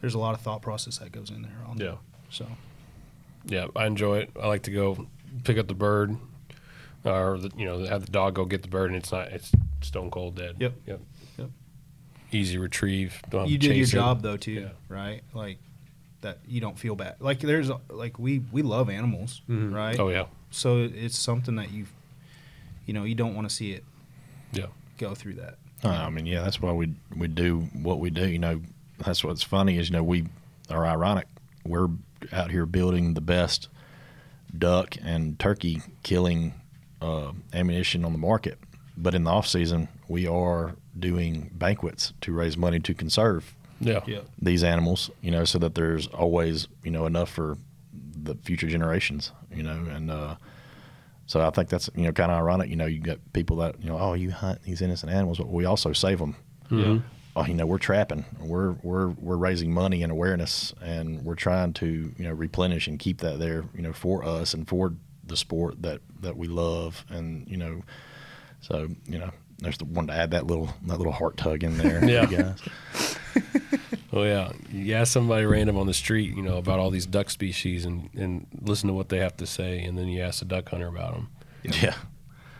there's 0.01 0.15
a 0.15 0.19
lot 0.19 0.35
of 0.35 0.41
thought 0.41 0.63
process 0.63 0.99
that 0.99 1.13
goes 1.13 1.31
in 1.31 1.43
there. 1.43 1.57
On 1.67 1.79
Yeah. 1.79 1.97
So 2.31 2.47
Yeah, 3.47 3.67
I 3.77 3.87
enjoy 3.87 4.19
it. 4.19 4.31
I 4.41 4.47
like 4.47 4.63
to 4.65 4.71
go 4.71 5.07
pick 5.45 5.59
up 5.59 5.67
the 5.69 5.75
bird, 5.75 6.17
or 7.05 7.39
the, 7.39 7.51
you 7.57 7.67
know, 7.67 7.85
have 7.85 8.05
the 8.07 8.11
dog 8.13 8.35
go 8.35 8.45
get 8.45 8.63
the 8.63 8.69
bird, 8.69 8.91
and 8.91 8.97
it's 8.97 9.13
not 9.13 9.29
it's 9.29 9.53
stone 9.83 10.11
cold 10.11 10.37
dead. 10.37 10.57
Yep. 10.59 10.73
Yep. 10.87 11.01
Yep. 11.39 11.51
Easy 12.33 12.59
retrieve. 12.59 13.21
You 13.33 13.59
did 13.59 13.77
your 13.77 13.85
it. 13.85 13.91
job 13.91 14.23
though 14.23 14.37
too, 14.37 14.53
Yeah. 14.53 14.69
right? 14.89 15.23
Like 15.35 15.59
that 16.23 16.39
you 16.49 16.61
don't 16.61 16.79
feel 16.79 16.97
bad. 16.97 17.17
Like 17.21 17.41
there's 17.41 17.71
like 17.91 18.19
we 18.19 18.41
we 18.51 18.63
love 18.63 18.89
animals, 18.89 19.43
mm-hmm. 19.49 19.75
right? 19.75 19.99
Oh 19.99 20.09
yeah. 20.09 20.25
So 20.51 20.79
it's 20.79 21.19
something 21.19 21.57
that 21.57 21.71
you 21.71 21.87
you 22.87 22.95
know 22.95 23.05
you 23.05 23.15
don't 23.15 23.35
want 23.35 23.49
to 23.49 23.55
see 23.55 23.73
it 23.73 23.85
Yeah. 24.53 24.67
Go 24.99 25.15
through 25.15 25.35
that. 25.35 25.57
Uh, 25.83 25.89
I 25.89 26.11
mean, 26.11 26.27
yeah, 26.27 26.43
that's 26.43 26.61
why 26.61 26.73
we 26.73 26.95
we 27.17 27.29
do 27.29 27.61
what 27.75 28.01
we 28.01 28.11
do. 28.11 28.27
You 28.29 28.39
know, 28.39 28.61
that's 29.05 29.23
what's 29.25 29.43
funny 29.43 29.79
is 29.79 29.89
you 29.91 29.93
know 29.97 30.03
we 30.03 30.27
are 30.71 30.87
ironic. 30.87 31.27
We're 31.67 31.89
out 32.33 32.51
here 32.51 32.65
building 32.67 33.15
the 33.15 33.21
best 33.21 33.69
duck 34.57 34.97
and 35.03 35.39
turkey 35.39 35.83
killing 36.03 36.55
uh, 37.03 37.33
ammunition 37.53 38.05
on 38.05 38.13
the 38.13 38.19
market, 38.19 38.59
but 38.97 39.15
in 39.15 39.25
the 39.25 39.31
off 39.31 39.47
season 39.47 39.89
we 40.09 40.27
are 40.27 40.77
doing 40.99 41.51
banquets 41.55 42.13
to 42.21 42.33
raise 42.33 42.57
money 42.57 42.79
to 42.79 42.95
conserve 42.95 43.55
Yeah. 43.81 44.01
these 44.41 44.63
animals. 44.63 45.11
You 45.23 45.33
know, 45.33 45.45
so 45.45 45.59
that 45.59 45.75
there's 45.75 46.07
always 46.09 46.69
you 46.83 46.91
know 46.91 47.05
enough 47.07 47.31
for 47.31 47.59
the 47.93 48.37
future 48.37 48.69
generations. 48.69 49.33
You 49.55 49.65
know, 49.65 49.85
and 49.91 50.11
uh, 50.11 50.37
so 51.27 51.41
I 51.47 51.51
think 51.51 51.68
that's 51.68 51.89
you 51.95 52.03
know 52.05 52.12
kind 52.12 52.31
of 52.31 52.39
ironic. 52.39 52.68
You 52.70 52.77
know, 52.77 52.87
you 52.87 53.01
got 53.01 53.18
people 53.33 53.57
that 53.59 53.81
you 53.83 53.89
know, 53.89 53.99
oh, 53.99 54.14
you 54.14 54.31
hunt 54.31 54.62
these 54.62 54.83
innocent 54.83 55.12
animals, 55.12 55.39
but 55.39 55.49
we 55.49 55.64
also 55.64 55.93
save 55.93 56.18
them. 56.18 56.37
Mhm. 56.70 57.03
Oh, 57.37 57.45
you 57.45 57.55
know, 57.55 57.66
we're 57.66 57.79
trapping. 57.79 58.25
We're 58.41 58.72
we're 58.83 59.09
we're 59.09 59.37
raising 59.37 59.72
money 59.72 60.03
and 60.03 60.12
awareness, 60.12 60.72
and 60.81 61.25
we're 61.25 61.35
trying 61.35 61.72
to 61.75 62.12
you 62.16 62.25
know 62.25 62.33
replenish 62.33 62.87
and 62.87 62.99
keep 62.99 63.18
that 63.22 63.39
there. 63.39 63.64
You 63.75 63.83
know, 63.83 63.93
for 63.93 64.25
us 64.25 64.55
and 64.55 64.68
for 64.68 64.93
the 65.27 65.37
sport 65.37 65.83
that 65.83 66.01
that 66.20 66.37
we 66.37 66.47
love, 66.47 67.05
and 67.09 67.49
you 67.49 67.57
know, 67.57 67.83
so 68.61 68.89
you 69.07 69.18
know, 69.18 69.31
there's 69.59 69.79
the 69.79 69.85
one 69.85 70.07
to 70.07 70.12
add 70.12 70.31
that 70.31 70.47
little 70.47 70.72
that 70.87 70.99
little 70.99 71.12
heart 71.12 71.37
tug 71.37 71.64
in 71.64 71.77
there. 71.79 72.05
Yeah. 72.31 72.55
You. 73.35 73.43
Oh 74.12 74.22
yeah. 74.22 74.53
You 74.70 74.95
ask 74.95 75.12
somebody 75.12 75.45
random 75.45 75.76
on 75.76 75.89
the 75.89 75.95
street, 75.95 76.37
you 76.37 76.43
know, 76.43 76.57
about 76.59 76.78
all 76.78 76.91
these 76.91 77.05
duck 77.07 77.30
species, 77.30 77.85
and 77.85 78.09
and 78.14 78.47
listen 78.62 78.87
to 78.87 78.95
what 78.95 79.09
they 79.09 79.18
have 79.18 79.37
to 79.39 79.47
say, 79.47 79.80
and 79.82 79.99
then 79.99 80.07
you 80.07 80.22
ask 80.22 80.41
a 80.41 80.45
duck 80.45 80.68
hunter 80.68 80.87
about 80.87 81.14
them. 81.14 81.28
Yeah. 81.64 81.95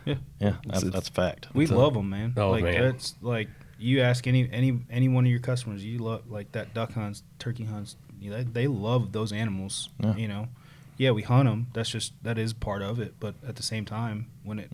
Yeah. 0.05 0.15
Yeah, 0.41 0.57
that's, 0.67 0.79
It's- 0.83 0.93
that's 0.93 1.09
a 1.09 1.13
fact. 1.13 1.47
We 1.55 1.63
It's 1.65 1.73
a- 1.73 1.77
love 1.77 1.95
them, 1.95 2.11
man. 2.11 2.35
Oh, 2.37 2.51
like 2.51 2.65
man. 2.65 2.83
that's 2.83 3.15
like 3.23 3.49
you 3.79 4.01
ask 4.01 4.27
any 4.27 4.51
any 4.51 4.81
any 4.91 5.09
one 5.09 5.25
of 5.27 5.31
your 5.31 5.39
customers, 5.41 5.85
you 5.85 5.99
love 5.99 6.29
like 6.29 6.51
that 6.53 6.75
duck 6.75 6.93
hunts, 6.95 7.23
turkey 7.39 7.65
hunts. 7.65 7.95
You 8.21 8.31
know, 8.31 8.37
they, 8.39 8.43
they 8.45 8.67
love 8.67 9.13
those 9.13 9.33
animals. 9.33 9.91
Yeah. 10.01 10.17
You 10.17 10.27
know, 10.29 10.49
yeah, 10.97 11.13
we 11.13 11.23
hunt 11.23 11.49
them. 11.49 11.69
That's 11.73 11.89
just 11.91 12.15
that 12.25 12.37
is 12.37 12.53
part 12.53 12.83
of 12.83 12.99
it. 12.99 13.15
But 13.21 13.37
at 13.47 13.55
the 13.57 13.63
same 13.63 13.85
time, 13.85 14.27
when 14.43 14.59
it, 14.59 14.73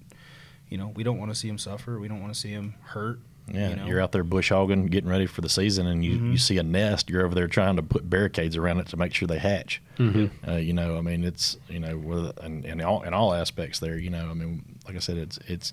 you 0.70 0.78
know, 0.78 0.92
we 0.96 1.02
don't 1.04 1.18
want 1.18 1.30
to 1.30 1.34
see 1.34 1.48
them 1.48 1.58
suffer. 1.58 1.98
We 2.00 2.08
don't 2.08 2.20
want 2.22 2.32
to 2.32 2.38
see 2.40 2.54
them 2.54 2.74
hurt. 2.82 3.20
Yeah, 3.52 3.70
you 3.70 3.76
know? 3.76 3.86
you 3.86 3.96
are 3.96 4.00
out 4.00 4.12
there 4.12 4.22
bush 4.24 4.50
hogging, 4.50 4.86
getting 4.86 5.10
ready 5.10 5.26
for 5.26 5.40
the 5.40 5.48
season, 5.48 5.86
and 5.86 6.04
you, 6.04 6.18
Mhm. 6.18 6.32
you 6.32 6.38
see 6.38 6.58
a 6.58 6.62
nest. 6.62 7.10
You're 7.10 7.24
over 7.24 7.34
there 7.34 7.48
trying 7.48 7.76
to 7.76 7.82
put 7.82 8.08
barricades 8.08 8.56
around 8.56 8.78
it 8.80 8.86
to 8.88 8.96
make 8.96 9.12
sure 9.14 9.26
they 9.26 9.38
hatch. 9.38 9.82
Mm-hmm. 9.98 10.48
Uh, 10.50 10.56
you 10.56 10.72
know, 10.72 10.96
I 10.96 11.00
mean, 11.00 11.24
it's 11.24 11.56
you 11.68 11.80
know, 11.80 11.96
with 11.98 12.38
and 12.38 12.64
in 12.64 12.80
all 12.80 13.02
in 13.02 13.12
all 13.14 13.34
aspects 13.34 13.78
there. 13.80 13.98
You 13.98 14.10
know, 14.10 14.28
I 14.30 14.34
mean, 14.34 14.78
like 14.86 14.96
I 14.96 15.00
said, 15.00 15.16
it's 15.18 15.38
it's 15.46 15.72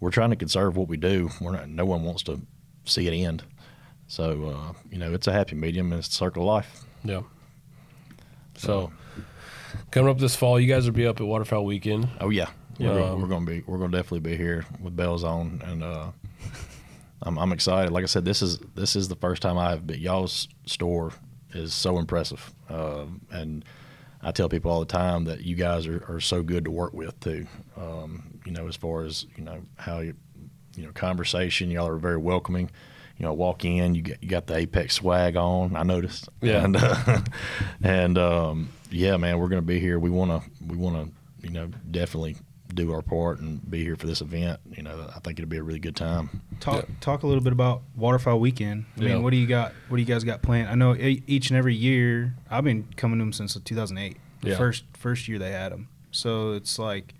we're 0.00 0.10
trying 0.10 0.30
to 0.30 0.36
conserve 0.36 0.76
what 0.76 0.88
we 0.88 0.96
do. 0.96 1.30
We're 1.40 1.52
not. 1.52 1.68
No 1.68 1.84
one 1.84 2.02
wants 2.02 2.22
to 2.24 2.40
see 2.84 3.06
it 3.06 3.12
end. 3.12 3.44
So 4.08 4.46
uh, 4.48 4.72
you 4.90 4.98
know, 4.98 5.12
it's 5.12 5.26
a 5.26 5.32
happy 5.32 5.54
medium, 5.54 5.92
and 5.92 5.98
it's 5.98 6.08
the 6.08 6.14
circle 6.14 6.42
of 6.42 6.46
life. 6.48 6.84
Yeah. 7.04 7.22
So 8.56 8.92
coming 9.90 10.10
up 10.10 10.18
this 10.18 10.36
fall, 10.36 10.58
you 10.60 10.66
guys 10.68 10.84
will 10.86 10.92
be 10.92 11.06
up 11.06 11.20
at 11.20 11.26
Waterfowl 11.26 11.64
Weekend. 11.64 12.08
Oh 12.20 12.30
yeah, 12.30 12.48
we're, 12.78 12.90
Um, 12.90 12.98
gonna, 12.98 13.16
we're 13.16 13.28
gonna 13.28 13.46
be 13.46 13.62
we're 13.66 13.78
gonna 13.78 13.92
definitely 13.96 14.20
be 14.30 14.36
here 14.36 14.66
with 14.80 14.94
bells 14.96 15.24
on, 15.24 15.62
and 15.64 15.82
uh, 15.82 16.08
I'm 17.22 17.38
I'm 17.38 17.52
excited. 17.52 17.92
Like 17.92 18.02
I 18.02 18.06
said, 18.06 18.24
this 18.24 18.42
is 18.42 18.58
this 18.74 18.96
is 18.96 19.08
the 19.08 19.16
first 19.16 19.42
time 19.42 19.58
I've 19.58 19.86
been. 19.86 20.00
Y'all's 20.00 20.48
store 20.66 21.12
is 21.54 21.72
so 21.72 21.98
impressive, 21.98 22.52
um, 22.68 23.20
and 23.30 23.64
I 24.22 24.32
tell 24.32 24.48
people 24.48 24.70
all 24.70 24.80
the 24.80 24.86
time 24.86 25.24
that 25.24 25.42
you 25.42 25.56
guys 25.56 25.86
are, 25.86 26.04
are 26.08 26.20
so 26.20 26.42
good 26.42 26.64
to 26.64 26.70
work 26.70 26.92
with 26.92 27.18
too. 27.20 27.46
Um, 27.76 28.40
you 28.44 28.52
know, 28.52 28.68
as 28.68 28.76
far 28.76 29.04
as 29.04 29.26
you 29.36 29.44
know 29.44 29.62
how 29.76 30.00
you 30.00 30.14
you 30.76 30.84
know 30.84 30.92
conversation, 30.92 31.70
y'all 31.70 31.88
are 31.88 31.96
very 31.96 32.18
welcoming. 32.18 32.70
You 33.18 33.26
know, 33.26 33.34
walk 33.34 33.64
in, 33.64 33.94
you 33.94 34.02
get 34.02 34.22
you 34.22 34.28
got 34.28 34.46
the 34.46 34.56
Apex 34.56 34.94
swag 34.94 35.36
on. 35.36 35.76
I 35.76 35.82
noticed. 35.82 36.28
Yeah. 36.40 36.64
And 36.64 36.76
uh, 36.76 37.20
and 37.82 38.18
um, 38.18 38.68
yeah, 38.90 39.16
man, 39.16 39.38
we're 39.38 39.48
gonna 39.48 39.62
be 39.62 39.78
here. 39.78 39.98
We 39.98 40.10
wanna 40.10 40.42
we 40.66 40.76
wanna 40.76 41.08
you 41.42 41.50
know 41.50 41.70
definitely 41.90 42.36
do 42.72 42.92
our 42.92 43.02
part 43.02 43.38
and 43.40 43.68
be 43.70 43.82
here 43.82 43.96
for 43.96 44.06
this 44.06 44.20
event. 44.20 44.60
You 44.76 44.82
know, 44.82 45.06
I 45.14 45.18
think 45.20 45.38
it'll 45.38 45.48
be 45.48 45.56
a 45.58 45.62
really 45.62 45.78
good 45.78 45.96
time. 45.96 46.42
Talk 46.60 46.86
talk 47.00 47.22
a 47.22 47.26
little 47.26 47.42
bit 47.42 47.52
about 47.52 47.82
Waterfowl 47.96 48.40
Weekend. 48.40 48.84
I 48.98 49.02
Yeah. 49.02 49.14
mean, 49.14 49.22
what 49.22 49.30
do 49.30 49.36
you 49.36 49.46
got? 49.46 49.72
What 49.88 49.96
do 49.96 50.02
you 50.02 50.06
guys 50.06 50.24
got 50.24 50.42
planned? 50.42 50.68
I 50.68 50.74
know 50.74 50.94
e- 50.94 51.22
each 51.26 51.50
and 51.50 51.56
every 51.56 51.74
year 51.74 52.34
I've 52.50 52.64
been 52.64 52.86
coming 52.96 53.18
to 53.18 53.22
them 53.24 53.32
since 53.32 53.54
2008. 53.64 54.16
The 54.40 54.50
Yeah. 54.50 54.56
First 54.56 54.84
first 54.94 55.28
year 55.28 55.38
they 55.38 55.52
had 55.52 55.72
them. 55.72 55.88
So 56.10 56.52
it's 56.52 56.78
like, 56.78 57.14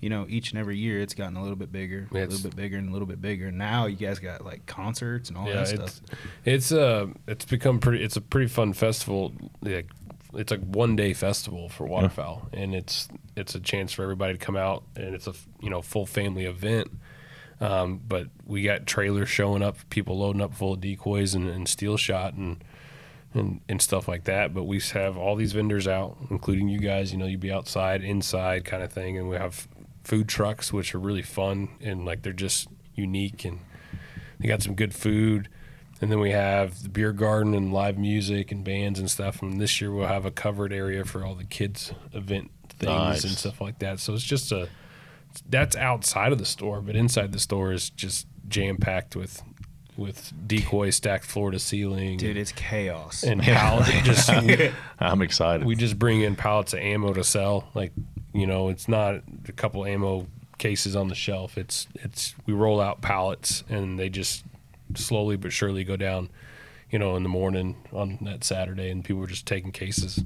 you 0.00 0.10
know, 0.10 0.26
each 0.28 0.50
and 0.50 0.58
every 0.58 0.76
year 0.76 1.00
it's 1.00 1.14
gotten 1.14 1.36
a 1.36 1.42
little 1.42 1.56
bit 1.56 1.70
bigger, 1.72 2.08
a 2.10 2.14
little 2.14 2.38
bit 2.50 2.56
bigger, 2.56 2.76
and 2.78 2.88
a 2.88 2.92
little 2.92 3.06
bit 3.06 3.22
bigger. 3.22 3.50
Now 3.52 3.86
you 3.86 3.96
guys 3.96 4.18
got 4.18 4.44
like 4.44 4.66
concerts 4.66 5.28
and 5.28 5.38
all 5.38 5.46
yeah, 5.46 5.54
that 5.54 5.60
it's 5.62 5.70
stuff. 5.94 6.00
it's 6.44 6.72
uh 6.72 7.06
it's 7.26 7.44
become 7.44 7.78
pretty. 7.78 8.02
It's 8.04 8.16
a 8.16 8.20
pretty 8.20 8.48
fun 8.48 8.72
festival. 8.72 9.32
Like 9.62 9.88
it's 10.36 10.52
a 10.52 10.56
one 10.56 10.96
day 10.96 11.12
festival 11.12 11.68
for 11.68 11.86
waterfowl, 11.86 12.48
and 12.52 12.74
it's 12.74 13.08
it's 13.36 13.54
a 13.54 13.60
chance 13.60 13.92
for 13.92 14.02
everybody 14.02 14.34
to 14.34 14.38
come 14.38 14.56
out, 14.56 14.84
and 14.96 15.14
it's 15.14 15.26
a 15.26 15.34
you 15.60 15.70
know 15.70 15.82
full 15.82 16.06
family 16.06 16.44
event. 16.44 16.90
Um, 17.60 18.00
but 18.06 18.28
we 18.44 18.62
got 18.62 18.86
trailers 18.86 19.28
showing 19.28 19.62
up, 19.62 19.78
people 19.88 20.18
loading 20.18 20.42
up 20.42 20.54
full 20.54 20.72
of 20.74 20.80
decoys 20.80 21.34
and, 21.34 21.48
and 21.48 21.68
steel 21.68 21.96
shot 21.96 22.34
and, 22.34 22.62
and 23.32 23.60
and 23.68 23.80
stuff 23.80 24.08
like 24.08 24.24
that. 24.24 24.52
But 24.52 24.64
we 24.64 24.80
have 24.92 25.16
all 25.16 25.36
these 25.36 25.52
vendors 25.52 25.86
out, 25.86 26.16
including 26.30 26.68
you 26.68 26.80
guys. 26.80 27.12
You 27.12 27.18
know, 27.18 27.26
you'd 27.26 27.40
be 27.40 27.52
outside, 27.52 28.02
inside, 28.02 28.64
kind 28.64 28.82
of 28.82 28.92
thing, 28.92 29.16
and 29.16 29.28
we 29.28 29.36
have 29.36 29.68
food 30.04 30.28
trucks, 30.28 30.72
which 30.72 30.94
are 30.94 30.98
really 30.98 31.22
fun 31.22 31.68
and 31.80 32.04
like 32.04 32.22
they're 32.22 32.32
just 32.32 32.68
unique 32.94 33.44
and 33.44 33.60
they 34.38 34.48
got 34.48 34.62
some 34.62 34.74
good 34.74 34.94
food. 34.94 35.48
And 36.04 36.12
then 36.12 36.20
we 36.20 36.32
have 36.32 36.82
the 36.82 36.90
beer 36.90 37.12
garden 37.12 37.54
and 37.54 37.72
live 37.72 37.96
music 37.96 38.52
and 38.52 38.62
bands 38.62 38.98
and 38.98 39.10
stuff. 39.10 39.40
And 39.40 39.58
this 39.58 39.80
year 39.80 39.90
we'll 39.90 40.06
have 40.06 40.26
a 40.26 40.30
covered 40.30 40.70
area 40.70 41.02
for 41.06 41.24
all 41.24 41.34
the 41.34 41.44
kids 41.44 41.92
event 42.12 42.50
things 42.68 42.90
Nice. 42.92 43.24
and 43.24 43.32
stuff 43.32 43.58
like 43.62 43.78
that. 43.78 44.00
So 44.00 44.12
it's 44.12 44.22
just 44.22 44.52
a 44.52 44.68
that's 45.48 45.74
outside 45.76 46.30
of 46.30 46.38
the 46.38 46.44
store, 46.44 46.82
but 46.82 46.94
inside 46.94 47.32
the 47.32 47.38
store 47.38 47.72
is 47.72 47.88
just 47.88 48.26
jam 48.48 48.76
packed 48.76 49.16
with 49.16 49.42
with 49.96 50.30
decoys 50.46 50.96
stacked 50.96 51.24
floor 51.24 51.50
to 51.52 51.58
ceiling 51.58 52.18
Dude, 52.18 52.36
it's 52.36 52.52
chaos. 52.52 53.22
and 53.22 53.40
pallets. 53.40 53.90
just 54.02 54.28
I'm 55.00 55.22
excited. 55.22 55.66
we 55.66 55.74
just 55.74 55.98
bring 55.98 56.20
in 56.20 56.36
pallets 56.36 56.74
of 56.74 56.80
ammo 56.80 57.14
to 57.14 57.24
sell. 57.24 57.68
Like, 57.74 57.92
you 58.34 58.46
know, 58.46 58.68
it's 58.68 58.88
not 58.88 59.22
a 59.48 59.52
couple 59.52 59.86
ammo 59.86 60.26
cases 60.58 60.94
on 60.96 61.08
the 61.08 61.14
shelf. 61.14 61.56
It's 61.56 61.88
it's 61.94 62.34
we 62.44 62.52
roll 62.52 62.78
out 62.80 63.00
pallets 63.00 63.64
and 63.70 63.98
they 63.98 64.08
just 64.10 64.44
slowly 64.98 65.36
but 65.36 65.52
surely 65.52 65.84
go 65.84 65.96
down, 65.96 66.30
you 66.90 66.98
know, 66.98 67.16
in 67.16 67.22
the 67.22 67.28
morning 67.28 67.76
on 67.92 68.18
that 68.22 68.44
Saturday 68.44 68.90
and 68.90 69.04
people 69.04 69.20
were 69.20 69.26
just 69.26 69.46
taking 69.46 69.72
cases. 69.72 70.22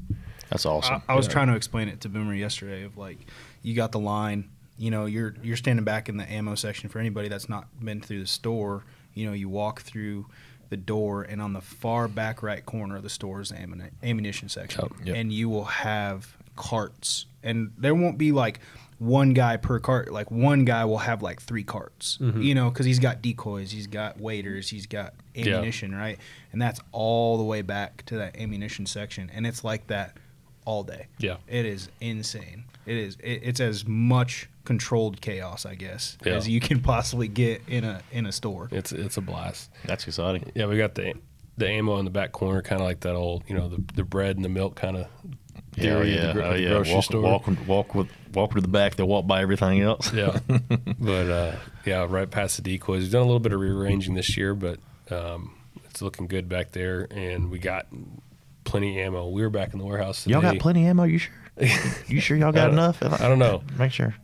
That's 0.51 0.65
awesome. 0.65 1.03
I, 1.09 1.13
I 1.13 1.17
was 1.17 1.29
trying 1.29 1.49
to 1.49 1.57
explain 1.57 1.89
it 1.89 2.01
to 2.03 2.09
Boomer 2.09 2.35
yesterday 2.35 2.85
of 2.85 2.97
like 2.97 3.19
you 3.63 3.75
got 3.75 3.93
the 3.93 3.99
line, 3.99 4.49
you 4.79 4.91
know, 4.91 5.07
you're 5.07 5.35
you're 5.43 5.57
standing 5.57 5.85
back 5.85 6.09
in 6.09 6.17
the 6.17 6.31
ammo 6.31 6.55
section 6.55 6.89
for 6.89 6.99
anybody 6.99 7.29
that's 7.29 7.49
not 7.49 7.67
been 7.85 8.01
through 8.01 8.21
the 8.21 8.27
store, 8.27 8.85
you 9.15 9.27
know, 9.27 9.33
you 9.33 9.49
walk 9.49 9.83
through 9.83 10.27
the 10.71 10.77
door 10.77 11.23
and 11.23 11.41
on 11.41 11.53
the 11.53 11.61
far 11.61 12.09
back 12.09 12.43
right 12.43 12.65
corner 12.65 12.97
of 12.97 13.03
the 13.03 13.11
store 13.11 13.41
is 13.41 13.49
the 13.51 13.57
ammuni- 13.57 13.91
ammunition 14.03 14.49
section. 14.49 14.83
Yep. 14.83 15.07
Yep. 15.07 15.17
And 15.17 15.33
you 15.33 15.49
will 15.49 15.65
have 15.65 16.37
carts 16.57 17.27
and 17.43 17.73
there 17.79 17.95
won't 17.95 18.19
be 18.19 18.33
like 18.33 18.61
one 18.99 19.33
guy 19.33 19.57
per 19.57 19.79
cart 19.79 20.13
like 20.13 20.31
one 20.31 20.65
guy 20.65 20.85
will 20.85 20.99
have 20.99 21.23
like 21.23 21.41
three 21.41 21.63
carts 21.63 22.19
mm-hmm. 22.21 22.43
you 22.43 22.55
know 22.55 22.69
because 22.69 22.85
he's 22.85 22.99
got 22.99 23.23
decoys 23.23 23.71
he's 23.71 23.87
got 23.87 24.21
waiters 24.21 24.69
he's 24.71 24.87
got 24.87 25.15
Yeah. 25.35 25.55
ammunition 25.55 25.95
right 25.95 26.19
and 26.53 26.61
that's 26.61 26.81
all 26.91 27.39
the 27.39 27.45
way 27.45 27.63
back 27.63 28.05
to 28.07 28.17
that 28.17 28.37
ammunition 28.37 28.87
section 28.87 29.31
and 29.33 29.47
it's 29.47 29.63
like 29.63 29.87
that 29.87 30.17
all 30.65 30.83
day 30.83 31.07
Yeah. 31.19 31.37
it 31.47 31.65
is 31.65 31.89
insane. 32.01 32.65
It 32.85 32.97
is. 32.97 33.17
It, 33.23 33.41
it's 33.43 33.61
as 33.61 33.87
much 33.87 34.49
controlled 34.65 35.21
chaos, 35.21 35.67
I 35.67 35.75
guess, 35.75 36.17
Yeah. 36.25 36.35
as 36.35 36.49
you 36.49 36.59
can 36.59 36.81
possibly 36.81 37.29
get 37.29 37.61
in 37.69 37.85
a 37.85 38.01
in 38.13 38.25
a 38.25 38.33
store. 38.33 38.69
It's 38.73 38.93
it's 38.93 39.19
a 39.19 39.21
blast. 39.21 39.71
That's 39.85 40.07
exciting. 40.07 40.51
Yeah, 40.55 40.67
we 40.67 40.79
got 40.79 40.95
the 40.95 41.13
the 41.59 41.69
ammo 41.69 41.99
in 41.99 42.07
the 42.07 42.11
back 42.11 42.33
corner, 42.33 42.63
kind 42.63 42.81
of 42.81 42.87
like 42.87 43.01
that 43.01 43.15
old, 43.15 43.45
you 43.47 43.55
know, 43.55 43.69
the 43.69 43.83
the 43.95 44.05
bread 44.05 44.37
and 44.37 44.45
the 44.45 44.49
milk 44.49 44.75
kind 44.75 44.97
of 44.97 45.07
theory 45.79 46.15
yeah, 46.15 46.21
at 46.21 46.27
the, 46.29 46.33
gro- 46.41 46.51
oh, 46.51 46.55
yeah. 46.55 46.69
grocery 46.69 46.95
walk, 46.95 47.05
store. 47.05 47.21
Walk, 47.23 47.49
walk 47.67 47.95
with 47.95 48.09
walk 48.35 48.55
to 48.55 48.61
the 48.61 48.69
back. 48.69 48.97
They 48.97 49.03
walk 49.03 49.27
by 49.27 49.43
everything 49.43 49.81
else. 49.81 50.13
Yeah, 50.13 50.39
but 50.99 51.31
uh, 51.31 51.57
yeah, 51.85 52.07
right 52.09 52.31
past 52.31 52.57
the 52.57 52.63
decoys. 52.63 53.03
We've 53.03 53.13
done 53.13 53.23
a 53.23 53.27
little 53.27 53.41
bit 53.41 53.53
of 53.53 53.61
rearranging 53.61 54.15
this 54.15 54.37
year, 54.37 54.55
but 54.55 54.79
um, 55.11 55.55
it's 55.87 56.03
looking 56.03 56.27
good 56.27 56.49
back 56.49 56.73
there, 56.73 57.07
and 57.11 57.51
we 57.51 57.59
got 57.59 57.87
plenty 58.65 59.01
of 59.01 59.07
ammo. 59.07 59.29
We 59.29 59.43
were 59.43 59.51
back 59.51 59.73
in 59.73 59.79
the 59.79 59.85
warehouse. 59.87 60.23
Today. 60.25 60.33
Y'all 60.33 60.43
got 60.43 60.59
plenty 60.59 60.85
of 60.85 60.91
ammo. 60.91 61.05
You 61.05 61.19
sure? 61.19 61.35
You 62.07 62.21
sure 62.21 62.37
y'all 62.37 62.53
got 62.53 62.67
don't- 62.67 62.75
enough? 62.75 63.03
If 63.03 63.21
I 63.21 63.29
don't 63.29 63.39
know. 63.41 63.63
Make 63.79 63.93
sure. 63.93 64.15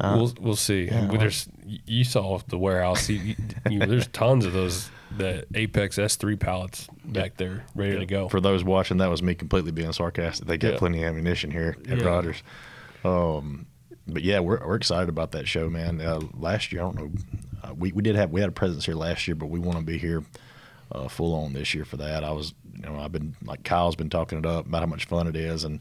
we'll 0.00 0.32
we'll 0.40 0.56
see. 0.56 0.84
yeah, 0.86 1.06
But 1.10 1.20
there's 1.20 1.46
you 1.66 2.04
saw 2.04 2.38
the 2.48 2.56
warehouse. 2.58 3.08
You, 3.10 3.18
you, 3.18 3.34
you 3.68 3.78
there's 3.80 4.06
tons 4.08 4.46
of 4.46 4.52
those 4.54 4.90
the 5.16 5.44
Apex 5.54 5.96
S3 5.98 6.38
pallets 6.38 6.88
back 7.04 7.36
there 7.36 7.64
ready 7.74 7.98
to 7.98 8.06
go. 8.06 8.28
For 8.28 8.40
those 8.40 8.62
watching, 8.64 8.98
that 8.98 9.08
was 9.10 9.22
me 9.22 9.34
completely 9.34 9.72
being 9.72 9.92
sarcastic. 9.92 10.46
They 10.46 10.56
got 10.56 10.72
Yeah. 10.74 10.78
plenty 10.78 11.02
of 11.02 11.08
ammunition 11.08 11.50
here 11.50 11.76
at 11.88 11.98
Yeah. 11.98 12.04
Rogers. 12.04 12.42
Um, 13.04 13.66
but 14.06 14.22
yeah, 14.22 14.40
we're, 14.40 14.64
we're 14.66 14.76
excited 14.76 15.08
about 15.08 15.32
that 15.32 15.46
show, 15.48 15.68
man. 15.70 16.00
Uh, 16.00 16.20
last 16.34 16.72
year, 16.72 16.82
I 16.82 16.84
don't 16.84 16.96
know, 16.96 17.10
uh, 17.62 17.74
we 17.74 17.92
we 17.92 18.02
did 18.02 18.16
have 18.16 18.30
we 18.30 18.40
had 18.40 18.48
a 18.48 18.52
presence 18.52 18.86
here 18.86 18.94
last 18.94 19.26
year, 19.28 19.34
but 19.34 19.46
we 19.46 19.58
want 19.58 19.78
to 19.78 19.84
be 19.84 19.98
here 19.98 20.24
uh, 20.92 21.08
full 21.08 21.34
on 21.34 21.52
this 21.52 21.74
year 21.74 21.84
for 21.84 21.96
that. 21.98 22.24
I 22.24 22.32
was, 22.32 22.54
you 22.74 22.82
know, 22.82 22.98
I've 22.98 23.12
been 23.12 23.36
like 23.44 23.62
Kyle's 23.64 23.96
been 23.96 24.10
talking 24.10 24.38
it 24.38 24.46
up 24.46 24.66
about 24.66 24.80
how 24.80 24.86
much 24.86 25.04
fun 25.06 25.26
it 25.26 25.36
is, 25.36 25.64
and 25.64 25.80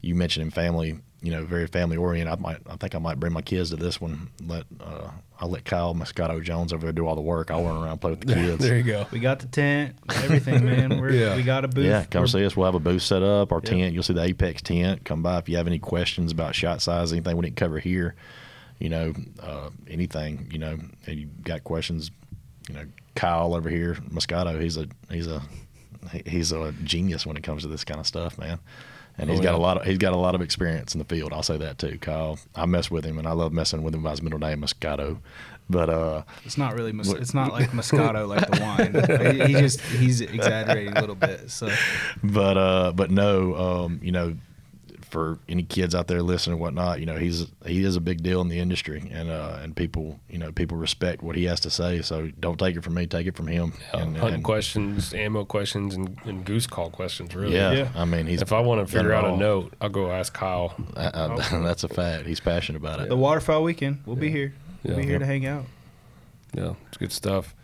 you 0.00 0.14
mentioned 0.14 0.44
in 0.44 0.50
family, 0.50 0.98
you 1.20 1.30
know, 1.32 1.44
very 1.44 1.66
family 1.66 1.96
oriented. 1.96 2.32
I 2.32 2.40
might, 2.40 2.58
I 2.68 2.76
think 2.76 2.94
I 2.94 2.98
might 2.98 3.18
bring 3.18 3.32
my 3.32 3.42
kids 3.42 3.70
to 3.70 3.76
this 3.76 4.00
one. 4.00 4.28
Let 4.46 4.64
uh, 4.80 5.10
I'll 5.40 5.48
let 5.50 5.64
Kyle 5.64 5.94
Moscato 5.94 6.42
Jones 6.42 6.72
over 6.72 6.86
there 6.86 6.92
do 6.92 7.06
all 7.06 7.14
the 7.16 7.20
work. 7.20 7.50
I'll 7.50 7.64
run 7.64 7.76
around 7.76 7.90
and 7.92 8.00
play 8.00 8.10
with 8.10 8.20
the 8.20 8.26
kids. 8.34 8.58
there 8.58 8.76
you 8.76 8.82
go. 8.84 9.06
We 9.10 9.18
got 9.20 9.40
the 9.40 9.46
tent, 9.46 9.96
everything, 10.08 10.64
man. 10.64 11.00
We're, 11.00 11.10
Yeah. 11.12 11.36
We 11.36 11.42
got 11.42 11.64
a 11.64 11.68
booth. 11.68 11.86
Yeah, 11.86 12.04
come 12.04 12.20
We're- 12.20 12.28
see 12.30 12.44
us. 12.44 12.56
We'll 12.56 12.66
have 12.66 12.74
a 12.74 12.80
booth 12.80 13.02
set 13.02 13.22
up. 13.22 13.52
Our 13.52 13.58
Yep. 13.58 13.64
tent. 13.64 13.94
You'll 13.94 14.02
see 14.02 14.14
the 14.14 14.22
Apex 14.22 14.62
tent. 14.62 15.04
Come 15.04 15.22
by 15.22 15.38
if 15.38 15.48
you 15.48 15.56
have 15.56 15.66
any 15.66 15.78
questions 15.78 16.30
about 16.32 16.54
shot 16.54 16.82
size, 16.82 17.12
anything 17.12 17.36
we 17.36 17.42
didn't 17.44 17.56
cover 17.56 17.78
here. 17.78 18.14
You 18.78 18.88
know, 18.90 19.14
uh, 19.42 19.70
anything. 19.88 20.48
You 20.52 20.58
know, 20.58 20.78
and 21.06 21.18
you 21.18 21.26
got 21.42 21.64
questions. 21.64 22.10
You 22.68 22.74
know, 22.76 22.84
Kyle 23.16 23.54
over 23.54 23.68
here, 23.68 23.94
Moscato. 24.12 24.60
He's 24.60 24.76
a 24.76 24.86
he's 25.10 25.26
a 25.26 25.42
he's 26.26 26.52
a 26.52 26.72
genius 26.84 27.26
when 27.26 27.36
it 27.36 27.42
comes 27.42 27.62
to 27.62 27.68
this 27.68 27.82
kind 27.84 27.98
of 27.98 28.06
stuff, 28.06 28.38
man. 28.38 28.60
And 29.20 29.28
he's 29.28 29.40
Oh, 29.40 29.42
got 29.42 29.50
yeah. 29.52 29.56
a 29.56 29.58
lot 29.58 29.76
of 29.78 29.84
he's 29.86 29.98
got 29.98 30.12
a 30.12 30.16
lot 30.16 30.34
of 30.36 30.40
experience 30.40 30.94
in 30.94 31.00
the 31.00 31.04
field. 31.04 31.32
I'll 31.32 31.42
say 31.42 31.58
that 31.58 31.78
too, 31.78 31.98
Kyle. 32.00 32.38
I 32.54 32.66
mess 32.66 32.90
with 32.90 33.04
him, 33.04 33.18
and 33.18 33.26
I 33.26 33.32
love 33.32 33.52
messing 33.52 33.82
with 33.82 33.94
him 33.94 34.02
by 34.02 34.10
his 34.10 34.22
middle 34.22 34.38
name, 34.38 34.60
Moscato. 34.62 35.18
But 35.70 35.90
uh, 35.90 36.22
It's 36.44 36.56
not 36.56 36.74
really. 36.74 36.92
Mos- 36.92 37.08
What- 37.08 37.20
it's 37.20 37.34
not 37.34 37.52
like 37.52 37.70
Moscato, 37.72 38.26
like 38.28 38.48
the 38.48 38.60
wine. 38.62 39.46
he 39.48 39.52
just 39.54 39.80
he's 39.80 40.20
exaggerating 40.20 40.96
a 40.96 41.00
little 41.00 41.14
bit. 41.16 41.50
So 41.50 41.68
but 42.22 42.56
uh, 42.56 42.92
but 42.92 43.10
no, 43.10 43.54
um, 43.56 44.00
you 44.02 44.12
know, 44.12 44.36
for 45.10 45.38
any 45.48 45.62
kids 45.62 45.94
out 45.94 46.06
there 46.06 46.22
listening 46.22 46.54
and 46.54 46.60
whatnot, 46.60 47.00
you 47.00 47.06
know, 47.06 47.16
he's 47.16 47.46
he 47.66 47.82
is 47.84 47.96
a 47.96 48.00
big 48.00 48.22
deal 48.22 48.40
in 48.40 48.48
the 48.48 48.58
industry, 48.58 49.08
and 49.12 49.30
uh, 49.30 49.58
and 49.62 49.74
people, 49.76 50.18
you 50.28 50.38
know, 50.38 50.52
people 50.52 50.76
respect 50.76 51.22
what 51.22 51.36
he 51.36 51.44
has 51.44 51.60
to 51.60 51.70
say. 51.70 52.02
So 52.02 52.30
don't 52.40 52.58
take 52.58 52.76
it 52.76 52.82
from 52.84 52.94
me, 52.94 53.06
take 53.06 53.26
it 53.26 53.36
from 53.36 53.46
him. 53.46 53.72
Yeah, 53.94 54.00
and, 54.02 54.16
hunting 54.16 54.34
and- 54.36 54.44
questions, 54.44 55.12
ammo 55.14 55.44
questions, 55.44 55.94
and, 55.94 56.16
and 56.24 56.44
goose 56.44 56.66
call 56.66 56.90
questions. 56.90 57.34
Really. 57.34 57.54
yeah, 57.54 57.72
Yeah. 57.72 57.88
I 57.94 58.04
mean, 58.04 58.26
he's 58.26 58.42
If 58.42 58.52
I 58.52 58.60
want 58.60 58.86
to 58.86 58.92
figure 58.92 59.12
it 59.12 59.14
out 59.14 59.24
a 59.24 59.36
note, 59.36 59.74
I'll 59.80 59.88
go 59.88 60.10
ask 60.10 60.32
Kyle. 60.32 60.74
Uh, 60.96 61.00
uh, 61.52 61.62
that's 61.62 61.84
a 61.84 61.88
fact. 61.88 62.26
He's 62.26 62.40
passionate 62.40 62.78
about 62.78 63.00
it. 63.00 63.08
the 63.08 63.16
waterfowl 63.16 63.62
weekend, 63.62 64.02
we'll 64.06 64.16
be 64.16 64.30
here. 64.30 64.54
We'll 64.84 64.96
be 64.96 65.02
here 65.02 65.12
Yep. 65.12 65.20
to 65.20 65.26
hang 65.26 65.46
out. 65.46 65.64
Yeah, 66.54 66.74
it's 66.88 66.96
good 66.96 67.12
stuff. 67.12 67.54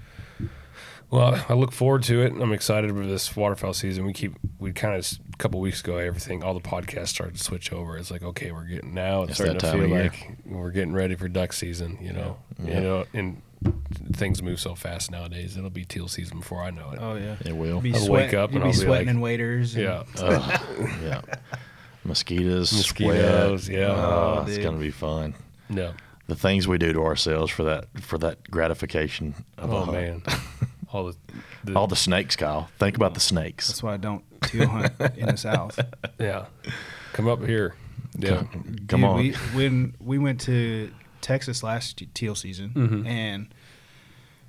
Well, 1.10 1.44
I 1.48 1.52
look 1.54 1.70
forward 1.72 2.02
to 2.04 2.22
it. 2.22 2.32
I'm 2.32 2.52
excited 2.52 2.90
for 2.90 3.06
this 3.06 3.36
waterfowl 3.36 3.72
season. 3.74 4.04
We 4.04 4.12
keep 4.12 4.34
we 4.58 4.72
kind 4.72 4.96
of 4.96 5.06
a 5.32 5.36
couple 5.36 5.60
weeks 5.60 5.80
ago, 5.80 5.96
everything 5.98 6.42
all 6.42 6.54
the 6.54 6.60
podcasts 6.60 7.08
started 7.08 7.36
to 7.36 7.42
switch 7.44 7.72
over. 7.72 7.96
It's 7.96 8.10
like 8.10 8.22
okay, 8.22 8.50
we're 8.52 8.64
getting 8.64 8.94
now. 8.94 9.22
It's, 9.22 9.30
It's 9.32 9.38
starting 9.38 9.54
that 9.54 9.60
to 9.60 9.66
time 9.66 9.76
feel 9.76 9.84
of 9.84 9.90
year. 9.90 10.02
like 10.04 10.36
we're 10.46 10.70
getting 10.70 10.92
ready 10.92 11.14
for 11.14 11.28
duck 11.28 11.52
season. 11.52 11.98
You 12.00 12.12
know, 12.14 12.36
Yeah. 12.64 12.74
you 12.74 12.80
know, 12.80 13.04
and 13.14 13.42
things 14.14 14.42
move 14.42 14.58
so 14.60 14.74
fast 14.74 15.10
nowadays. 15.10 15.56
It'll 15.56 15.70
be 15.70 15.84
teal 15.84 16.08
season 16.08 16.40
before 16.40 16.62
I 16.62 16.70
know 16.70 16.90
it. 16.90 16.98
Oh 17.00 17.14
yeah. 17.14 17.36
It 17.44 17.56
will. 17.56 17.80
Be 17.80 17.94
I'll 17.94 18.00
sweat, 18.00 18.24
wake 18.26 18.34
up 18.34 18.50
and 18.50 18.60
be 18.60 18.66
I'll 18.66 18.72
be 18.72 18.76
sweating 18.78 19.06
like- 19.06 19.14
in 19.14 19.20
waders. 19.20 19.74
and- 19.76 19.84
yeah, 19.84 20.02
oh, 20.18 20.26
Ugh, 20.26 20.90
yeah. 21.02 21.20
Mosquitoes, 22.04 22.72
Mosquitoes, 22.72 23.64
sweat. 23.66 23.78
yeah. 23.78 23.86
Oh, 23.88 24.40
Oh, 24.40 24.44
it's 24.46 24.58
gonna 24.58 24.78
be 24.78 24.90
fun. 24.90 25.34
yeah. 25.70 25.92
The 26.26 26.34
things 26.34 26.66
we 26.66 26.78
do 26.78 26.92
to 26.92 27.02
ourselves 27.02 27.52
for 27.52 27.64
that 27.64 27.86
for 28.00 28.18
that 28.18 28.50
gratification 28.50 29.34
of 29.58 29.70
oh, 29.72 29.76
a 29.76 29.80
Oh 29.80 29.84
hunt. 29.84 29.92
man, 29.92 30.22
all 30.94 31.04
the, 31.06 31.16
the 31.64 31.74
All 31.74 31.86
the 31.88 31.96
snakes, 31.96 32.36
Kyle. 32.36 32.68
Think 32.78 32.96
about 32.96 33.14
the 33.14 33.20
snakes. 33.20 33.66
That's 33.68 33.82
why 33.82 33.94
I 33.94 33.96
don't 33.96 34.24
teal 34.44 34.68
hunt 34.68 34.92
in 35.16 35.26
the 35.26 35.36
south. 35.36 35.78
yeah. 36.20 36.46
Come 37.12 37.28
up 37.28 37.44
here. 37.44 37.74
Yeah, 38.16 38.44
Come 38.86 39.00
Dude, 39.00 39.04
on. 39.04 39.16
We, 39.18 39.32
when 39.54 39.94
we 39.98 40.18
went 40.18 40.40
to 40.42 40.92
Texas 41.20 41.64
last 41.64 42.00
teal 42.14 42.36
season, 42.36 42.70
Mhm. 42.70 43.06
and 43.08 43.52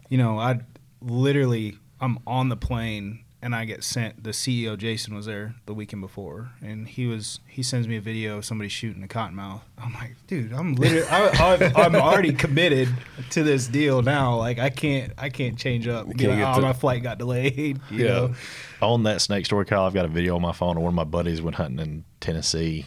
you 0.08 0.20
know, 0.20 0.38
I 0.38 0.60
literally 1.02 1.78
I'm 2.00 2.20
on 2.28 2.50
the 2.50 2.56
plane 2.58 3.25
and 3.46 3.54
I 3.54 3.64
get 3.66 3.84
sent. 3.84 4.24
The 4.24 4.32
CEO 4.32 4.76
Jason 4.76 5.14
was 5.14 5.28
there 5.28 5.54
the 5.68 5.74
weekend 5.76 6.02
before, 6.02 6.50
and 6.62 6.88
he 6.88 7.06
was 7.06 7.40
he 7.48 7.62
sends 7.62 7.88
me 7.88 7.96
a 7.96 8.02
video 8.02 8.40
of 8.40 8.46
somebody 8.46 8.70
shooting 8.70 9.04
a 9.04 9.08
cottonmouth. 9.08 9.62
I'm 9.78 9.94
like, 9.94 10.16
dude, 10.26 10.52
I'm 10.52 10.74
literally 10.74 11.06
I, 11.08 11.72
I'm 11.76 11.96
already 11.96 12.34
committed 12.34 12.90
to 13.30 13.44
this 13.44 13.68
deal 13.68 14.02
now. 14.02 14.36
Like 14.38 14.58
I 14.58 14.72
can't 14.72 15.14
I 15.20 15.30
can't 15.30 15.60
change 15.60 15.88
up. 15.88 16.08
Can't 16.18 16.42
oh, 16.42 16.60
my 16.60 16.74
flight 16.74 17.04
got 17.04 17.20
delayed. 17.20 17.80
You 17.92 18.06
Yeah. 18.06 18.12
know? 18.14 18.36
on 18.82 19.04
that 19.04 19.22
snake 19.22 19.46
story, 19.46 19.66
Kyle, 19.66 19.84
I've 19.84 19.94
got 19.94 20.06
a 20.06 20.10
video 20.10 20.36
on 20.36 20.42
my 20.42 20.52
phone 20.52 20.76
of 20.76 20.82
one 20.84 20.90
of 20.90 20.96
my 20.96 21.04
buddies 21.04 21.40
went 21.40 21.56
hunting 21.56 21.80
in 21.80 22.04
Tennessee 22.20 22.86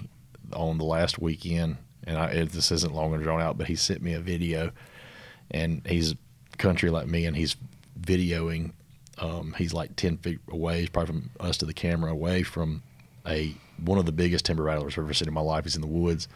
on 0.53 0.77
the 0.79 0.85
last 0.85 1.21
weekend, 1.21 1.77
and 2.05 2.19
I, 2.19 2.27
it, 2.31 2.51
this 2.51 2.73
isn't 2.73 2.93
long 2.95 3.15
and 3.15 3.23
drawn 3.23 3.41
out, 3.41 3.57
but 3.59 3.69
he 3.69 3.77
sent 3.77 4.03
me 4.03 4.13
a 4.15 4.21
video, 4.21 4.73
and 5.53 5.87
he's 5.87 6.15
country 6.59 6.91
like 6.91 7.07
me, 7.07 7.27
and 7.27 7.37
he's 7.37 7.57
videoing. 8.01 8.73
Um, 9.21 9.55
he's 9.59 9.73
like 9.73 9.97
ten 9.97 10.17
feet 10.19 10.41
away, 10.51 10.81
he's 10.81 10.89
probably 10.89 11.15
from 11.15 11.31
us 11.41 11.57
to 11.59 11.67
the 11.67 11.75
camera, 11.75 12.11
away 12.11 12.43
from 12.43 12.83
a 13.27 13.55
one 13.83 13.99
of 13.99 14.07
the 14.07 14.13
biggest 14.13 14.45
timber 14.45 14.65
rattlers 14.65 14.95
I've 14.95 15.05
ever 15.05 15.15
seen 15.15 15.29
in 15.29 15.35
my 15.35 15.41
life. 15.41 15.65
He's 15.65 15.77
in 15.77 15.83
the 15.83 15.87
woods, 15.87 16.29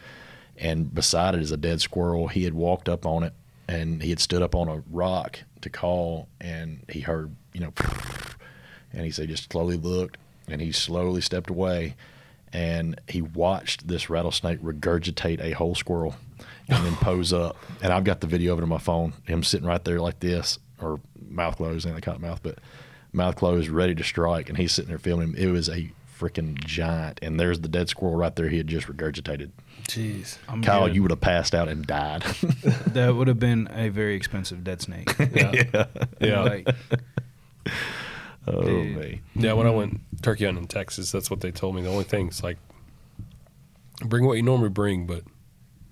and 0.57 0.93
beside 0.93 1.35
it 1.35 1.43
is 1.43 1.53
a 1.53 1.57
dead 1.57 1.81
squirrel. 1.81 2.29
He 2.29 2.45
had 2.45 2.55
walked 2.55 2.89
up 2.89 3.07
on 3.07 3.23
it, 3.23 3.35
and 3.69 4.03
he 4.03 4.11
had 4.11 4.21
stood 4.21 4.43
up 4.43 4.55
on 4.55 4.69
a 4.69 4.83
rock 4.91 5.41
to 5.61 5.71
call, 5.71 6.29
and 6.41 6.85
he 6.89 7.01
heard, 7.01 7.35
you 7.53 7.61
know, 7.61 7.73
and 8.93 9.05
he 9.05 9.11
said 9.11 9.29
just 9.29 9.51
slowly 9.51 9.77
looked 9.77 10.19
and 10.49 10.61
he 10.61 10.73
slowly 10.73 11.21
stepped 11.21 11.51
away 11.51 11.97
and 12.53 13.01
he 13.09 13.23
watched 13.23 13.89
this 13.89 14.11
rattlesnake 14.11 14.61
regurgitate 14.61 15.41
a 15.41 15.53
whole 15.53 15.75
squirrel 15.75 16.15
and 16.69 16.85
then 16.85 16.95
pose 16.97 17.33
up 17.33 17.57
and 17.83 17.93
i've 17.93 18.05
got 18.05 18.21
the 18.21 18.27
video 18.27 18.53
of 18.53 18.59
it 18.59 18.63
on 18.63 18.69
my 18.69 18.79
phone 18.79 19.13
him 19.25 19.43
sitting 19.43 19.67
right 19.67 19.85
there 19.85 20.01
like 20.01 20.21
this 20.21 20.59
or 20.81 21.01
mouth 21.33 21.57
closed 21.57 21.87
and 21.87 21.97
the 21.97 22.01
cotton 22.01 22.23
mouth 22.23 22.41
but 22.43 22.59
mouth 23.13 23.37
closed 23.37 23.69
ready 23.69 23.95
to 23.95 24.03
strike 24.03 24.49
and 24.49 24.59
he's 24.59 24.73
sitting 24.73 24.89
there 24.89 24.99
filming 24.99 25.29
him 25.29 25.35
it 25.37 25.51
was 25.51 25.69
a 25.69 25.91
freaking 26.19 26.57
giant 26.65 27.19
and 27.21 27.39
there's 27.41 27.61
the 27.61 27.69
dead 27.69 27.89
squirrel 27.89 28.15
right 28.15 28.37
there 28.37 28.49
he 28.49 28.57
had 28.57 28.67
just 28.69 28.87
regurgitated 28.87 29.51
jeez. 29.89 30.39
I'm 30.49 30.63
kyle 30.63 30.87
good. 30.87 30.95
you 30.95 31.03
would 31.03 31.11
have 31.11 31.21
passed 31.21 31.55
out 31.55 31.69
and 31.69 31.87
died 31.87 32.23
that 32.87 33.15
would 33.15 33.29
have 33.29 33.41
been 33.41 33.69
a 33.73 33.89
very 33.89 34.15
expensive 34.15 34.63
dead 34.65 34.81
snake. 34.81 35.11
Yeah. 35.33 35.87
yeah. 36.21 36.41
Like, 36.43 36.69
oh 38.47 38.63
Dude. 38.63 38.97
me 38.97 39.21
Yeah, 39.35 39.55
when 39.55 39.67
I 39.67 39.71
went 39.71 40.01
turkey 40.21 40.45
hunting 40.45 40.65
in 40.65 40.69
Texas, 40.69 41.11
that's 41.11 41.31
what 41.31 41.41
they 41.41 41.51
told 41.51 41.75
me. 41.75 41.83
The 41.83 41.89
only 41.89 42.05
thing 42.05 42.29
is 42.29 42.43
like, 42.43 42.59
bring 44.05 44.27
what 44.27 44.35
you 44.35 44.43
normally 44.43 44.69
bring, 44.69 45.07
but 45.07 45.25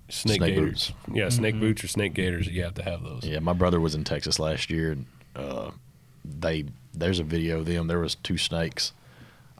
snake, 0.09 0.37
Snake 0.37 0.55
gators. 0.55 0.91
boots. 0.91 1.15
Yeah, 1.17 1.29
snake 1.29 1.55
mm-hmm. 1.55 1.61
boots 1.61 1.83
or 1.83 1.87
snake 1.87 2.13
gators. 2.13 2.47
You 2.47 2.63
have 2.63 2.75
to 2.75 2.83
have 2.83 3.03
those. 3.03 3.25
Yeah, 3.25 3.39
my 3.39 3.53
brother 3.53 3.79
was 3.79 3.95
in 3.95 4.03
Texas 4.03 4.39
last 4.39 4.69
year. 4.69 4.91
And, 4.91 5.05
uh, 5.35 5.71
they 6.23 6.65
there's 6.93 7.19
a 7.19 7.23
video 7.23 7.59
of 7.59 7.65
them. 7.65 7.87
There 7.87 7.99
was 7.99 8.15
two 8.15 8.37
snakes. 8.37 8.93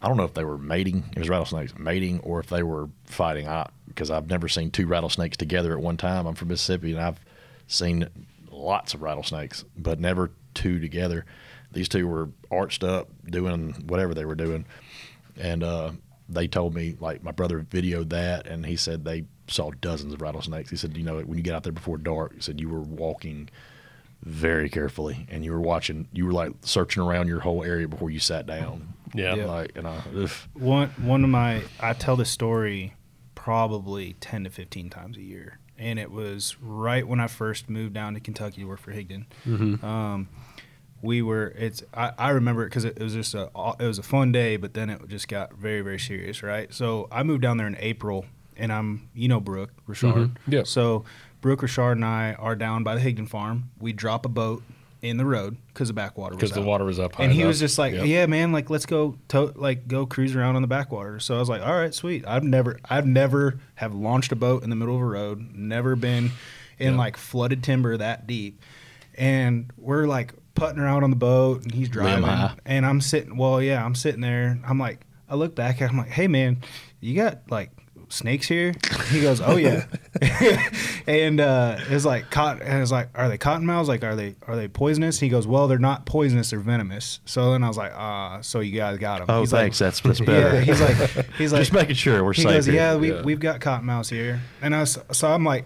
I 0.02 0.08
don't 0.08 0.18
know 0.18 0.24
if 0.24 0.34
they 0.34 0.44
were 0.44 0.58
mating. 0.58 1.06
It 1.16 1.20
was 1.20 1.30
rattlesnakes 1.30 1.78
mating, 1.78 2.20
or 2.22 2.40
if 2.40 2.48
they 2.48 2.64
were 2.64 2.90
fighting. 3.06 3.48
I 3.48 3.70
because 3.88 4.10
I've 4.10 4.30
never 4.30 4.48
seen 4.48 4.72
two 4.72 4.88
rattlesnakes 4.88 5.38
together 5.38 5.74
at 5.74 5.82
one 5.82 5.98
time. 5.98 6.26
I'm 6.26 6.36
from 6.36 6.48
Mississippi, 6.50 6.92
and 6.92 7.02
I've 7.02 7.20
seen 7.68 8.08
lots 8.50 8.94
of 8.94 9.02
rattlesnakes, 9.02 9.66
but 9.78 10.00
never 10.00 10.32
two 10.54 10.80
together. 10.80 11.26
These 11.72 11.90
two 11.90 12.08
were 12.08 12.30
arched 12.50 12.84
up 12.84 13.10
doing 13.26 13.74
whatever 13.88 14.14
they 14.14 14.26
were 14.26 14.36
doing, 14.36 14.66
and 15.38 15.64
uh, 15.64 15.92
they 16.28 16.48
told 16.48 16.74
me 16.74 16.98
like 17.00 17.24
my 17.24 17.32
brother 17.32 17.62
videoed 17.62 18.10
that, 18.10 18.48
and 18.48 18.66
he 18.66 18.76
said 18.76 19.06
they 19.06 19.26
saw 19.48 19.72
dozens 19.82 20.14
of 20.14 20.22
rattlesnakes. 20.22 20.70
He 20.70 20.78
said, 20.78 20.98
you 20.98 21.04
know, 21.04 21.20
when 21.20 21.38
you 21.38 21.44
get 21.44 21.56
out 21.56 21.64
there 21.64 21.74
before 21.74 21.98
dark, 21.98 22.34
he 22.34 22.42
said 22.42 22.60
you 22.60 22.70
were 22.70 22.82
walking 22.82 23.50
very 24.24 24.70
carefully, 24.70 25.26
and 25.30 25.44
you 25.44 25.52
were 25.52 25.62
watching. 25.62 26.08
You 26.14 26.26
were 26.26 26.34
like 26.34 26.54
searching 26.62 27.02
around 27.04 27.28
your 27.28 27.40
whole 27.40 27.64
area 27.64 27.88
before 27.88 28.10
you 28.10 28.20
sat 28.20 28.46
down. 28.46 28.94
Yeah. 29.14 29.36
Yeah. 29.36 29.46
Like, 29.46 29.72
and 29.76 29.88
I, 29.88 30.02
ugh. 30.16 30.30
one 30.54 30.90
one 30.98 31.24
of 31.24 31.30
my 31.30 31.64
I 31.80 31.94
tell 31.94 32.16
this 32.16 32.30
story 32.30 32.94
probably 33.36 34.14
ten 34.20 34.44
to 34.44 34.50
fifteen 34.50 34.90
times 34.90 35.18
a 35.18 35.22
year, 35.22 35.60
and 35.78 35.98
it 36.00 36.12
was 36.12 36.56
right 36.62 37.08
when 37.08 37.20
I 37.20 37.28
first 37.28 37.70
moved 37.70 37.94
down 37.94 38.14
to 38.14 38.20
Kentucky 38.20 38.62
to 38.62 38.66
work 38.66 38.80
for 38.80 38.94
Higdon. 38.94 39.26
Um, 39.84 40.30
we 41.02 41.22
were. 41.24 41.54
It's 41.58 41.82
I, 41.94 42.12
I 42.18 42.30
remember 42.30 42.64
it 42.64 42.68
because 42.68 42.86
it, 42.86 42.98
it 42.98 43.04
was 43.04 43.14
just 43.14 43.34
a 43.34 43.50
it 43.80 43.86
was 43.88 43.98
a 43.98 44.04
fun 44.04 44.32
day, 44.32 44.58
but 44.58 44.76
then 44.76 44.90
it 44.92 45.08
just 45.08 45.28
got 45.28 45.54
very 45.54 45.82
very 45.82 46.00
serious, 46.00 46.44
right? 46.44 46.72
So 46.74 47.08
I 47.12 47.24
moved 47.24 47.42
down 47.42 47.58
there 47.58 47.68
in 47.68 47.76
April, 47.80 48.26
and 48.56 48.72
I'm 48.72 49.10
you 49.16 49.28
know 49.28 49.40
Brooke 49.40 49.72
Richard. 49.88 50.14
Mhm. 50.14 50.38
Yeah. 50.48 50.64
So 50.64 51.04
Brooke 51.42 51.62
Richard 51.64 51.94
and 51.94 52.06
I 52.06 52.34
are 52.34 52.56
down 52.56 52.84
by 52.84 52.96
the 52.96 53.02
Higdon 53.02 53.28
farm. 53.28 53.72
We 53.80 53.94
drop 53.94 54.26
a 54.26 54.30
boat 54.30 54.64
in 55.02 55.18
the 55.18 55.26
road 55.26 55.58
because 55.70 55.88
the 55.88 55.94
backwater 55.96 56.36
was 56.36 56.42
because 56.42 56.52
the 56.56 56.62
water 56.62 56.86
was 56.86 57.00
up 57.00 57.16
high 57.16 57.24
and 57.24 57.34
he 57.34 57.40
enough. 57.42 57.48
was 57.48 57.60
just 57.60 57.80
like, 57.80 57.94
Yep. 57.94 58.06
"Yeah, 58.06 58.26
man, 58.28 58.52
like 58.52 58.70
let's 58.70 58.86
go, 58.86 59.18
to- 59.30 59.52
like 59.56 59.88
go 59.88 60.06
cruise 60.06 60.36
around 60.36 60.56
on 60.56 60.62
the 60.62 60.68
backwater." 60.68 61.20
So 61.20 61.36
I 61.36 61.40
was 61.40 61.50
like, 61.50 61.64
"All 61.64 61.74
right, 61.76 61.92
sweet." 61.94 62.24
I've 62.28 62.44
never, 62.44 62.80
I've 62.88 63.08
never 63.08 63.60
have 63.76 63.96
launched 63.96 64.32
a 64.32 64.36
boat 64.36 64.64
in 64.64 64.70
the 64.70 64.76
middle 64.76 64.96
of 64.96 65.02
a 65.02 65.06
road. 65.06 65.44
Never 65.56 65.96
been 65.96 66.32
in 66.78 66.98
like 66.98 67.18
flooded 67.18 67.64
timber 67.64 67.98
that 67.98 68.28
deep. 68.28 68.62
And 69.16 69.72
we're 69.78 70.06
like 70.06 70.34
putting 70.54 70.80
around 70.80 71.04
on 71.04 71.10
the 71.10 71.16
boat, 71.16 71.64
and 71.64 71.72
he's 71.74 71.90
driving, 71.90 72.24
high. 72.24 72.54
and 72.68 72.86
I'm 72.86 73.02
sitting. 73.02 73.38
Well, 73.38 73.60
yeah, 73.62 73.84
I'm 73.84 73.96
sitting 73.96 74.22
there. 74.22 74.60
I'm 74.66 74.78
like, 74.78 75.02
I 75.28 75.34
look 75.36 75.56
back 75.56 75.82
at 75.82 75.90
him, 75.90 75.98
like, 75.98 76.10
"Hey, 76.10 76.28
man, 76.28 76.62
you 77.00 77.16
got 77.16 77.50
like." 77.50 77.72
Snakes 78.12 78.48
here? 78.48 78.74
He 79.10 79.22
goes, 79.22 79.42
oh 79.42 79.56
yeah, 79.58 79.86
and 81.08 81.40
uh, 81.40 81.78
it's 81.90 82.06
like 82.06 82.30
cotton. 82.30 82.62
And 82.68 82.82
it's 82.82 82.92
like, 82.92 83.10
are 83.16 83.30
they 83.30 83.38
cottonmouths? 83.38 83.88
Like, 83.88 84.04
are 84.04 84.16
they 84.16 84.36
are 84.48 84.56
they 84.56 84.68
poisonous? 84.68 85.20
He 85.20 85.30
goes, 85.30 85.48
well, 85.48 85.68
they're 85.68 85.80
not 85.80 86.06
poisonous. 86.06 86.50
They're 86.52 86.60
venomous. 86.60 87.20
So 87.26 87.52
then 87.54 87.64
I 87.64 87.68
was 87.68 87.78
like, 87.78 87.94
ah, 87.96 88.40
so 88.42 88.60
you 88.60 88.78
guys 88.78 88.98
got 88.98 89.20
them. 89.20 89.28
Oh, 89.30 89.42
he's 89.42 89.52
thanks. 89.52 89.80
Like, 89.82 89.88
that's 89.94 90.02
that's 90.02 90.20
better. 90.30 90.56
yeah, 90.58 90.62
he's 90.62 90.82
like, 90.82 91.26
he's 91.38 91.54
like, 91.54 91.62
just 91.62 91.74
making 91.74 91.96
sure 91.96 92.24
we're 92.24 92.34
he 92.34 92.42
safe. 92.44 92.52
goes, 92.52 92.66
here. 92.66 92.76
yeah, 92.76 92.96
we 92.96 93.12
Yeah. 93.14 93.22
we've 93.24 93.40
got 93.40 93.60
cottonmouths 93.62 94.10
here, 94.10 94.42
and 94.62 94.76
I 94.76 94.82
was, 94.82 94.98
so 95.12 95.32
I'm 95.32 95.44
like, 95.44 95.66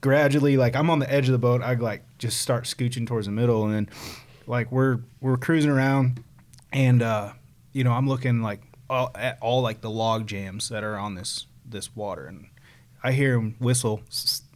gradually, 0.00 0.56
like 0.56 0.76
I'm 0.76 0.90
on 0.90 0.98
the 0.98 1.10
edge 1.12 1.28
of 1.28 1.32
the 1.32 1.38
boat. 1.38 1.62
I 1.62 1.74
like 1.74 2.02
just 2.18 2.40
start 2.40 2.64
scooching 2.64 3.06
towards 3.06 3.26
the 3.26 3.32
middle, 3.32 3.64
and 3.64 3.74
then 3.74 3.88
like 4.46 4.70
we're 4.70 5.00
we're 5.20 5.36
cruising 5.38 5.70
around, 5.70 6.22
and 6.72 7.02
uh, 7.02 7.32
you 7.72 7.84
know 7.84 7.92
I'm 7.92 8.08
looking 8.08 8.42
like 8.42 8.60
all, 8.88 9.10
at 9.14 9.38
all 9.40 9.62
like 9.62 9.80
the 9.80 9.90
log 9.90 10.26
jams 10.26 10.68
that 10.68 10.84
are 10.84 10.96
on 10.96 11.14
this 11.16 11.46
this 11.68 11.94
water, 11.94 12.26
and 12.26 12.46
I 13.02 13.12
hear 13.12 13.34
him 13.34 13.56
whistle, 13.58 14.02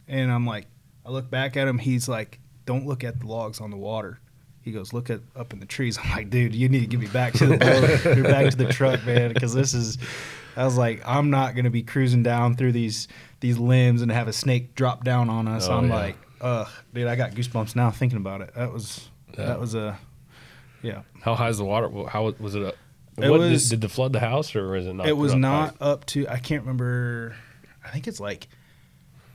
and 0.07 0.31
I'm 0.31 0.45
like, 0.45 0.67
I 1.05 1.09
look 1.09 1.29
back 1.29 1.57
at 1.57 1.67
him. 1.67 1.77
He's 1.77 2.07
like, 2.07 2.39
don't 2.65 2.85
look 2.85 3.03
at 3.03 3.19
the 3.19 3.27
logs 3.27 3.59
on 3.59 3.71
the 3.71 3.77
water. 3.77 4.19
He 4.63 4.71
goes, 4.71 4.93
look 4.93 5.09
at 5.09 5.21
up 5.35 5.53
in 5.53 5.59
the 5.59 5.65
trees. 5.65 5.97
I'm 6.03 6.11
like, 6.11 6.29
dude, 6.29 6.53
you 6.53 6.69
need 6.69 6.81
to 6.81 6.87
get 6.87 6.99
me 6.99 7.07
back 7.07 7.33
to 7.33 7.45
the 7.47 7.57
boat, 7.57 8.05
or 8.17 8.23
back 8.23 8.51
to 8.51 8.57
the 8.57 8.71
truck, 8.71 9.05
man, 9.05 9.33
because 9.33 9.53
this 9.53 9.73
is. 9.73 9.97
I 10.55 10.65
was 10.65 10.77
like, 10.77 11.01
I'm 11.05 11.29
not 11.29 11.55
gonna 11.55 11.69
be 11.69 11.81
cruising 11.81 12.23
down 12.23 12.55
through 12.57 12.73
these 12.73 13.07
these 13.39 13.57
limbs 13.57 14.01
and 14.01 14.11
have 14.11 14.27
a 14.27 14.33
snake 14.33 14.75
drop 14.75 15.03
down 15.05 15.29
on 15.29 15.47
us. 15.47 15.67
Oh, 15.69 15.77
I'm 15.77 15.87
yeah. 15.87 15.95
like, 15.95 16.17
ugh, 16.41 16.67
dude, 16.93 17.07
I 17.07 17.15
got 17.15 17.31
goosebumps 17.31 17.75
now 17.75 17.89
thinking 17.89 18.17
about 18.17 18.41
it. 18.41 18.53
That 18.55 18.71
was 18.73 19.09
Yeah. 19.37 19.45
that 19.45 19.59
was 19.61 19.75
a 19.75 19.97
yeah. 20.81 21.03
How 21.21 21.35
high 21.35 21.47
is 21.49 21.57
the 21.57 21.63
water? 21.63 21.89
How 22.09 22.29
was 22.37 22.55
it? 22.55 22.77
It 23.17 23.29
what, 23.29 23.39
was- 23.39 23.63
did, 23.69 23.79
did 23.79 23.81
the 23.81 23.89
flood 23.93 24.13
the 24.13 24.19
house 24.19 24.55
or 24.55 24.69
was 24.71 24.85
it 24.87 24.93
not? 24.93 25.07
it 25.07 25.17
was 25.17 25.35
not 25.35 25.77
high? 25.79 25.85
up 25.85 26.05
to 26.07 26.27
I 26.27 26.37
can't 26.37 26.61
remember. 26.61 27.35
I 27.85 27.89
think 27.89 28.07
it's 28.07 28.19
like 28.19 28.47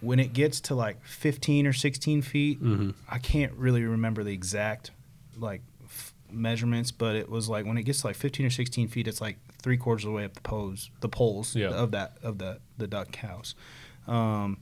when 0.00 0.18
it 0.18 0.32
gets 0.32 0.60
to 0.62 0.74
like 0.74 1.02
15 1.04 1.66
or 1.66 1.72
16 1.72 2.22
feet. 2.22 2.62
Mhm. 2.62 2.94
I 3.08 3.18
can't 3.18 3.52
really 3.54 3.82
remember 3.82 4.22
the 4.24 4.32
exact 4.32 4.90
like 5.38 5.62
f- 5.84 6.14
measurements, 6.30 6.90
but 6.90 7.16
it 7.16 7.28
was 7.28 7.48
like 7.48 7.66
when 7.66 7.76
it 7.78 7.82
gets 7.84 8.00
to 8.02 8.08
like 8.08 8.16
15 8.16 8.46
or 8.46 8.50
16 8.50 8.88
feet, 8.88 9.08
it's 9.08 9.20
like 9.20 9.36
three 9.62 9.76
quarters 9.76 10.04
of 10.04 10.10
the 10.10 10.16
way 10.16 10.24
up 10.24 10.34
the 10.34 10.40
poles, 10.42 10.90
the 11.00 11.08
poles 11.08 11.54
Yeah. 11.56 11.68
of 11.70 11.90
that 11.92 12.16
of 12.22 12.38
the 12.38 12.58
the 12.78 12.86
duck 12.86 13.14
house. 13.16 13.54
Um, 14.06 14.58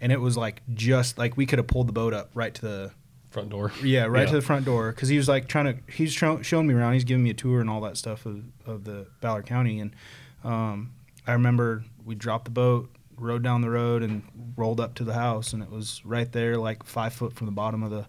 and 0.00 0.12
it 0.12 0.20
was 0.20 0.36
like 0.36 0.60
just 0.74 1.18
like 1.18 1.36
we 1.36 1.46
could 1.46 1.58
have 1.58 1.66
pulled 1.68 1.88
the 1.88 1.92
boat 1.92 2.12
up 2.12 2.30
right 2.34 2.52
to 2.54 2.60
the 2.62 2.90
front 3.34 3.50
door. 3.50 3.70
yeah, 3.84 4.04
right 4.06 4.20
Yeah. 4.20 4.26
to 4.30 4.36
the 4.36 4.42
front 4.42 4.64
door 4.64 4.90
because 4.92 5.10
he 5.10 5.18
was 5.18 5.28
like 5.28 5.46
trying 5.48 5.66
to. 5.66 5.92
He's 5.92 6.12
show, 6.12 6.40
showing 6.40 6.66
me 6.66 6.72
around. 6.74 6.94
He's 6.94 7.04
giving 7.04 7.22
me 7.22 7.30
a 7.30 7.34
tour 7.34 7.60
and 7.60 7.68
all 7.68 7.82
that 7.82 7.96
stuff 7.98 8.24
of, 8.24 8.42
of 8.64 8.84
the 8.84 9.06
Ballard 9.20 9.44
County. 9.46 9.78
And 9.80 9.94
um, 10.42 10.92
I 11.26 11.32
remember 11.32 11.84
we 12.04 12.14
dropped 12.14 12.46
the 12.46 12.50
boat, 12.50 12.90
rode 13.18 13.42
down 13.42 13.60
the 13.60 13.70
road, 13.70 14.02
and 14.02 14.22
rolled 14.56 14.80
up 14.80 14.94
to 14.94 15.04
the 15.04 15.14
house, 15.14 15.52
and 15.52 15.62
it 15.62 15.70
was 15.70 16.00
right 16.04 16.30
there, 16.32 16.56
like 16.56 16.82
five 16.84 17.12
foot 17.12 17.34
from 17.34 17.46
the 17.46 17.52
bottom 17.52 17.82
of 17.82 17.90
the 17.90 18.06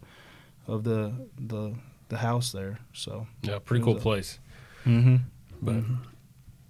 of 0.68 0.84
the 0.84 1.14
the 1.38 1.76
the 2.10 2.18
house 2.18 2.52
there. 2.52 2.80
So 2.94 3.28
Yeah, 3.42 3.60
pretty 3.60 3.84
cool 3.84 3.98
a- 3.98 4.00
place. 4.00 4.40
mm-hmm. 4.86 5.18
But 5.62 5.84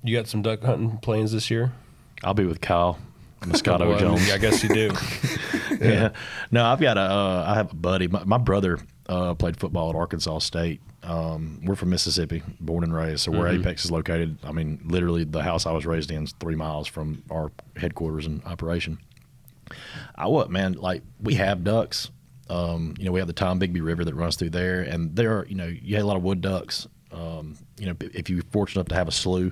you 0.03 0.15
got 0.15 0.27
some 0.27 0.41
duck 0.41 0.61
hunting 0.63 0.97
plans 0.99 1.31
this 1.33 1.49
year? 1.51 1.73
I'll 2.23 2.33
be 2.33 2.45
with 2.45 2.61
Kyle 2.61 2.97
Moscato 3.41 3.87
Well, 3.87 3.99
Jones. 3.99 4.31
I 4.31 4.37
guess 4.37 4.63
you 4.63 4.69
do. 4.69 4.91
yeah. 5.79 6.09
No, 6.51 6.65
I've 6.65 6.79
got 6.79 6.97
a. 6.97 7.01
Uh, 7.01 7.45
I 7.47 7.55
have 7.55 7.71
a 7.71 7.75
buddy. 7.75 8.07
My, 8.07 8.23
my 8.23 8.37
brother 8.37 8.79
uh, 9.07 9.33
played 9.35 9.57
football 9.57 9.89
at 9.89 9.95
Arkansas 9.95 10.39
State. 10.39 10.81
Um, 11.03 11.61
we're 11.63 11.75
from 11.75 11.91
Mississippi, 11.91 12.41
born 12.59 12.83
and 12.83 12.93
raised. 12.93 13.21
So 13.21 13.31
where 13.31 13.51
Mhm. 13.51 13.59
Apex 13.59 13.85
is 13.85 13.91
located, 13.91 14.39
I 14.43 14.51
mean, 14.51 14.79
literally 14.85 15.23
the 15.23 15.43
house 15.43 15.67
I 15.67 15.71
was 15.71 15.85
raised 15.85 16.09
in 16.09 16.23
is 16.23 16.33
three 16.39 16.55
miles 16.55 16.87
from 16.87 17.21
our 17.29 17.51
headquarters 17.75 18.25
and 18.25 18.43
operation. 18.45 18.97
I 20.15 20.27
what 20.27 20.49
man, 20.49 20.73
like 20.73 21.03
we 21.21 21.35
have 21.35 21.63
ducks. 21.63 22.09
Um, 22.49 22.93
you 22.97 23.05
know, 23.05 23.11
we 23.11 23.19
have 23.19 23.27
the 23.27 23.33
Tombigbee 23.33 23.83
River 23.83 24.05
that 24.05 24.13
runs 24.15 24.35
through 24.35 24.51
there, 24.51 24.81
and 24.81 25.15
there 25.15 25.37
are 25.37 25.45
you 25.47 25.55
know 25.55 25.65
you 25.67 25.95
had 25.95 26.03
a 26.03 26.07
lot 26.07 26.17
of 26.17 26.23
wood 26.23 26.41
ducks. 26.41 26.87
Um, 27.11 27.55
you 27.79 27.85
know, 27.85 27.95
if 27.99 28.29
you're 28.29 28.43
fortunate 28.51 28.81
enough 28.81 28.89
to 28.89 28.95
have 28.95 29.07
a 29.07 29.11
slough 29.11 29.51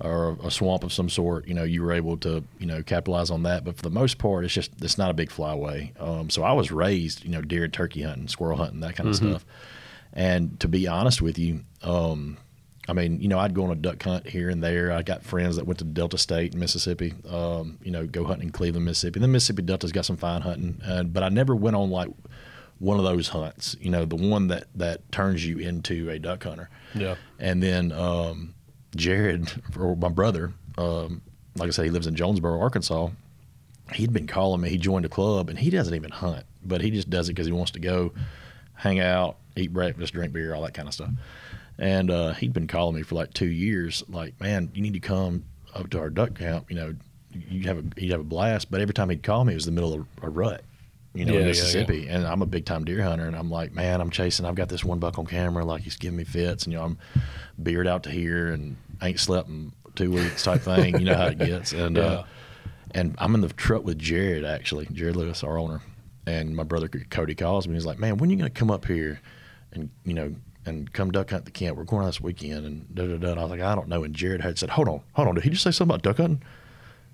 or 0.00 0.36
a 0.42 0.50
swamp 0.50 0.84
of 0.84 0.92
some 0.92 1.08
sort, 1.08 1.48
you 1.48 1.54
know, 1.54 1.64
you 1.64 1.82
were 1.82 1.92
able 1.92 2.16
to, 2.18 2.44
you 2.58 2.66
know, 2.66 2.82
capitalize 2.82 3.30
on 3.30 3.42
that. 3.42 3.64
But 3.64 3.76
for 3.76 3.82
the 3.82 3.90
most 3.90 4.18
part, 4.18 4.44
it's 4.44 4.54
just 4.54 4.70
it's 4.80 4.98
not 4.98 5.10
a 5.10 5.14
big 5.14 5.30
flyway. 5.30 6.00
Um, 6.00 6.30
so 6.30 6.42
I 6.42 6.52
was 6.52 6.70
raised, 6.70 7.24
you 7.24 7.30
know, 7.30 7.42
deer 7.42 7.64
and 7.64 7.72
turkey 7.72 8.02
hunting, 8.02 8.28
squirrel 8.28 8.56
hunting, 8.56 8.80
that 8.80 8.94
kind 8.96 9.08
of 9.08 9.16
stuff. 9.16 9.44
And 10.12 10.58
to 10.60 10.68
be 10.68 10.86
honest 10.86 11.20
with 11.20 11.38
you, 11.38 11.64
um, 11.82 12.38
I 12.88 12.94
mean, 12.94 13.20
you 13.20 13.28
know, 13.28 13.38
I'd 13.38 13.54
go 13.54 13.64
on 13.64 13.70
a 13.70 13.74
duck 13.74 14.02
hunt 14.02 14.26
here 14.26 14.48
and 14.48 14.62
there. 14.62 14.90
I 14.92 15.02
got 15.02 15.22
friends 15.22 15.56
that 15.56 15.66
went 15.66 15.78
to 15.80 15.84
Delta 15.84 16.16
State 16.16 16.54
in 16.54 16.60
Mississippi, 16.60 17.12
um, 17.28 17.78
you 17.82 17.90
know, 17.90 18.06
go 18.06 18.24
hunting 18.24 18.46
in 18.46 18.52
Cleveland, 18.52 18.86
Mississippi. 18.86 19.18
And 19.18 19.24
the 19.24 19.28
Mississippi 19.28 19.62
Delta's 19.62 19.92
got 19.92 20.06
some 20.06 20.16
fine 20.16 20.40
hunting, 20.40 20.80
uh, 20.86 21.02
but 21.02 21.22
I 21.22 21.28
never 21.28 21.54
went 21.54 21.76
on 21.76 21.90
like 21.90 22.08
one 22.78 22.98
of 22.98 23.04
those 23.04 23.28
hunts, 23.28 23.76
you 23.80 23.90
know, 23.90 24.04
the 24.06 24.16
one 24.16 24.48
that 24.48 24.68
that 24.76 25.10
turns 25.12 25.44
you 25.44 25.58
into 25.58 26.08
a 26.08 26.18
duck 26.18 26.44
hunter. 26.44 26.70
yeah. 26.94 27.16
And 27.38 27.62
then 27.62 27.92
um, 27.92 28.54
Jared, 28.96 29.62
or 29.78 29.96
my 29.96 30.08
brother, 30.08 30.52
um, 30.76 31.22
like 31.56 31.68
I 31.68 31.70
said, 31.70 31.84
he 31.84 31.90
lives 31.90 32.06
in 32.06 32.14
Jonesboro, 32.14 32.60
Arkansas. 32.60 33.10
He'd 33.92 34.12
been 34.12 34.26
calling 34.26 34.60
me. 34.60 34.68
He 34.68 34.78
joined 34.78 35.04
a 35.04 35.08
club, 35.08 35.48
and 35.48 35.58
he 35.58 35.70
doesn't 35.70 35.94
even 35.94 36.10
hunt, 36.10 36.44
but 36.64 36.80
he 36.80 36.90
just 36.90 37.08
does 37.10 37.28
it 37.28 37.32
because 37.32 37.46
he 37.46 37.52
wants 37.52 37.72
to 37.72 37.80
go 37.80 38.12
hang 38.74 39.00
out, 39.00 39.36
eat 39.56 39.72
breakfast, 39.72 40.12
drink 40.12 40.32
beer, 40.32 40.54
all 40.54 40.62
that 40.62 40.74
kind 40.74 40.88
of 40.88 40.94
stuff. 40.94 41.10
And 41.78 42.10
uh, 42.10 42.32
he'd 42.34 42.52
been 42.52 42.66
calling 42.66 42.96
me 42.96 43.02
for 43.02 43.14
like 43.14 43.32
two 43.32 43.46
years, 43.46 44.02
like, 44.08 44.38
man, 44.40 44.70
you 44.74 44.82
need 44.82 44.94
to 44.94 45.00
come 45.00 45.44
up 45.74 45.90
to 45.90 45.98
our 45.98 46.10
duck 46.10 46.34
camp. 46.34 46.70
You 46.70 46.76
know, 46.76 46.94
you 47.32 47.62
have 47.68 47.78
a 47.78 47.84
you 48.00 48.10
have 48.12 48.20
a 48.20 48.24
blast. 48.24 48.70
But 48.70 48.80
every 48.80 48.94
time 48.94 49.10
he'd 49.10 49.22
call 49.22 49.44
me, 49.44 49.52
it 49.52 49.56
was 49.56 49.64
the 49.64 49.72
middle 49.72 49.94
of 49.94 50.06
a 50.22 50.28
rut. 50.28 50.62
You 51.18 51.24
know, 51.24 51.32
Yeah, 51.32 51.38
in 51.40 51.44
yeah, 51.46 51.50
Mississippi, 51.50 52.06
and 52.08 52.24
I'm 52.26 52.42
a 52.42 52.46
big 52.46 52.64
time 52.64 52.84
deer 52.84 53.02
hunter, 53.02 53.26
and 53.26 53.34
I'm 53.34 53.50
like, 53.50 53.72
man, 53.74 54.00
I'm 54.00 54.10
chasing. 54.10 54.46
I've 54.46 54.54
got 54.54 54.68
this 54.68 54.84
one 54.84 55.00
buck 55.00 55.18
on 55.18 55.26
camera, 55.26 55.64
like 55.64 55.82
he's 55.82 55.96
giving 55.96 56.16
me 56.16 56.22
fits, 56.24 56.64
and 56.64 56.72
you 56.72 56.78
know, 56.78 56.84
I'm 56.84 56.98
beard 57.60 57.88
out 57.88 58.04
to 58.04 58.10
here, 58.10 58.52
and 58.52 58.76
ain't 59.02 59.18
slept 59.18 59.48
in 59.48 59.72
two 59.96 60.12
weeks 60.12 60.44
type 60.44 60.60
thing. 60.62 60.98
You 60.98 61.06
know 61.06 61.16
how 61.16 61.26
it 61.26 61.38
gets, 61.50 61.72
and 61.72 61.96
Yeah. 61.96 62.02
uh, 62.04 62.24
and 62.92 63.16
I'm 63.18 63.34
in 63.34 63.40
the 63.40 63.48
truck 63.48 63.84
with 63.84 63.98
Jared 63.98 64.44
actually, 64.44 64.86
Jared 64.92 65.16
Lewis, 65.16 65.42
our 65.42 65.58
owner, 65.58 65.80
and 66.26 66.54
my 66.54 66.62
brother 66.62 66.88
Cody 66.88 67.34
calls 67.34 67.66
me. 67.66 67.74
He's 67.74 67.84
like, 67.84 67.98
man, 67.98 68.18
when 68.18 68.30
are 68.30 68.32
you 68.32 68.38
gonna 68.38 68.48
come 68.50 68.70
up 68.70 68.84
here, 68.84 69.20
and 69.72 69.90
you 70.04 70.14
know, 70.14 70.34
and 70.66 70.92
come 70.92 71.10
duck 71.10 71.30
hunt 71.30 71.46
the 71.46 71.50
camp? 71.50 71.76
We're 71.76 71.82
going 71.84 72.06
this 72.06 72.20
weekend, 72.20 72.64
and 72.64 72.94
da 72.94 73.06
da 73.08 73.16
da. 73.16 73.30
And 73.32 73.40
I 73.40 73.42
was 73.42 73.50
like, 73.50 73.60
I 73.60 73.74
don't 73.74 73.88
know. 73.88 74.04
And 74.04 74.14
Jared 74.14 74.40
had 74.40 74.56
said, 74.56 74.70
hold 74.70 74.88
on, 74.88 75.00
hold 75.14 75.26
on, 75.26 75.34
did 75.34 75.42
he 75.42 75.50
just 75.50 75.64
say 75.64 75.72
something 75.72 75.94
about 75.96 76.02
duck 76.02 76.18
hunting? 76.18 76.42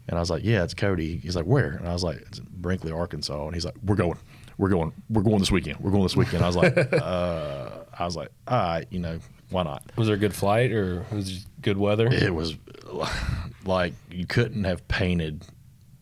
And 0.09 0.19
I 0.19 0.21
was 0.21 0.31
like, 0.31 0.45
yeah, 0.45 0.65
it's 0.65 0.75
Cody. 0.75 1.17
He's 1.17 1.37
like, 1.37 1.47
where? 1.47 1.73
And 1.73 1.89
I 1.89 1.93
was 1.93 2.05
like, 2.05 2.19
it's 2.19 2.39
in 2.39 2.47
Brinkley, 2.51 2.93
Arkansas. 2.93 3.47
And 3.47 3.55
he's 3.55 3.65
like, 3.65 3.75
we're 3.83 3.97
going, 3.97 4.19
we're 4.59 4.69
going, 4.69 4.93
we're 5.09 5.23
going 5.23 5.39
this 5.39 5.51
weekend. 5.51 5.81
We're 5.81 5.91
going 5.91 6.03
this 6.03 6.17
weekend. 6.17 6.45
I 6.45 6.47
was 6.47 6.57
like, 6.57 6.77
uh, 6.93 7.71
I 7.99 8.05
was 8.05 8.17
like, 8.17 8.29
all 8.47 8.59
right, 8.59 8.87
you 8.91 8.99
know, 8.99 9.19
why 9.51 9.63
not? 9.63 9.83
Was 9.97 10.09
there 10.09 10.17
a 10.17 10.19
good 10.19 10.35
flight 10.35 10.73
or 10.73 11.07
was 11.11 11.31
it 11.31 11.47
good 11.63 11.79
weather? 11.79 12.09
It 12.09 12.35
was 12.35 12.57
like 13.65 13.95
you 14.11 14.27
couldn't 14.27 14.65
have 14.65 14.87
painted, 14.89 15.45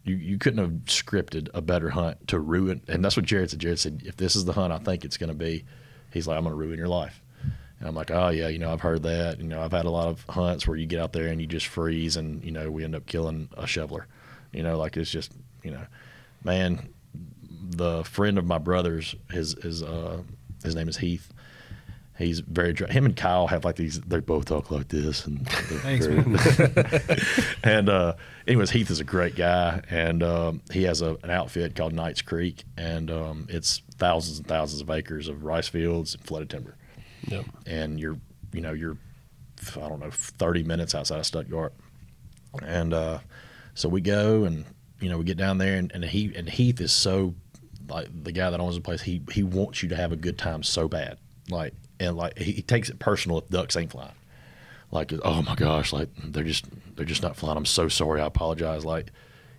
you, 0.05 0.17
you 0.17 0.39
couldn't 0.39 0.59
have 0.59 0.85
scripted 0.87 1.49
a 1.55 1.63
better 1.63 1.91
hunt 1.91 2.29
to 2.29 2.41
ruin. 2.41 2.83
And 2.89 3.05
that's 3.05 3.17
what 3.17 3.25
Jared 3.25 3.51
said. 3.51 3.61
Jared 3.61 3.79
said, 3.79 4.03
if 4.05 4.17
this 4.17 4.35
is 4.35 4.45
the 4.45 4.53
hunt 4.53 4.73
I 4.73 4.79
think 4.79 5.05
it's 5.05 5.17
going 5.17 5.29
to 5.29 5.35
be, 5.35 5.65
he's 6.13 6.27
like, 6.27 6.37
I'm 6.37 6.45
going 6.45 6.55
to 6.55 6.59
ruin 6.59 6.79
your 6.79 6.89
life. 6.89 7.22
And 7.83 7.89
I'm 7.89 7.97
like, 7.97 8.13
oh 8.13 8.29
yeah, 8.29 8.47
you 8.47 8.61
know, 8.61 8.73
I've 8.73 8.81
heard 8.81 9.03
that. 9.03 9.41
You 9.41 9.45
know, 9.49 9.61
I've 9.61 9.73
had 9.73 9.87
a 9.87 9.91
lot 9.91 10.07
of 10.07 10.25
hunts 10.29 10.69
where 10.69 10.77
you 10.77 10.87
get 10.87 11.01
out 11.01 11.13
there 11.13 11.27
and 11.27 11.41
you 11.41 11.49
just 11.49 11.67
freeze, 11.67 12.17
and 12.17 12.43
you 12.45 12.53
know, 12.53 12.71
we 12.71 12.85
end 12.85 12.95
up 12.95 13.07
killing 13.07 13.49
a 13.57 13.67
shoveler. 13.67 14.07
You 14.53 14.63
know, 14.63 14.79
like 14.79 14.97
it's 14.97 15.11
just, 15.11 15.33
you 15.65 15.73
know, 15.73 15.85
man, 16.45 16.91
the 17.71 18.05
friend 18.05 18.39
of 18.39 18.47
my 18.47 18.59
brother's, 18.59 19.17
his 19.33 19.55
his 19.61 19.83
uh, 19.83 20.23
his 20.63 20.77
name 20.77 20.89
is 20.89 20.99
Heath. 20.99 21.33
He's 22.17 22.39
very 22.39 22.73
dry. 22.73 22.87
Him 22.89 23.05
and 23.05 23.17
Kyle 23.17 23.49
have 23.49 23.65
like 23.65 23.75
these. 23.75 24.01
They 24.03 24.21
both 24.21 24.45
talk 24.45 24.71
like 24.71 24.87
this, 24.87 25.27
and 25.27 25.45
Thanks, 25.49 26.07
and 27.65 27.89
uh, 27.89 28.15
anyways, 28.47 28.71
Heath 28.71 28.93
is 28.93 29.01
a 29.01 29.05
great 29.05 29.35
guy, 29.35 29.83
and 29.91 30.23
um, 30.23 30.61
he 30.71 30.85
has 30.85 31.03
a, 31.03 31.17
an 31.25 31.31
outfit 31.31 31.75
called 31.75 31.95
Knights 31.95 32.23
Creek, 32.23 32.63
and 32.77 33.11
um, 33.11 33.49
it's 33.49 33.83
thousands 33.97 34.39
and 34.39 34.47
thousands 34.47 34.83
of 34.83 34.89
acres 34.89 35.27
of 35.27 35.43
rice 35.43 35.67
fields 35.67 36.15
and 36.15 36.23
flooded 36.23 36.49
timber. 36.49 36.77
Yep. 37.29 37.45
and 37.67 38.01
you're 38.01 38.17
you 38.53 38.61
know 38.61 38.73
you're 38.73 38.97
I 39.77 39.89
don't 39.89 40.01
know 40.01 40.11
30 40.11 40.65
minutes 40.65 40.95
outside 40.95 41.21
of 41.21 41.27
Stuttgart, 41.27 41.73
and 42.67 42.93
uh, 42.93 43.19
so 43.75 43.89
we 43.89 44.01
go 44.01 44.45
and 44.45 44.65
you 45.01 45.09
know 45.09 45.19
we 45.19 45.25
get 45.25 45.37
down 45.37 45.59
there 45.59 45.77
and, 45.77 45.91
and 45.93 46.05
he 46.05 46.35
and 46.35 46.49
Heath 46.49 46.81
is 46.81 46.93
so 46.93 47.35
like 47.89 48.09
the 48.25 48.33
guy 48.33 48.51
that 48.51 48.61
owns 48.61 48.75
the 48.75 48.81
place 48.81 49.03
he 49.03 49.23
he 49.31 49.43
wants 49.43 49.83
you 49.83 49.89
to 49.91 49.97
have 49.97 50.13
a 50.13 50.17
good 50.17 50.39
time 50.39 50.63
so 50.63 50.89
bad. 50.89 51.19
Like 51.51 51.75
and 52.01 52.17
like 52.17 52.39
he, 52.39 52.53
he 52.53 52.63
takes 52.63 52.89
it 52.89 52.99
personal 52.99 53.39
if 53.39 53.49
ducks 53.49 53.77
ain't 53.77 53.93
flying. 53.93 54.13
Like 54.91 55.13
oh 55.25 55.43
my 55.43 55.55
gosh 55.55 55.93
like 55.93 56.09
they're 56.25 56.45
just 56.45 56.67
they're 56.97 57.07
just 57.07 57.23
not 57.23 57.37
flying. 57.37 57.57
I'm 57.57 57.67
so 57.67 57.89
sorry. 57.89 58.21
I 58.21 58.27
apologize. 58.27 58.85
Like 58.85 59.13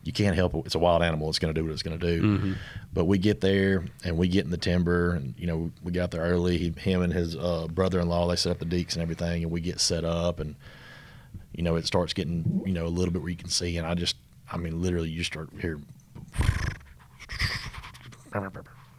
you 0.03 0.11
can't 0.11 0.35
help 0.35 0.53
it. 0.55 0.65
It's 0.65 0.75
a 0.75 0.79
wild 0.79 1.01
animal. 1.01 1.29
It's 1.29 1.39
going 1.39 1.53
to 1.53 1.59
do 1.59 1.65
what 1.65 1.73
it's 1.73 1.83
going 1.83 1.97
to 1.99 2.05
do 2.19 2.55
but 2.93 3.05
we 3.05 3.17
get 3.17 3.41
there 3.41 3.83
and 4.03 4.17
we 4.17 4.27
get 4.27 4.45
in 4.45 4.51
the 4.51 4.57
timber 4.57 5.13
and 5.13 5.33
you 5.37 5.47
know 5.47 5.71
we 5.83 5.91
got 5.91 6.11
there 6.11 6.21
early. 6.21 6.57
He, 6.57 6.69
him 6.77 7.01
and 7.01 7.11
his 7.11 7.35
uh, 7.35 7.67
brother-in-law 7.71 8.27
they 8.27 8.35
set 8.35 8.51
up 8.51 8.59
the 8.59 8.65
deeks 8.65 8.93
and 8.93 9.01
everything 9.01 9.43
and 9.43 9.51
we 9.51 9.61
get 9.61 9.79
set 9.79 10.05
up 10.05 10.39
and 10.39 10.55
you 11.53 11.63
know 11.63 11.75
it 11.75 11.85
starts 11.87 12.13
getting 12.13 12.61
you 12.65 12.73
know 12.73 12.85
a 12.85 12.87
little 12.87 13.11
bit 13.11 13.21
where 13.21 13.31
you 13.31 13.37
can 13.37 13.49
see. 13.49 13.77
And 13.77 13.87
I 13.87 13.93
just 13.95 14.15
I 14.51 14.57
mean 14.57 14.81
literally 14.81 15.09
you 15.09 15.23
start 15.23 15.49
hearing 15.59 15.85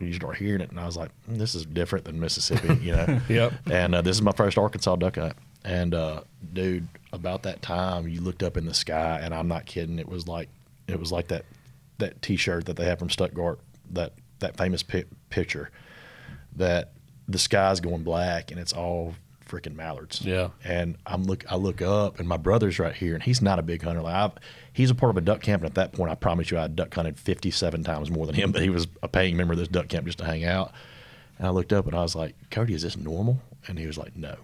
you 0.00 0.12
start 0.12 0.36
hearing 0.36 0.60
it. 0.60 0.70
And 0.70 0.80
I 0.80 0.86
was 0.86 0.96
like 0.96 1.10
"Mm, 1.30 1.38
this 1.38 1.54
is 1.54 1.64
different 1.66 2.04
than 2.04 2.18
Mississippi 2.20 2.74
you 2.82 2.92
know? 2.92 3.20
Yep. 3.28 3.52
and 3.70 3.94
uh, 3.94 4.02
this 4.02 4.16
is 4.16 4.22
my 4.22 4.32
first 4.32 4.58
Arkansas 4.58 4.96
duck 4.96 5.16
hunt. 5.16 5.34
And 5.64 5.94
uh, 5.94 6.22
dude, 6.52 6.88
about 7.12 7.44
that 7.44 7.62
time, 7.62 8.06
you 8.08 8.20
looked 8.20 8.42
up 8.42 8.56
in 8.58 8.66
the 8.66 8.74
sky, 8.74 9.20
and 9.22 9.32
I'm 9.32 9.48
not 9.48 9.64
kidding. 9.64 9.98
It 9.98 10.08
was 10.08 10.28
like 10.28 10.50
it 10.88 10.98
was 10.98 11.12
like 11.12 11.28
that 11.28 11.44
that 11.98 12.20
T-shirt 12.22 12.66
that 12.66 12.76
they 12.76 12.84
have 12.84 12.98
from 12.98 13.10
Stuttgart, 13.10 13.60
that 13.90 14.12
that 14.40 14.56
famous 14.56 14.82
pi- 14.82 15.04
picture, 15.30 15.70
that 16.56 16.92
the 17.28 17.38
sky's 17.38 17.80
going 17.80 18.02
black 18.02 18.50
and 18.50 18.60
it's 18.60 18.72
all 18.72 19.14
freaking 19.48 19.74
mallards. 19.74 20.22
Yeah. 20.22 20.50
And 20.64 20.96
I'm 21.06 21.24
look 21.24 21.44
I 21.50 21.56
look 21.56 21.82
up, 21.82 22.18
and 22.18 22.28
my 22.28 22.36
brother's 22.36 22.78
right 22.78 22.94
here, 22.94 23.14
and 23.14 23.22
he's 23.22 23.42
not 23.42 23.58
a 23.58 23.62
big 23.62 23.82
hunter. 23.82 24.02
Like 24.02 24.14
I've, 24.14 24.32
he's 24.72 24.90
a 24.90 24.94
part 24.94 25.10
of 25.10 25.16
a 25.16 25.20
duck 25.20 25.42
camp, 25.42 25.62
and 25.62 25.70
at 25.70 25.74
that 25.74 25.92
point, 25.92 26.10
I 26.10 26.14
promise 26.14 26.50
you, 26.50 26.58
I 26.58 26.66
duck 26.68 26.92
hunted 26.94 27.18
57 27.18 27.84
times 27.84 28.10
more 28.10 28.26
than 28.26 28.34
him. 28.34 28.52
But 28.54 28.62
he 28.62 28.70
was 28.70 28.86
a 29.02 29.08
paying 29.08 29.36
member 29.36 29.52
of 29.52 29.58
this 29.58 29.68
duck 29.68 29.88
camp 29.88 30.06
just 30.06 30.18
to 30.18 30.24
hang 30.24 30.44
out. 30.44 30.72
And 31.38 31.46
I 31.46 31.50
looked 31.50 31.72
up 31.72 31.86
and 31.86 31.96
I 31.96 32.02
was 32.02 32.14
like, 32.14 32.36
Cody, 32.50 32.74
is 32.74 32.82
this 32.82 32.96
normal? 32.96 33.40
And 33.66 33.78
he 33.78 33.86
was 33.86 33.98
like, 33.98 34.14
no. 34.16 34.36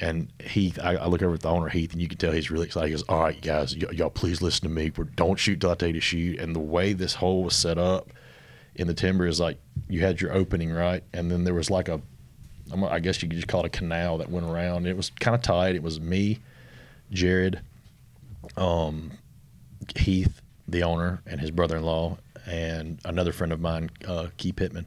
And 0.00 0.32
Heath, 0.42 0.78
I, 0.82 0.96
I 0.96 1.06
look 1.06 1.22
over 1.22 1.34
at 1.34 1.42
the 1.42 1.48
owner, 1.48 1.68
Heath, 1.68 1.92
and 1.92 2.02
you 2.02 2.08
can 2.08 2.18
tell 2.18 2.32
he's 2.32 2.50
really 2.50 2.66
excited. 2.66 2.88
He 2.88 2.92
goes, 2.94 3.04
all 3.08 3.20
right, 3.20 3.40
guys, 3.40 3.76
y- 3.76 3.92
y'all 3.92 4.10
please 4.10 4.42
listen 4.42 4.68
to 4.68 4.74
me. 4.74 4.90
We're, 4.96 5.04
don't 5.04 5.38
shoot 5.38 5.60
till 5.60 5.70
I 5.70 5.74
tell 5.74 5.88
you 5.88 5.94
to 5.94 6.00
shoot. 6.00 6.40
And 6.40 6.54
the 6.54 6.60
way 6.60 6.92
this 6.92 7.14
hole 7.14 7.44
was 7.44 7.54
set 7.54 7.78
up 7.78 8.10
in 8.74 8.88
the 8.88 8.94
timber 8.94 9.26
is 9.26 9.38
like 9.38 9.58
you 9.88 10.00
had 10.00 10.20
your 10.20 10.32
opening, 10.32 10.72
right? 10.72 11.04
And 11.12 11.30
then 11.30 11.44
there 11.44 11.54
was 11.54 11.70
like 11.70 11.88
a, 11.88 12.00
I 12.88 12.98
guess 12.98 13.22
you 13.22 13.28
could 13.28 13.36
just 13.36 13.46
call 13.46 13.60
it 13.60 13.66
a 13.66 13.70
canal 13.70 14.18
that 14.18 14.30
went 14.30 14.46
around. 14.46 14.86
It 14.86 14.96
was 14.96 15.10
kind 15.10 15.34
of 15.34 15.42
tight. 15.42 15.76
It 15.76 15.82
was 15.82 16.00
me, 16.00 16.40
Jared, 17.12 17.60
um, 18.56 19.12
Heath, 19.94 20.42
the 20.66 20.82
owner, 20.82 21.22
and 21.26 21.40
his 21.40 21.50
brother-in-law, 21.50 22.18
and 22.46 22.98
another 23.04 23.32
friend 23.32 23.52
of 23.52 23.60
mine, 23.60 23.90
uh, 24.08 24.28
Key 24.38 24.52
Pittman. 24.52 24.86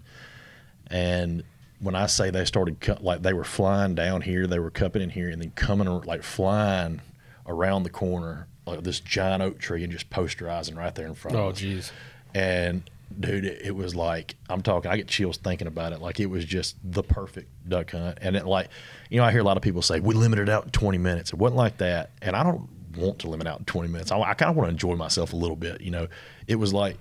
And 0.90 1.44
when 1.80 1.96
I 1.96 2.08
say 2.08 2.30
they 2.32 2.46
started 2.46 2.80
cut, 2.80 3.04
like 3.04 3.22
they 3.22 3.34
were 3.34 3.44
flying 3.44 3.94
down 3.96 4.22
here, 4.22 4.48
they 4.48 4.60
were 4.60 4.72
cupping 4.72 5.02
in 5.02 5.10
here, 5.12 5.30
and 5.30 5.42
then 5.42 5.52
coming 5.52 5.88
like 6.02 6.24
flying 6.24 7.02
around 7.46 7.84
the 7.84 7.90
corner, 7.90 8.48
like 8.66 8.84
this 8.84 9.00
giant 9.00 9.44
oak 9.44 9.60
tree, 9.60 9.84
and 9.84 9.92
just 9.94 10.10
posterizing 10.10 10.76
right 10.78 10.94
there 10.96 11.08
in 11.08 11.14
front 11.16 11.38
Oh, 11.38 11.48
of 11.48 11.56
us. 11.56 11.62
jeez. 11.62 11.92
And 12.34 12.90
dude, 13.20 13.46
it, 13.46 13.62
it 13.66 13.76
was 13.76 13.96
like 13.96 14.36
I'm 14.50 14.62
talking. 14.62 14.92
I 14.92 14.98
get 14.98 15.08
chills 15.08 15.38
thinking 15.38 15.68
about 15.68 15.94
it. 15.94 16.02
Like 16.02 16.20
it 16.20 16.26
was 16.28 16.44
just 16.46 16.76
the 16.84 17.04
perfect 17.04 17.50
duck 17.70 17.92
hunt. 17.92 18.18
And 18.22 18.36
it 18.36 18.46
like, 18.46 18.70
you 19.10 19.18
know, 19.18 19.24
I 19.24 19.32
hear 19.32 19.42
a 19.42 19.44
lot 19.46 19.58
of 19.58 19.64
people 19.64 19.82
say 19.82 20.00
we 20.00 20.14
limited 20.16 20.50
out 20.50 20.66
in 20.66 20.72
20 20.72 20.98
minutes. 20.98 21.32
It 21.32 21.38
wasn't 21.38 21.58
like 21.58 21.78
that. 21.78 22.12
And 22.22 22.36
I 22.36 22.44
don't 22.44 22.68
want 22.98 23.20
to 23.20 23.30
limit 23.30 23.48
out 23.48 23.60
in 23.60 23.66
20 23.66 23.88
minutes. 23.90 24.12
I, 24.12 24.20
I 24.20 24.34
kind 24.34 24.50
of 24.50 24.56
want 24.56 24.68
to 24.68 24.72
enjoy 24.72 24.96
myself 24.96 25.32
a 25.34 25.36
little 25.36 25.56
bit. 25.56 25.82
You 25.82 25.92
know, 25.92 26.08
it 26.48 26.56
was 26.56 26.74
like 26.74 26.98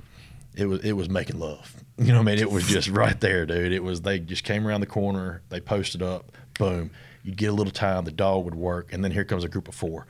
it 0.57 0.67
was 0.67 0.81
it 0.81 0.93
was 0.93 1.09
making 1.09 1.39
love. 1.39 1.75
You 1.99 2.13
know 2.13 2.19
what 2.19 2.29
I 2.29 2.35
mean? 2.35 2.39
It 2.41 2.51
was 2.51 2.67
just 2.67 2.91
right 2.91 3.19
there, 3.19 3.47
dude. 3.47 3.73
It 3.73 3.83
was 3.83 4.03
they 4.03 4.19
just 4.19 4.45
came 4.45 4.67
around 4.67 4.83
the 4.83 4.87
corner, 4.87 5.41
they 5.49 5.61
posted 5.61 6.03
up, 6.03 6.31
boom. 6.59 6.91
You'd 7.25 7.39
get 7.39 7.47
a 7.47 7.55
little 7.55 7.73
time, 7.73 8.05
the 8.05 8.11
dog 8.11 8.45
would 8.45 8.55
work, 8.55 8.93
and 8.93 9.03
then 9.03 9.13
here 9.13 9.25
comes 9.25 9.45
a 9.45 9.49
group 9.49 9.67
of 9.67 9.75
four. 9.75 10.07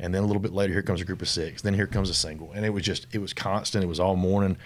And 0.00 0.14
then 0.14 0.22
a 0.22 0.26
little 0.26 0.40
bit 0.40 0.52
later, 0.52 0.72
here 0.72 0.82
comes 0.82 1.00
a 1.00 1.04
group 1.04 1.22
of 1.22 1.28
six. 1.28 1.62
Then 1.62 1.74
here 1.74 1.86
comes 1.86 2.10
a 2.10 2.14
single. 2.14 2.50
And 2.52 2.64
it 2.64 2.70
was 2.70 2.82
just, 2.82 3.06
it 3.12 3.18
was 3.18 3.32
constant. 3.32 3.84
It 3.84 3.86
was 3.86 4.00
all 4.00 4.16
morning. 4.16 4.56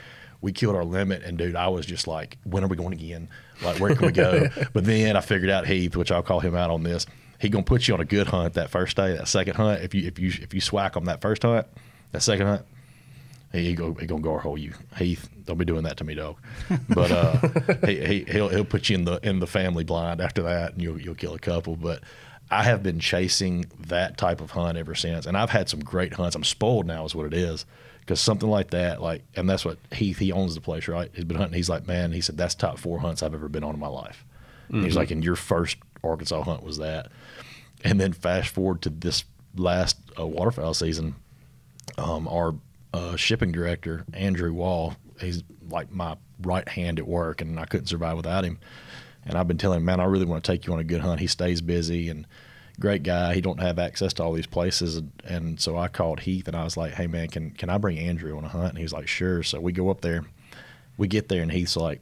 We 0.41 0.53
killed 0.53 0.77
our 0.77 0.85
limit. 0.85 1.22
And 1.22 1.37
dude, 1.37 1.57
I 1.57 1.68
was 1.68 1.85
just 1.85 2.07
like, 2.07 2.39
when 2.45 2.62
are 2.62 2.68
we 2.68 2.77
going 2.77 2.93
again? 2.93 3.29
Like, 3.61 3.81
where 3.81 3.95
can 3.95 4.07
we 4.07 4.12
go? 4.12 4.49
but 4.72 4.85
then 4.85 5.16
I 5.16 5.20
figured 5.20 5.51
out 5.51 5.66
Heath, 5.66 5.97
which 5.97 6.12
I'll 6.12 6.22
call 6.22 6.41
him 6.41 6.55
out 6.55 6.70
on 6.70 6.83
this. 6.83 7.07
He 7.41 7.49
gonna 7.49 7.64
put 7.64 7.89
you 7.89 7.95
on 7.95 8.01
a 8.01 8.05
good 8.05 8.29
hunt 8.29 8.55
that 8.55 8.70
first 8.70 8.97
day, 8.97 9.16
that 9.16 9.29
second 9.29 9.57
hunt. 9.57 9.83
If 9.83 9.93
you 9.93 10.07
if 10.07 10.18
you 10.18 10.29
if 10.29 10.55
you 10.55 10.61
swack 10.61 10.97
on 10.97 11.05
that 11.05 11.20
first 11.20 11.43
hunt, 11.43 11.66
that 12.12 12.22
second 12.22 12.47
hunt, 12.47 12.66
he, 13.55 13.69
he 13.69 13.75
go 13.75 13.95
he 13.95 14.07
gonna 14.07 14.21
gar 14.21 14.41
hole 14.41 14.59
you. 14.59 14.73
Heath, 14.99 15.29
don't 15.45 15.59
be 15.59 15.65
doing 15.65 15.85
that 15.85 15.97
to 15.99 16.05
me, 16.05 16.15
dog. 16.15 16.37
But 16.89 17.11
uh, 17.11 17.49
he, 17.87 18.05
he 18.05 18.25
he'll 18.25 18.49
he'll 18.49 18.65
put 18.65 18.89
you 18.89 18.97
in 18.97 19.05
the 19.05 19.21
in 19.23 19.39
the 19.39 19.47
family 19.47 19.85
blind 19.85 20.21
after 20.21 20.43
that, 20.43 20.73
and 20.73 20.83
you'll 20.83 21.01
you'll 21.01 21.15
kill 21.15 21.35
a 21.35 21.39
couple. 21.39 21.77
But 21.77 22.03
I 22.51 22.65
have 22.65 22.83
been 22.83 22.99
chasing 22.99 23.67
that 23.87 24.19
type 24.19 24.41
of 24.41 24.51
hunt 24.51 24.77
ever 24.77 24.95
since, 24.95 25.25
and 25.27 25.37
I've 25.37 25.51
had 25.51 25.69
some 25.69 25.81
great 25.81 26.15
hunts. 26.15 26.35
I'm 26.35 26.45
spoiled 26.45 26.87
now, 26.87 27.05
is 27.05 27.15
what 27.15 27.27
it 27.27 27.35
is, 27.35 27.65
because 28.01 28.21
something 28.21 28.49
like 28.49 28.71
that, 28.71 29.01
like, 29.01 29.23
and 29.37 29.49
that's 29.49 29.65
what 29.65 29.79
Heath 29.93 30.19
he 30.19 30.33
owns 30.33 30.55
the 30.55 30.61
place, 30.61 30.89
right? 30.89 31.11
He's 31.15 31.25
been 31.25 31.37
hunting. 31.37 31.57
He's 31.57 31.71
like, 31.71 31.87
man, 31.87 32.13
he 32.13 32.21
said 32.21 32.37
that's 32.37 32.55
top 32.55 32.79
four 32.79 32.99
hunts 32.99 33.23
I've 33.23 33.35
ever 33.35 33.49
been 33.49 33.65
on 33.65 33.75
in 33.75 33.81
my 33.81 33.89
life. 33.89 34.25
And 34.69 34.85
He's 34.85 34.97
like, 34.97 35.11
and 35.11 35.23
your 35.23 35.37
first 35.37 35.77
Arkansas 36.03 36.43
hunt 36.43 36.63
was 36.65 36.79
that, 36.79 37.13
and 37.85 38.01
then 38.01 38.13
fast 38.13 38.49
forward 38.49 38.83
to 38.83 38.91
this 38.91 39.25
last 39.57 39.97
uh, 40.19 40.27
waterfowl 40.27 40.75
season 40.75 41.15
um, 41.99 42.29
our 42.29 42.55
uh, 42.95 43.16
shipping 43.16 43.51
director 43.51 44.05
Andrew 44.14 44.53
Wall. 44.53 44.95
He's 45.20 45.42
like 45.68 45.90
my 45.90 46.16
right 46.40 46.68
hand 46.68 46.99
at 46.99 47.07
work, 47.07 47.40
and 47.40 47.59
I 47.59 47.64
couldn't 47.64 47.86
survive 47.86 48.16
without 48.16 48.45
him. 48.45 48.59
And 49.24 49.36
I've 49.36 49.49
been 49.49 49.59
telling 49.59 49.78
him, 49.78 49.84
man, 49.84 50.01
I 50.01 50.05
really 50.05 50.26
want 50.26 50.45
to 50.45 50.53
take 50.53 50.66
you 50.66 50.72
on 50.72 50.78
a 50.78 50.84
good 50.84 51.01
hunt. 51.01 51.20
He 51.20 51.26
stays 51.26 51.61
busy 51.61 52.09
and 52.09 52.26
great 52.78 53.03
guy. 53.03 53.34
He 53.34 53.40
don't 53.40 53.61
have 53.61 53.78
access 53.78 54.12
to 54.14 54.22
all 54.22 54.32
these 54.32 54.47
places, 54.47 54.97
and, 54.97 55.12
and 55.24 55.61
so 55.61 55.76
I 55.76 55.88
called 55.88 56.20
Heath 56.20 56.47
and 56.47 56.57
I 56.57 56.62
was 56.62 56.76
like, 56.76 56.92
hey 56.92 57.09
man, 57.09 57.28
can 57.28 57.51
can 57.51 57.68
I 57.68 57.78
bring 57.78 57.99
Andrew 57.99 58.36
on 58.36 58.45
a 58.45 58.49
hunt? 58.49 58.70
And 58.70 58.78
he's 58.78 58.92
like, 58.92 59.09
sure. 59.09 59.42
So 59.42 59.61
we 59.61 59.72
go 59.72 59.90
up 59.90 60.01
there. 60.01 60.24
We 60.97 61.09
get 61.09 61.28
there, 61.28 61.42
and 61.42 61.51
Heath's 61.51 61.76
like, 61.76 62.01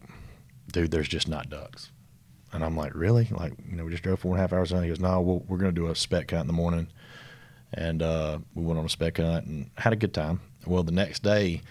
dude, 0.71 0.91
there's 0.91 1.09
just 1.09 1.27
not 1.27 1.49
ducks. 1.49 1.91
And 2.53 2.63
I'm 2.63 2.77
like, 2.77 2.95
really? 2.95 3.29
Like, 3.31 3.55
you 3.67 3.77
know, 3.77 3.85
we 3.87 3.91
just 3.93 4.03
drove 4.03 4.21
four 4.21 4.33
and 4.33 4.39
a 4.39 4.43
half 4.43 4.53
hours 4.53 4.75
on. 4.75 4.83
He 4.83 4.91
goes, 4.91 5.01
no, 5.01 5.19
we'll, 5.23 5.39
we're 5.49 5.57
going 5.57 5.75
to 5.75 5.81
do 5.81 5.87
a 5.87 5.97
spec 5.97 6.31
hunt 6.33 6.43
in 6.43 6.47
the 6.49 6.53
morning 6.53 6.89
and 7.75 8.03
uh, 8.03 8.39
we 8.55 8.63
went 8.63 8.79
on 8.79 8.85
a 8.85 8.89
spec 8.89 9.17
hunt 9.17 9.47
and 9.47 9.71
had 9.77 9.93
a 9.93 9.97
good 9.97 10.13
time. 10.13 10.41
Well, 10.67 10.83
the 10.83 10.93
next 10.93 11.23
day, 11.23 11.63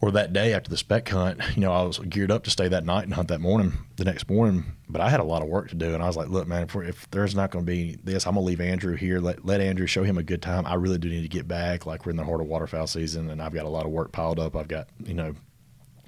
or 0.00 0.10
that 0.12 0.32
day 0.32 0.52
after 0.52 0.68
the 0.68 0.76
spec 0.76 1.08
hunt, 1.08 1.40
you 1.54 1.62
know, 1.62 1.72
I 1.72 1.82
was 1.82 1.98
geared 1.98 2.30
up 2.30 2.44
to 2.44 2.50
stay 2.50 2.68
that 2.68 2.84
night 2.84 3.04
and 3.04 3.14
hunt 3.14 3.28
that 3.28 3.40
morning, 3.40 3.74
the 3.96 4.04
next 4.04 4.28
morning. 4.30 4.64
But 4.88 5.00
I 5.00 5.10
had 5.10 5.20
a 5.20 5.24
lot 5.24 5.42
of 5.42 5.48
work 5.48 5.68
to 5.70 5.74
do, 5.74 5.94
and 5.94 6.02
I 6.02 6.06
was 6.06 6.16
like, 6.16 6.28
"Look, 6.28 6.46
man, 6.46 6.62
if, 6.62 6.76
if 6.76 7.10
there's 7.10 7.34
not 7.34 7.50
going 7.50 7.64
to 7.64 7.70
be 7.70 7.96
this, 8.04 8.26
I'm 8.26 8.34
gonna 8.34 8.46
leave 8.46 8.60
Andrew 8.60 8.94
here. 8.94 9.20
Let 9.20 9.44
let 9.44 9.60
Andrew 9.60 9.86
show 9.86 10.04
him 10.04 10.18
a 10.18 10.22
good 10.22 10.42
time. 10.42 10.66
I 10.66 10.74
really 10.74 10.98
do 10.98 11.08
need 11.08 11.22
to 11.22 11.28
get 11.28 11.48
back. 11.48 11.86
Like 11.86 12.06
we're 12.06 12.10
in 12.10 12.16
the 12.16 12.24
heart 12.24 12.40
of 12.40 12.46
waterfowl 12.46 12.86
season, 12.86 13.30
and 13.30 13.42
I've 13.42 13.54
got 13.54 13.64
a 13.64 13.70
lot 13.70 13.84
of 13.84 13.90
work 13.90 14.12
piled 14.12 14.38
up. 14.38 14.54
I've 14.54 14.68
got 14.68 14.88
you 15.04 15.14
know 15.14 15.34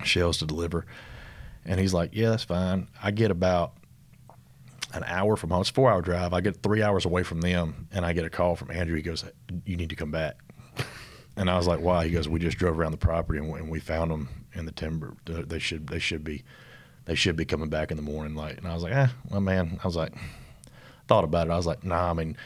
shells 0.05 0.39
to 0.39 0.47
deliver." 0.47 0.87
And 1.65 1.81
he's 1.81 1.93
like, 1.93 2.11
"Yeah, 2.13 2.31
that's 2.31 2.45
fine. 2.45 2.89
I 3.03 3.11
get 3.11 3.31
about 3.31 3.73
an 4.95 5.05
hour 5.07 5.37
from 5.37 5.51
home. 5.51 5.61
It's 5.61 5.71
four 5.71 5.91
hour 5.91 6.01
drive. 6.01 6.33
I 6.33 6.41
get 6.41 6.63
three 6.63 6.83
hours 6.83 7.05
away 7.05 7.23
from 7.23 7.41
them, 7.41 7.89
and 7.93 8.07
I 8.07 8.13
get 8.13 8.25
a 8.25 8.31
call 8.31 8.55
from 8.57 8.71
Andrew. 8.71 8.97
He 8.97 9.03
goes, 9.03 9.25
"You 9.65 9.77
need 9.77 9.91
to 9.91 9.97
come 9.97 10.11
back." 10.11 10.37
And 11.39 11.49
I 11.49 11.57
was 11.57 11.67
like, 11.67 11.81
"Why?" 11.81 12.05
He 12.05 12.11
goes, 12.11 12.29
"We 12.29 12.41
just 12.41 12.59
drove 12.59 12.79
around 12.79 12.93
the 12.93 12.99
property 12.99 13.39
and 13.39 13.51
we, 13.51 13.61
and 13.61 13.71
we 13.71 13.81
found 13.81 14.11
them 14.11 14.29
in 14.53 14.67
the 14.67 14.73
timber. 14.73 15.15
They 15.25 15.59
should 15.59 15.87
they 15.87 16.01
should 16.01 16.25
be 16.25 16.43
they 17.05 17.15
should 17.15 17.37
be 17.37 17.45
coming 17.45 17.69
back 17.69 17.91
in 17.91 17.97
the 17.97 18.03
morning 18.03 18.35
light." 18.35 18.59
And 18.59 18.67
I 18.67 18.75
was 18.75 18.83
like, 18.83 18.93
"Eh, 18.93 19.09
well, 19.31 19.41
man." 19.41 19.79
I 19.83 19.87
was 19.87 19.97
like, 19.97 20.13
thought 21.07 21.25
about 21.25 21.47
it. 21.47 21.51
I 21.51 21.57
was 21.57 21.67
like, 21.67 21.85
"Nah, 21.85 22.11
I 22.11 22.13
mean, 22.13 22.37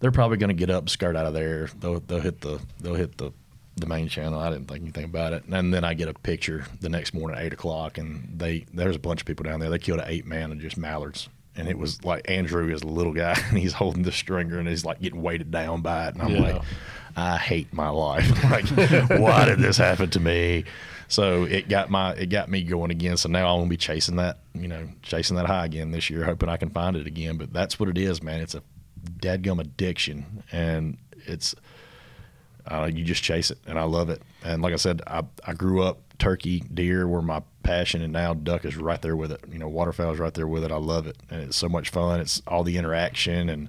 they're 0.00 0.10
probably 0.10 0.38
going 0.38 0.48
to 0.48 0.54
get 0.54 0.70
up, 0.70 0.88
skirt 0.88 1.16
out 1.16 1.26
of 1.26 1.34
there. 1.34 1.68
They'll 1.78 2.00
they'll 2.00 2.20
hit 2.20 2.40
the 2.40 2.60
they'll 2.80 2.94
hit 2.94 3.18
the." 3.18 3.32
The 3.76 3.86
main 3.86 4.06
channel. 4.06 4.38
I 4.38 4.50
didn't 4.50 4.68
think 4.68 4.82
anything 4.82 5.02
about 5.02 5.32
it, 5.32 5.46
and 5.46 5.74
then 5.74 5.82
I 5.82 5.94
get 5.94 6.06
a 6.06 6.14
picture 6.14 6.64
the 6.80 6.88
next 6.88 7.12
morning 7.12 7.36
at 7.36 7.44
eight 7.44 7.52
o'clock, 7.52 7.98
and 7.98 8.38
they 8.38 8.66
there's 8.72 8.94
a 8.94 9.00
bunch 9.00 9.22
of 9.22 9.26
people 9.26 9.42
down 9.42 9.58
there. 9.58 9.68
They 9.68 9.80
killed 9.80 9.98
an 9.98 10.06
eight 10.06 10.24
man 10.24 10.52
and 10.52 10.60
just 10.60 10.76
mallards, 10.76 11.28
and 11.56 11.68
it 11.68 11.78
was 11.78 12.04
like 12.04 12.28
Andrew 12.30 12.72
is 12.72 12.82
a 12.82 12.86
little 12.86 13.12
guy 13.12 13.38
and 13.48 13.58
he's 13.58 13.72
holding 13.72 14.02
the 14.02 14.12
stringer 14.12 14.58
and 14.58 14.68
he's 14.68 14.84
like 14.84 15.00
getting 15.00 15.22
weighted 15.22 15.50
down 15.50 15.80
by 15.82 16.08
it. 16.08 16.14
And 16.14 16.22
I'm 16.22 16.30
Yeah. 16.32 16.40
like, 16.40 16.62
I 17.16 17.36
hate 17.36 17.72
my 17.72 17.88
life. 17.90 18.28
like, 18.50 18.66
why 19.20 19.44
did 19.44 19.58
this 19.60 19.76
happen 19.76 20.10
to 20.10 20.20
me? 20.20 20.64
So 21.06 21.44
it 21.44 21.68
got 21.68 21.90
my 21.90 22.12
it 22.14 22.26
got 22.26 22.48
me 22.48 22.62
going 22.64 22.90
again. 22.90 23.16
So 23.16 23.28
now 23.28 23.52
I'm 23.54 23.60
gonna 23.60 23.68
be 23.70 23.76
chasing 23.76 24.16
that, 24.16 24.38
you 24.54 24.66
know, 24.66 24.88
chasing 25.02 25.36
that 25.36 25.46
high 25.46 25.64
again 25.66 25.90
this 25.92 26.10
year, 26.10 26.24
hoping 26.24 26.48
I 26.48 26.56
can 26.56 26.70
find 26.70 26.96
it 26.96 27.06
again. 27.06 27.36
But 27.36 27.52
that's 27.52 27.78
what 27.78 27.88
it 27.88 27.98
is, 27.98 28.22
man. 28.22 28.40
It's 28.40 28.54
a 28.54 28.62
dadgum 29.20 29.60
addiction, 29.60 30.42
and 30.50 30.96
it's 31.26 31.54
uh, 32.66 32.90
you 32.92 33.04
just 33.04 33.22
chase 33.22 33.50
it, 33.50 33.58
and 33.66 33.78
I 33.78 33.82
love 33.84 34.08
it. 34.10 34.22
And 34.42 34.62
like 34.62 34.72
I 34.72 34.76
said, 34.76 35.02
I 35.06 35.22
I 35.46 35.52
grew 35.52 35.82
up 35.82 36.00
turkey, 36.18 36.60
deer 36.72 37.06
were 37.08 37.22
my 37.22 37.42
passion, 37.62 38.02
and 38.02 38.12
now 38.12 38.34
duck 38.34 38.64
is 38.64 38.76
right 38.76 39.00
there 39.02 39.16
with 39.16 39.32
it. 39.32 39.40
You 39.50 39.58
know, 39.58 39.68
waterfowl 39.68 40.12
is 40.12 40.18
right 40.18 40.32
there 40.34 40.46
with 40.46 40.64
it. 40.64 40.70
I 40.72 40.76
love 40.76 41.06
it, 41.06 41.16
and 41.30 41.42
it's 41.42 41.56
so 41.56 41.68
much 41.68 41.90
fun. 41.90 42.20
It's 42.20 42.40
all 42.46 42.62
the 42.64 42.76
interaction 42.76 43.48
and 43.48 43.68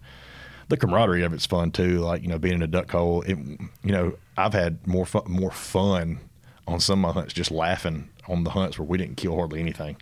the 0.68 0.78
camaraderie 0.78 1.24
of 1.24 1.34
it's 1.34 1.46
fun 1.46 1.72
too. 1.72 2.00
Like 2.00 2.22
you 2.22 2.28
know, 2.28 2.40
being 2.40 2.56
in 2.56 2.62
a 2.64 2.68
duck 2.68 2.92
hole. 2.92 3.22
It, 3.22 3.38
you 3.84 3.92
know, 3.92 4.18
I've 4.38 4.54
had 4.54 4.86
more 4.88 5.06
fun, 5.06 5.24
more 5.28 5.52
fun 5.52 6.20
on 6.68 6.80
some 6.80 7.04
of 7.06 7.16
my 7.16 7.20
hunts 7.20 7.34
just 7.34 7.52
laughing 7.52 8.10
on 8.28 8.44
the 8.44 8.50
hunts 8.50 8.80
where 8.80 8.88
we 8.88 8.98
didn't 8.98 9.18
kill 9.18 9.36
hardly 9.36 9.60
anything 9.60 9.96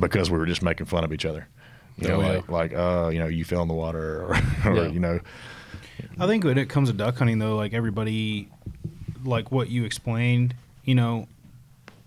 because 0.00 0.28
we 0.28 0.36
were 0.38 0.46
just 0.46 0.60
making 0.62 0.86
fun 0.86 1.04
of 1.04 1.12
each 1.12 1.24
other. 1.24 1.46
You 1.98 2.08
know, 2.08 2.14
Oh, 2.16 2.20
yeah. 2.22 2.28
like 2.32 2.48
like 2.50 2.74
uh, 2.74 3.10
you 3.12 3.18
know, 3.20 3.26
you 3.28 3.44
fell 3.44 3.62
in 3.62 3.68
the 3.68 3.74
water, 3.74 4.22
or, 4.22 4.36
or 4.64 4.74
Yeah. 4.76 4.86
you 4.88 4.98
know, 5.00 5.20
I 6.18 6.26
think 6.26 6.44
when 6.44 6.58
it 6.58 6.68
comes 6.68 6.88
to 6.88 6.92
duck 6.96 7.16
hunting, 7.18 7.38
though, 7.38 7.56
like 7.56 7.72
everybody, 7.74 8.48
like 9.24 9.52
what 9.52 9.68
you 9.70 9.84
explained, 9.84 10.54
you 10.84 10.94
know, 10.96 11.28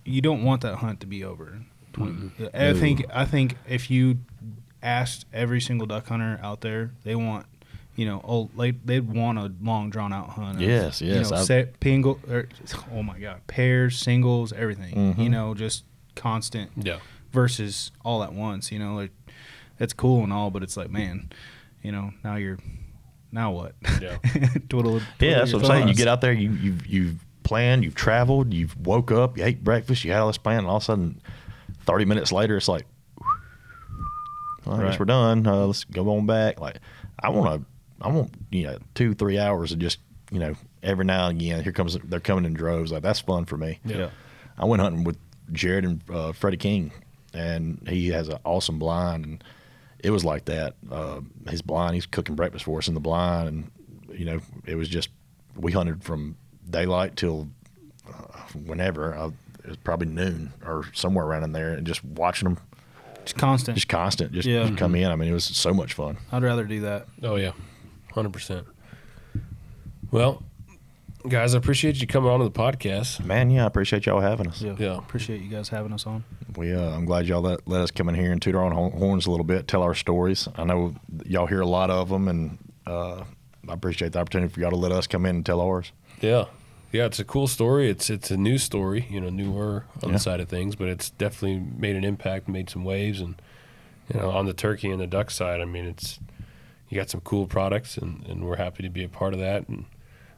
you 0.05 0.21
don't 0.21 0.43
want 0.43 0.61
that 0.61 0.75
hunt 0.75 0.99
to 1.01 1.07
be 1.07 1.23
over. 1.23 1.59
I 2.53 2.73
think 2.73 3.05
I 3.13 3.25
think 3.25 3.55
if 3.67 3.89
you 3.91 4.17
asked 4.81 5.25
every 5.33 5.61
single 5.61 5.87
duck 5.87 6.07
hunter 6.07 6.39
out 6.41 6.61
there, 6.61 6.91
they 7.03 7.15
want, 7.15 7.45
you 7.95 8.05
know, 8.05 8.21
oh, 8.27 8.49
like 8.55 8.83
they'd 8.85 9.07
want 9.07 9.37
a 9.37 9.51
long 9.61 9.89
drawn 9.89 10.11
out 10.11 10.29
hunt. 10.29 10.55
of, 10.57 10.61
Yes, 10.61 11.01
you 11.01 11.13
yes, 11.13 11.29
know, 11.31 11.37
set, 11.43 11.79
pingle, 11.79 12.19
or, 12.29 12.47
oh 12.93 13.03
my 13.03 13.19
god, 13.19 13.45
pairs, 13.47 13.97
singles, 13.97 14.51
everything. 14.53 14.95
Mm-hmm. 14.95 15.21
You 15.21 15.29
know, 15.29 15.53
just 15.53 15.83
constant 16.15 16.71
Yeah. 16.77 16.97
versus 17.31 17.91
all 18.03 18.23
at 18.23 18.33
once. 18.33 18.71
You 18.71 18.79
know, 18.79 18.95
like 18.95 19.11
that's 19.77 19.93
cool 19.93 20.23
and 20.23 20.33
all, 20.33 20.49
but 20.49 20.63
it's 20.63 20.75
like, 20.75 20.89
man, 20.89 21.29
you 21.83 21.91
know, 21.91 22.11
now 22.23 22.35
you're, 22.35 22.57
now 23.31 23.51
what? 23.51 23.75
Yeah. 24.01 24.17
twiddle, 24.69 24.99
Yeah, 25.19 25.39
that's 25.39 25.53
what 25.53 25.61
I'm 25.63 25.67
saying. 25.69 25.87
You 25.89 25.93
get 25.95 26.07
out 26.07 26.21
there, 26.21 26.33
you 26.33 26.51
you've 26.51 26.87
you've 26.87 27.25
planned, 27.43 27.83
you've 27.83 27.95
traveled, 27.95 28.53
you've 28.53 28.75
woke 28.85 29.11
up, 29.11 29.37
you 29.37 29.43
ate 29.43 29.63
breakfast, 29.63 30.03
you 30.03 30.11
had 30.11 30.21
all 30.21 30.27
this 30.27 30.37
plan, 30.37 30.59
and 30.59 30.67
all 30.67 30.77
of 30.77 30.83
a 30.83 30.85
sudden, 30.85 31.21
thirty 31.85 32.05
minutes 32.05 32.31
later, 32.31 32.57
it's 32.57 32.67
like, 32.67 32.85
well, 34.65 34.79
I 34.79 34.85
guess 34.85 34.99
we're 34.99 35.05
done. 35.05 35.45
Uh, 35.45 35.67
let's 35.67 35.83
go 35.83 36.09
on 36.15 36.25
back. 36.25 36.59
Like, 36.59 36.77
I 37.19 37.29
want 37.29 37.61
to, 37.61 38.05
I 38.05 38.09
want 38.09 38.33
you 38.51 38.63
know 38.63 38.77
two 38.95 39.13
three 39.13 39.37
hours 39.37 39.71
of 39.71 39.79
just 39.79 39.99
you 40.31 40.39
know 40.39 40.55
every 40.81 41.05
now 41.05 41.27
and 41.27 41.39
again. 41.39 41.63
Here 41.63 41.71
comes 41.71 41.97
they're 41.97 42.19
coming 42.19 42.45
in 42.45 42.53
droves. 42.53 42.91
Like 42.91 43.03
that's 43.03 43.19
fun 43.19 43.45
for 43.45 43.57
me. 43.57 43.79
Yeah. 43.85 44.09
I 44.57 44.65
went 44.65 44.81
hunting 44.81 45.03
with 45.03 45.17
Jared 45.51 45.85
and 45.85 46.01
uh, 46.09 46.31
Freddie 46.31 46.57
King, 46.57 46.91
and 47.33 47.83
he 47.87 48.09
has 48.09 48.29
an 48.29 48.37
awesome 48.45 48.79
blind, 48.79 49.25
and 49.25 49.43
it 49.99 50.11
was 50.11 50.23
like 50.23 50.45
that. 50.45 50.75
Uh, 50.91 51.21
his 51.49 51.61
blind, 51.61 51.95
he's 51.95 52.05
cooking 52.05 52.35
breakfast 52.35 52.65
for 52.65 52.77
us 52.77 52.87
in 52.87 52.93
the 52.93 52.99
blind, 52.99 53.47
and 53.47 53.71
you 54.17 54.25
know, 54.25 54.39
it 54.65 54.75
was 54.75 54.87
just 54.87 55.09
we 55.55 55.71
hunted 55.71 56.03
from 56.03 56.37
daylight 56.69 57.15
till 57.15 57.47
uh, 58.07 58.37
whenever. 58.65 59.15
Uh, 59.15 59.31
it 59.63 59.67
was 59.69 59.77
probably 59.77 60.07
noon 60.07 60.51
or 60.65 60.85
somewhere 60.93 61.25
around 61.25 61.43
in 61.43 61.51
there, 61.53 61.73
and 61.73 61.87
just 61.87 62.03
watching 62.03 62.49
them, 62.49 62.57
Just 63.23 63.37
constant. 63.37 63.75
just 63.75 63.87
constant, 63.87 64.33
just 64.33 64.47
Yeah. 64.47 64.69
come 64.75 64.93
in. 64.95 65.09
I 65.09 65.15
mean, 65.15 65.29
it 65.29 65.33
was 65.33 65.45
so 65.45 65.73
much 65.73 65.93
fun. 65.93 66.17
I'd 66.31 66.43
rather 66.43 66.65
do 66.65 66.81
that. 66.81 67.07
Oh 67.23 67.35
yeah, 67.37 67.51
hundred 68.13 68.33
percent. 68.33 68.65
Well, 70.11 70.43
guys, 71.27 71.55
I 71.55 71.57
appreciate 71.57 71.99
you 72.01 72.07
coming 72.07 72.29
on 72.29 72.39
to 72.39 72.45
the 72.45 72.51
podcast. 72.51 73.23
Man, 73.25 73.49
yeah, 73.49 73.63
I 73.63 73.67
appreciate 73.67 74.05
y'all 74.05 74.19
having 74.19 74.47
us. 74.47 74.61
Yeah. 74.61 74.97
Appreciate 74.97 75.41
you 75.41 75.49
guys 75.49 75.69
having 75.69 75.93
us 75.93 76.05
on. 76.05 76.23
We, 76.55 76.73
uh, 76.73 76.91
I'm 76.91 77.05
glad 77.05 77.25
y'all 77.27 77.41
let, 77.41 77.67
let 77.67 77.81
us 77.81 77.89
come 77.89 78.09
in 78.09 78.15
here 78.15 78.31
and 78.31 78.41
toot 78.41 78.53
our 78.53 78.63
own 78.63 78.91
horns 78.91 79.25
a 79.25 79.31
little 79.31 79.45
bit, 79.45 79.67
tell 79.67 79.81
our 79.81 79.95
stories. 79.95 80.47
I 80.55 80.65
know 80.65 80.93
y'all 81.25 81.47
hear 81.47 81.61
a 81.61 81.65
lot 81.67 81.89
of 81.89 82.09
them, 82.09 82.27
and 82.27 82.57
uh, 82.85 83.23
I 83.67 83.73
appreciate 83.73 84.11
the 84.11 84.19
opportunity 84.19 84.53
for 84.53 84.59
y'all 84.59 84.69
to 84.69 84.75
let 84.75 84.91
us 84.91 85.07
come 85.07 85.25
in 85.25 85.37
and 85.37 85.45
tell 85.45 85.61
ours. 85.61 85.91
Yeah. 86.23 86.45
Yeah, 86.91 87.05
it's 87.05 87.19
a 87.19 87.23
cool 87.25 87.47
story. 87.47 87.89
It's 87.89 88.09
it's 88.09 88.29
a 88.31 88.37
new 88.37 88.57
story, 88.59 89.07
you 89.09 89.19
know, 89.19 89.29
newer 89.29 89.85
on 90.03 90.09
Yeah. 90.09 90.13
the 90.13 90.19
side 90.19 90.39
of 90.39 90.47
things, 90.47 90.75
but 90.75 90.87
it's 90.87 91.09
definitely 91.09 91.59
made 91.77 91.95
an 91.95 92.03
impact, 92.03 92.47
made 92.47 92.69
some 92.69 92.83
waves, 92.83 93.19
and 93.19 93.35
you 94.13 94.19
know, 94.19 94.29
on 94.29 94.45
the 94.45 94.53
turkey 94.53 94.91
and 94.91 95.01
the 95.01 95.07
duck 95.07 95.31
side, 95.31 95.59
I 95.59 95.65
mean, 95.65 95.85
it's 95.85 96.19
you 96.89 96.97
got 96.97 97.09
some 97.09 97.21
cool 97.21 97.47
products, 97.47 97.97
and, 97.97 98.23
and 98.27 98.43
we're 98.45 98.57
happy 98.57 98.83
to 98.83 98.89
be 98.89 99.03
a 99.03 99.09
part 99.09 99.33
of 99.33 99.39
that, 99.39 99.67
and 99.67 99.85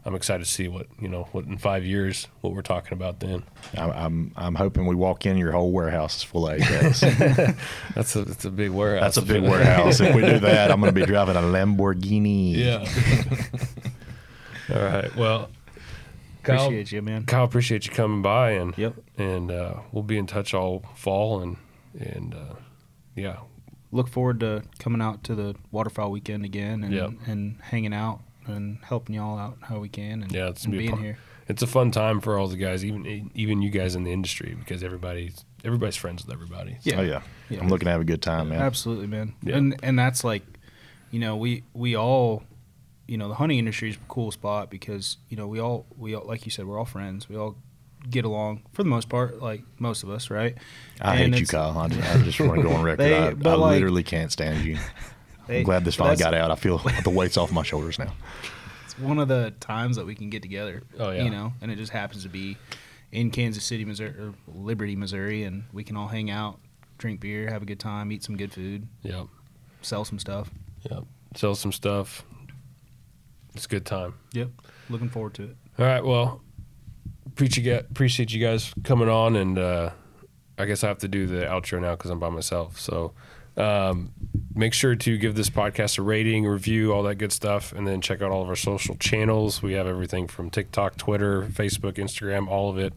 I'm 0.06 0.16
excited 0.16 0.46
to 0.46 0.50
see 0.50 0.70
what 0.70 0.88
you 0.98 1.10
know, 1.10 1.28
what 1.34 1.44
in 1.44 1.58
five 1.58 1.84
years, 1.84 2.28
what 2.40 2.54
we're 2.54 2.62
talking 2.62 2.94
about 2.94 3.20
then. 3.20 3.44
I, 3.78 3.90
I'm 3.90 4.32
I'm 4.38 4.56
hoping 4.56 4.86
we 4.86 4.96
walk 4.96 5.26
in, 5.26 5.38
your 5.38 5.52
whole 5.52 5.74
warehouse 5.74 6.16
is 6.18 6.24
full 6.24 6.48
of 6.48 6.58
AKs. 6.58 7.58
That's 7.96 8.16
a 8.16 8.22
that's 8.24 8.46
a 8.46 8.50
big 8.52 8.72
warehouse. 8.72 9.16
That's 9.16 9.30
a 9.30 9.34
big 9.34 9.44
warehouse. 9.44 10.00
If 10.00 10.16
we 10.16 10.22
do 10.22 10.40
that, 10.40 10.72
I'm 10.72 10.80
going 10.80 10.94
to 10.94 10.98
be 11.00 11.06
driving 11.06 11.36
a 11.36 11.42
Lamborghini. 11.42 12.56
Yeah. 12.56 12.86
All 14.76 14.82
right. 14.84 15.14
Well, 15.16 15.50
Kyle, 16.46 16.66
Appreciate 16.66 16.92
you, 16.92 17.02
man. 17.02 17.26
Kyle, 17.26 17.44
appreciate 17.44 17.86
you 17.88 17.92
coming 17.94 18.22
by, 18.22 18.52
and 18.52 18.78
Yep. 18.78 18.96
and 19.18 19.52
uh, 19.52 19.74
we'll 19.92 20.04
be 20.04 20.18
in 20.18 20.28
touch 20.28 20.54
all 20.54 20.84
fall, 20.96 21.42
and 21.42 21.58
and 22.00 22.34
uh, 22.36 22.56
yeah, 23.16 23.38
Look 23.92 24.08
forward 24.10 24.42
to 24.42 24.64
coming 24.80 25.02
out 25.02 25.24
to 25.26 25.36
the 25.36 25.56
waterfowl 25.72 26.12
weekend 26.12 26.44
again 26.44 26.84
and, 26.84 26.94
Yep. 26.94 27.12
and 27.28 27.58
hanging 27.62 27.94
out 27.94 28.20
and 28.46 28.78
helping 28.84 29.16
y'all 29.16 29.38
out 29.40 29.58
how 29.62 29.80
we 29.80 29.88
can 29.90 30.22
and, 30.24 30.32
Yeah, 30.32 30.50
it's 30.50 30.66
and 30.66 30.74
gonna 30.74 30.82
be 30.82 30.88
a 30.88 30.90
being 30.90 30.98
par- 30.98 31.04
here. 31.06 31.18
it's 31.48 31.62
a 31.62 31.68
fun 31.68 31.92
time 31.92 32.20
for 32.20 32.38
all 32.38 32.48
the 32.48 32.58
guys, 32.58 32.84
even 32.84 33.32
even 33.34 33.62
you 33.62 33.70
guys 33.70 33.96
in 33.96 34.04
the 34.04 34.12
industry, 34.12 34.54
because 34.60 34.84
everybody's 34.84 35.46
everybody's 35.64 35.96
friends 35.96 36.26
with 36.26 36.34
everybody. 36.34 36.78
Yeah. 36.84 37.00
Oh 37.00 37.02
yeah. 37.04 37.22
Yeah. 37.50 37.60
I'm 37.62 37.70
looking 37.70 37.86
to 37.86 37.92
have 37.92 38.02
a 38.02 38.06
good 38.06 38.22
time, 38.22 38.50
man. 38.50 38.62
Absolutely, 38.62 39.08
man. 39.08 39.34
Yeah. 39.44 39.56
And 39.58 39.80
and 39.82 39.98
that's 39.98 40.24
like, 40.24 40.44
you 41.12 41.20
know, 41.20 41.38
we 41.38 41.64
we 41.74 41.96
all, 41.96 42.44
you 43.08 43.18
know, 43.18 43.28
the 43.28 43.36
hunting 43.36 43.60
industry 43.60 43.90
is 43.90 43.96
a 43.96 44.00
cool 44.08 44.32
spot 44.32 44.70
because 44.70 45.18
you 45.30 45.38
know 45.38 45.48
we 45.48 45.60
all 45.60 45.86
we 45.98 46.16
all 46.16 46.26
like 46.26 46.46
you 46.46 46.52
said 46.52 46.66
we're 46.66 46.80
all 46.80 46.86
friends. 46.86 47.30
We 47.30 47.36
all 47.38 47.56
get 48.10 48.24
along 48.26 48.62
for 48.74 48.84
the 48.84 48.90
most 48.90 49.10
part, 49.10 49.42
like 49.42 49.64
most 49.80 50.04
of 50.04 50.10
us, 50.10 50.30
right? 50.30 50.56
I 51.02 51.16
And 51.18 51.34
hate 51.34 51.42
you, 51.42 51.48
Kyle. 51.48 51.76
I 51.78 51.88
just, 51.88 52.16
I 52.16 52.22
just 52.22 52.40
want 52.40 52.56
to 52.62 52.68
go 52.68 52.74
on 52.74 52.84
record. 52.84 53.00
They- 53.04 53.18
I, 53.18 53.28
I 53.30 53.32
like- 53.56 53.72
literally 53.74 54.04
can't 54.04 54.32
stand 54.32 54.64
you. 54.66 54.78
They- 55.48 55.60
I'm 55.60 55.64
glad 55.64 55.86
this 55.86 55.94
finally 55.94 56.18
got 56.18 56.34
out. 56.34 56.50
I 56.50 56.56
feel 56.56 56.80
the 57.04 57.12
weight's 57.12 57.38
off 57.38 57.52
my 57.52 57.62
shoulders 57.62 58.00
now. 58.00 58.12
It's 58.84 58.98
one 58.98 59.20
of 59.20 59.28
the 59.28 59.54
times 59.60 59.96
that 59.98 60.06
we 60.08 60.16
can 60.16 60.32
get 60.32 60.42
together. 60.42 60.82
Oh, 61.00 61.12
yeah. 61.12 61.24
You 61.24 61.30
know, 61.30 61.54
and 61.62 61.70
it 61.72 61.76
just 61.76 61.92
happens 61.92 62.24
to 62.24 62.30
be 62.30 62.58
in 63.12 63.30
Kansas 63.30 63.64
City, 63.64 63.86
Missouri, 63.86 64.10
or 64.10 64.34
Liberty, 64.48 64.96
Missouri, 64.96 65.44
and 65.44 65.66
we 65.72 65.84
can 65.84 65.98
all 65.98 66.08
hang 66.08 66.32
out, 66.32 66.60
drink 66.98 67.20
beer, 67.20 67.48
have 67.52 67.62
a 67.62 67.66
good 67.66 67.80
time, 67.80 68.12
eat 68.12 68.24
some 68.24 68.36
good 68.38 68.52
food, 68.54 68.88
Yep, 69.04 69.28
sell 69.84 70.04
some 70.04 70.18
stuff. 70.18 70.50
yep. 70.90 71.04
Sell 71.36 71.54
some 71.54 71.72
stuff. 71.72 72.24
It's 73.56 73.66
a 73.66 73.70
good 73.70 73.86
time. 73.86 74.16
Yep. 74.34 74.50
Looking 74.90 75.10
forward 75.10 75.34
to 75.36 75.44
it. 75.44 75.58
All 75.80 75.86
right. 75.86 76.04
Well, 76.04 76.42
appreciate 77.28 77.66
you, 77.66 77.74
guys, 77.74 77.86
appreciate 77.90 78.34
you 78.34 78.46
guys 78.46 78.74
coming 78.84 79.10
on, 79.10 79.36
and 79.36 79.58
uh, 79.58 79.90
I 80.58 80.66
guess 80.66 80.84
I 80.84 80.88
have 80.88 81.00
to 81.00 81.08
do 81.08 81.26
the 81.26 81.46
outro 81.46 81.82
now 81.82 81.96
because 81.96 82.12
I'm 82.12 82.20
by 82.20 82.30
myself. 82.30 82.80
So 82.80 83.14
um, 83.58 84.12
make 84.54 84.74
sure 84.74 84.96
to 84.96 85.18
give 85.18 85.36
this 85.36 85.50
podcast 85.50 85.98
a 85.98 86.02
rating, 86.02 86.46
review, 86.46 86.94
all 86.94 87.04
that 87.04 87.16
good 87.16 87.32
stuff, 87.32 87.74
and 87.74 87.88
then 87.88 88.02
check 88.02 88.22
out 88.22 88.32
all 88.32 88.42
of 88.42 88.50
our 88.50 88.56
social 88.56 88.96
channels. 88.96 89.62
We 89.62 89.74
have 89.74 89.88
everything 89.88 90.28
from 90.28 90.50
TikTok, 90.50 90.98
Twitter, 90.98 91.44
Facebook, 91.44 91.94
Instagram, 91.94 92.48
all 92.48 92.70
of 92.70 92.78
it. 92.78 92.94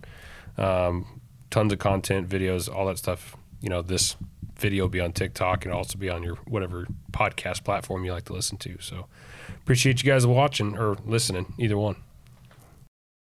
Um, 0.56 1.20
tons 1.50 1.72
of 1.72 1.78
content, 1.78 2.28
videos, 2.28 2.72
all 2.72 2.86
that 2.86 2.98
stuff. 2.98 3.36
You 3.60 3.70
know, 3.70 3.82
this 3.82 4.16
video 4.56 4.84
will 4.84 4.88
be 4.88 5.00
on 5.00 5.12
TikTok 5.12 5.64
and 5.64 5.72
also 5.72 5.98
be 5.98 6.10
on 6.10 6.22
your 6.22 6.36
whatever 6.46 6.86
podcast 7.12 7.64
platform 7.64 8.04
you 8.04 8.12
like 8.12 8.24
to 8.24 8.32
listen 8.32 8.58
to. 8.58 8.76
So 8.80 9.06
appreciate 9.68 10.02
you 10.02 10.10
guys 10.10 10.26
watching 10.26 10.78
or 10.78 10.96
listening, 11.04 11.44
either 11.58 11.76
one. 11.76 11.94